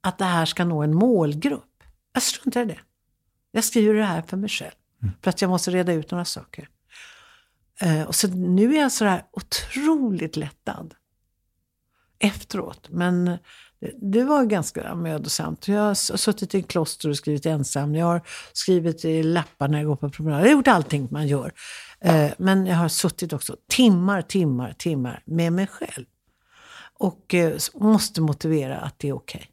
att 0.00 0.18
det 0.18 0.24
här 0.24 0.46
ska 0.46 0.64
nå 0.64 0.82
en 0.82 0.94
målgrupp. 0.94 1.82
Jag 2.12 2.22
struntar 2.22 2.62
i 2.62 2.64
det. 2.64 2.78
Jag 3.50 3.64
skriver 3.64 3.94
det 3.94 4.04
här 4.04 4.22
för 4.22 4.36
mig 4.36 4.48
själv. 4.48 4.74
För 5.22 5.30
att 5.30 5.42
jag 5.42 5.48
måste 5.48 5.70
reda 5.70 5.92
ut 5.92 6.10
några 6.10 6.24
saker. 6.24 6.68
Eh, 7.80 8.02
och 8.02 8.14
så 8.14 8.28
nu 8.28 8.76
är 8.76 8.80
jag 8.80 8.92
sådär 8.92 9.24
otroligt 9.32 10.36
lättad. 10.36 10.94
Efteråt. 12.18 12.88
Men 12.90 13.38
det, 14.00 14.24
var 14.24 14.44
ganska 14.44 14.94
mödosamt. 14.94 15.68
Jag 15.68 15.80
har 15.80 15.94
suttit 15.94 16.54
i 16.54 16.62
kloster 16.62 17.08
och 17.08 17.16
skrivit 17.16 17.46
ensam. 17.46 17.94
Jag 17.94 18.06
har 18.06 18.22
skrivit 18.52 19.04
i 19.04 19.22
lappar 19.22 19.68
när 19.68 19.78
jag 19.78 19.86
går 19.86 19.96
på 19.96 20.10
promenad. 20.10 20.40
Jag 20.40 20.46
har 20.46 20.52
gjort 20.52 20.68
allting 20.68 21.08
man 21.10 21.28
gör. 21.28 21.52
Eh, 22.00 22.30
men 22.38 22.66
jag 22.66 22.76
har 22.76 22.88
suttit 22.88 23.32
också 23.32 23.56
timmar, 23.68 24.22
timmar, 24.22 24.72
timmar 24.78 25.22
med 25.24 25.52
mig 25.52 25.66
själv. 25.66 26.04
Och 26.98 27.34
eh, 27.34 27.58
måste 27.74 28.20
motivera 28.20 28.76
att 28.76 28.98
det 28.98 29.08
är 29.08 29.12
okej. 29.12 29.50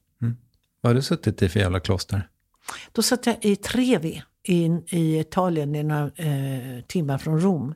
Vad 0.83 0.89
har 0.89 0.95
du 0.95 1.01
suttit 1.01 1.41
i 1.41 1.49
för 1.49 1.59
jävla 1.59 1.79
kloster? 1.79 2.29
Då 2.91 3.01
satt 3.01 3.25
jag 3.25 3.37
i 3.41 3.55
Trevi 3.55 4.23
i, 4.43 4.65
i 4.87 5.19
Italien 5.19 5.75
i 5.75 5.83
några 5.83 6.11
eh, 6.15 6.81
timmar 6.87 7.17
från 7.17 7.41
Rom. 7.41 7.75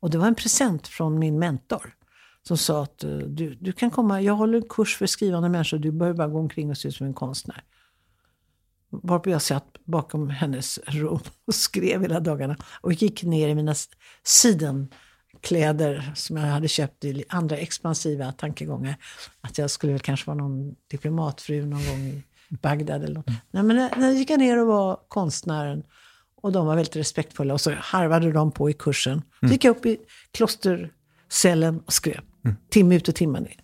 Och 0.00 0.10
det 0.10 0.18
var 0.18 0.26
en 0.26 0.34
present 0.34 0.88
från 0.88 1.18
min 1.18 1.38
mentor. 1.38 1.94
Som 2.48 2.56
sa 2.58 2.82
att 2.82 3.04
eh, 3.04 3.10
du, 3.10 3.54
du 3.54 3.72
kan 3.72 3.90
komma, 3.90 4.22
jag 4.22 4.34
håller 4.34 4.58
en 4.58 4.68
kurs 4.68 4.96
för 4.96 5.06
skrivande 5.06 5.48
människor, 5.48 5.78
du 5.78 5.92
behöver 5.92 6.16
bara 6.16 6.28
gå 6.28 6.38
omkring 6.38 6.70
och 6.70 6.78
se 6.78 6.88
ut 6.88 6.94
som 6.94 7.06
en 7.06 7.14
konstnär. 7.14 7.64
Varpå 8.90 9.30
jag 9.30 9.42
satt 9.42 9.76
bakom 9.84 10.30
hennes 10.30 10.78
rum 10.78 11.20
och 11.46 11.54
skrev 11.54 12.02
hela 12.02 12.20
dagarna. 12.20 12.56
Och 12.80 12.92
gick 12.92 13.22
ner 13.22 13.48
i 13.48 13.54
mina 13.54 13.74
sidenkläder 14.22 16.12
som 16.14 16.36
jag 16.36 16.44
hade 16.44 16.68
köpt 16.68 17.04
i 17.04 17.24
andra 17.28 17.56
expansiva 17.56 18.32
tankegångar. 18.32 18.96
Att 19.40 19.58
jag 19.58 19.70
skulle 19.70 19.92
väl 19.92 20.02
kanske 20.02 20.26
vara 20.26 20.38
någon 20.38 20.74
diplomatfru 20.90 21.66
någon 21.66 21.86
gång 21.86 22.08
i 22.08 22.22
Bagdad 22.48 23.04
eller 23.04 23.14
något. 23.14 23.30
Nej, 23.50 23.62
men 23.62 23.76
när, 23.76 23.96
när 23.96 24.10
gick 24.10 24.30
jag 24.30 24.38
ner 24.38 24.60
och 24.60 24.66
var 24.66 25.00
konstnären. 25.08 25.82
Och 26.40 26.52
de 26.52 26.66
var 26.66 26.76
väldigt 26.76 26.96
respektfulla. 26.96 27.54
Och 27.54 27.60
så 27.60 27.74
harvade 27.78 28.32
de 28.32 28.52
på 28.52 28.70
i 28.70 28.72
kursen. 28.72 29.22
Så 29.40 29.46
gick 29.46 29.64
jag 29.64 29.76
upp 29.76 29.86
i 29.86 29.98
klostercellen 30.32 31.80
och 31.86 31.92
skrev. 31.92 32.20
Timme 32.70 32.96
ut 32.96 33.08
och 33.08 33.14
timme 33.14 33.40
ner. 33.40 33.56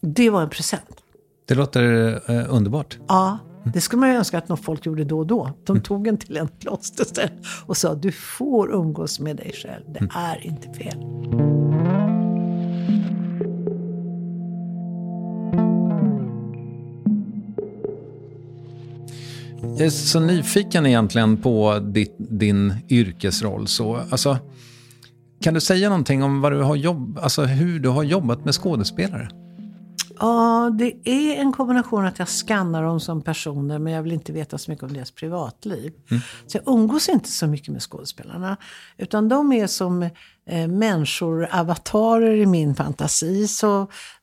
Det 0.00 0.30
var 0.30 0.42
en 0.42 0.50
present. 0.50 1.02
Det 1.46 1.54
låter 1.54 2.12
eh, 2.30 2.54
underbart. 2.54 2.98
Ja, 3.08 3.38
det 3.64 3.80
skulle 3.80 4.00
man 4.00 4.08
ju 4.08 4.14
önska 4.14 4.38
att 4.38 4.48
någon 4.48 4.58
folk 4.58 4.86
gjorde 4.86 5.04
då 5.04 5.18
och 5.18 5.26
då. 5.26 5.50
De 5.64 5.80
tog 5.80 6.06
en 6.06 6.16
till 6.16 6.36
en 6.36 6.48
klosterställ 6.48 7.30
och 7.66 7.76
sa 7.76 7.94
du 7.94 8.12
får 8.12 8.72
umgås 8.72 9.20
med 9.20 9.36
dig 9.36 9.52
själv. 9.54 9.84
Det 9.88 10.08
är 10.14 10.46
inte 10.46 10.72
fel. 10.72 10.96
Jag 19.62 19.86
är 19.86 19.90
så 19.90 20.20
nyfiken 20.20 20.86
egentligen 20.86 21.36
på 21.36 21.78
ditt, 21.78 22.14
din 22.18 22.74
yrkesroll. 22.88 23.66
Så, 23.66 24.00
alltså, 24.10 24.38
kan 25.40 25.54
du 25.54 25.60
säga 25.60 25.88
någonting 25.88 26.22
om 26.22 26.40
vad 26.40 26.52
du 26.52 26.62
har 26.62 26.76
jobb, 26.76 27.18
alltså 27.22 27.42
hur 27.42 27.80
du 27.80 27.88
har 27.88 28.02
jobbat 28.02 28.44
med 28.44 28.54
skådespelare? 28.54 29.28
Ja, 30.20 30.70
det 30.78 31.08
är 31.08 31.40
en 31.40 31.52
kombination 31.52 32.06
att 32.06 32.18
jag 32.18 32.28
skannar 32.28 32.82
dem 32.82 33.00
som 33.00 33.22
personer 33.22 33.78
men 33.78 33.92
jag 33.92 34.02
vill 34.02 34.12
inte 34.12 34.32
veta 34.32 34.58
så 34.58 34.70
mycket 34.70 34.84
om 34.84 34.92
deras 34.92 35.10
privatliv. 35.10 35.92
Så 36.46 36.58
jag 36.58 36.74
umgås 36.74 37.08
inte 37.08 37.28
så 37.28 37.46
mycket 37.46 37.68
med 37.68 37.82
skådespelarna. 37.82 38.56
Utan 38.98 39.28
de 39.28 39.52
är 39.52 39.66
som 39.66 40.02
eh, 40.46 40.68
människor, 40.68 41.48
avatarer 41.52 42.34
i 42.34 42.46
min 42.46 42.74
fantasi. 42.74 43.48
Så 43.48 43.80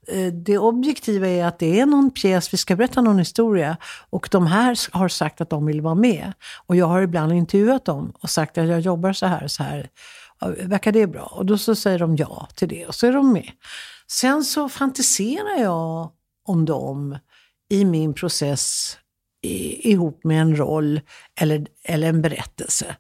eh, 0.08 0.34
det 0.34 0.58
objektiva 0.58 1.28
är 1.28 1.46
att 1.46 1.60
det 1.60 1.80
är 1.80 1.86
någon 1.86 2.12
pjäs, 2.12 2.54
vi 2.54 2.58
ska 2.58 2.76
berätta 2.76 3.02
någon 3.02 3.20
historia. 3.20 3.78
Och 4.10 4.30
de 4.32 4.48
här 4.48 4.78
har 4.92 5.08
sagt 5.08 5.42
att 5.42 5.50
de 5.50 5.66
vill 5.66 5.82
vara 5.82 5.96
med. 5.96 6.34
Och 6.68 6.76
jag 6.76 6.86
har 6.86 7.02
ibland 7.02 7.34
intervjuat 7.34 7.86
dem 7.86 8.14
och 8.22 8.30
sagt 8.30 8.58
att 8.58 8.68
jag 8.68 8.80
jobbar 8.80 9.14
så 9.14 9.26
här 9.26 9.44
och 9.44 9.52
så 9.52 9.64
här. 9.64 9.90
Verkar 10.42 10.92
det 10.92 11.08
bra? 11.08 11.24
Och 11.24 11.46
då 11.46 11.58
så 11.58 11.76
säger 11.76 12.00
de 12.00 12.16
ja 12.16 12.48
till 12.56 12.68
det 12.68 12.86
och 12.86 12.96
så 12.96 13.08
är 13.08 13.12
de 13.12 13.34
med. 13.34 13.52
Sen 14.08 14.44
så 14.44 14.70
fantiserar 14.70 15.62
jag 15.62 16.12
om 16.46 16.66
dem 16.66 17.18
i 17.70 17.86
min 17.86 18.14
process 18.14 18.98
i, 19.42 19.92
ihop 19.92 20.24
med 20.24 20.42
en 20.42 20.58
roll 20.58 21.02
eller, 21.40 21.68
eller 21.84 22.10
en 22.10 22.22
berättelse. 22.22 22.96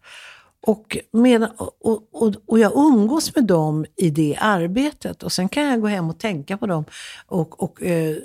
Och, 0.61 0.97
med, 1.11 1.49
och, 1.57 2.07
och, 2.11 2.35
och 2.45 2.59
jag 2.59 2.71
umgås 2.75 3.35
med 3.35 3.45
dem 3.45 3.85
i 3.95 4.09
det 4.09 4.37
arbetet. 4.39 5.23
Och 5.23 5.31
sen 5.31 5.49
kan 5.49 5.63
jag 5.63 5.81
gå 5.81 5.87
hem 5.87 6.09
och 6.09 6.19
tänka 6.19 6.57
på 6.57 6.65
dem. 6.65 6.85
Och, 7.25 7.63
och, 7.63 7.83
eh, 7.83 8.17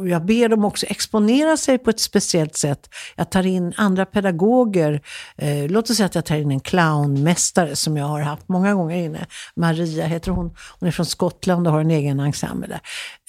och 0.00 0.08
jag 0.08 0.24
ber 0.24 0.48
dem 0.48 0.64
också 0.64 0.86
exponera 0.86 1.56
sig 1.56 1.78
på 1.78 1.90
ett 1.90 2.00
speciellt 2.00 2.56
sätt. 2.56 2.88
Jag 3.16 3.30
tar 3.30 3.46
in 3.46 3.72
andra 3.76 4.06
pedagoger. 4.06 5.00
Eh, 5.36 5.68
låt 5.68 5.90
oss 5.90 5.96
säga 5.96 6.06
att 6.06 6.14
jag 6.14 6.24
tar 6.24 6.36
in 6.36 6.50
en 6.50 6.60
clownmästare 6.60 7.76
som 7.76 7.96
jag 7.96 8.06
har 8.06 8.20
haft 8.20 8.48
många 8.48 8.74
gånger 8.74 8.96
inne. 8.96 9.26
Maria 9.56 10.06
heter 10.06 10.30
hon. 10.30 10.54
Hon 10.78 10.86
är 10.86 10.92
från 10.92 11.06
Skottland 11.06 11.66
och 11.66 11.72
har 11.72 11.80
en 11.80 11.90
egen 11.90 12.20
ensemble 12.20 12.66
där. 12.68 12.80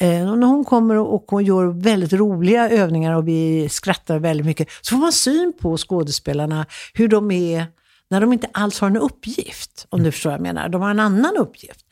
Eh, 0.08 0.32
och 0.32 0.38
när 0.38 0.48
hon 0.48 0.66
kommer 0.66 0.98
och, 0.98 1.16
och 1.16 1.26
hon 1.28 1.46
gör 1.46 1.66
väldigt 1.66 2.14
roliga 2.14 2.70
övningar 2.70 3.14
och 3.16 3.28
vi 3.28 3.70
skrattar 3.70 4.20
väldigt 4.20 4.46
mycket. 4.46 4.68
Så 4.82 4.96
får 4.96 5.02
man 5.02 5.12
syn 5.12 5.54
på 5.62 5.78
skådespelarna, 5.78 6.66
hur 6.94 7.08
de 7.08 7.32
är 7.32 7.66
när 8.10 8.22
de 8.22 8.34
inte 8.34 8.48
alls 8.54 8.80
har 8.80 8.88
en 8.88 8.98
uppgift. 8.98 9.86
Om 9.90 10.04
du 10.04 10.12
förstår 10.12 10.30
vad 10.30 10.40
jag 10.40 10.44
menar. 10.44 10.70
De 10.70 10.82
har 10.82 10.90
en 10.90 11.00
annan 11.00 11.38
uppgift. 11.38 11.86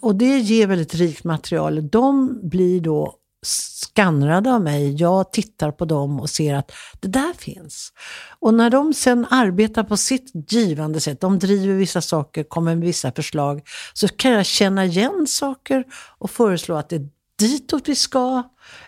Och 0.00 0.16
det 0.16 0.38
ger 0.38 0.66
väldigt 0.66 0.94
rikt 0.94 1.24
material. 1.24 1.88
De 1.88 2.40
blir 2.42 2.80
då 2.80 3.14
skannrade 3.42 4.52
av 4.52 4.62
mig. 4.62 4.94
Jag 4.94 5.32
tittar 5.32 5.70
på 5.70 5.84
dem 5.84 6.20
och 6.20 6.30
ser 6.30 6.54
att 6.54 6.72
det 7.00 7.08
där 7.08 7.32
finns. 7.32 7.92
Och 8.38 8.54
när 8.54 8.70
de 8.70 8.94
sen 8.94 9.26
arbetar 9.30 9.84
på 9.84 9.96
sitt 9.96 10.52
givande 10.52 11.00
sätt, 11.00 11.20
de 11.20 11.38
driver 11.38 11.74
vissa 11.74 12.00
saker, 12.00 12.44
kommer 12.44 12.74
med 12.74 12.84
vissa 12.84 13.12
förslag, 13.12 13.62
så 13.92 14.08
kan 14.08 14.32
jag 14.32 14.46
känna 14.46 14.84
igen 14.84 15.26
saker 15.28 15.84
och 16.18 16.30
föreslå 16.30 16.76
att 16.76 16.88
det 16.88 16.96
är 16.96 17.08
ditåt 17.38 17.88
vi 17.88 17.94
ska. 17.94 18.42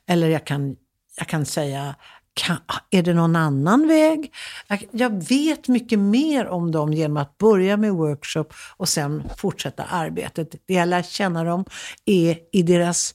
Eller 0.06 0.28
jag 0.28 0.46
kan, 0.46 0.76
jag 1.16 1.28
kan 1.28 1.46
säga, 1.46 1.94
kan, 2.34 2.56
är 2.90 3.02
det 3.02 3.14
någon 3.14 3.36
annan 3.36 3.88
väg? 3.88 4.34
Jag, 4.68 4.88
jag 4.92 5.28
vet 5.28 5.68
mycket 5.68 5.98
mer 5.98 6.46
om 6.46 6.72
dem 6.72 6.92
genom 6.92 7.16
att 7.16 7.38
börja 7.38 7.76
med 7.76 7.92
workshop 7.92 8.46
och 8.76 8.88
sen 8.88 9.22
fortsätta 9.36 9.84
arbetet. 9.84 10.54
Det 10.66 10.74
jag 10.74 10.88
lär 10.88 11.02
känna 11.02 11.44
dem 11.44 11.64
är 12.04 12.38
i 12.52 12.62
deras 12.62 13.14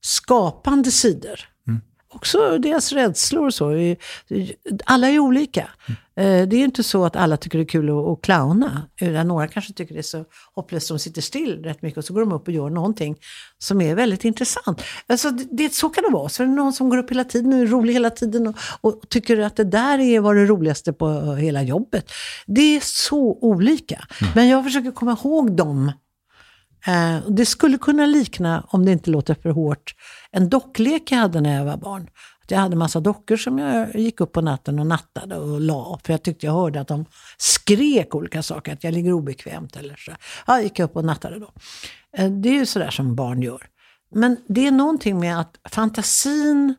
skapande 0.00 0.90
sidor. 0.90 1.40
också 2.14 2.58
deras 2.58 2.92
rädslor 2.92 3.46
och 3.46 3.54
så. 3.54 3.96
Alla 4.84 5.08
är 5.08 5.18
olika. 5.18 5.68
Eh, 6.16 6.48
Det 6.48 6.56
är 6.56 6.64
inte 6.64 6.82
så 6.82 7.04
att 7.04 7.16
alla 7.16 7.36
tycker 7.36 7.58
det 7.58 7.64
är 7.64 7.68
kul 7.68 7.90
att, 7.90 7.96
att 8.08 8.22
clowna. 8.22 8.82
Några 9.24 9.48
kanske 9.48 9.72
tycker 9.72 9.94
det 9.94 10.00
är 10.00 10.02
så 10.02 10.24
hopplöst 10.54 10.88
de 10.88 10.98
sitter 10.98 11.22
still 11.22 11.62
rätt 11.64 11.82
mycket 11.82 11.98
och 11.98 12.04
så 12.04 12.14
går 12.14 12.20
de 12.20 12.32
upp 12.32 12.48
och 12.48 12.54
gör 12.54 12.70
någonting 12.70 13.16
som 13.58 13.80
är 13.80 13.94
väldigt 13.94 14.24
intressant. 14.24 14.82
Alltså, 15.06 15.30
det, 15.30 15.74
så 15.74 15.88
kan 15.88 16.04
det 16.04 16.10
vara. 16.10 16.28
Så 16.28 16.42
är 16.42 16.46
det 16.46 16.52
någon 16.52 16.72
som 16.72 16.88
går 16.88 16.98
upp 16.98 17.10
hela 17.10 17.24
tiden 17.24 17.52
och 17.52 17.58
är 17.58 17.66
rolig 17.66 17.92
hela 17.92 18.10
tiden 18.10 18.46
och, 18.46 18.54
och 18.80 19.08
tycker 19.08 19.38
att 19.38 19.56
det 19.56 19.64
där 19.64 19.98
är 19.98 20.20
var 20.20 20.34
det 20.34 20.44
roligaste 20.46 20.92
på 20.92 21.34
hela 21.34 21.62
jobbet. 21.62 22.10
Det 22.46 22.76
är 22.76 22.80
så 22.84 23.38
olika. 23.40 24.04
Men 24.34 24.48
jag 24.48 24.64
försöker 24.64 24.90
komma 24.90 25.12
ihåg 25.24 25.56
dem 25.56 25.92
Eh, 26.86 27.18
det 27.28 27.46
skulle 27.46 27.78
kunna 27.78 28.06
likna, 28.06 28.64
om 28.68 28.84
det 28.84 28.92
inte 28.92 29.10
låter 29.10 29.34
för 29.34 29.50
hårt, 29.50 29.94
en 30.30 30.48
docklek 30.48 31.12
jag 31.12 31.18
hade 31.18 31.40
när 31.40 31.56
jag 31.56 31.64
var 31.64 31.76
barn. 31.76 32.10
Att 32.42 32.50
jag 32.50 32.58
hade 32.58 32.76
massa 32.76 33.00
dockor 33.00 33.36
som 33.36 33.58
jag 33.58 33.96
gick 33.96 34.20
upp 34.20 34.32
på 34.32 34.40
natten 34.40 34.78
och 34.78 34.86
nattade 34.86 35.36
och 35.36 35.60
la. 35.60 36.00
För 36.04 36.12
jag 36.12 36.22
tyckte 36.22 36.46
jag 36.46 36.52
hörde 36.52 36.80
att 36.80 36.88
de 36.88 37.04
skrek 37.38 38.14
olika 38.14 38.42
saker, 38.42 38.72
att 38.72 38.84
jag 38.84 38.94
ligger 38.94 39.12
obekvämt 39.12 39.76
eller 39.76 39.96
så. 39.96 40.12
Ja, 40.46 40.60
gick 40.60 40.78
jag 40.78 40.84
upp 40.84 40.96
och 40.96 41.04
nattade 41.04 41.38
då. 41.38 41.52
Eh, 42.16 42.30
det 42.30 42.48
är 42.48 42.54
ju 42.54 42.66
sådär 42.66 42.90
som 42.90 43.14
barn 43.14 43.42
gör. 43.42 43.66
Men 44.14 44.36
det 44.48 44.66
är 44.66 44.70
någonting 44.70 45.20
med 45.20 45.40
att 45.40 45.56
fantasin 45.70 46.74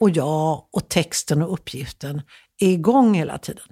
och 0.00 0.10
jag 0.10 0.64
och 0.72 0.88
texten 0.88 1.42
och 1.42 1.52
uppgiften 1.52 2.22
är 2.60 2.68
igång 2.68 3.14
hela 3.14 3.38
tiden. 3.38 3.64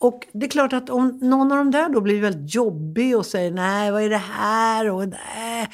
Och 0.00 0.26
det 0.32 0.46
är 0.46 0.50
klart 0.50 0.72
att 0.72 0.90
om 0.90 1.18
någon 1.22 1.52
av 1.52 1.58
de 1.58 1.70
där 1.70 1.88
då 1.88 2.00
blir 2.00 2.20
väldigt 2.20 2.54
jobbig 2.54 3.16
och 3.16 3.26
säger 3.26 3.50
nej, 3.50 3.90
vad 3.90 4.02
är 4.02 4.10
det 4.10 4.16
här? 4.16 4.90
Och 4.90 5.08
nej, 5.08 5.68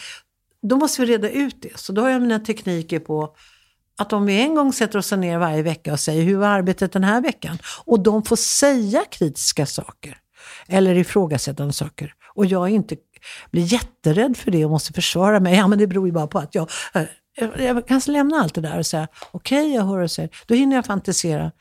då 0.62 0.76
måste 0.76 1.00
vi 1.00 1.12
reda 1.12 1.30
ut 1.30 1.62
det. 1.62 1.78
Så 1.78 1.92
då 1.92 2.02
har 2.02 2.10
jag 2.10 2.22
mina 2.22 2.40
tekniker 2.40 2.98
på 2.98 3.36
att 3.98 4.12
om 4.12 4.26
vi 4.26 4.42
en 4.42 4.54
gång 4.54 4.72
sätter 4.72 4.98
oss 4.98 5.12
ner 5.12 5.38
varje 5.38 5.62
vecka 5.62 5.92
och 5.92 6.00
säger 6.00 6.22
hur 6.22 6.36
var 6.36 6.48
arbetet 6.48 6.92
den 6.92 7.04
här 7.04 7.20
veckan? 7.20 7.58
Och 7.84 8.00
de 8.00 8.22
får 8.22 8.36
säga 8.36 9.04
kritiska 9.10 9.66
saker 9.66 10.18
eller 10.68 10.94
ifrågasättande 10.94 11.72
saker. 11.72 12.14
Och 12.34 12.46
jag 12.46 12.68
inte 12.68 12.96
blir 13.50 13.62
jätterädd 13.62 14.36
för 14.36 14.50
det 14.50 14.64
och 14.64 14.70
måste 14.70 14.92
försvara 14.92 15.40
mig. 15.40 15.56
Ja, 15.56 15.68
men 15.68 15.78
det 15.78 15.86
beror 15.86 16.06
ju 16.06 16.12
bara 16.12 16.26
på 16.26 16.38
att 16.38 16.54
jag... 16.54 16.70
Eh, 16.94 17.02
jag 17.58 17.88
kan 17.88 18.00
lämna 18.06 18.36
allt 18.36 18.54
det 18.54 18.60
där 18.60 18.78
och 18.78 18.86
säga 18.86 19.08
okej, 19.30 19.60
okay, 19.60 19.74
jag 19.74 19.82
hör 19.82 19.98
och 19.98 20.10
säger. 20.10 20.30
Då 20.46 20.54
hinner 20.54 20.76
jag 20.76 20.86
fantisera 20.86 21.52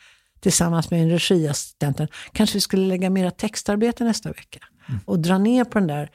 tillsammans 0.44 0.92
med 0.92 1.02
en 1.02 1.10
regiassistenten. 1.10 2.08
Kanske 2.32 2.58
vi 2.58 2.62
skulle 2.62 2.88
lägga 2.88 3.10
mera 3.10 3.32
textarbete 3.32 4.04
nästa 4.04 4.30
vecka. 4.30 4.60
Mm. 4.90 5.00
Och 5.06 5.20
dra 5.20 5.38
ner 5.38 5.64
på 5.64 5.80
den 5.80 5.88
där 5.88 6.10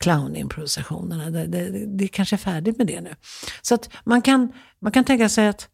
clownimprovisationerna. 0.00 1.30
Det, 1.30 1.46
det, 1.46 1.86
det 1.86 2.08
kanske 2.08 2.36
är 2.36 2.38
färdigt 2.38 2.78
med 2.78 2.86
det 2.86 3.00
nu. 3.00 3.14
Så 3.62 3.74
att 3.74 3.88
man 4.04 4.22
kan, 4.22 4.52
man 4.80 4.92
kan 4.92 5.04
tänka 5.04 5.28
sig 5.28 5.48
att 5.48 5.68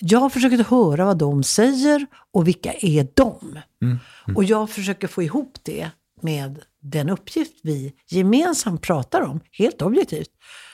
jag 0.00 0.32
försöker 0.32 0.64
höra 0.64 1.04
vad 1.04 1.18
de 1.18 1.42
säger 1.42 2.06
och 2.32 2.48
vilka 2.48 2.72
är 2.72 3.08
de? 3.14 3.38
Mm. 3.82 3.98
Mm. 4.26 4.36
Och 4.36 4.44
jag 4.44 4.70
försöker 4.70 5.08
få 5.08 5.22
ihop 5.22 5.58
det 5.62 5.90
med 6.22 6.62
den 6.80 7.08
uppgift 7.08 7.52
vi 7.62 7.92
gemensamt 8.08 8.82
pratar 8.82 9.20
om, 9.20 9.40
helt 9.52 9.82
objektivt. 9.82 10.30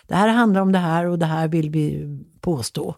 Det 0.07 0.15
här 0.15 0.29
handlar 0.29 0.61
om 0.61 0.73
det 0.73 0.79
här 0.79 1.05
och 1.07 1.19
det 1.19 1.27
här 1.27 1.49
vill 1.49 1.71
vi 1.71 2.07
påstå. 2.41 2.97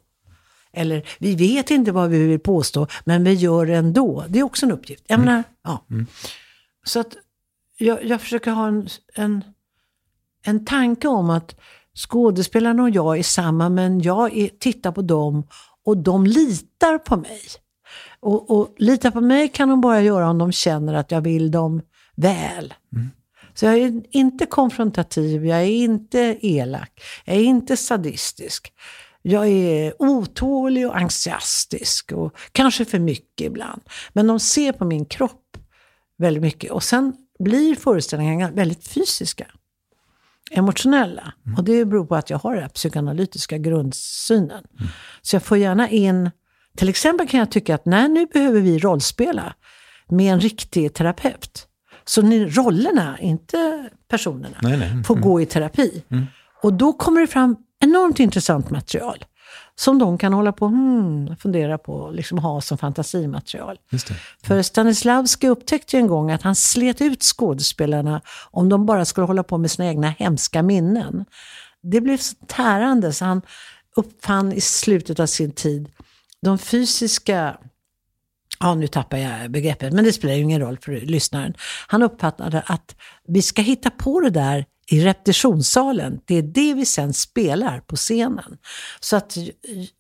Eller 0.72 1.08
vi 1.18 1.34
vet 1.34 1.70
inte 1.70 1.92
vad 1.92 2.10
vi 2.10 2.26
vill 2.26 2.38
påstå, 2.38 2.86
men 3.04 3.24
vi 3.24 3.32
gör 3.32 3.66
det 3.66 3.74
ändå. 3.74 4.24
Det 4.28 4.38
är 4.38 4.42
också 4.42 4.66
en 4.66 4.72
uppgift. 4.72 5.04
Jag 5.06 5.20
menar, 5.20 5.42
ja. 5.64 5.84
Mm. 5.90 6.06
Så 6.84 7.00
att 7.00 7.16
jag, 7.78 8.04
jag 8.04 8.20
försöker 8.20 8.50
ha 8.50 8.68
en, 8.68 8.88
en, 9.14 9.44
en 10.44 10.64
tanke 10.64 11.08
om 11.08 11.30
att 11.30 11.54
skådespelarna 11.94 12.82
och 12.82 12.90
jag 12.90 13.18
är 13.18 13.22
samma, 13.22 13.68
men 13.68 14.00
jag 14.00 14.36
är, 14.36 14.48
tittar 14.48 14.92
på 14.92 15.02
dem 15.02 15.46
och 15.84 15.96
de 15.96 16.26
litar 16.26 16.98
på 16.98 17.16
mig. 17.16 17.40
Och, 18.20 18.50
och 18.50 18.74
lita 18.78 19.10
på 19.10 19.20
mig 19.20 19.48
kan 19.48 19.68
de 19.68 19.80
bara 19.80 20.00
göra 20.00 20.30
om 20.30 20.38
de 20.38 20.52
känner 20.52 20.94
att 20.94 21.10
jag 21.10 21.20
vill 21.20 21.50
dem 21.50 21.82
väl. 22.16 22.74
Mm. 22.92 23.10
Så 23.54 23.66
jag 23.66 23.78
är 23.78 24.02
inte 24.10 24.46
konfrontativ, 24.46 25.46
jag 25.46 25.60
är 25.60 25.64
inte 25.64 26.38
elak, 26.40 27.02
jag 27.24 27.36
är 27.36 27.40
inte 27.40 27.76
sadistisk. 27.76 28.72
Jag 29.22 29.48
är 29.48 30.02
otålig 30.02 30.88
och 30.88 30.96
entusiastisk 30.96 32.12
och 32.12 32.36
kanske 32.52 32.84
för 32.84 32.98
mycket 32.98 33.46
ibland. 33.46 33.82
Men 34.12 34.26
de 34.26 34.40
ser 34.40 34.72
på 34.72 34.84
min 34.84 35.04
kropp 35.04 35.56
väldigt 36.18 36.42
mycket. 36.42 36.70
Och 36.70 36.82
sen 36.82 37.12
blir 37.38 37.74
föreställningarna 37.74 38.50
väldigt 38.50 38.88
fysiska. 38.88 39.46
Emotionella. 40.50 41.32
Mm. 41.46 41.58
Och 41.58 41.64
det 41.64 41.84
beror 41.84 42.06
på 42.06 42.16
att 42.16 42.30
jag 42.30 42.38
har 42.38 42.54
den 42.54 42.62
här 42.62 42.68
psykoanalytiska 42.68 43.58
grundsynen. 43.58 44.64
Mm. 44.78 44.90
Så 45.22 45.36
jag 45.36 45.42
får 45.42 45.58
gärna 45.58 45.88
in, 45.88 46.30
till 46.76 46.88
exempel 46.88 47.28
kan 47.28 47.40
jag 47.40 47.50
tycka 47.50 47.74
att 47.74 47.86
nej, 47.86 48.08
nu 48.08 48.26
behöver 48.26 48.60
vi 48.60 48.78
rollspela 48.78 49.54
med 50.08 50.32
en 50.32 50.40
riktig 50.40 50.94
terapeut. 50.94 51.66
Så 52.04 52.22
ni, 52.22 52.46
rollerna, 52.46 53.18
inte 53.20 53.88
personerna, 54.08 54.56
nej, 54.62 54.76
nej. 54.78 55.04
får 55.04 55.14
mm. 55.14 55.28
gå 55.28 55.40
i 55.40 55.46
terapi. 55.46 56.04
Mm. 56.10 56.26
Och 56.62 56.72
då 56.72 56.92
kommer 56.92 57.20
det 57.20 57.26
fram 57.26 57.56
enormt 57.80 58.20
intressant 58.20 58.70
material. 58.70 59.24
Som 59.74 59.98
de 59.98 60.18
kan 60.18 60.32
hålla 60.32 60.52
på 60.52 60.66
hmm, 60.66 61.36
fundera 61.36 61.78
på 61.78 61.92
och 61.92 62.14
liksom 62.14 62.38
ha 62.38 62.60
som 62.60 62.78
fantasimaterial. 62.78 63.78
För 64.42 64.62
Stanislavski 64.62 65.48
upptäckte 65.48 65.96
en 65.96 66.06
gång 66.06 66.30
att 66.30 66.42
han 66.42 66.56
slet 66.56 67.00
ut 67.00 67.22
skådespelarna 67.22 68.20
om 68.50 68.68
de 68.68 68.86
bara 68.86 69.04
skulle 69.04 69.26
hålla 69.26 69.42
på 69.42 69.58
med 69.58 69.70
sina 69.70 69.88
egna 69.88 70.08
hemska 70.08 70.62
minnen. 70.62 71.24
Det 71.82 72.00
blev 72.00 72.16
så 72.16 72.36
tärande 72.46 73.12
så 73.12 73.24
han 73.24 73.42
uppfann 73.96 74.52
i 74.52 74.60
slutet 74.60 75.20
av 75.20 75.26
sin 75.26 75.52
tid 75.52 75.88
de 76.42 76.58
fysiska 76.58 77.56
Ja, 78.62 78.74
nu 78.74 78.86
tappar 78.86 79.18
jag 79.18 79.50
begreppet, 79.50 79.92
men 79.92 80.04
det 80.04 80.12
spelar 80.12 80.34
ju 80.34 80.42
ingen 80.42 80.60
roll 80.60 80.78
för 80.78 80.92
lyssnaren. 80.92 81.54
Han 81.86 82.02
uppfattade 82.02 82.62
att 82.66 82.96
vi 83.28 83.42
ska 83.42 83.62
hitta 83.62 83.90
på 83.90 84.20
det 84.20 84.30
där 84.30 84.64
i 84.90 85.04
repetitionssalen. 85.04 86.20
Det 86.24 86.34
är 86.34 86.42
det 86.42 86.74
vi 86.74 86.86
sen 86.86 87.12
spelar 87.12 87.80
på 87.80 87.96
scenen. 87.96 88.56
Så 89.00 89.16
att 89.16 89.36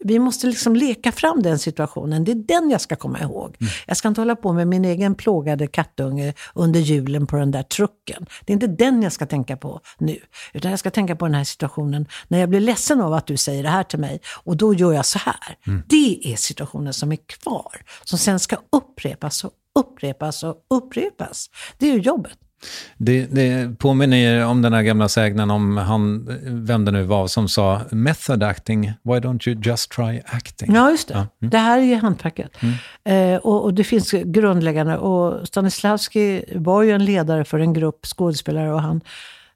vi 0.04 0.18
måste 0.18 0.46
liksom 0.46 0.76
leka 0.76 1.12
fram 1.12 1.42
den 1.42 1.58
situationen. 1.58 2.24
Det 2.24 2.32
är 2.32 2.34
den 2.60 2.70
jag 2.70 2.80
ska 2.80 2.96
komma 2.96 3.20
ihåg. 3.20 3.56
Mm. 3.60 3.72
Jag 3.86 3.96
ska 3.96 4.08
inte 4.08 4.20
hålla 4.20 4.36
på 4.36 4.52
med 4.52 4.68
min 4.68 4.84
egen 4.84 5.14
plågade 5.14 5.66
kattunge 5.66 6.34
under 6.54 6.80
julen 6.80 7.26
på 7.26 7.36
den 7.36 7.50
där 7.50 7.62
trucken. 7.62 8.26
Det 8.44 8.52
är 8.52 8.54
inte 8.54 8.66
den 8.66 9.02
jag 9.02 9.12
ska 9.12 9.26
tänka 9.26 9.56
på 9.56 9.80
nu. 9.98 10.18
Utan 10.52 10.70
jag 10.70 10.80
ska 10.80 10.90
tänka 10.90 11.16
på 11.16 11.24
den 11.24 11.34
här 11.34 11.44
situationen 11.44 12.06
när 12.28 12.38
jag 12.38 12.48
blir 12.48 12.60
ledsen 12.60 13.00
av 13.00 13.12
att 13.12 13.26
du 13.26 13.36
säger 13.36 13.62
det 13.62 13.68
här 13.68 13.84
till 13.84 13.98
mig. 13.98 14.20
Och 14.44 14.56
då 14.56 14.74
gör 14.74 14.92
jag 14.92 15.06
så 15.06 15.18
här. 15.18 15.56
Mm. 15.66 15.82
Det 15.88 16.32
är 16.32 16.36
situationen 16.36 16.92
som 16.92 17.12
är 17.12 17.18
kvar. 17.26 17.82
Som 18.04 18.18
sen 18.18 18.40
ska 18.40 18.56
upprepas 18.72 19.44
och 19.44 19.52
upprepas 19.78 20.42
och 20.42 20.56
upprepas. 20.70 21.50
Det 21.78 21.90
är 21.90 21.92
ju 21.92 22.00
jobbet. 22.00 22.38
Det, 22.96 23.26
det 23.26 23.78
påminner 23.78 24.44
om 24.46 24.62
den 24.62 24.72
här 24.72 24.82
gamla 24.82 25.08
sägnen 25.08 25.50
om 25.50 25.76
han, 25.76 26.28
vem 26.42 26.84
det 26.84 26.90
nu 26.90 27.02
var, 27.02 27.26
som 27.26 27.48
sa 27.48 27.80
method 27.90 28.42
acting, 28.42 28.92
why 29.02 29.12
don't 29.12 29.48
you 29.48 29.60
just 29.64 29.90
try 29.90 30.20
acting? 30.26 30.74
Ja, 30.74 30.90
just 30.90 31.08
det. 31.08 31.14
Ja. 31.14 31.20
Mm. 31.20 31.50
Det 31.50 31.58
här 31.58 31.78
är 31.78 31.82
ju 31.82 31.94
hantverket. 31.94 32.56
Mm. 32.60 33.34
Eh, 33.34 33.38
och, 33.38 33.64
och, 33.64 33.74
det 33.74 33.84
finns 33.84 34.10
grundläggande, 34.10 34.96
och 34.96 35.48
Stanislavski 35.48 36.44
var 36.54 36.82
ju 36.82 36.90
en 36.90 37.04
ledare 37.04 37.44
för 37.44 37.58
en 37.58 37.72
grupp 37.72 38.06
skådespelare 38.06 38.72
och 38.72 38.82
han 38.82 39.00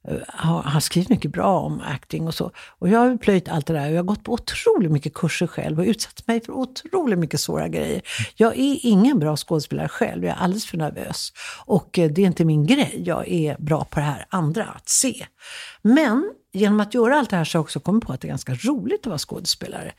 Eh, 0.08 0.18
har, 0.28 0.62
har 0.62 0.80
skrivit 0.80 1.08
mycket 1.08 1.30
bra 1.30 1.60
om 1.60 1.80
acting 1.80 2.26
och 2.26 2.34
så. 2.34 2.50
Och 2.78 2.88
jag 2.88 2.98
har 2.98 3.16
plöjt 3.16 3.48
allt 3.48 3.66
det 3.66 3.72
där 3.72 3.86
och 3.86 3.92
jag 3.92 3.98
har 3.98 4.04
gått 4.04 4.24
på 4.24 4.32
otroligt 4.32 4.90
mycket 4.90 5.14
kurser 5.14 5.46
själv 5.46 5.78
och 5.78 5.84
utsatt 5.84 6.26
mig 6.26 6.40
för 6.40 6.52
otroligt 6.52 7.18
mycket 7.18 7.40
svåra 7.40 7.68
grejer. 7.68 8.02
Jag 8.34 8.52
är 8.58 8.78
ingen 8.82 9.18
bra 9.18 9.36
skådespelare 9.36 9.88
själv, 9.88 10.24
jag 10.24 10.36
är 10.36 10.40
alldeles 10.40 10.66
för 10.66 10.78
nervös. 10.78 11.32
Och 11.66 11.98
eh, 11.98 12.10
det 12.10 12.22
är 12.22 12.26
inte 12.26 12.44
min 12.44 12.66
grej, 12.66 13.02
jag 13.06 13.28
är 13.28 13.56
bra 13.58 13.84
på 13.84 14.00
det 14.00 14.06
här 14.06 14.26
andra, 14.28 14.64
att 14.64 14.88
se. 14.88 15.26
Men 15.82 16.30
genom 16.54 16.80
att 16.80 16.94
göra 16.94 17.18
allt 17.18 17.30
det 17.30 17.36
här 17.36 17.44
så 17.44 17.56
har 17.56 17.58
jag 17.58 17.64
också 17.64 17.80
kommit 17.80 18.04
på 18.04 18.12
att 18.12 18.20
det 18.20 18.26
är 18.26 18.28
ganska 18.28 18.54
roligt 18.54 19.00
att 19.00 19.06
vara 19.06 19.18
skådespelare. 19.18 19.92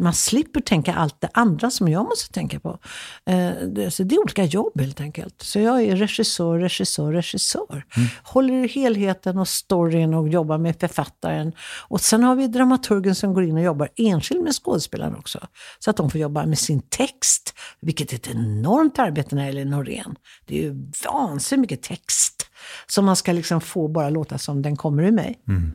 man 0.00 0.14
slipper 0.14 0.60
tänka 0.60 0.94
allt 0.94 1.20
det 1.20 1.28
andra 1.34 1.70
som 1.70 1.88
jag 1.88 2.04
måste 2.04 2.32
tänka 2.32 2.60
på. 2.60 2.78
Eh, 3.26 3.88
så 3.88 4.02
det 4.02 4.14
är 4.14 4.20
olika 4.20 4.44
jobb 4.44 4.80
helt 4.80 5.00
enkelt. 5.00 5.42
Så 5.42 5.58
jag 5.58 5.82
är 5.82 5.96
regissör, 5.96 6.58
regissör, 6.58 7.12
regissör. 7.12 7.84
Mm. 7.96 8.08
Håller 8.22 8.64
i 8.64 8.68
helheten 8.68 9.38
och 9.38 9.48
storyn 9.48 10.14
och 10.14 10.28
jobbar 10.28 10.58
med 10.58 10.80
författaren. 10.80 11.52
Och 11.88 12.00
sen 12.00 12.22
har 12.22 12.36
vi 12.36 12.46
dramaturgen 12.46 13.14
som 13.14 13.34
går 13.34 13.44
in 13.44 13.56
och 13.56 13.62
jobbar 13.62 13.88
enskilt 13.96 14.42
med 14.42 14.54
skådespelaren 14.54 15.16
också. 15.16 15.46
Så 15.78 15.90
att 15.90 15.96
de 15.96 16.10
får 16.10 16.20
jobba 16.20 16.46
med 16.46 16.58
sin 16.58 16.80
text, 16.80 17.54
vilket 17.80 18.12
är 18.12 18.16
ett 18.16 18.28
enormt 18.28 18.98
arbete 18.98 19.34
när 19.34 19.42
det 19.42 19.48
gäller 19.48 19.64
Norén. 19.64 20.16
Det 20.46 20.58
är 20.58 20.62
ju 20.62 20.90
vansinnigt 21.04 21.70
mycket 21.70 21.82
text 21.82 22.46
som 22.86 23.04
man 23.04 23.16
ska 23.16 23.32
liksom 23.32 23.60
få 23.60 23.88
bara 23.88 24.10
låta 24.10 24.38
som 24.38 24.62
den 24.62 24.76
kommer 24.76 25.02
ur 25.02 25.12
mig. 25.12 25.42
Mm. 25.48 25.72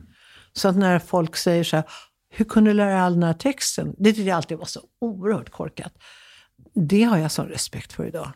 Så 0.56 0.68
att 0.68 0.76
när 0.76 0.98
folk 0.98 1.36
säger 1.36 1.64
så 1.64 1.76
här, 1.76 1.84
hur 2.30 2.44
kunde 2.44 2.70
du 2.70 2.74
lära 2.74 2.90
dig 2.90 2.98
all 2.98 3.14
den 3.14 3.22
här 3.22 3.32
texten? 3.32 3.94
Det 3.98 4.12
tyckte 4.12 4.28
jag 4.28 4.36
alltid 4.36 4.58
var 4.58 4.64
så 4.64 4.80
oerhört 5.00 5.50
korkat. 5.50 5.92
Det 6.74 7.02
har 7.02 7.18
jag 7.18 7.32
sån 7.32 7.46
respekt 7.46 7.92
för 7.92 8.06
idag. 8.06 8.32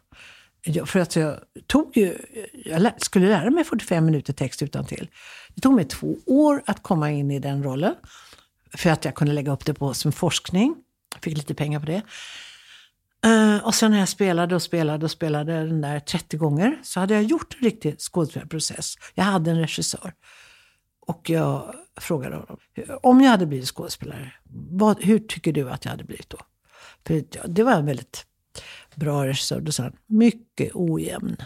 Jag, 0.64 0.88
för 0.88 1.00
att 1.00 1.16
jag 1.16 1.38
tog 1.66 1.96
ju, 1.96 2.18
jag 2.64 3.02
skulle 3.02 3.28
lära 3.28 3.50
mig 3.50 3.64
45 3.64 4.04
minuter 4.04 4.32
text 4.32 4.62
utan 4.62 4.84
till. 4.86 5.08
Det 5.54 5.60
tog 5.60 5.74
mig 5.74 5.84
två 5.84 6.16
år 6.26 6.62
att 6.66 6.82
komma 6.82 7.10
in 7.10 7.30
i 7.30 7.38
den 7.38 7.62
rollen. 7.62 7.94
För 8.74 8.90
att 8.90 9.04
jag 9.04 9.14
kunde 9.14 9.32
lägga 9.32 9.52
upp 9.52 9.64
det 9.64 9.74
på 9.74 9.94
som 9.94 10.12
forskning. 10.12 10.74
Jag 11.14 11.22
Fick 11.22 11.36
lite 11.36 11.54
pengar 11.54 11.80
på 11.80 11.86
det. 11.86 12.02
Uh, 13.26 13.66
och 13.66 13.74
sen 13.74 13.90
när 13.90 13.98
jag 13.98 14.08
spelade 14.08 14.54
och 14.54 14.62
spelade 14.62 15.04
och 15.04 15.10
spelade 15.10 15.52
den 15.52 15.80
där 15.80 16.00
30 16.00 16.36
gånger 16.36 16.78
så 16.82 17.00
hade 17.00 17.14
jag 17.14 17.22
gjort 17.22 17.56
en 17.58 17.64
riktig 17.64 18.00
skådespelarprocess. 18.00 18.94
Jag 19.14 19.24
hade 19.24 19.50
en 19.50 19.58
regissör. 19.60 20.12
Och 21.06 21.30
jag 21.30 21.74
frågade 22.02 22.36
honom, 22.36 22.58
om 23.02 23.20
jag 23.20 23.30
hade 23.30 23.46
blivit 23.46 23.68
skådespelare, 23.68 24.32
vad, 24.70 25.02
hur 25.02 25.18
tycker 25.18 25.52
du 25.52 25.70
att 25.70 25.84
jag 25.84 25.90
hade 25.92 26.04
blivit 26.04 26.30
då? 26.30 26.38
För 27.06 27.24
det 27.48 27.62
var 27.62 27.72
en 27.72 27.86
väldigt 27.86 28.26
bra 28.94 29.26
regissör. 29.26 29.60
Då 29.60 29.72
sa 29.72 29.82
han, 29.82 29.96
mycket 30.06 30.70
ojämn. 30.74 31.36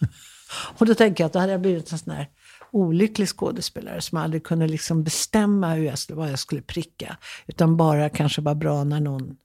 och 0.78 0.86
då 0.86 0.94
tänker 0.94 1.24
jag 1.24 1.26
att 1.26 1.32
då 1.32 1.38
hade 1.38 1.52
jag 1.52 1.60
blivit 1.60 1.92
en 1.92 1.98
sån 1.98 2.12
här 2.12 2.28
olycklig 2.70 3.28
skådespelare 3.28 4.00
som 4.00 4.18
aldrig 4.18 4.44
kunde 4.44 4.68
liksom 4.68 5.04
bestämma 5.04 5.74
hur 5.74 5.84
jag 5.84 5.96
vad 6.08 6.30
jag 6.30 6.38
skulle 6.38 6.62
pricka. 6.62 7.16
Utan 7.46 7.76
bara 7.76 8.08
kanske 8.08 8.40
var 8.40 8.54
bra 8.54 8.84
när, 8.84 9.00
någon, 9.00 9.36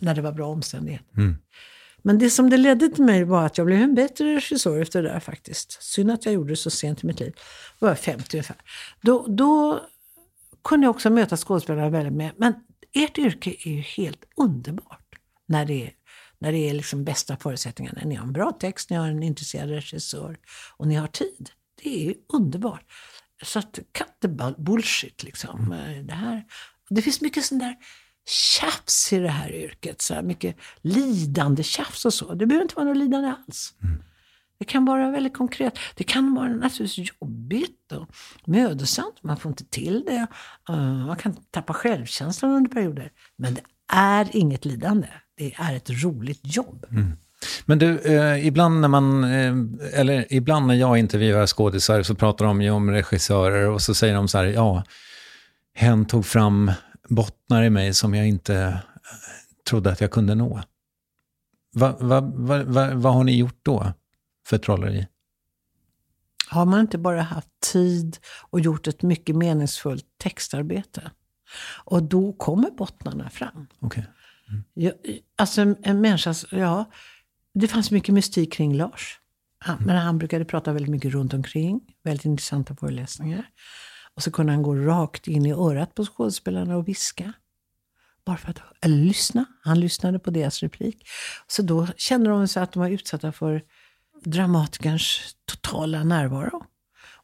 när 0.00 0.14
det 0.14 0.22
var 0.22 0.32
bra 0.32 0.46
omständigheter. 0.46 1.16
Mm. 1.16 1.36
Men 2.02 2.18
det 2.18 2.30
som 2.30 2.50
det 2.50 2.56
ledde 2.56 2.88
till 2.88 3.04
mig 3.04 3.24
var 3.24 3.46
att 3.46 3.58
jag 3.58 3.66
blev 3.66 3.82
en 3.82 3.94
bättre 3.94 4.36
regissör 4.36 4.80
efter 4.80 5.02
det 5.02 5.08
där 5.08 5.20
faktiskt. 5.20 5.82
Synd 5.82 6.10
att 6.10 6.24
jag 6.24 6.34
gjorde 6.34 6.52
det 6.52 6.56
så 6.56 6.70
sent 6.70 7.04
i 7.04 7.06
mitt 7.06 7.20
liv. 7.20 7.32
Då 7.78 7.86
var 7.86 7.88
jag 7.88 7.98
50 7.98 8.36
ungefär. 8.36 8.56
Då, 9.00 9.26
då 9.28 9.80
kunde 10.64 10.86
jag 10.86 10.90
också 10.90 11.10
möta 11.10 11.36
skådespelare 11.36 11.90
väldigt 11.90 12.12
med. 12.12 12.32
Men 12.36 12.54
ert 12.92 13.18
yrke 13.18 13.50
är 13.50 13.70
ju 13.70 13.80
helt 13.80 14.24
underbart. 14.36 14.98
När 15.46 15.64
det 15.64 15.82
är, 15.86 15.92
när 16.38 16.52
det 16.52 16.58
är 16.58 16.74
liksom 16.74 17.04
bästa 17.04 17.36
förutsättningarna. 17.36 18.00
Ni 18.04 18.14
har 18.14 18.26
en 18.26 18.32
bra 18.32 18.52
text, 18.52 18.90
ni 18.90 18.96
har 18.96 19.08
en 19.08 19.22
intresserad 19.22 19.70
regissör 19.70 20.38
och 20.76 20.86
ni 20.86 20.94
har 20.94 21.06
tid. 21.06 21.50
Det 21.82 22.08
är 22.08 22.14
underbart. 22.32 22.84
Så 23.42 23.58
att 23.58 23.78
cut 23.92 24.06
the 24.22 24.28
bullshit 24.58 25.22
liksom. 25.22 25.74
Det, 26.04 26.14
här. 26.14 26.44
det 26.90 27.02
finns 27.02 27.20
mycket 27.20 27.44
sån 27.44 27.58
där 27.58 27.76
tjafs 28.28 29.12
i 29.12 29.18
det 29.18 29.28
här 29.28 29.52
yrket. 29.52 30.02
Så 30.02 30.14
här 30.14 30.22
mycket 30.22 30.56
lidande 30.82 31.62
tjafs 31.62 32.04
och 32.04 32.14
så. 32.14 32.34
Det 32.34 32.46
behöver 32.46 32.62
inte 32.62 32.74
vara 32.74 32.84
något 32.84 32.96
lidande 32.96 33.28
alls. 33.28 33.74
Det 34.58 34.64
kan 34.64 34.84
vara 34.84 35.10
väldigt 35.10 35.36
konkret. 35.36 35.78
Det 35.94 36.04
kan 36.04 36.34
vara 36.34 36.48
naturligtvis 36.48 37.12
jobbigt 37.20 37.92
och 37.92 38.08
mödosamt. 38.44 39.22
Man 39.22 39.36
får 39.36 39.50
inte 39.50 39.64
till 39.64 40.04
det. 40.06 40.26
Uh, 40.70 41.06
man 41.06 41.16
kan 41.16 41.36
tappa 41.50 41.72
självkänslan 41.72 42.50
under 42.50 42.70
perioder. 42.70 43.10
Men 43.36 43.54
det 43.54 43.62
är 43.92 44.36
inget 44.36 44.64
lidande. 44.64 45.08
Det 45.34 45.54
är 45.58 45.74
ett 45.76 45.90
roligt 45.90 46.40
jobb. 46.42 46.86
Men 47.64 47.78
du, 47.78 47.98
eh, 47.98 48.46
ibland 48.46 48.80
när 48.80 48.88
man, 48.88 49.24
eh, 49.24 49.54
eller 50.00 50.32
ibland 50.32 50.66
när 50.66 50.74
jag 50.74 50.98
intervjuar 50.98 51.46
skådisar 51.46 52.02
så 52.02 52.14
pratar 52.14 52.44
de 52.44 52.62
ju 52.62 52.70
om 52.70 52.90
regissörer 52.90 53.68
och 53.68 53.82
så 53.82 53.94
säger 53.94 54.14
de 54.14 54.28
så 54.28 54.38
här, 54.38 54.44
ja, 54.44 54.84
hen 55.74 56.04
tog 56.04 56.26
fram 56.26 56.72
bottnar 57.14 57.62
i 57.62 57.70
mig 57.70 57.94
som 57.94 58.14
jag 58.14 58.28
inte 58.28 58.56
eh, 58.56 58.78
trodde 59.68 59.92
att 59.92 60.00
jag 60.00 60.10
kunde 60.10 60.34
nå. 60.34 60.62
Va, 61.74 61.96
va, 62.00 62.20
va, 62.20 62.62
va, 62.64 62.94
vad 62.94 63.14
har 63.14 63.24
ni 63.24 63.36
gjort 63.36 63.58
då 63.62 63.92
för 64.46 64.58
trolleri? 64.58 65.06
Har 66.48 66.66
man 66.66 66.80
inte 66.80 66.98
bara 66.98 67.22
haft 67.22 67.48
tid 67.72 68.18
och 68.50 68.60
gjort 68.60 68.86
ett 68.86 69.02
mycket 69.02 69.36
meningsfullt 69.36 70.06
textarbete. 70.18 71.10
Och 71.84 72.02
då 72.02 72.32
kommer 72.32 72.70
bottnarna 72.70 73.30
fram. 73.30 73.66
Okej. 73.80 74.06
Ja, 74.74 74.92
alltså 75.36 75.74
en, 75.82 76.00
människas, 76.00 76.46
ja, 76.50 76.90
det 77.54 77.68
fanns 77.68 77.90
mycket 77.90 78.14
mystik 78.14 78.52
kring 78.52 78.74
Lars. 78.74 79.18
Han, 79.58 79.76
Men 79.86 79.96
han 79.96 80.18
brukade 80.18 80.44
prata 80.44 80.72
väldigt 80.72 80.90
mycket 80.90 81.12
runt 81.12 81.34
omkring. 81.34 81.80
Väldigt 82.02 82.24
intressanta 82.24 82.76
föreläsningar. 82.76 83.46
Och 84.16 84.22
så 84.22 84.30
kunde 84.30 84.52
han 84.52 84.62
gå 84.62 84.74
rakt 84.74 85.28
in 85.28 85.46
i 85.46 85.52
örat 85.52 85.94
på 85.94 86.04
skådespelarna 86.04 86.76
och 86.76 86.88
viska. 86.88 87.32
Bara 88.26 88.36
för 88.36 88.50
att, 88.50 88.58
eller 88.80 88.96
lyssna. 88.96 89.44
Han 89.62 89.80
lyssnade 89.80 90.18
på 90.18 90.30
deras 90.30 90.60
replik. 90.60 91.08
Så 91.46 91.62
då 91.62 91.86
kände 91.96 92.30
de 92.30 92.48
sig 92.48 92.62
att 92.62 92.72
de 92.72 92.80
var 92.80 92.88
utsatta 92.88 93.32
för 93.32 93.62
dramatikerns 94.24 95.36
totala 95.44 96.04
närvaro. 96.04 96.64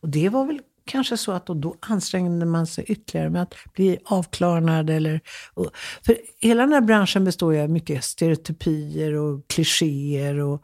Och 0.00 0.08
det 0.08 0.28
var 0.28 0.46
väl 0.46 0.60
kanske 0.84 1.16
så 1.16 1.32
att 1.32 1.46
då, 1.46 1.54
då 1.54 1.76
ansträngde 1.80 2.46
man 2.46 2.66
sig 2.66 2.84
ytterligare 2.84 3.30
med 3.30 3.42
att 3.42 3.54
bli 3.74 3.98
avklarnad. 4.04 4.90
Eller, 4.90 5.20
och, 5.54 5.70
för 6.06 6.16
hela 6.40 6.62
den 6.62 6.72
här 6.72 6.80
branschen 6.80 7.24
består 7.24 7.54
ju 7.54 7.60
av 7.60 7.70
mycket 7.70 8.04
stereotypier 8.04 9.14
och 9.14 9.48
klichéer. 9.48 10.38
Och, 10.38 10.62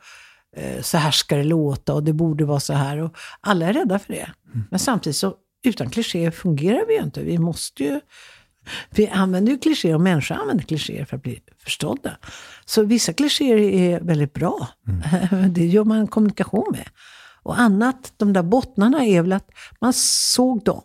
eh, 0.56 0.82
så 0.82 0.98
här 0.98 1.10
ska 1.10 1.36
det 1.36 1.44
låta 1.44 1.94
och 1.94 2.02
det 2.02 2.12
borde 2.12 2.44
vara 2.44 2.60
så 2.60 2.72
här. 2.72 2.98
Och 2.98 3.16
alla 3.40 3.66
är 3.66 3.72
rädda 3.72 3.98
för 3.98 4.12
det. 4.12 4.30
Men 4.70 4.78
samtidigt 4.78 5.16
så 5.16 5.34
utan 5.64 5.90
klichéer 5.90 6.30
fungerar 6.30 6.86
vi 6.86 6.94
ju 6.94 7.02
inte. 7.02 7.22
Vi 7.22 7.38
måste 7.38 7.84
ju... 7.84 8.00
Vi 8.90 9.08
använder 9.08 9.52
ju 9.52 9.58
klichéer 9.58 9.94
och 9.94 10.00
människor 10.00 10.34
använder 10.34 10.64
klichéer 10.64 11.04
för 11.04 11.16
att 11.16 11.22
bli 11.22 11.40
förstådda. 11.58 12.16
Så 12.64 12.82
vissa 12.82 13.12
klichéer 13.12 13.56
är 13.56 14.00
väldigt 14.00 14.32
bra. 14.32 14.68
Det 15.50 15.66
gör 15.66 15.84
man 15.84 16.06
kommunikation 16.06 16.66
med. 16.72 16.88
Och 17.42 17.60
annat, 17.60 18.12
de 18.16 18.32
där 18.32 18.42
bottnarna 18.42 19.04
är 19.04 19.22
väl 19.22 19.32
att 19.32 19.50
man 19.80 19.92
såg 19.92 20.64
dem. 20.64 20.82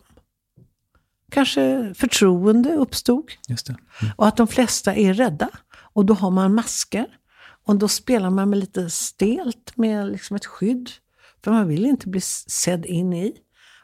Kanske 1.32 1.94
förtroende 1.96 2.74
uppstod. 2.74 3.32
Just 3.48 3.68
det. 3.68 3.76
Och 4.16 4.28
att 4.28 4.38
de 4.38 4.48
flesta 4.48 4.96
är 4.96 5.14
rädda. 5.14 5.50
Och 5.94 6.06
då 6.06 6.14
har 6.14 6.32
man 6.32 6.56
masker. 6.56 7.08
Och 7.66 7.76
då 7.76 7.88
spelar 7.88 8.30
man 8.30 8.50
med 8.50 8.60
lite 8.60 8.90
stelt 8.90 9.78
med 9.78 10.12
liksom 10.12 10.36
ett 10.36 10.46
skydd. 10.46 10.90
För 11.44 11.52
man 11.52 11.68
vill 11.68 11.86
inte 11.86 12.08
bli 12.08 12.22
sedd 12.22 12.86
in 12.86 13.14
i. 13.14 13.36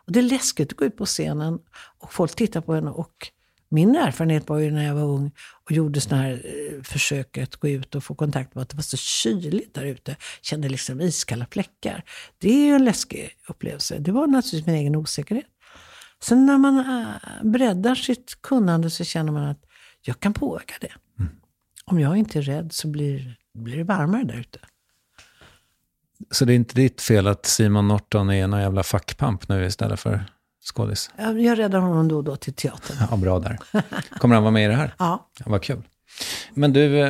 Och 0.06 0.12
det 0.12 0.20
är 0.20 0.24
läskigt 0.24 0.72
att 0.72 0.78
gå 0.78 0.86
ut 0.86 0.98
på 0.98 1.06
scenen 1.06 1.60
och 2.00 2.14
folk 2.14 2.36
tittar 2.36 2.62
på 2.62 2.74
en. 2.74 2.88
Och 2.88 3.32
min 3.70 3.96
erfarenhet 3.96 4.50
var 4.50 4.60
ju 4.60 4.72
när 4.72 4.86
jag 4.86 4.96
var 4.96 5.04
ung 5.04 5.32
och 5.66 5.72
gjorde 5.72 6.02
sådana 6.02 6.24
här 6.24 6.34
eh, 6.34 6.84
försök 6.84 7.38
att 7.38 7.56
gå 7.56 7.68
ut 7.68 7.96
och 7.96 8.04
få 8.04 8.16
kontakt 8.16 8.56
med 8.56 8.62
att 8.62 8.70
det 8.70 8.76
var 8.76 8.84
så 8.84 8.98
kyligt 8.98 9.74
där 9.74 9.86
ute. 9.86 10.16
Kände 10.42 10.70
liksom 10.70 11.02
iskalla 11.02 11.46
fläckar. 11.52 12.04
Det 12.38 12.50
är 12.50 12.66
ju 12.66 12.76
en 12.76 12.86
läskig 12.86 13.30
upplevelse. 13.50 14.00
Det 14.00 14.12
var 14.12 14.28
naturligtvis 14.28 14.66
min 14.66 14.76
egen 14.76 14.96
osäkerhet. 14.96 15.46
Sen 16.24 16.46
när 16.46 16.58
man 16.58 16.80
äh, 16.80 17.52
breddar 17.52 17.96
sitt 17.96 18.42
kunnande 18.42 18.90
så 18.90 19.04
känner 19.04 19.32
man 19.32 19.44
att 19.44 19.66
jag 20.02 20.20
kan 20.20 20.34
påverka 20.34 20.74
det. 20.82 20.92
Om 21.86 22.00
jag 22.00 22.18
inte 22.18 22.40
är 22.40 22.42
rädd 22.42 22.74
så 22.74 22.88
blir, 22.88 23.38
blir 23.58 23.78
det 23.78 23.84
varmare 23.84 24.24
där 24.24 24.40
ute. 24.40 24.60
Så 26.32 26.46
det 26.46 26.54
är 26.54 26.56
inte 26.56 26.76
ditt 26.76 27.02
fel 27.02 27.28
att 27.28 27.46
Simon 27.46 27.88
Norton 27.88 28.30
är 28.30 28.44
en 28.44 28.52
jävla 28.52 28.84
fackpamp 28.84 29.50
nu 29.50 29.66
istället 29.66 30.00
för 30.00 30.26
skådis? 30.74 31.10
Jag, 31.18 31.60
räddar 31.60 31.80
honom 31.80 32.08
då 32.08 32.18
och 32.18 32.24
då 32.24 32.36
till 32.36 32.54
teatern. 32.54 32.98
Ja, 33.12 33.18
bra 33.18 33.40
där. 33.40 33.58
Kommer 34.20 34.36
han 34.36 34.44
vara 34.44 34.52
med 34.52 34.66
i 34.66 34.68
det 34.68 34.76
här? 34.76 34.94
Ja. 35.00 35.30
Ja, 35.40 35.46
vad 35.50 35.64
kul. 35.64 35.82
Men 36.54 36.74
du, 36.74 37.00
eh, 37.02 37.08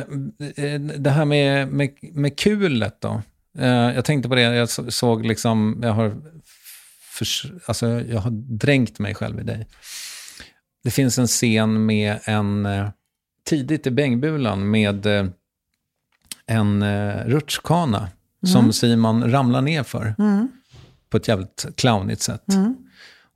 eh, 0.56 0.80
det 0.80 1.10
här 1.10 1.24
med, 1.24 1.68
med, 1.68 1.90
med 2.02 2.38
kulet 2.38 3.00
då? 3.00 3.22
Eh, 3.58 3.66
Jag 3.68 4.04
tänkte 4.04 4.28
på 4.28 4.34
det, 4.34 4.40
jag 4.42 4.68
så- 4.68 4.90
såg 4.90 5.26
liksom, 5.26 5.80
jag 5.82 5.92
har, 5.92 6.16
förs- 7.18 7.46
alltså 7.66 7.86
jag 7.86 8.20
har 8.20 8.30
dränkt 8.58 8.98
mig 8.98 9.14
själv 9.14 9.40
i 9.40 9.42
dig. 9.42 9.66
Det 10.84 10.90
finns 10.90 11.18
en 11.18 11.26
scen 11.26 11.86
med 11.86 12.18
en, 12.24 12.68
tidigt 13.44 13.86
i 13.86 13.90
Bängbulan 13.90 14.70
med 14.70 15.06
en 16.46 16.84
rutschkana 17.24 18.08
som 18.46 18.72
Simon 18.72 19.30
ramlar 19.30 19.60
ner 19.60 19.82
för. 19.82 20.14
På 21.10 21.16
ett 21.16 21.28
jävligt 21.28 21.66
clownigt 21.76 22.22
sätt. 22.22 22.44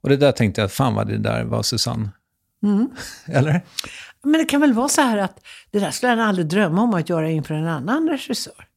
Och 0.03 0.09
det 0.09 0.17
där 0.17 0.31
tänkte 0.31 0.61
jag, 0.61 0.71
fan 0.71 0.95
vad 0.95 1.07
det 1.07 1.17
där 1.17 1.43
var 1.43 1.63
Susanne. 1.63 2.09
Eller? 3.25 3.61
Men 4.23 4.31
det 4.31 4.45
kan 4.45 4.61
väl 4.61 4.73
vara 4.73 4.89
så 4.89 5.01
här 5.01 5.17
att 5.17 5.39
det 5.71 5.79
där 5.79 5.91
skulle 5.91 6.09
han 6.09 6.19
aldrig 6.19 6.47
drömma 6.47 6.81
om 6.81 6.93
att 6.93 7.09
göra 7.09 7.29
inför 7.29 7.53
en 7.53 7.67
annan 7.67 8.09
regissör. 8.09 8.67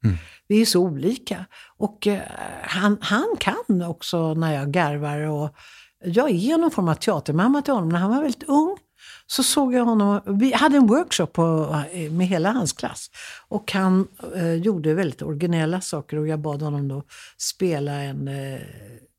Vi 0.48 0.60
är 0.60 0.66
så 0.66 0.80
olika. 0.80 1.46
Och 1.76 2.06
eh, 2.06 2.20
han, 2.62 2.98
han 3.00 3.26
kan 3.40 3.82
också 3.82 4.34
när 4.34 4.54
jag 4.54 4.70
garvar. 4.70 5.18
Och 5.18 5.56
jag 6.04 6.30
är 6.30 6.58
någon 6.58 6.70
form 6.70 6.88
av 6.88 6.94
teatermamma 6.94 7.62
till 7.62 7.74
honom. 7.74 7.88
När 7.88 7.98
han 7.98 8.10
var 8.10 8.22
väldigt 8.22 8.42
ung 8.48 8.76
så 9.26 9.42
såg 9.42 9.74
jag 9.74 9.84
honom. 9.84 10.20
Vi 10.26 10.52
hade 10.52 10.76
en 10.76 10.86
workshop 10.86 11.26
på, 11.26 11.76
med 12.10 12.26
hela 12.26 12.52
hans 12.52 12.72
klass. 12.72 13.10
Och 13.48 13.72
han 13.72 14.08
eh, 14.34 14.54
gjorde 14.54 14.94
väldigt 14.94 15.22
originella 15.22 15.80
saker. 15.80 16.16
Och 16.16 16.28
jag 16.28 16.40
bad 16.40 16.62
honom 16.62 16.88
då 16.88 17.02
spela 17.38 17.92
en, 17.92 18.28
eh, 18.28 18.54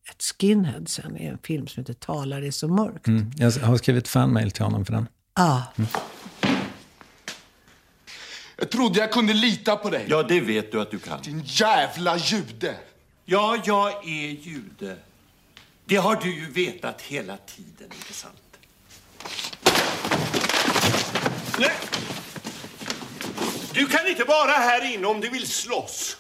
ett 0.10 0.24
skinhead 0.40 0.84
sen 0.88 1.18
i 1.18 1.26
en 1.26 1.38
film 1.38 1.68
som 1.68 1.82
heter 1.82 1.94
Talar 1.94 2.42
är 2.42 2.52
så 2.52 2.68
mörkt. 2.68 3.08
Mm. 3.08 3.32
Jag 3.38 3.52
har 3.52 3.78
skrivit 3.78 4.08
fanmail 4.08 4.52
till 4.52 4.64
honom 4.64 4.86
för 4.86 4.94
den. 4.94 5.08
Ah. 5.34 5.62
Jag 8.58 8.70
trodde 8.70 9.00
jag 9.00 9.12
kunde 9.12 9.34
lita 9.34 9.76
på 9.76 9.90
dig. 9.90 10.06
Ja, 10.10 10.24
det 10.24 10.42
vet 10.42 10.72
du 10.72 10.82
att 10.82 10.92
du 10.92 11.00
kan. 11.00 11.22
Din 11.22 11.42
jävla 11.46 12.18
jude. 12.18 12.76
Ja, 13.26 13.58
jag 13.66 13.90
är 14.08 14.30
jude. 14.30 14.98
Det 15.86 15.96
har 15.96 16.16
du 16.16 16.36
ju 16.36 16.52
vetat 16.52 17.02
hela 17.02 17.38
tiden, 17.38 17.88
inte 18.02 18.14
sant? 18.14 18.45
Nej! 21.60 21.72
Du 23.74 23.86
kan 23.86 24.08
inte 24.08 24.24
vara 24.24 24.52
här 24.52 24.94
inne 24.94 25.08
om 25.08 25.22
du 25.22 25.30
vill 25.30 25.48
slåss. 25.48 26.18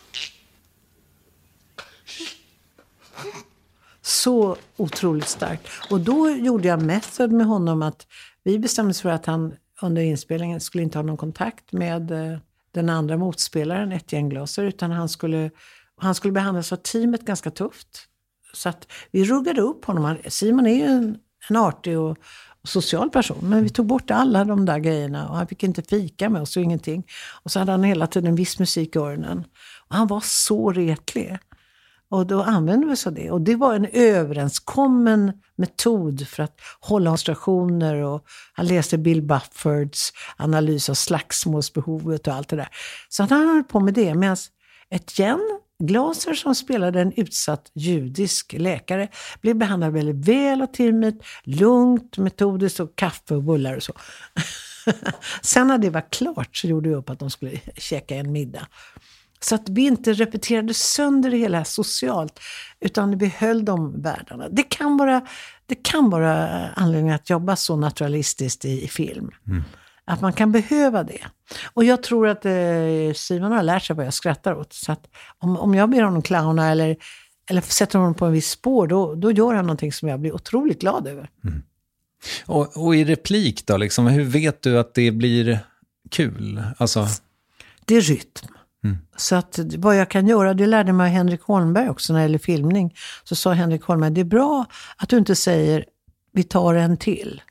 Så 4.01 4.57
otroligt 4.77 5.27
starkt. 5.27 5.67
Och 5.89 5.99
då 5.99 6.29
gjorde 6.29 6.67
jag 6.67 6.81
method 6.81 7.31
med 7.31 7.47
honom 7.47 7.81
att 7.81 8.07
vi 8.43 8.59
bestämde 8.59 8.91
oss 8.91 9.01
för 9.01 9.09
att 9.09 9.25
han 9.25 9.55
under 9.81 10.01
inspelningen. 10.01 10.61
Skulle 10.61 10.83
inte 10.83 10.97
ha 10.97 11.03
någon 11.03 11.17
kontakt 11.17 11.71
med 11.71 12.11
eh, 12.11 12.37
den 12.71 12.89
andra 12.89 13.17
motspelaren, 13.17 13.91
Etienne 13.91 14.29
glaser, 14.29 14.63
utan 14.63 14.91
han 14.91 15.09
skulle, 15.09 15.51
han 15.97 16.15
skulle 16.15 16.31
behandlas 16.31 16.71
av 16.71 16.77
teamet 16.77 17.25
ganska 17.25 17.51
tufft. 17.51 18.07
Så 18.53 18.69
att 18.69 18.91
vi 19.11 19.25
ruggade 19.25 19.61
upp 19.61 19.85
honom. 19.85 20.17
Simon 20.27 20.67
är 20.67 20.75
ju 20.75 20.85
en, 20.85 21.17
en 21.49 21.55
artig 21.55 21.99
och 21.99 22.17
social 22.65 23.09
person, 23.09 23.37
men 23.41 23.63
vi 23.63 23.69
tog 23.69 23.85
bort 23.85 24.11
alla 24.11 24.45
de 24.45 24.65
där 24.65 24.79
grejerna 24.79 25.29
och 25.29 25.35
han 25.35 25.47
fick 25.47 25.63
inte 25.63 25.81
fika 25.81 26.29
med 26.29 26.41
oss 26.41 26.57
och 26.57 26.63
ingenting. 26.63 27.03
Och 27.43 27.51
så 27.51 27.59
hade 27.59 27.71
han 27.71 27.83
hela 27.83 28.07
tiden 28.07 28.35
viss 28.35 28.59
musik 28.59 28.95
i 28.95 28.99
öronen. 28.99 29.43
Och 29.89 29.95
han 29.95 30.07
var 30.07 30.19
så 30.19 30.71
retlig. 30.71 31.37
Och 32.09 32.27
då 32.27 32.43
använde 32.43 32.87
vi 32.87 32.93
oss 32.93 33.07
av 33.07 33.13
det. 33.13 33.31
Och 33.31 33.41
det 33.41 33.55
var 33.55 33.73
en 33.73 33.85
överenskommen 33.85 35.33
metod 35.55 36.27
för 36.27 36.43
att 36.43 36.59
hålla 36.79 37.09
koncentrationer. 37.09 37.95
Och 37.95 38.25
han 38.53 38.67
läste 38.67 38.97
Bill 38.97 39.21
Buffords 39.21 40.13
analys 40.37 40.89
av 40.89 40.93
slagsmålsbehovet 40.93 42.27
och 42.27 42.33
allt 42.33 42.49
det 42.49 42.55
där. 42.55 42.69
Så 43.09 43.23
han 43.23 43.47
höll 43.47 43.63
på 43.63 43.79
med 43.79 43.93
det. 43.93 44.15
Medan 44.15 44.37
ett 44.89 45.19
Glaser 45.79 46.33
som 46.33 46.55
spelade 46.55 47.01
en 47.01 47.13
utsatt 47.15 47.71
judisk 47.73 48.53
läkare 48.53 49.07
blev 49.41 49.55
behandlad 49.55 49.93
väldigt 49.93 50.27
väl 50.27 50.61
av 50.61 50.67
teamet. 50.67 51.15
Lugnt, 51.43 52.17
metodiskt 52.17 52.79
och 52.79 52.95
kaffe 52.95 53.35
och 53.35 53.43
bullar 53.43 53.75
och 53.75 53.83
så. 53.83 53.93
Sen 55.41 55.67
när 55.67 55.77
det 55.77 55.89
var 55.89 56.11
klart 56.11 56.57
så 56.57 56.67
gjorde 56.67 56.89
vi 56.89 56.95
upp 56.95 57.09
att 57.09 57.19
de 57.19 57.29
skulle 57.29 57.59
käka 57.77 58.15
en 58.15 58.31
middag. 58.31 58.67
Så 59.39 59.55
att 59.55 59.69
vi 59.69 59.81
inte 59.81 60.13
repeterade 60.13 60.73
sönder 60.73 61.31
det 61.31 61.37
hela 61.37 61.65
socialt, 61.65 62.39
utan 62.79 63.17
vi 63.17 63.27
höll 63.27 63.65
de 63.65 64.01
världarna. 64.01 64.49
Det 64.49 64.63
kan 64.63 64.97
vara, 64.97 65.27
det 65.65 65.75
kan 65.75 66.09
vara 66.09 66.49
anledningen 66.69 67.15
att 67.15 67.29
jobba 67.29 67.55
så 67.55 67.75
naturalistiskt 67.75 68.65
i, 68.65 68.83
i 68.83 68.87
film. 68.87 69.31
Mm. 69.47 69.63
Att 70.07 70.21
man 70.21 70.33
kan 70.33 70.51
behöva 70.51 71.03
det. 71.03 71.21
Och 71.73 71.83
jag 71.83 72.03
tror 72.03 72.27
att 72.27 72.45
eh, 72.45 73.13
Simon 73.15 73.51
har 73.51 73.63
lärt 73.63 73.83
sig 73.83 73.95
vad 73.95 74.05
jag 74.05 74.13
skrattar 74.13 74.53
åt. 74.53 74.73
Så 74.73 74.91
att 74.91 75.07
om, 75.39 75.57
om 75.57 75.75
jag 75.75 75.89
ber 75.89 76.01
honom 76.01 76.21
clowna 76.21 76.71
eller, 76.71 76.97
eller 77.49 77.61
sätter 77.61 77.99
honom 77.99 78.13
på 78.13 78.25
en 78.25 78.31
viss 78.31 78.49
spår, 78.49 78.87
då, 78.87 79.15
då 79.15 79.31
gör 79.31 79.53
han 79.53 79.65
någonting 79.65 79.91
som 79.91 80.09
jag 80.09 80.19
blir 80.19 80.35
otroligt 80.35 80.81
glad 80.81 81.07
över. 81.07 81.29
Och, 82.45 82.77
och 82.77 82.95
i 82.95 83.05
replik 83.05 83.65
då, 83.65 83.77
liksom, 83.77 84.07
hur 84.07 84.23
vet 84.23 84.61
du 84.61 84.79
att 84.79 84.93
det 84.93 85.11
blir 85.11 85.59
kul? 86.11 86.63
Alltså, 86.77 87.07
Det 87.85 87.95
är 87.95 88.01
rytm. 88.01 88.47
Så 89.17 89.35
att 89.35 89.59
vad 89.77 89.97
jag 89.97 90.09
kan 90.09 90.27
göra, 90.27 90.53
det 90.53 90.65
lärde 90.65 90.93
mig 90.93 91.11
Henrik 91.11 91.41
Holmberg 91.41 91.89
också 91.89 92.13
när 92.13 92.19
det 92.19 92.23
gäller 92.23 92.37
filmning. 92.37 92.95
Så 93.23 93.35
sa 93.35 93.53
Henrik 93.53 93.83
Holmberg, 93.83 94.11
det 94.11 94.21
är 94.21 94.25
bra 94.25 94.65
att 94.97 95.09
du 95.09 95.17
inte 95.17 95.35
säger 95.35 95.85
vi 96.31 96.43
tar 96.43 96.75
en 96.75 96.97
till. 96.97 97.41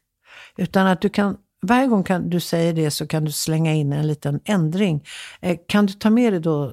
Utan 0.57 0.87
att 0.87 1.01
du 1.01 1.09
kan, 1.09 1.37
varje 1.67 1.87
gång 1.87 2.05
kan 2.05 2.31
du 2.31 2.41
säger 2.41 2.73
det 2.73 2.91
så 2.91 3.07
kan 3.07 3.25
du 3.25 3.33
slänga 3.33 3.75
in 3.75 3.93
en 3.93 4.07
liten 4.07 4.41
ändring. 4.45 5.05
Eh, 5.41 5.59
kan 5.69 5.87
du 5.87 5.93
ta 5.93 6.11
med 6.11 6.33
dig 6.33 6.41
då 6.41 6.73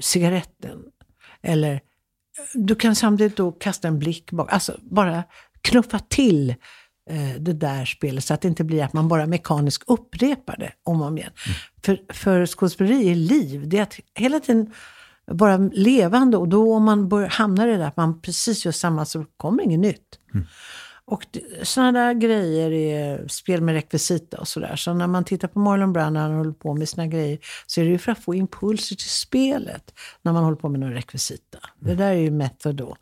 cigaretten? 0.00 0.78
Eller 1.42 1.80
du 2.54 2.74
kan 2.74 2.94
samtidigt 2.94 3.36
då 3.36 3.52
kasta 3.52 3.88
en 3.88 3.98
blick 3.98 4.30
bak. 4.30 4.52
Alltså 4.52 4.76
bara 4.82 5.24
knuffa 5.60 5.98
till 5.98 6.50
eh, 7.10 7.34
det 7.38 7.52
där 7.52 7.84
spelet 7.84 8.24
så 8.24 8.34
att 8.34 8.40
det 8.40 8.48
inte 8.48 8.64
blir 8.64 8.84
att 8.84 8.92
man 8.92 9.08
bara 9.08 9.26
mekaniskt 9.26 9.84
upprepar 9.86 10.56
det 10.56 10.72
om 10.82 11.00
och 11.00 11.06
om 11.06 11.18
igen. 11.18 11.32
För, 11.84 11.98
för 12.12 12.46
skådespeleri 12.46 13.10
är 13.10 13.14
liv. 13.14 13.68
Det 13.68 13.78
är 13.78 13.82
att 13.82 14.00
hela 14.14 14.40
tiden 14.40 14.72
vara 15.26 15.56
levande 15.56 16.36
och 16.36 16.48
då 16.48 16.74
om 16.74 16.84
man 16.84 17.08
börjar, 17.08 17.28
hamnar 17.28 17.68
i 17.68 17.70
det 17.70 17.76
där 17.76 17.86
att 17.86 17.96
man 17.96 18.20
precis 18.20 18.64
gör 18.64 18.72
samma 18.72 19.04
så 19.04 19.24
kommer 19.36 19.62
inget 19.62 19.80
nytt. 19.80 20.18
Och 21.04 21.26
sådana 21.62 21.92
där 21.92 22.14
grejer 22.14 22.72
är 22.72 23.28
spel 23.28 23.60
med 23.60 23.74
rekvisita 23.74 24.38
och 24.38 24.48
sådär. 24.48 24.76
Så 24.76 24.94
när 24.94 25.06
man 25.06 25.24
tittar 25.24 25.48
på 25.48 25.58
Marlon 25.58 25.92
Brando 25.92 26.20
när 26.20 26.28
han 26.28 26.36
håller 26.36 26.52
på 26.52 26.74
med 26.74 26.88
sina 26.88 27.06
grejer 27.06 27.38
så 27.66 27.80
är 27.80 27.84
det 27.84 27.90
ju 27.90 27.98
för 27.98 28.12
att 28.12 28.24
få 28.24 28.34
impulser 28.34 28.96
till 28.96 29.10
spelet 29.10 29.94
när 30.22 30.32
man 30.32 30.44
håller 30.44 30.56
på 30.56 30.68
med 30.68 30.80
någon 30.80 30.92
rekvisita. 30.92 31.58
Det 31.80 31.94
där 31.94 32.10
är 32.10 32.14
ju 32.14 32.30
method 32.30 32.76
då. 32.76 32.96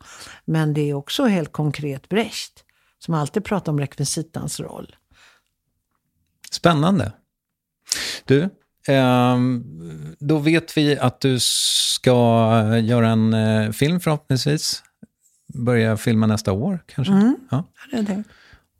Men 0.45 0.73
det 0.73 0.89
är 0.89 0.93
också 0.93 1.25
helt 1.25 1.51
konkret 1.51 2.09
Brecht 2.09 2.63
som 2.99 3.13
alltid 3.13 3.45
pratar 3.45 3.71
om 3.71 3.79
rekvisitans 3.79 4.59
roll. 4.59 4.95
Spännande. 6.51 7.11
Du, 8.25 8.49
ehm, 8.87 9.63
då 10.19 10.37
vet 10.37 10.77
vi 10.77 10.97
att 10.97 11.21
du 11.21 11.37
ska 11.39 12.51
eh, 12.73 12.85
göra 12.85 13.09
en 13.09 13.33
eh, 13.33 13.71
film 13.71 13.99
förhoppningsvis. 13.99 14.83
Börja 15.53 15.97
filma 15.97 16.27
nästa 16.27 16.51
år 16.51 16.83
kanske. 16.85 17.13
Mm. 17.13 17.35
Ja. 17.51 17.63
Det 17.91 18.01
det. 18.01 18.23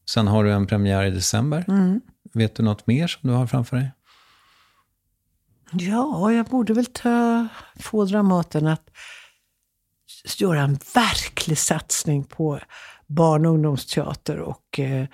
Sen 0.10 0.28
har 0.28 0.44
du 0.44 0.52
en 0.52 0.68
premiär 0.68 1.06
i 1.06 1.12
december. 1.12 1.66
Mm. 1.68 2.02
Vet 2.34 2.56
du 2.56 2.64
något 2.64 2.88
mer 2.88 3.08
som 3.08 3.30
du 3.30 3.36
har 3.36 3.48
framför 3.48 3.78
dig? 3.78 3.92
Ja, 5.72 6.32
jag 6.32 6.46
borde 6.46 6.74
väl 6.74 6.86
ta, 6.86 7.48
få 7.80 8.06
Dramaten 8.06 8.68
att 8.68 8.90
göra 10.38 10.62
en 10.62 10.80
verklig 10.96 11.58
satsning 11.58 12.24
på 12.24 12.60
barn 13.08 13.46
och 13.46 13.52
ungdomsteater. 13.52 14.40
Och 14.40 14.80
eh, 14.80 15.06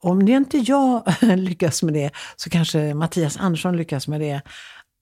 om 0.00 0.26
det 0.26 0.32
inte 0.32 0.58
jag 0.58 1.02
lyckas 1.20 1.82
med 1.82 1.94
det 1.94 2.10
så 2.36 2.50
kanske 2.50 2.94
Mattias 2.94 3.36
Andersson 3.36 3.76
lyckas 3.76 4.08
med 4.08 4.20
det. 4.20 4.42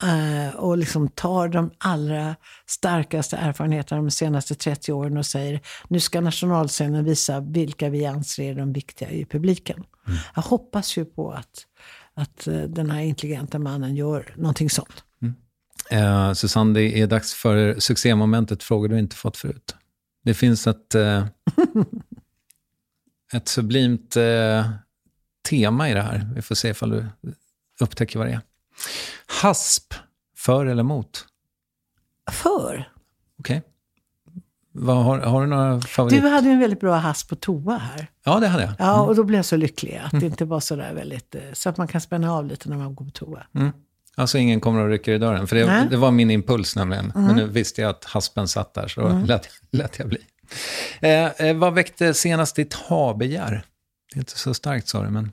Eh, 0.02 0.56
och 0.56 0.78
liksom 0.78 1.08
tar 1.08 1.48
de 1.48 1.70
allra 1.78 2.36
starkaste 2.66 3.36
erfarenheterna 3.36 4.00
de 4.00 4.10
senaste 4.10 4.54
30 4.54 4.92
åren 4.92 5.16
och 5.16 5.26
säger 5.26 5.60
nu 5.88 6.00
ska 6.00 6.20
nationalscenen 6.20 7.04
visa 7.04 7.40
vilka 7.40 7.88
vi 7.88 8.06
anser 8.06 8.50
är 8.50 8.54
de 8.54 8.72
viktiga 8.72 9.10
i 9.10 9.24
publiken. 9.24 9.84
Jag 10.34 10.42
hoppas 10.42 10.96
ju 10.96 11.04
på 11.04 11.32
att, 11.32 11.66
att 12.14 12.46
eh, 12.46 12.62
den 12.62 12.90
här 12.90 13.00
intelligenta 13.00 13.58
mannen 13.58 13.96
gör 13.96 14.34
någonting 14.36 14.70
sånt. 14.70 15.04
Eh, 15.90 16.32
Susanne, 16.32 16.80
det 16.80 17.00
är 17.00 17.06
dags 17.06 17.34
för 17.34 17.80
succémomentet 17.80 18.62
Frågor 18.62 18.88
du 18.88 18.98
inte 18.98 19.16
fått 19.16 19.36
förut. 19.36 19.74
Det 20.24 20.34
finns 20.34 20.66
ett, 20.66 20.94
eh, 20.94 21.26
ett 23.32 23.48
sublimt 23.48 24.16
eh, 24.16 24.70
tema 25.48 25.90
i 25.90 25.94
det 25.94 26.02
här. 26.02 26.30
Vi 26.34 26.42
får 26.42 26.54
se 26.54 26.68
ifall 26.68 26.90
du 26.90 27.06
upptäcker 27.80 28.18
vad 28.18 28.28
det 28.28 28.32
är. 28.32 28.40
Hasp, 29.26 29.94
för 30.36 30.66
eller 30.66 30.80
emot? 30.80 31.26
För. 32.30 32.88
Okej. 33.38 33.62
Vad 34.72 34.96
Har, 35.04 35.18
har 35.18 35.40
du 35.40 35.46
några 35.46 35.80
favoriter? 35.80 36.22
Du 36.22 36.28
hade 36.28 36.46
ju 36.46 36.52
en 36.52 36.60
väldigt 36.60 36.80
bra 36.80 36.94
hasp 36.96 37.28
på 37.28 37.36
toa 37.36 37.78
här. 37.78 38.06
Ja, 38.24 38.40
det 38.40 38.48
hade 38.48 38.64
jag. 38.64 38.72
Ja, 38.78 39.00
och 39.00 39.14
då 39.16 39.24
blev 39.24 39.38
jag 39.38 39.44
så 39.44 39.56
lycklig 39.56 40.00
att 40.04 40.20
det 40.20 40.26
inte 40.26 40.44
var 40.44 40.60
så 40.60 40.76
där 40.76 40.94
väldigt... 40.94 41.34
eh, 41.34 41.40
Så 41.52 41.68
att 41.68 41.76
man 41.76 41.88
kan 41.88 42.00
spänna 42.00 42.32
av 42.32 42.46
lite 42.46 42.68
när 42.68 42.76
man 42.76 42.94
går 42.94 43.04
på 43.04 43.10
toa. 43.10 43.46
Alltså 44.16 44.38
ingen 44.38 44.60
kommer 44.60 44.80
och 44.80 44.88
rycker 44.88 45.12
i 45.12 45.18
dörren. 45.18 45.46
För 45.46 45.56
det, 45.56 45.86
det 45.90 45.96
var 45.96 46.10
min 46.10 46.30
impuls 46.30 46.76
nämligen. 46.76 47.12
Men 47.14 47.36
nu 47.36 47.46
visste 47.46 47.80
jag 47.80 47.90
att 47.90 48.04
haspen 48.04 48.48
satt 48.48 48.74
där, 48.74 48.88
så 48.88 49.00
då 49.00 49.08
lät, 49.24 49.48
lät 49.70 49.98
jag 49.98 50.08
bli. 50.08 50.18
Eh, 51.00 51.26
eh, 51.26 51.56
vad 51.56 51.74
väckte 51.74 52.14
senast 52.14 52.56
ditt 52.56 52.74
ha-begär? 52.74 53.62
Det 54.12 54.16
är 54.16 54.18
inte 54.18 54.38
så 54.38 54.54
starkt 54.54 54.88
sa 54.88 55.02
du, 55.02 55.10
men... 55.10 55.32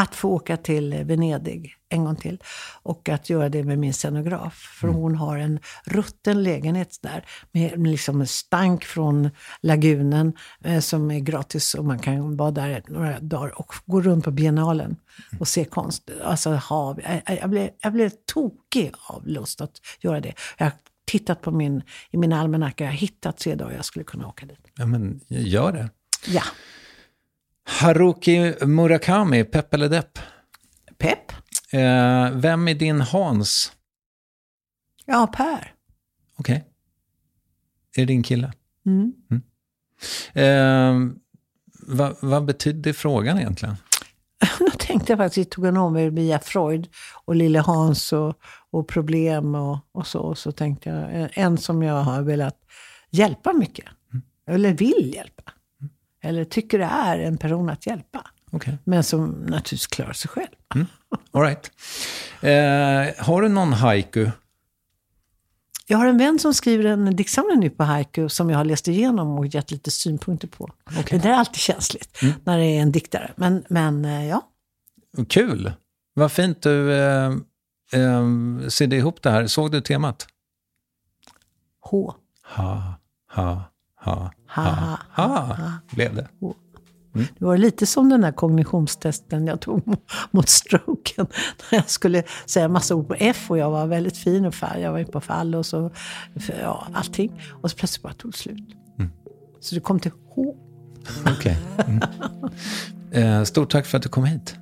Att 0.00 0.14
få 0.14 0.28
åka 0.28 0.56
till 0.56 1.04
Venedig 1.04 1.74
en 1.88 2.04
gång 2.04 2.16
till. 2.16 2.42
Och 2.82 3.08
att 3.08 3.30
göra 3.30 3.48
det 3.48 3.64
med 3.64 3.78
min 3.78 3.94
scenograf. 3.94 4.54
För 4.80 4.88
hon 4.88 5.14
har 5.14 5.38
en 5.38 5.60
rutten 5.84 6.42
lägenhet 6.42 6.98
där. 7.02 7.24
Med 7.52 7.86
liksom 7.86 8.20
en 8.20 8.26
stank 8.26 8.84
från 8.84 9.30
lagunen 9.60 10.32
eh, 10.64 10.80
som 10.80 11.10
är 11.10 11.18
gratis. 11.18 11.74
Och 11.74 11.84
man 11.84 11.98
kan 11.98 12.36
vara 12.36 12.50
där 12.50 12.82
några 12.88 13.20
dagar 13.20 13.58
och 13.58 13.72
gå 13.86 14.00
runt 14.00 14.24
på 14.24 14.30
biennalen 14.30 14.96
och 15.40 15.48
se 15.48 15.64
konst. 15.64 16.10
Alltså 16.24 16.50
hav. 16.50 17.00
Jag, 17.26 17.38
jag, 17.40 17.50
blev, 17.50 17.70
jag 17.82 17.92
blev 17.92 18.10
tokig 18.32 18.92
av 19.06 19.26
lust 19.26 19.60
att 19.60 19.80
göra 20.00 20.20
det. 20.20 20.34
Jag 20.58 20.72
tittat 21.08 21.42
på 21.42 21.50
min, 21.50 21.82
i 22.10 22.16
min 22.16 22.32
almanacka. 22.32 22.84
Jag 22.84 22.90
har 22.90 22.96
hittat 22.96 23.38
tre 23.38 23.54
dagar 23.54 23.76
jag 23.76 23.84
skulle 23.84 24.04
kunna 24.04 24.28
åka 24.28 24.46
dit. 24.46 24.72
Ja, 24.74 24.86
men 24.86 25.20
gör 25.28 25.72
det. 25.72 25.90
Ja. 26.26 26.42
Haruki 27.68 28.54
Murakami, 28.66 29.44
pepp 29.44 29.74
eller 29.74 29.88
depp? 29.88 30.18
Pepp? 30.98 31.32
Eh, 31.72 32.30
vem 32.32 32.68
är 32.68 32.74
din 32.74 33.00
Hans? 33.00 33.72
Ja, 35.04 35.26
Per. 35.26 35.72
Okej. 36.36 36.64
Är 37.96 38.00
det 38.00 38.04
din 38.04 38.22
kille? 38.22 38.52
Mm. 38.86 39.12
Eh, 40.32 41.12
vad, 41.80 42.16
vad 42.20 42.44
betydde 42.44 42.94
frågan 42.94 43.38
egentligen? 43.38 43.76
Då 44.58 44.70
tänkte 44.78 45.12
jag 45.12 45.18
faktiskt, 45.18 45.50
tog 45.50 45.64
en 45.66 45.76
omväg 45.76 46.12
via 46.12 46.38
Freud 46.38 46.88
och 47.24 47.34
Lille 47.36 47.58
Hans 47.60 48.12
och, 48.12 48.34
och 48.70 48.88
problem 48.88 49.54
och, 49.54 49.78
och 49.92 50.06
så. 50.06 50.20
Och 50.20 50.38
så 50.38 50.52
tänkte 50.52 50.88
jag, 50.90 51.14
en- 51.14 51.30
en 51.32 51.58
som 51.58 51.82
jag 51.82 52.02
har 52.02 52.22
velat 52.22 52.56
hjälpa 53.10 53.52
mycket. 53.52 53.84
Eller 54.46 54.72
vill 54.72 55.12
hjälpa. 55.14 55.42
Eller 56.28 56.44
tycker 56.44 56.78
det 56.78 56.84
är 56.84 57.18
en 57.18 57.38
person 57.38 57.70
att 57.70 57.86
hjälpa. 57.86 58.26
Okej. 58.50 58.78
Men 58.84 59.04
som 59.04 59.30
naturligtvis 59.30 59.86
klarar 59.86 60.12
sig 60.12 60.28
själv. 60.28 60.48
All 61.30 61.42
right. 61.42 61.70
Eh, 62.40 63.24
har 63.24 63.42
du 63.42 63.48
någon 63.48 63.72
haiku? 63.72 64.30
Jag 65.86 65.98
har 65.98 66.06
en 66.06 66.18
vän 66.18 66.38
som 66.38 66.54
skriver 66.54 66.84
en 66.84 67.16
diktsamling 67.16 67.60
nu 67.60 67.70
på 67.70 67.84
haiku 67.84 68.28
som 68.28 68.50
jag 68.50 68.58
har 68.58 68.64
läst 68.64 68.88
igenom 68.88 69.38
och 69.38 69.46
gett 69.46 69.70
lite 69.70 69.90
synpunkter 69.90 70.48
på. 70.48 70.70
Det 71.10 71.18
där 71.18 71.30
är 71.30 71.34
alltid 71.34 71.56
känsligt 71.56 72.18
när 72.44 72.58
det 72.58 72.64
är 72.64 72.80
en 72.80 72.92
diktare. 72.92 73.32
Men, 73.36 73.64
men 73.68 74.04
eh, 74.04 74.28
ja, 74.28 74.42
Kul. 75.28 75.72
Vad 76.14 76.32
fint 76.32 76.62
du 76.62 76.92
eh, 76.94 77.32
eh, 77.92 78.26
sydde 78.68 78.96
ihop 78.96 79.22
det 79.22 79.30
här. 79.30 79.46
Såg 79.46 79.72
du 79.72 79.80
temat? 79.80 80.26
H. 81.80 82.14
Ha, 82.44 82.94
ha, 83.30 83.62
ha, 84.08 84.30
Ha, 84.46 84.98
ha, 85.12 85.26
ha, 85.26 85.56
blev 85.90 86.14
det. 86.14 86.28
Det 87.38 87.44
var 87.44 87.56
lite 87.56 87.86
som 87.86 88.08
den 88.08 88.24
här 88.24 88.32
kognitionstesten 88.32 89.46
jag 89.46 89.60
tog 89.60 89.78
mo- 89.84 89.98
mot 90.30 90.48
stroken. 90.48 91.26
När 91.70 91.78
jag 91.78 91.90
skulle 91.90 92.22
säga 92.46 92.68
massa 92.68 92.94
ord 92.94 93.08
på 93.08 93.14
F 93.18 93.50
och 93.50 93.58
jag 93.58 93.70
var 93.70 93.86
väldigt 93.86 94.16
fin 94.16 94.44
och 94.46 94.54
fall. 94.54 94.80
Jag 94.80 94.92
var 94.92 95.04
på 95.04 95.20
fall 95.20 95.54
och 95.54 95.66
så, 95.66 95.90
ja, 96.62 96.86
allting. 96.92 97.40
Och 97.62 97.70
så 97.70 97.76
plötsligt 97.76 98.02
bara 98.02 98.12
tog 98.12 98.30
det 98.32 98.38
slut. 98.38 98.68
Så 99.60 99.74
det 99.74 99.80
kom 99.80 100.00
till 100.00 100.12
H. 100.34 100.54
Okej. 101.36 101.58
Mm. 101.86 102.02
Eh, 103.12 103.44
stort 103.44 103.70
tack 103.70 103.86
för 103.86 103.96
att 103.96 104.02
du 104.02 104.08
kom 104.08 104.24
hit. 104.24 104.56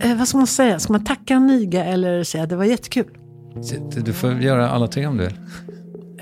Eh, 0.00 0.16
vad 0.16 0.28
ska 0.28 0.38
man 0.38 0.46
säga? 0.46 0.78
Ska 0.78 0.92
man 0.92 1.04
tacka 1.04 1.38
Niga 1.38 1.84
eller 1.84 2.24
säga 2.24 2.44
att 2.44 2.50
det 2.50 2.56
var 2.56 2.64
jättekul? 2.64 3.18
Du 4.04 4.12
får 4.12 4.32
göra 4.32 4.70
alla 4.70 4.86
tre 4.88 5.06
om 5.06 5.16
du 5.16 5.24
vill. 5.24 5.36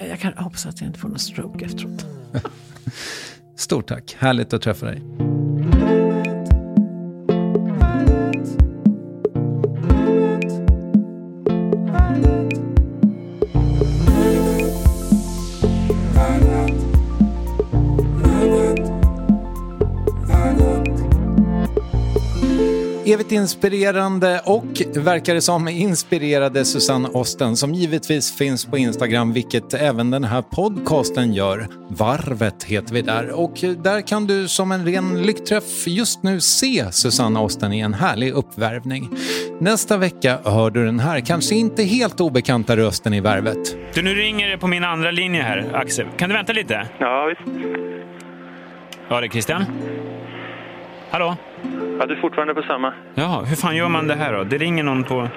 Jag 0.09 0.21
kan 0.21 0.33
hoppas 0.33 0.67
att 0.67 0.81
jag 0.81 0.89
inte 0.89 0.99
får 0.99 1.09
någon 1.09 1.19
stroke 1.19 1.65
efteråt. 1.65 2.07
Stort 3.57 3.89
tack. 3.89 4.17
Härligt 4.19 4.53
att 4.53 4.63
träffa 4.63 4.87
dig. 4.87 5.03
Evigt 23.13 23.33
inspirerande 23.33 24.41
och 24.45 24.83
verkar 24.95 25.35
det 25.35 25.41
som 25.41 25.69
inspirerade 25.69 26.65
Susanne 26.65 27.09
Osten 27.09 27.57
som 27.57 27.75
givetvis 27.75 28.39
finns 28.39 28.67
på 28.67 28.79
Instagram, 28.79 29.33
vilket 29.33 29.75
även 29.75 30.11
den 30.11 30.25
här 30.25 30.43
podcasten 30.43 31.33
gör. 31.35 31.67
Varvet 31.89 32.65
heter 32.65 32.95
vi 32.95 33.03
där 33.03 33.31
och 33.31 33.53
där 33.83 34.07
kan 34.07 34.27
du 34.27 34.49
som 34.49 34.73
en 34.73 34.85
ren 34.87 35.23
lyckträff 35.23 35.87
just 35.87 36.23
nu 36.23 36.41
se 36.41 36.93
Susanne 36.93 37.41
Osten 37.41 37.73
i 37.73 37.81
en 37.81 37.95
härlig 37.95 38.33
uppvärvning. 38.33 39.09
Nästa 39.61 39.97
vecka 39.97 40.39
hör 40.45 40.71
du 40.71 40.85
den 40.85 41.01
här 41.01 41.21
kanske 41.21 41.55
inte 41.55 41.83
helt 41.83 42.21
obekanta 42.21 42.77
rösten 42.77 43.15
i 43.15 43.21
Värvet. 43.21 43.77
Du, 43.95 44.03
nu 44.03 44.15
ringer 44.15 44.49
det 44.49 44.59
på 44.59 44.67
min 44.67 44.85
andra 44.85 45.11
linje 45.11 45.43
här, 45.43 45.71
Axel. 45.75 46.07
Kan 46.17 46.29
du 46.29 46.35
vänta 46.35 46.53
lite? 46.53 46.87
Ja, 46.99 47.25
visst. 47.25 47.57
Ja, 49.09 49.21
det 49.21 49.27
är 49.27 49.31
Christian. 49.31 49.65
Hallå? 51.11 51.37
Ja, 52.03 52.07
du 52.07 52.15
är 52.15 52.21
fortfarande 52.21 52.55
på 52.55 52.63
samma. 52.63 52.95
Ja, 53.15 53.45
hur 53.47 53.57
fan 53.57 53.77
gör 53.77 53.89
man 53.89 54.07
det 54.07 54.15
här 54.15 54.33
då? 54.33 54.45
Det 54.45 54.59
ringer 54.59 54.83
någon 54.83 55.05
på... 55.05 55.29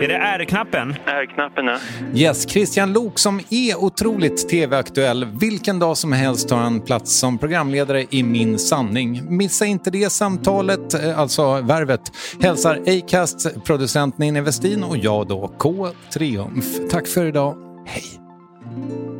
Är 0.00 0.08
det 0.08 0.14
R-knappen? 0.14 0.94
R-knappen, 1.06 1.66
ja. 1.66 1.78
Yes, 2.14 2.50
Christian 2.50 2.92
Lok 2.92 3.18
som 3.18 3.40
är 3.50 3.84
otroligt 3.84 4.48
tv-aktuell. 4.48 5.26
Vilken 5.40 5.78
dag 5.78 5.96
som 5.96 6.12
helst 6.12 6.48
tar 6.48 6.56
han 6.56 6.80
plats 6.80 7.18
som 7.18 7.38
programledare 7.38 8.06
i 8.10 8.22
Min 8.22 8.58
sanning. 8.58 9.36
Missa 9.36 9.66
inte 9.66 9.90
det 9.90 10.12
samtalet, 10.12 11.04
eh, 11.04 11.18
alltså 11.18 11.60
värvet. 11.60 12.00
Hälsar 12.42 12.78
Acast, 12.86 13.64
producent 13.64 14.18
Ninni 14.18 14.40
Westin 14.40 14.84
och 14.84 14.96
jag 14.96 15.28
då, 15.28 15.48
K. 15.58 15.88
Triumf. 16.14 16.66
Tack 16.90 17.06
för 17.06 17.24
idag. 17.24 17.56
Hej! 17.86 19.19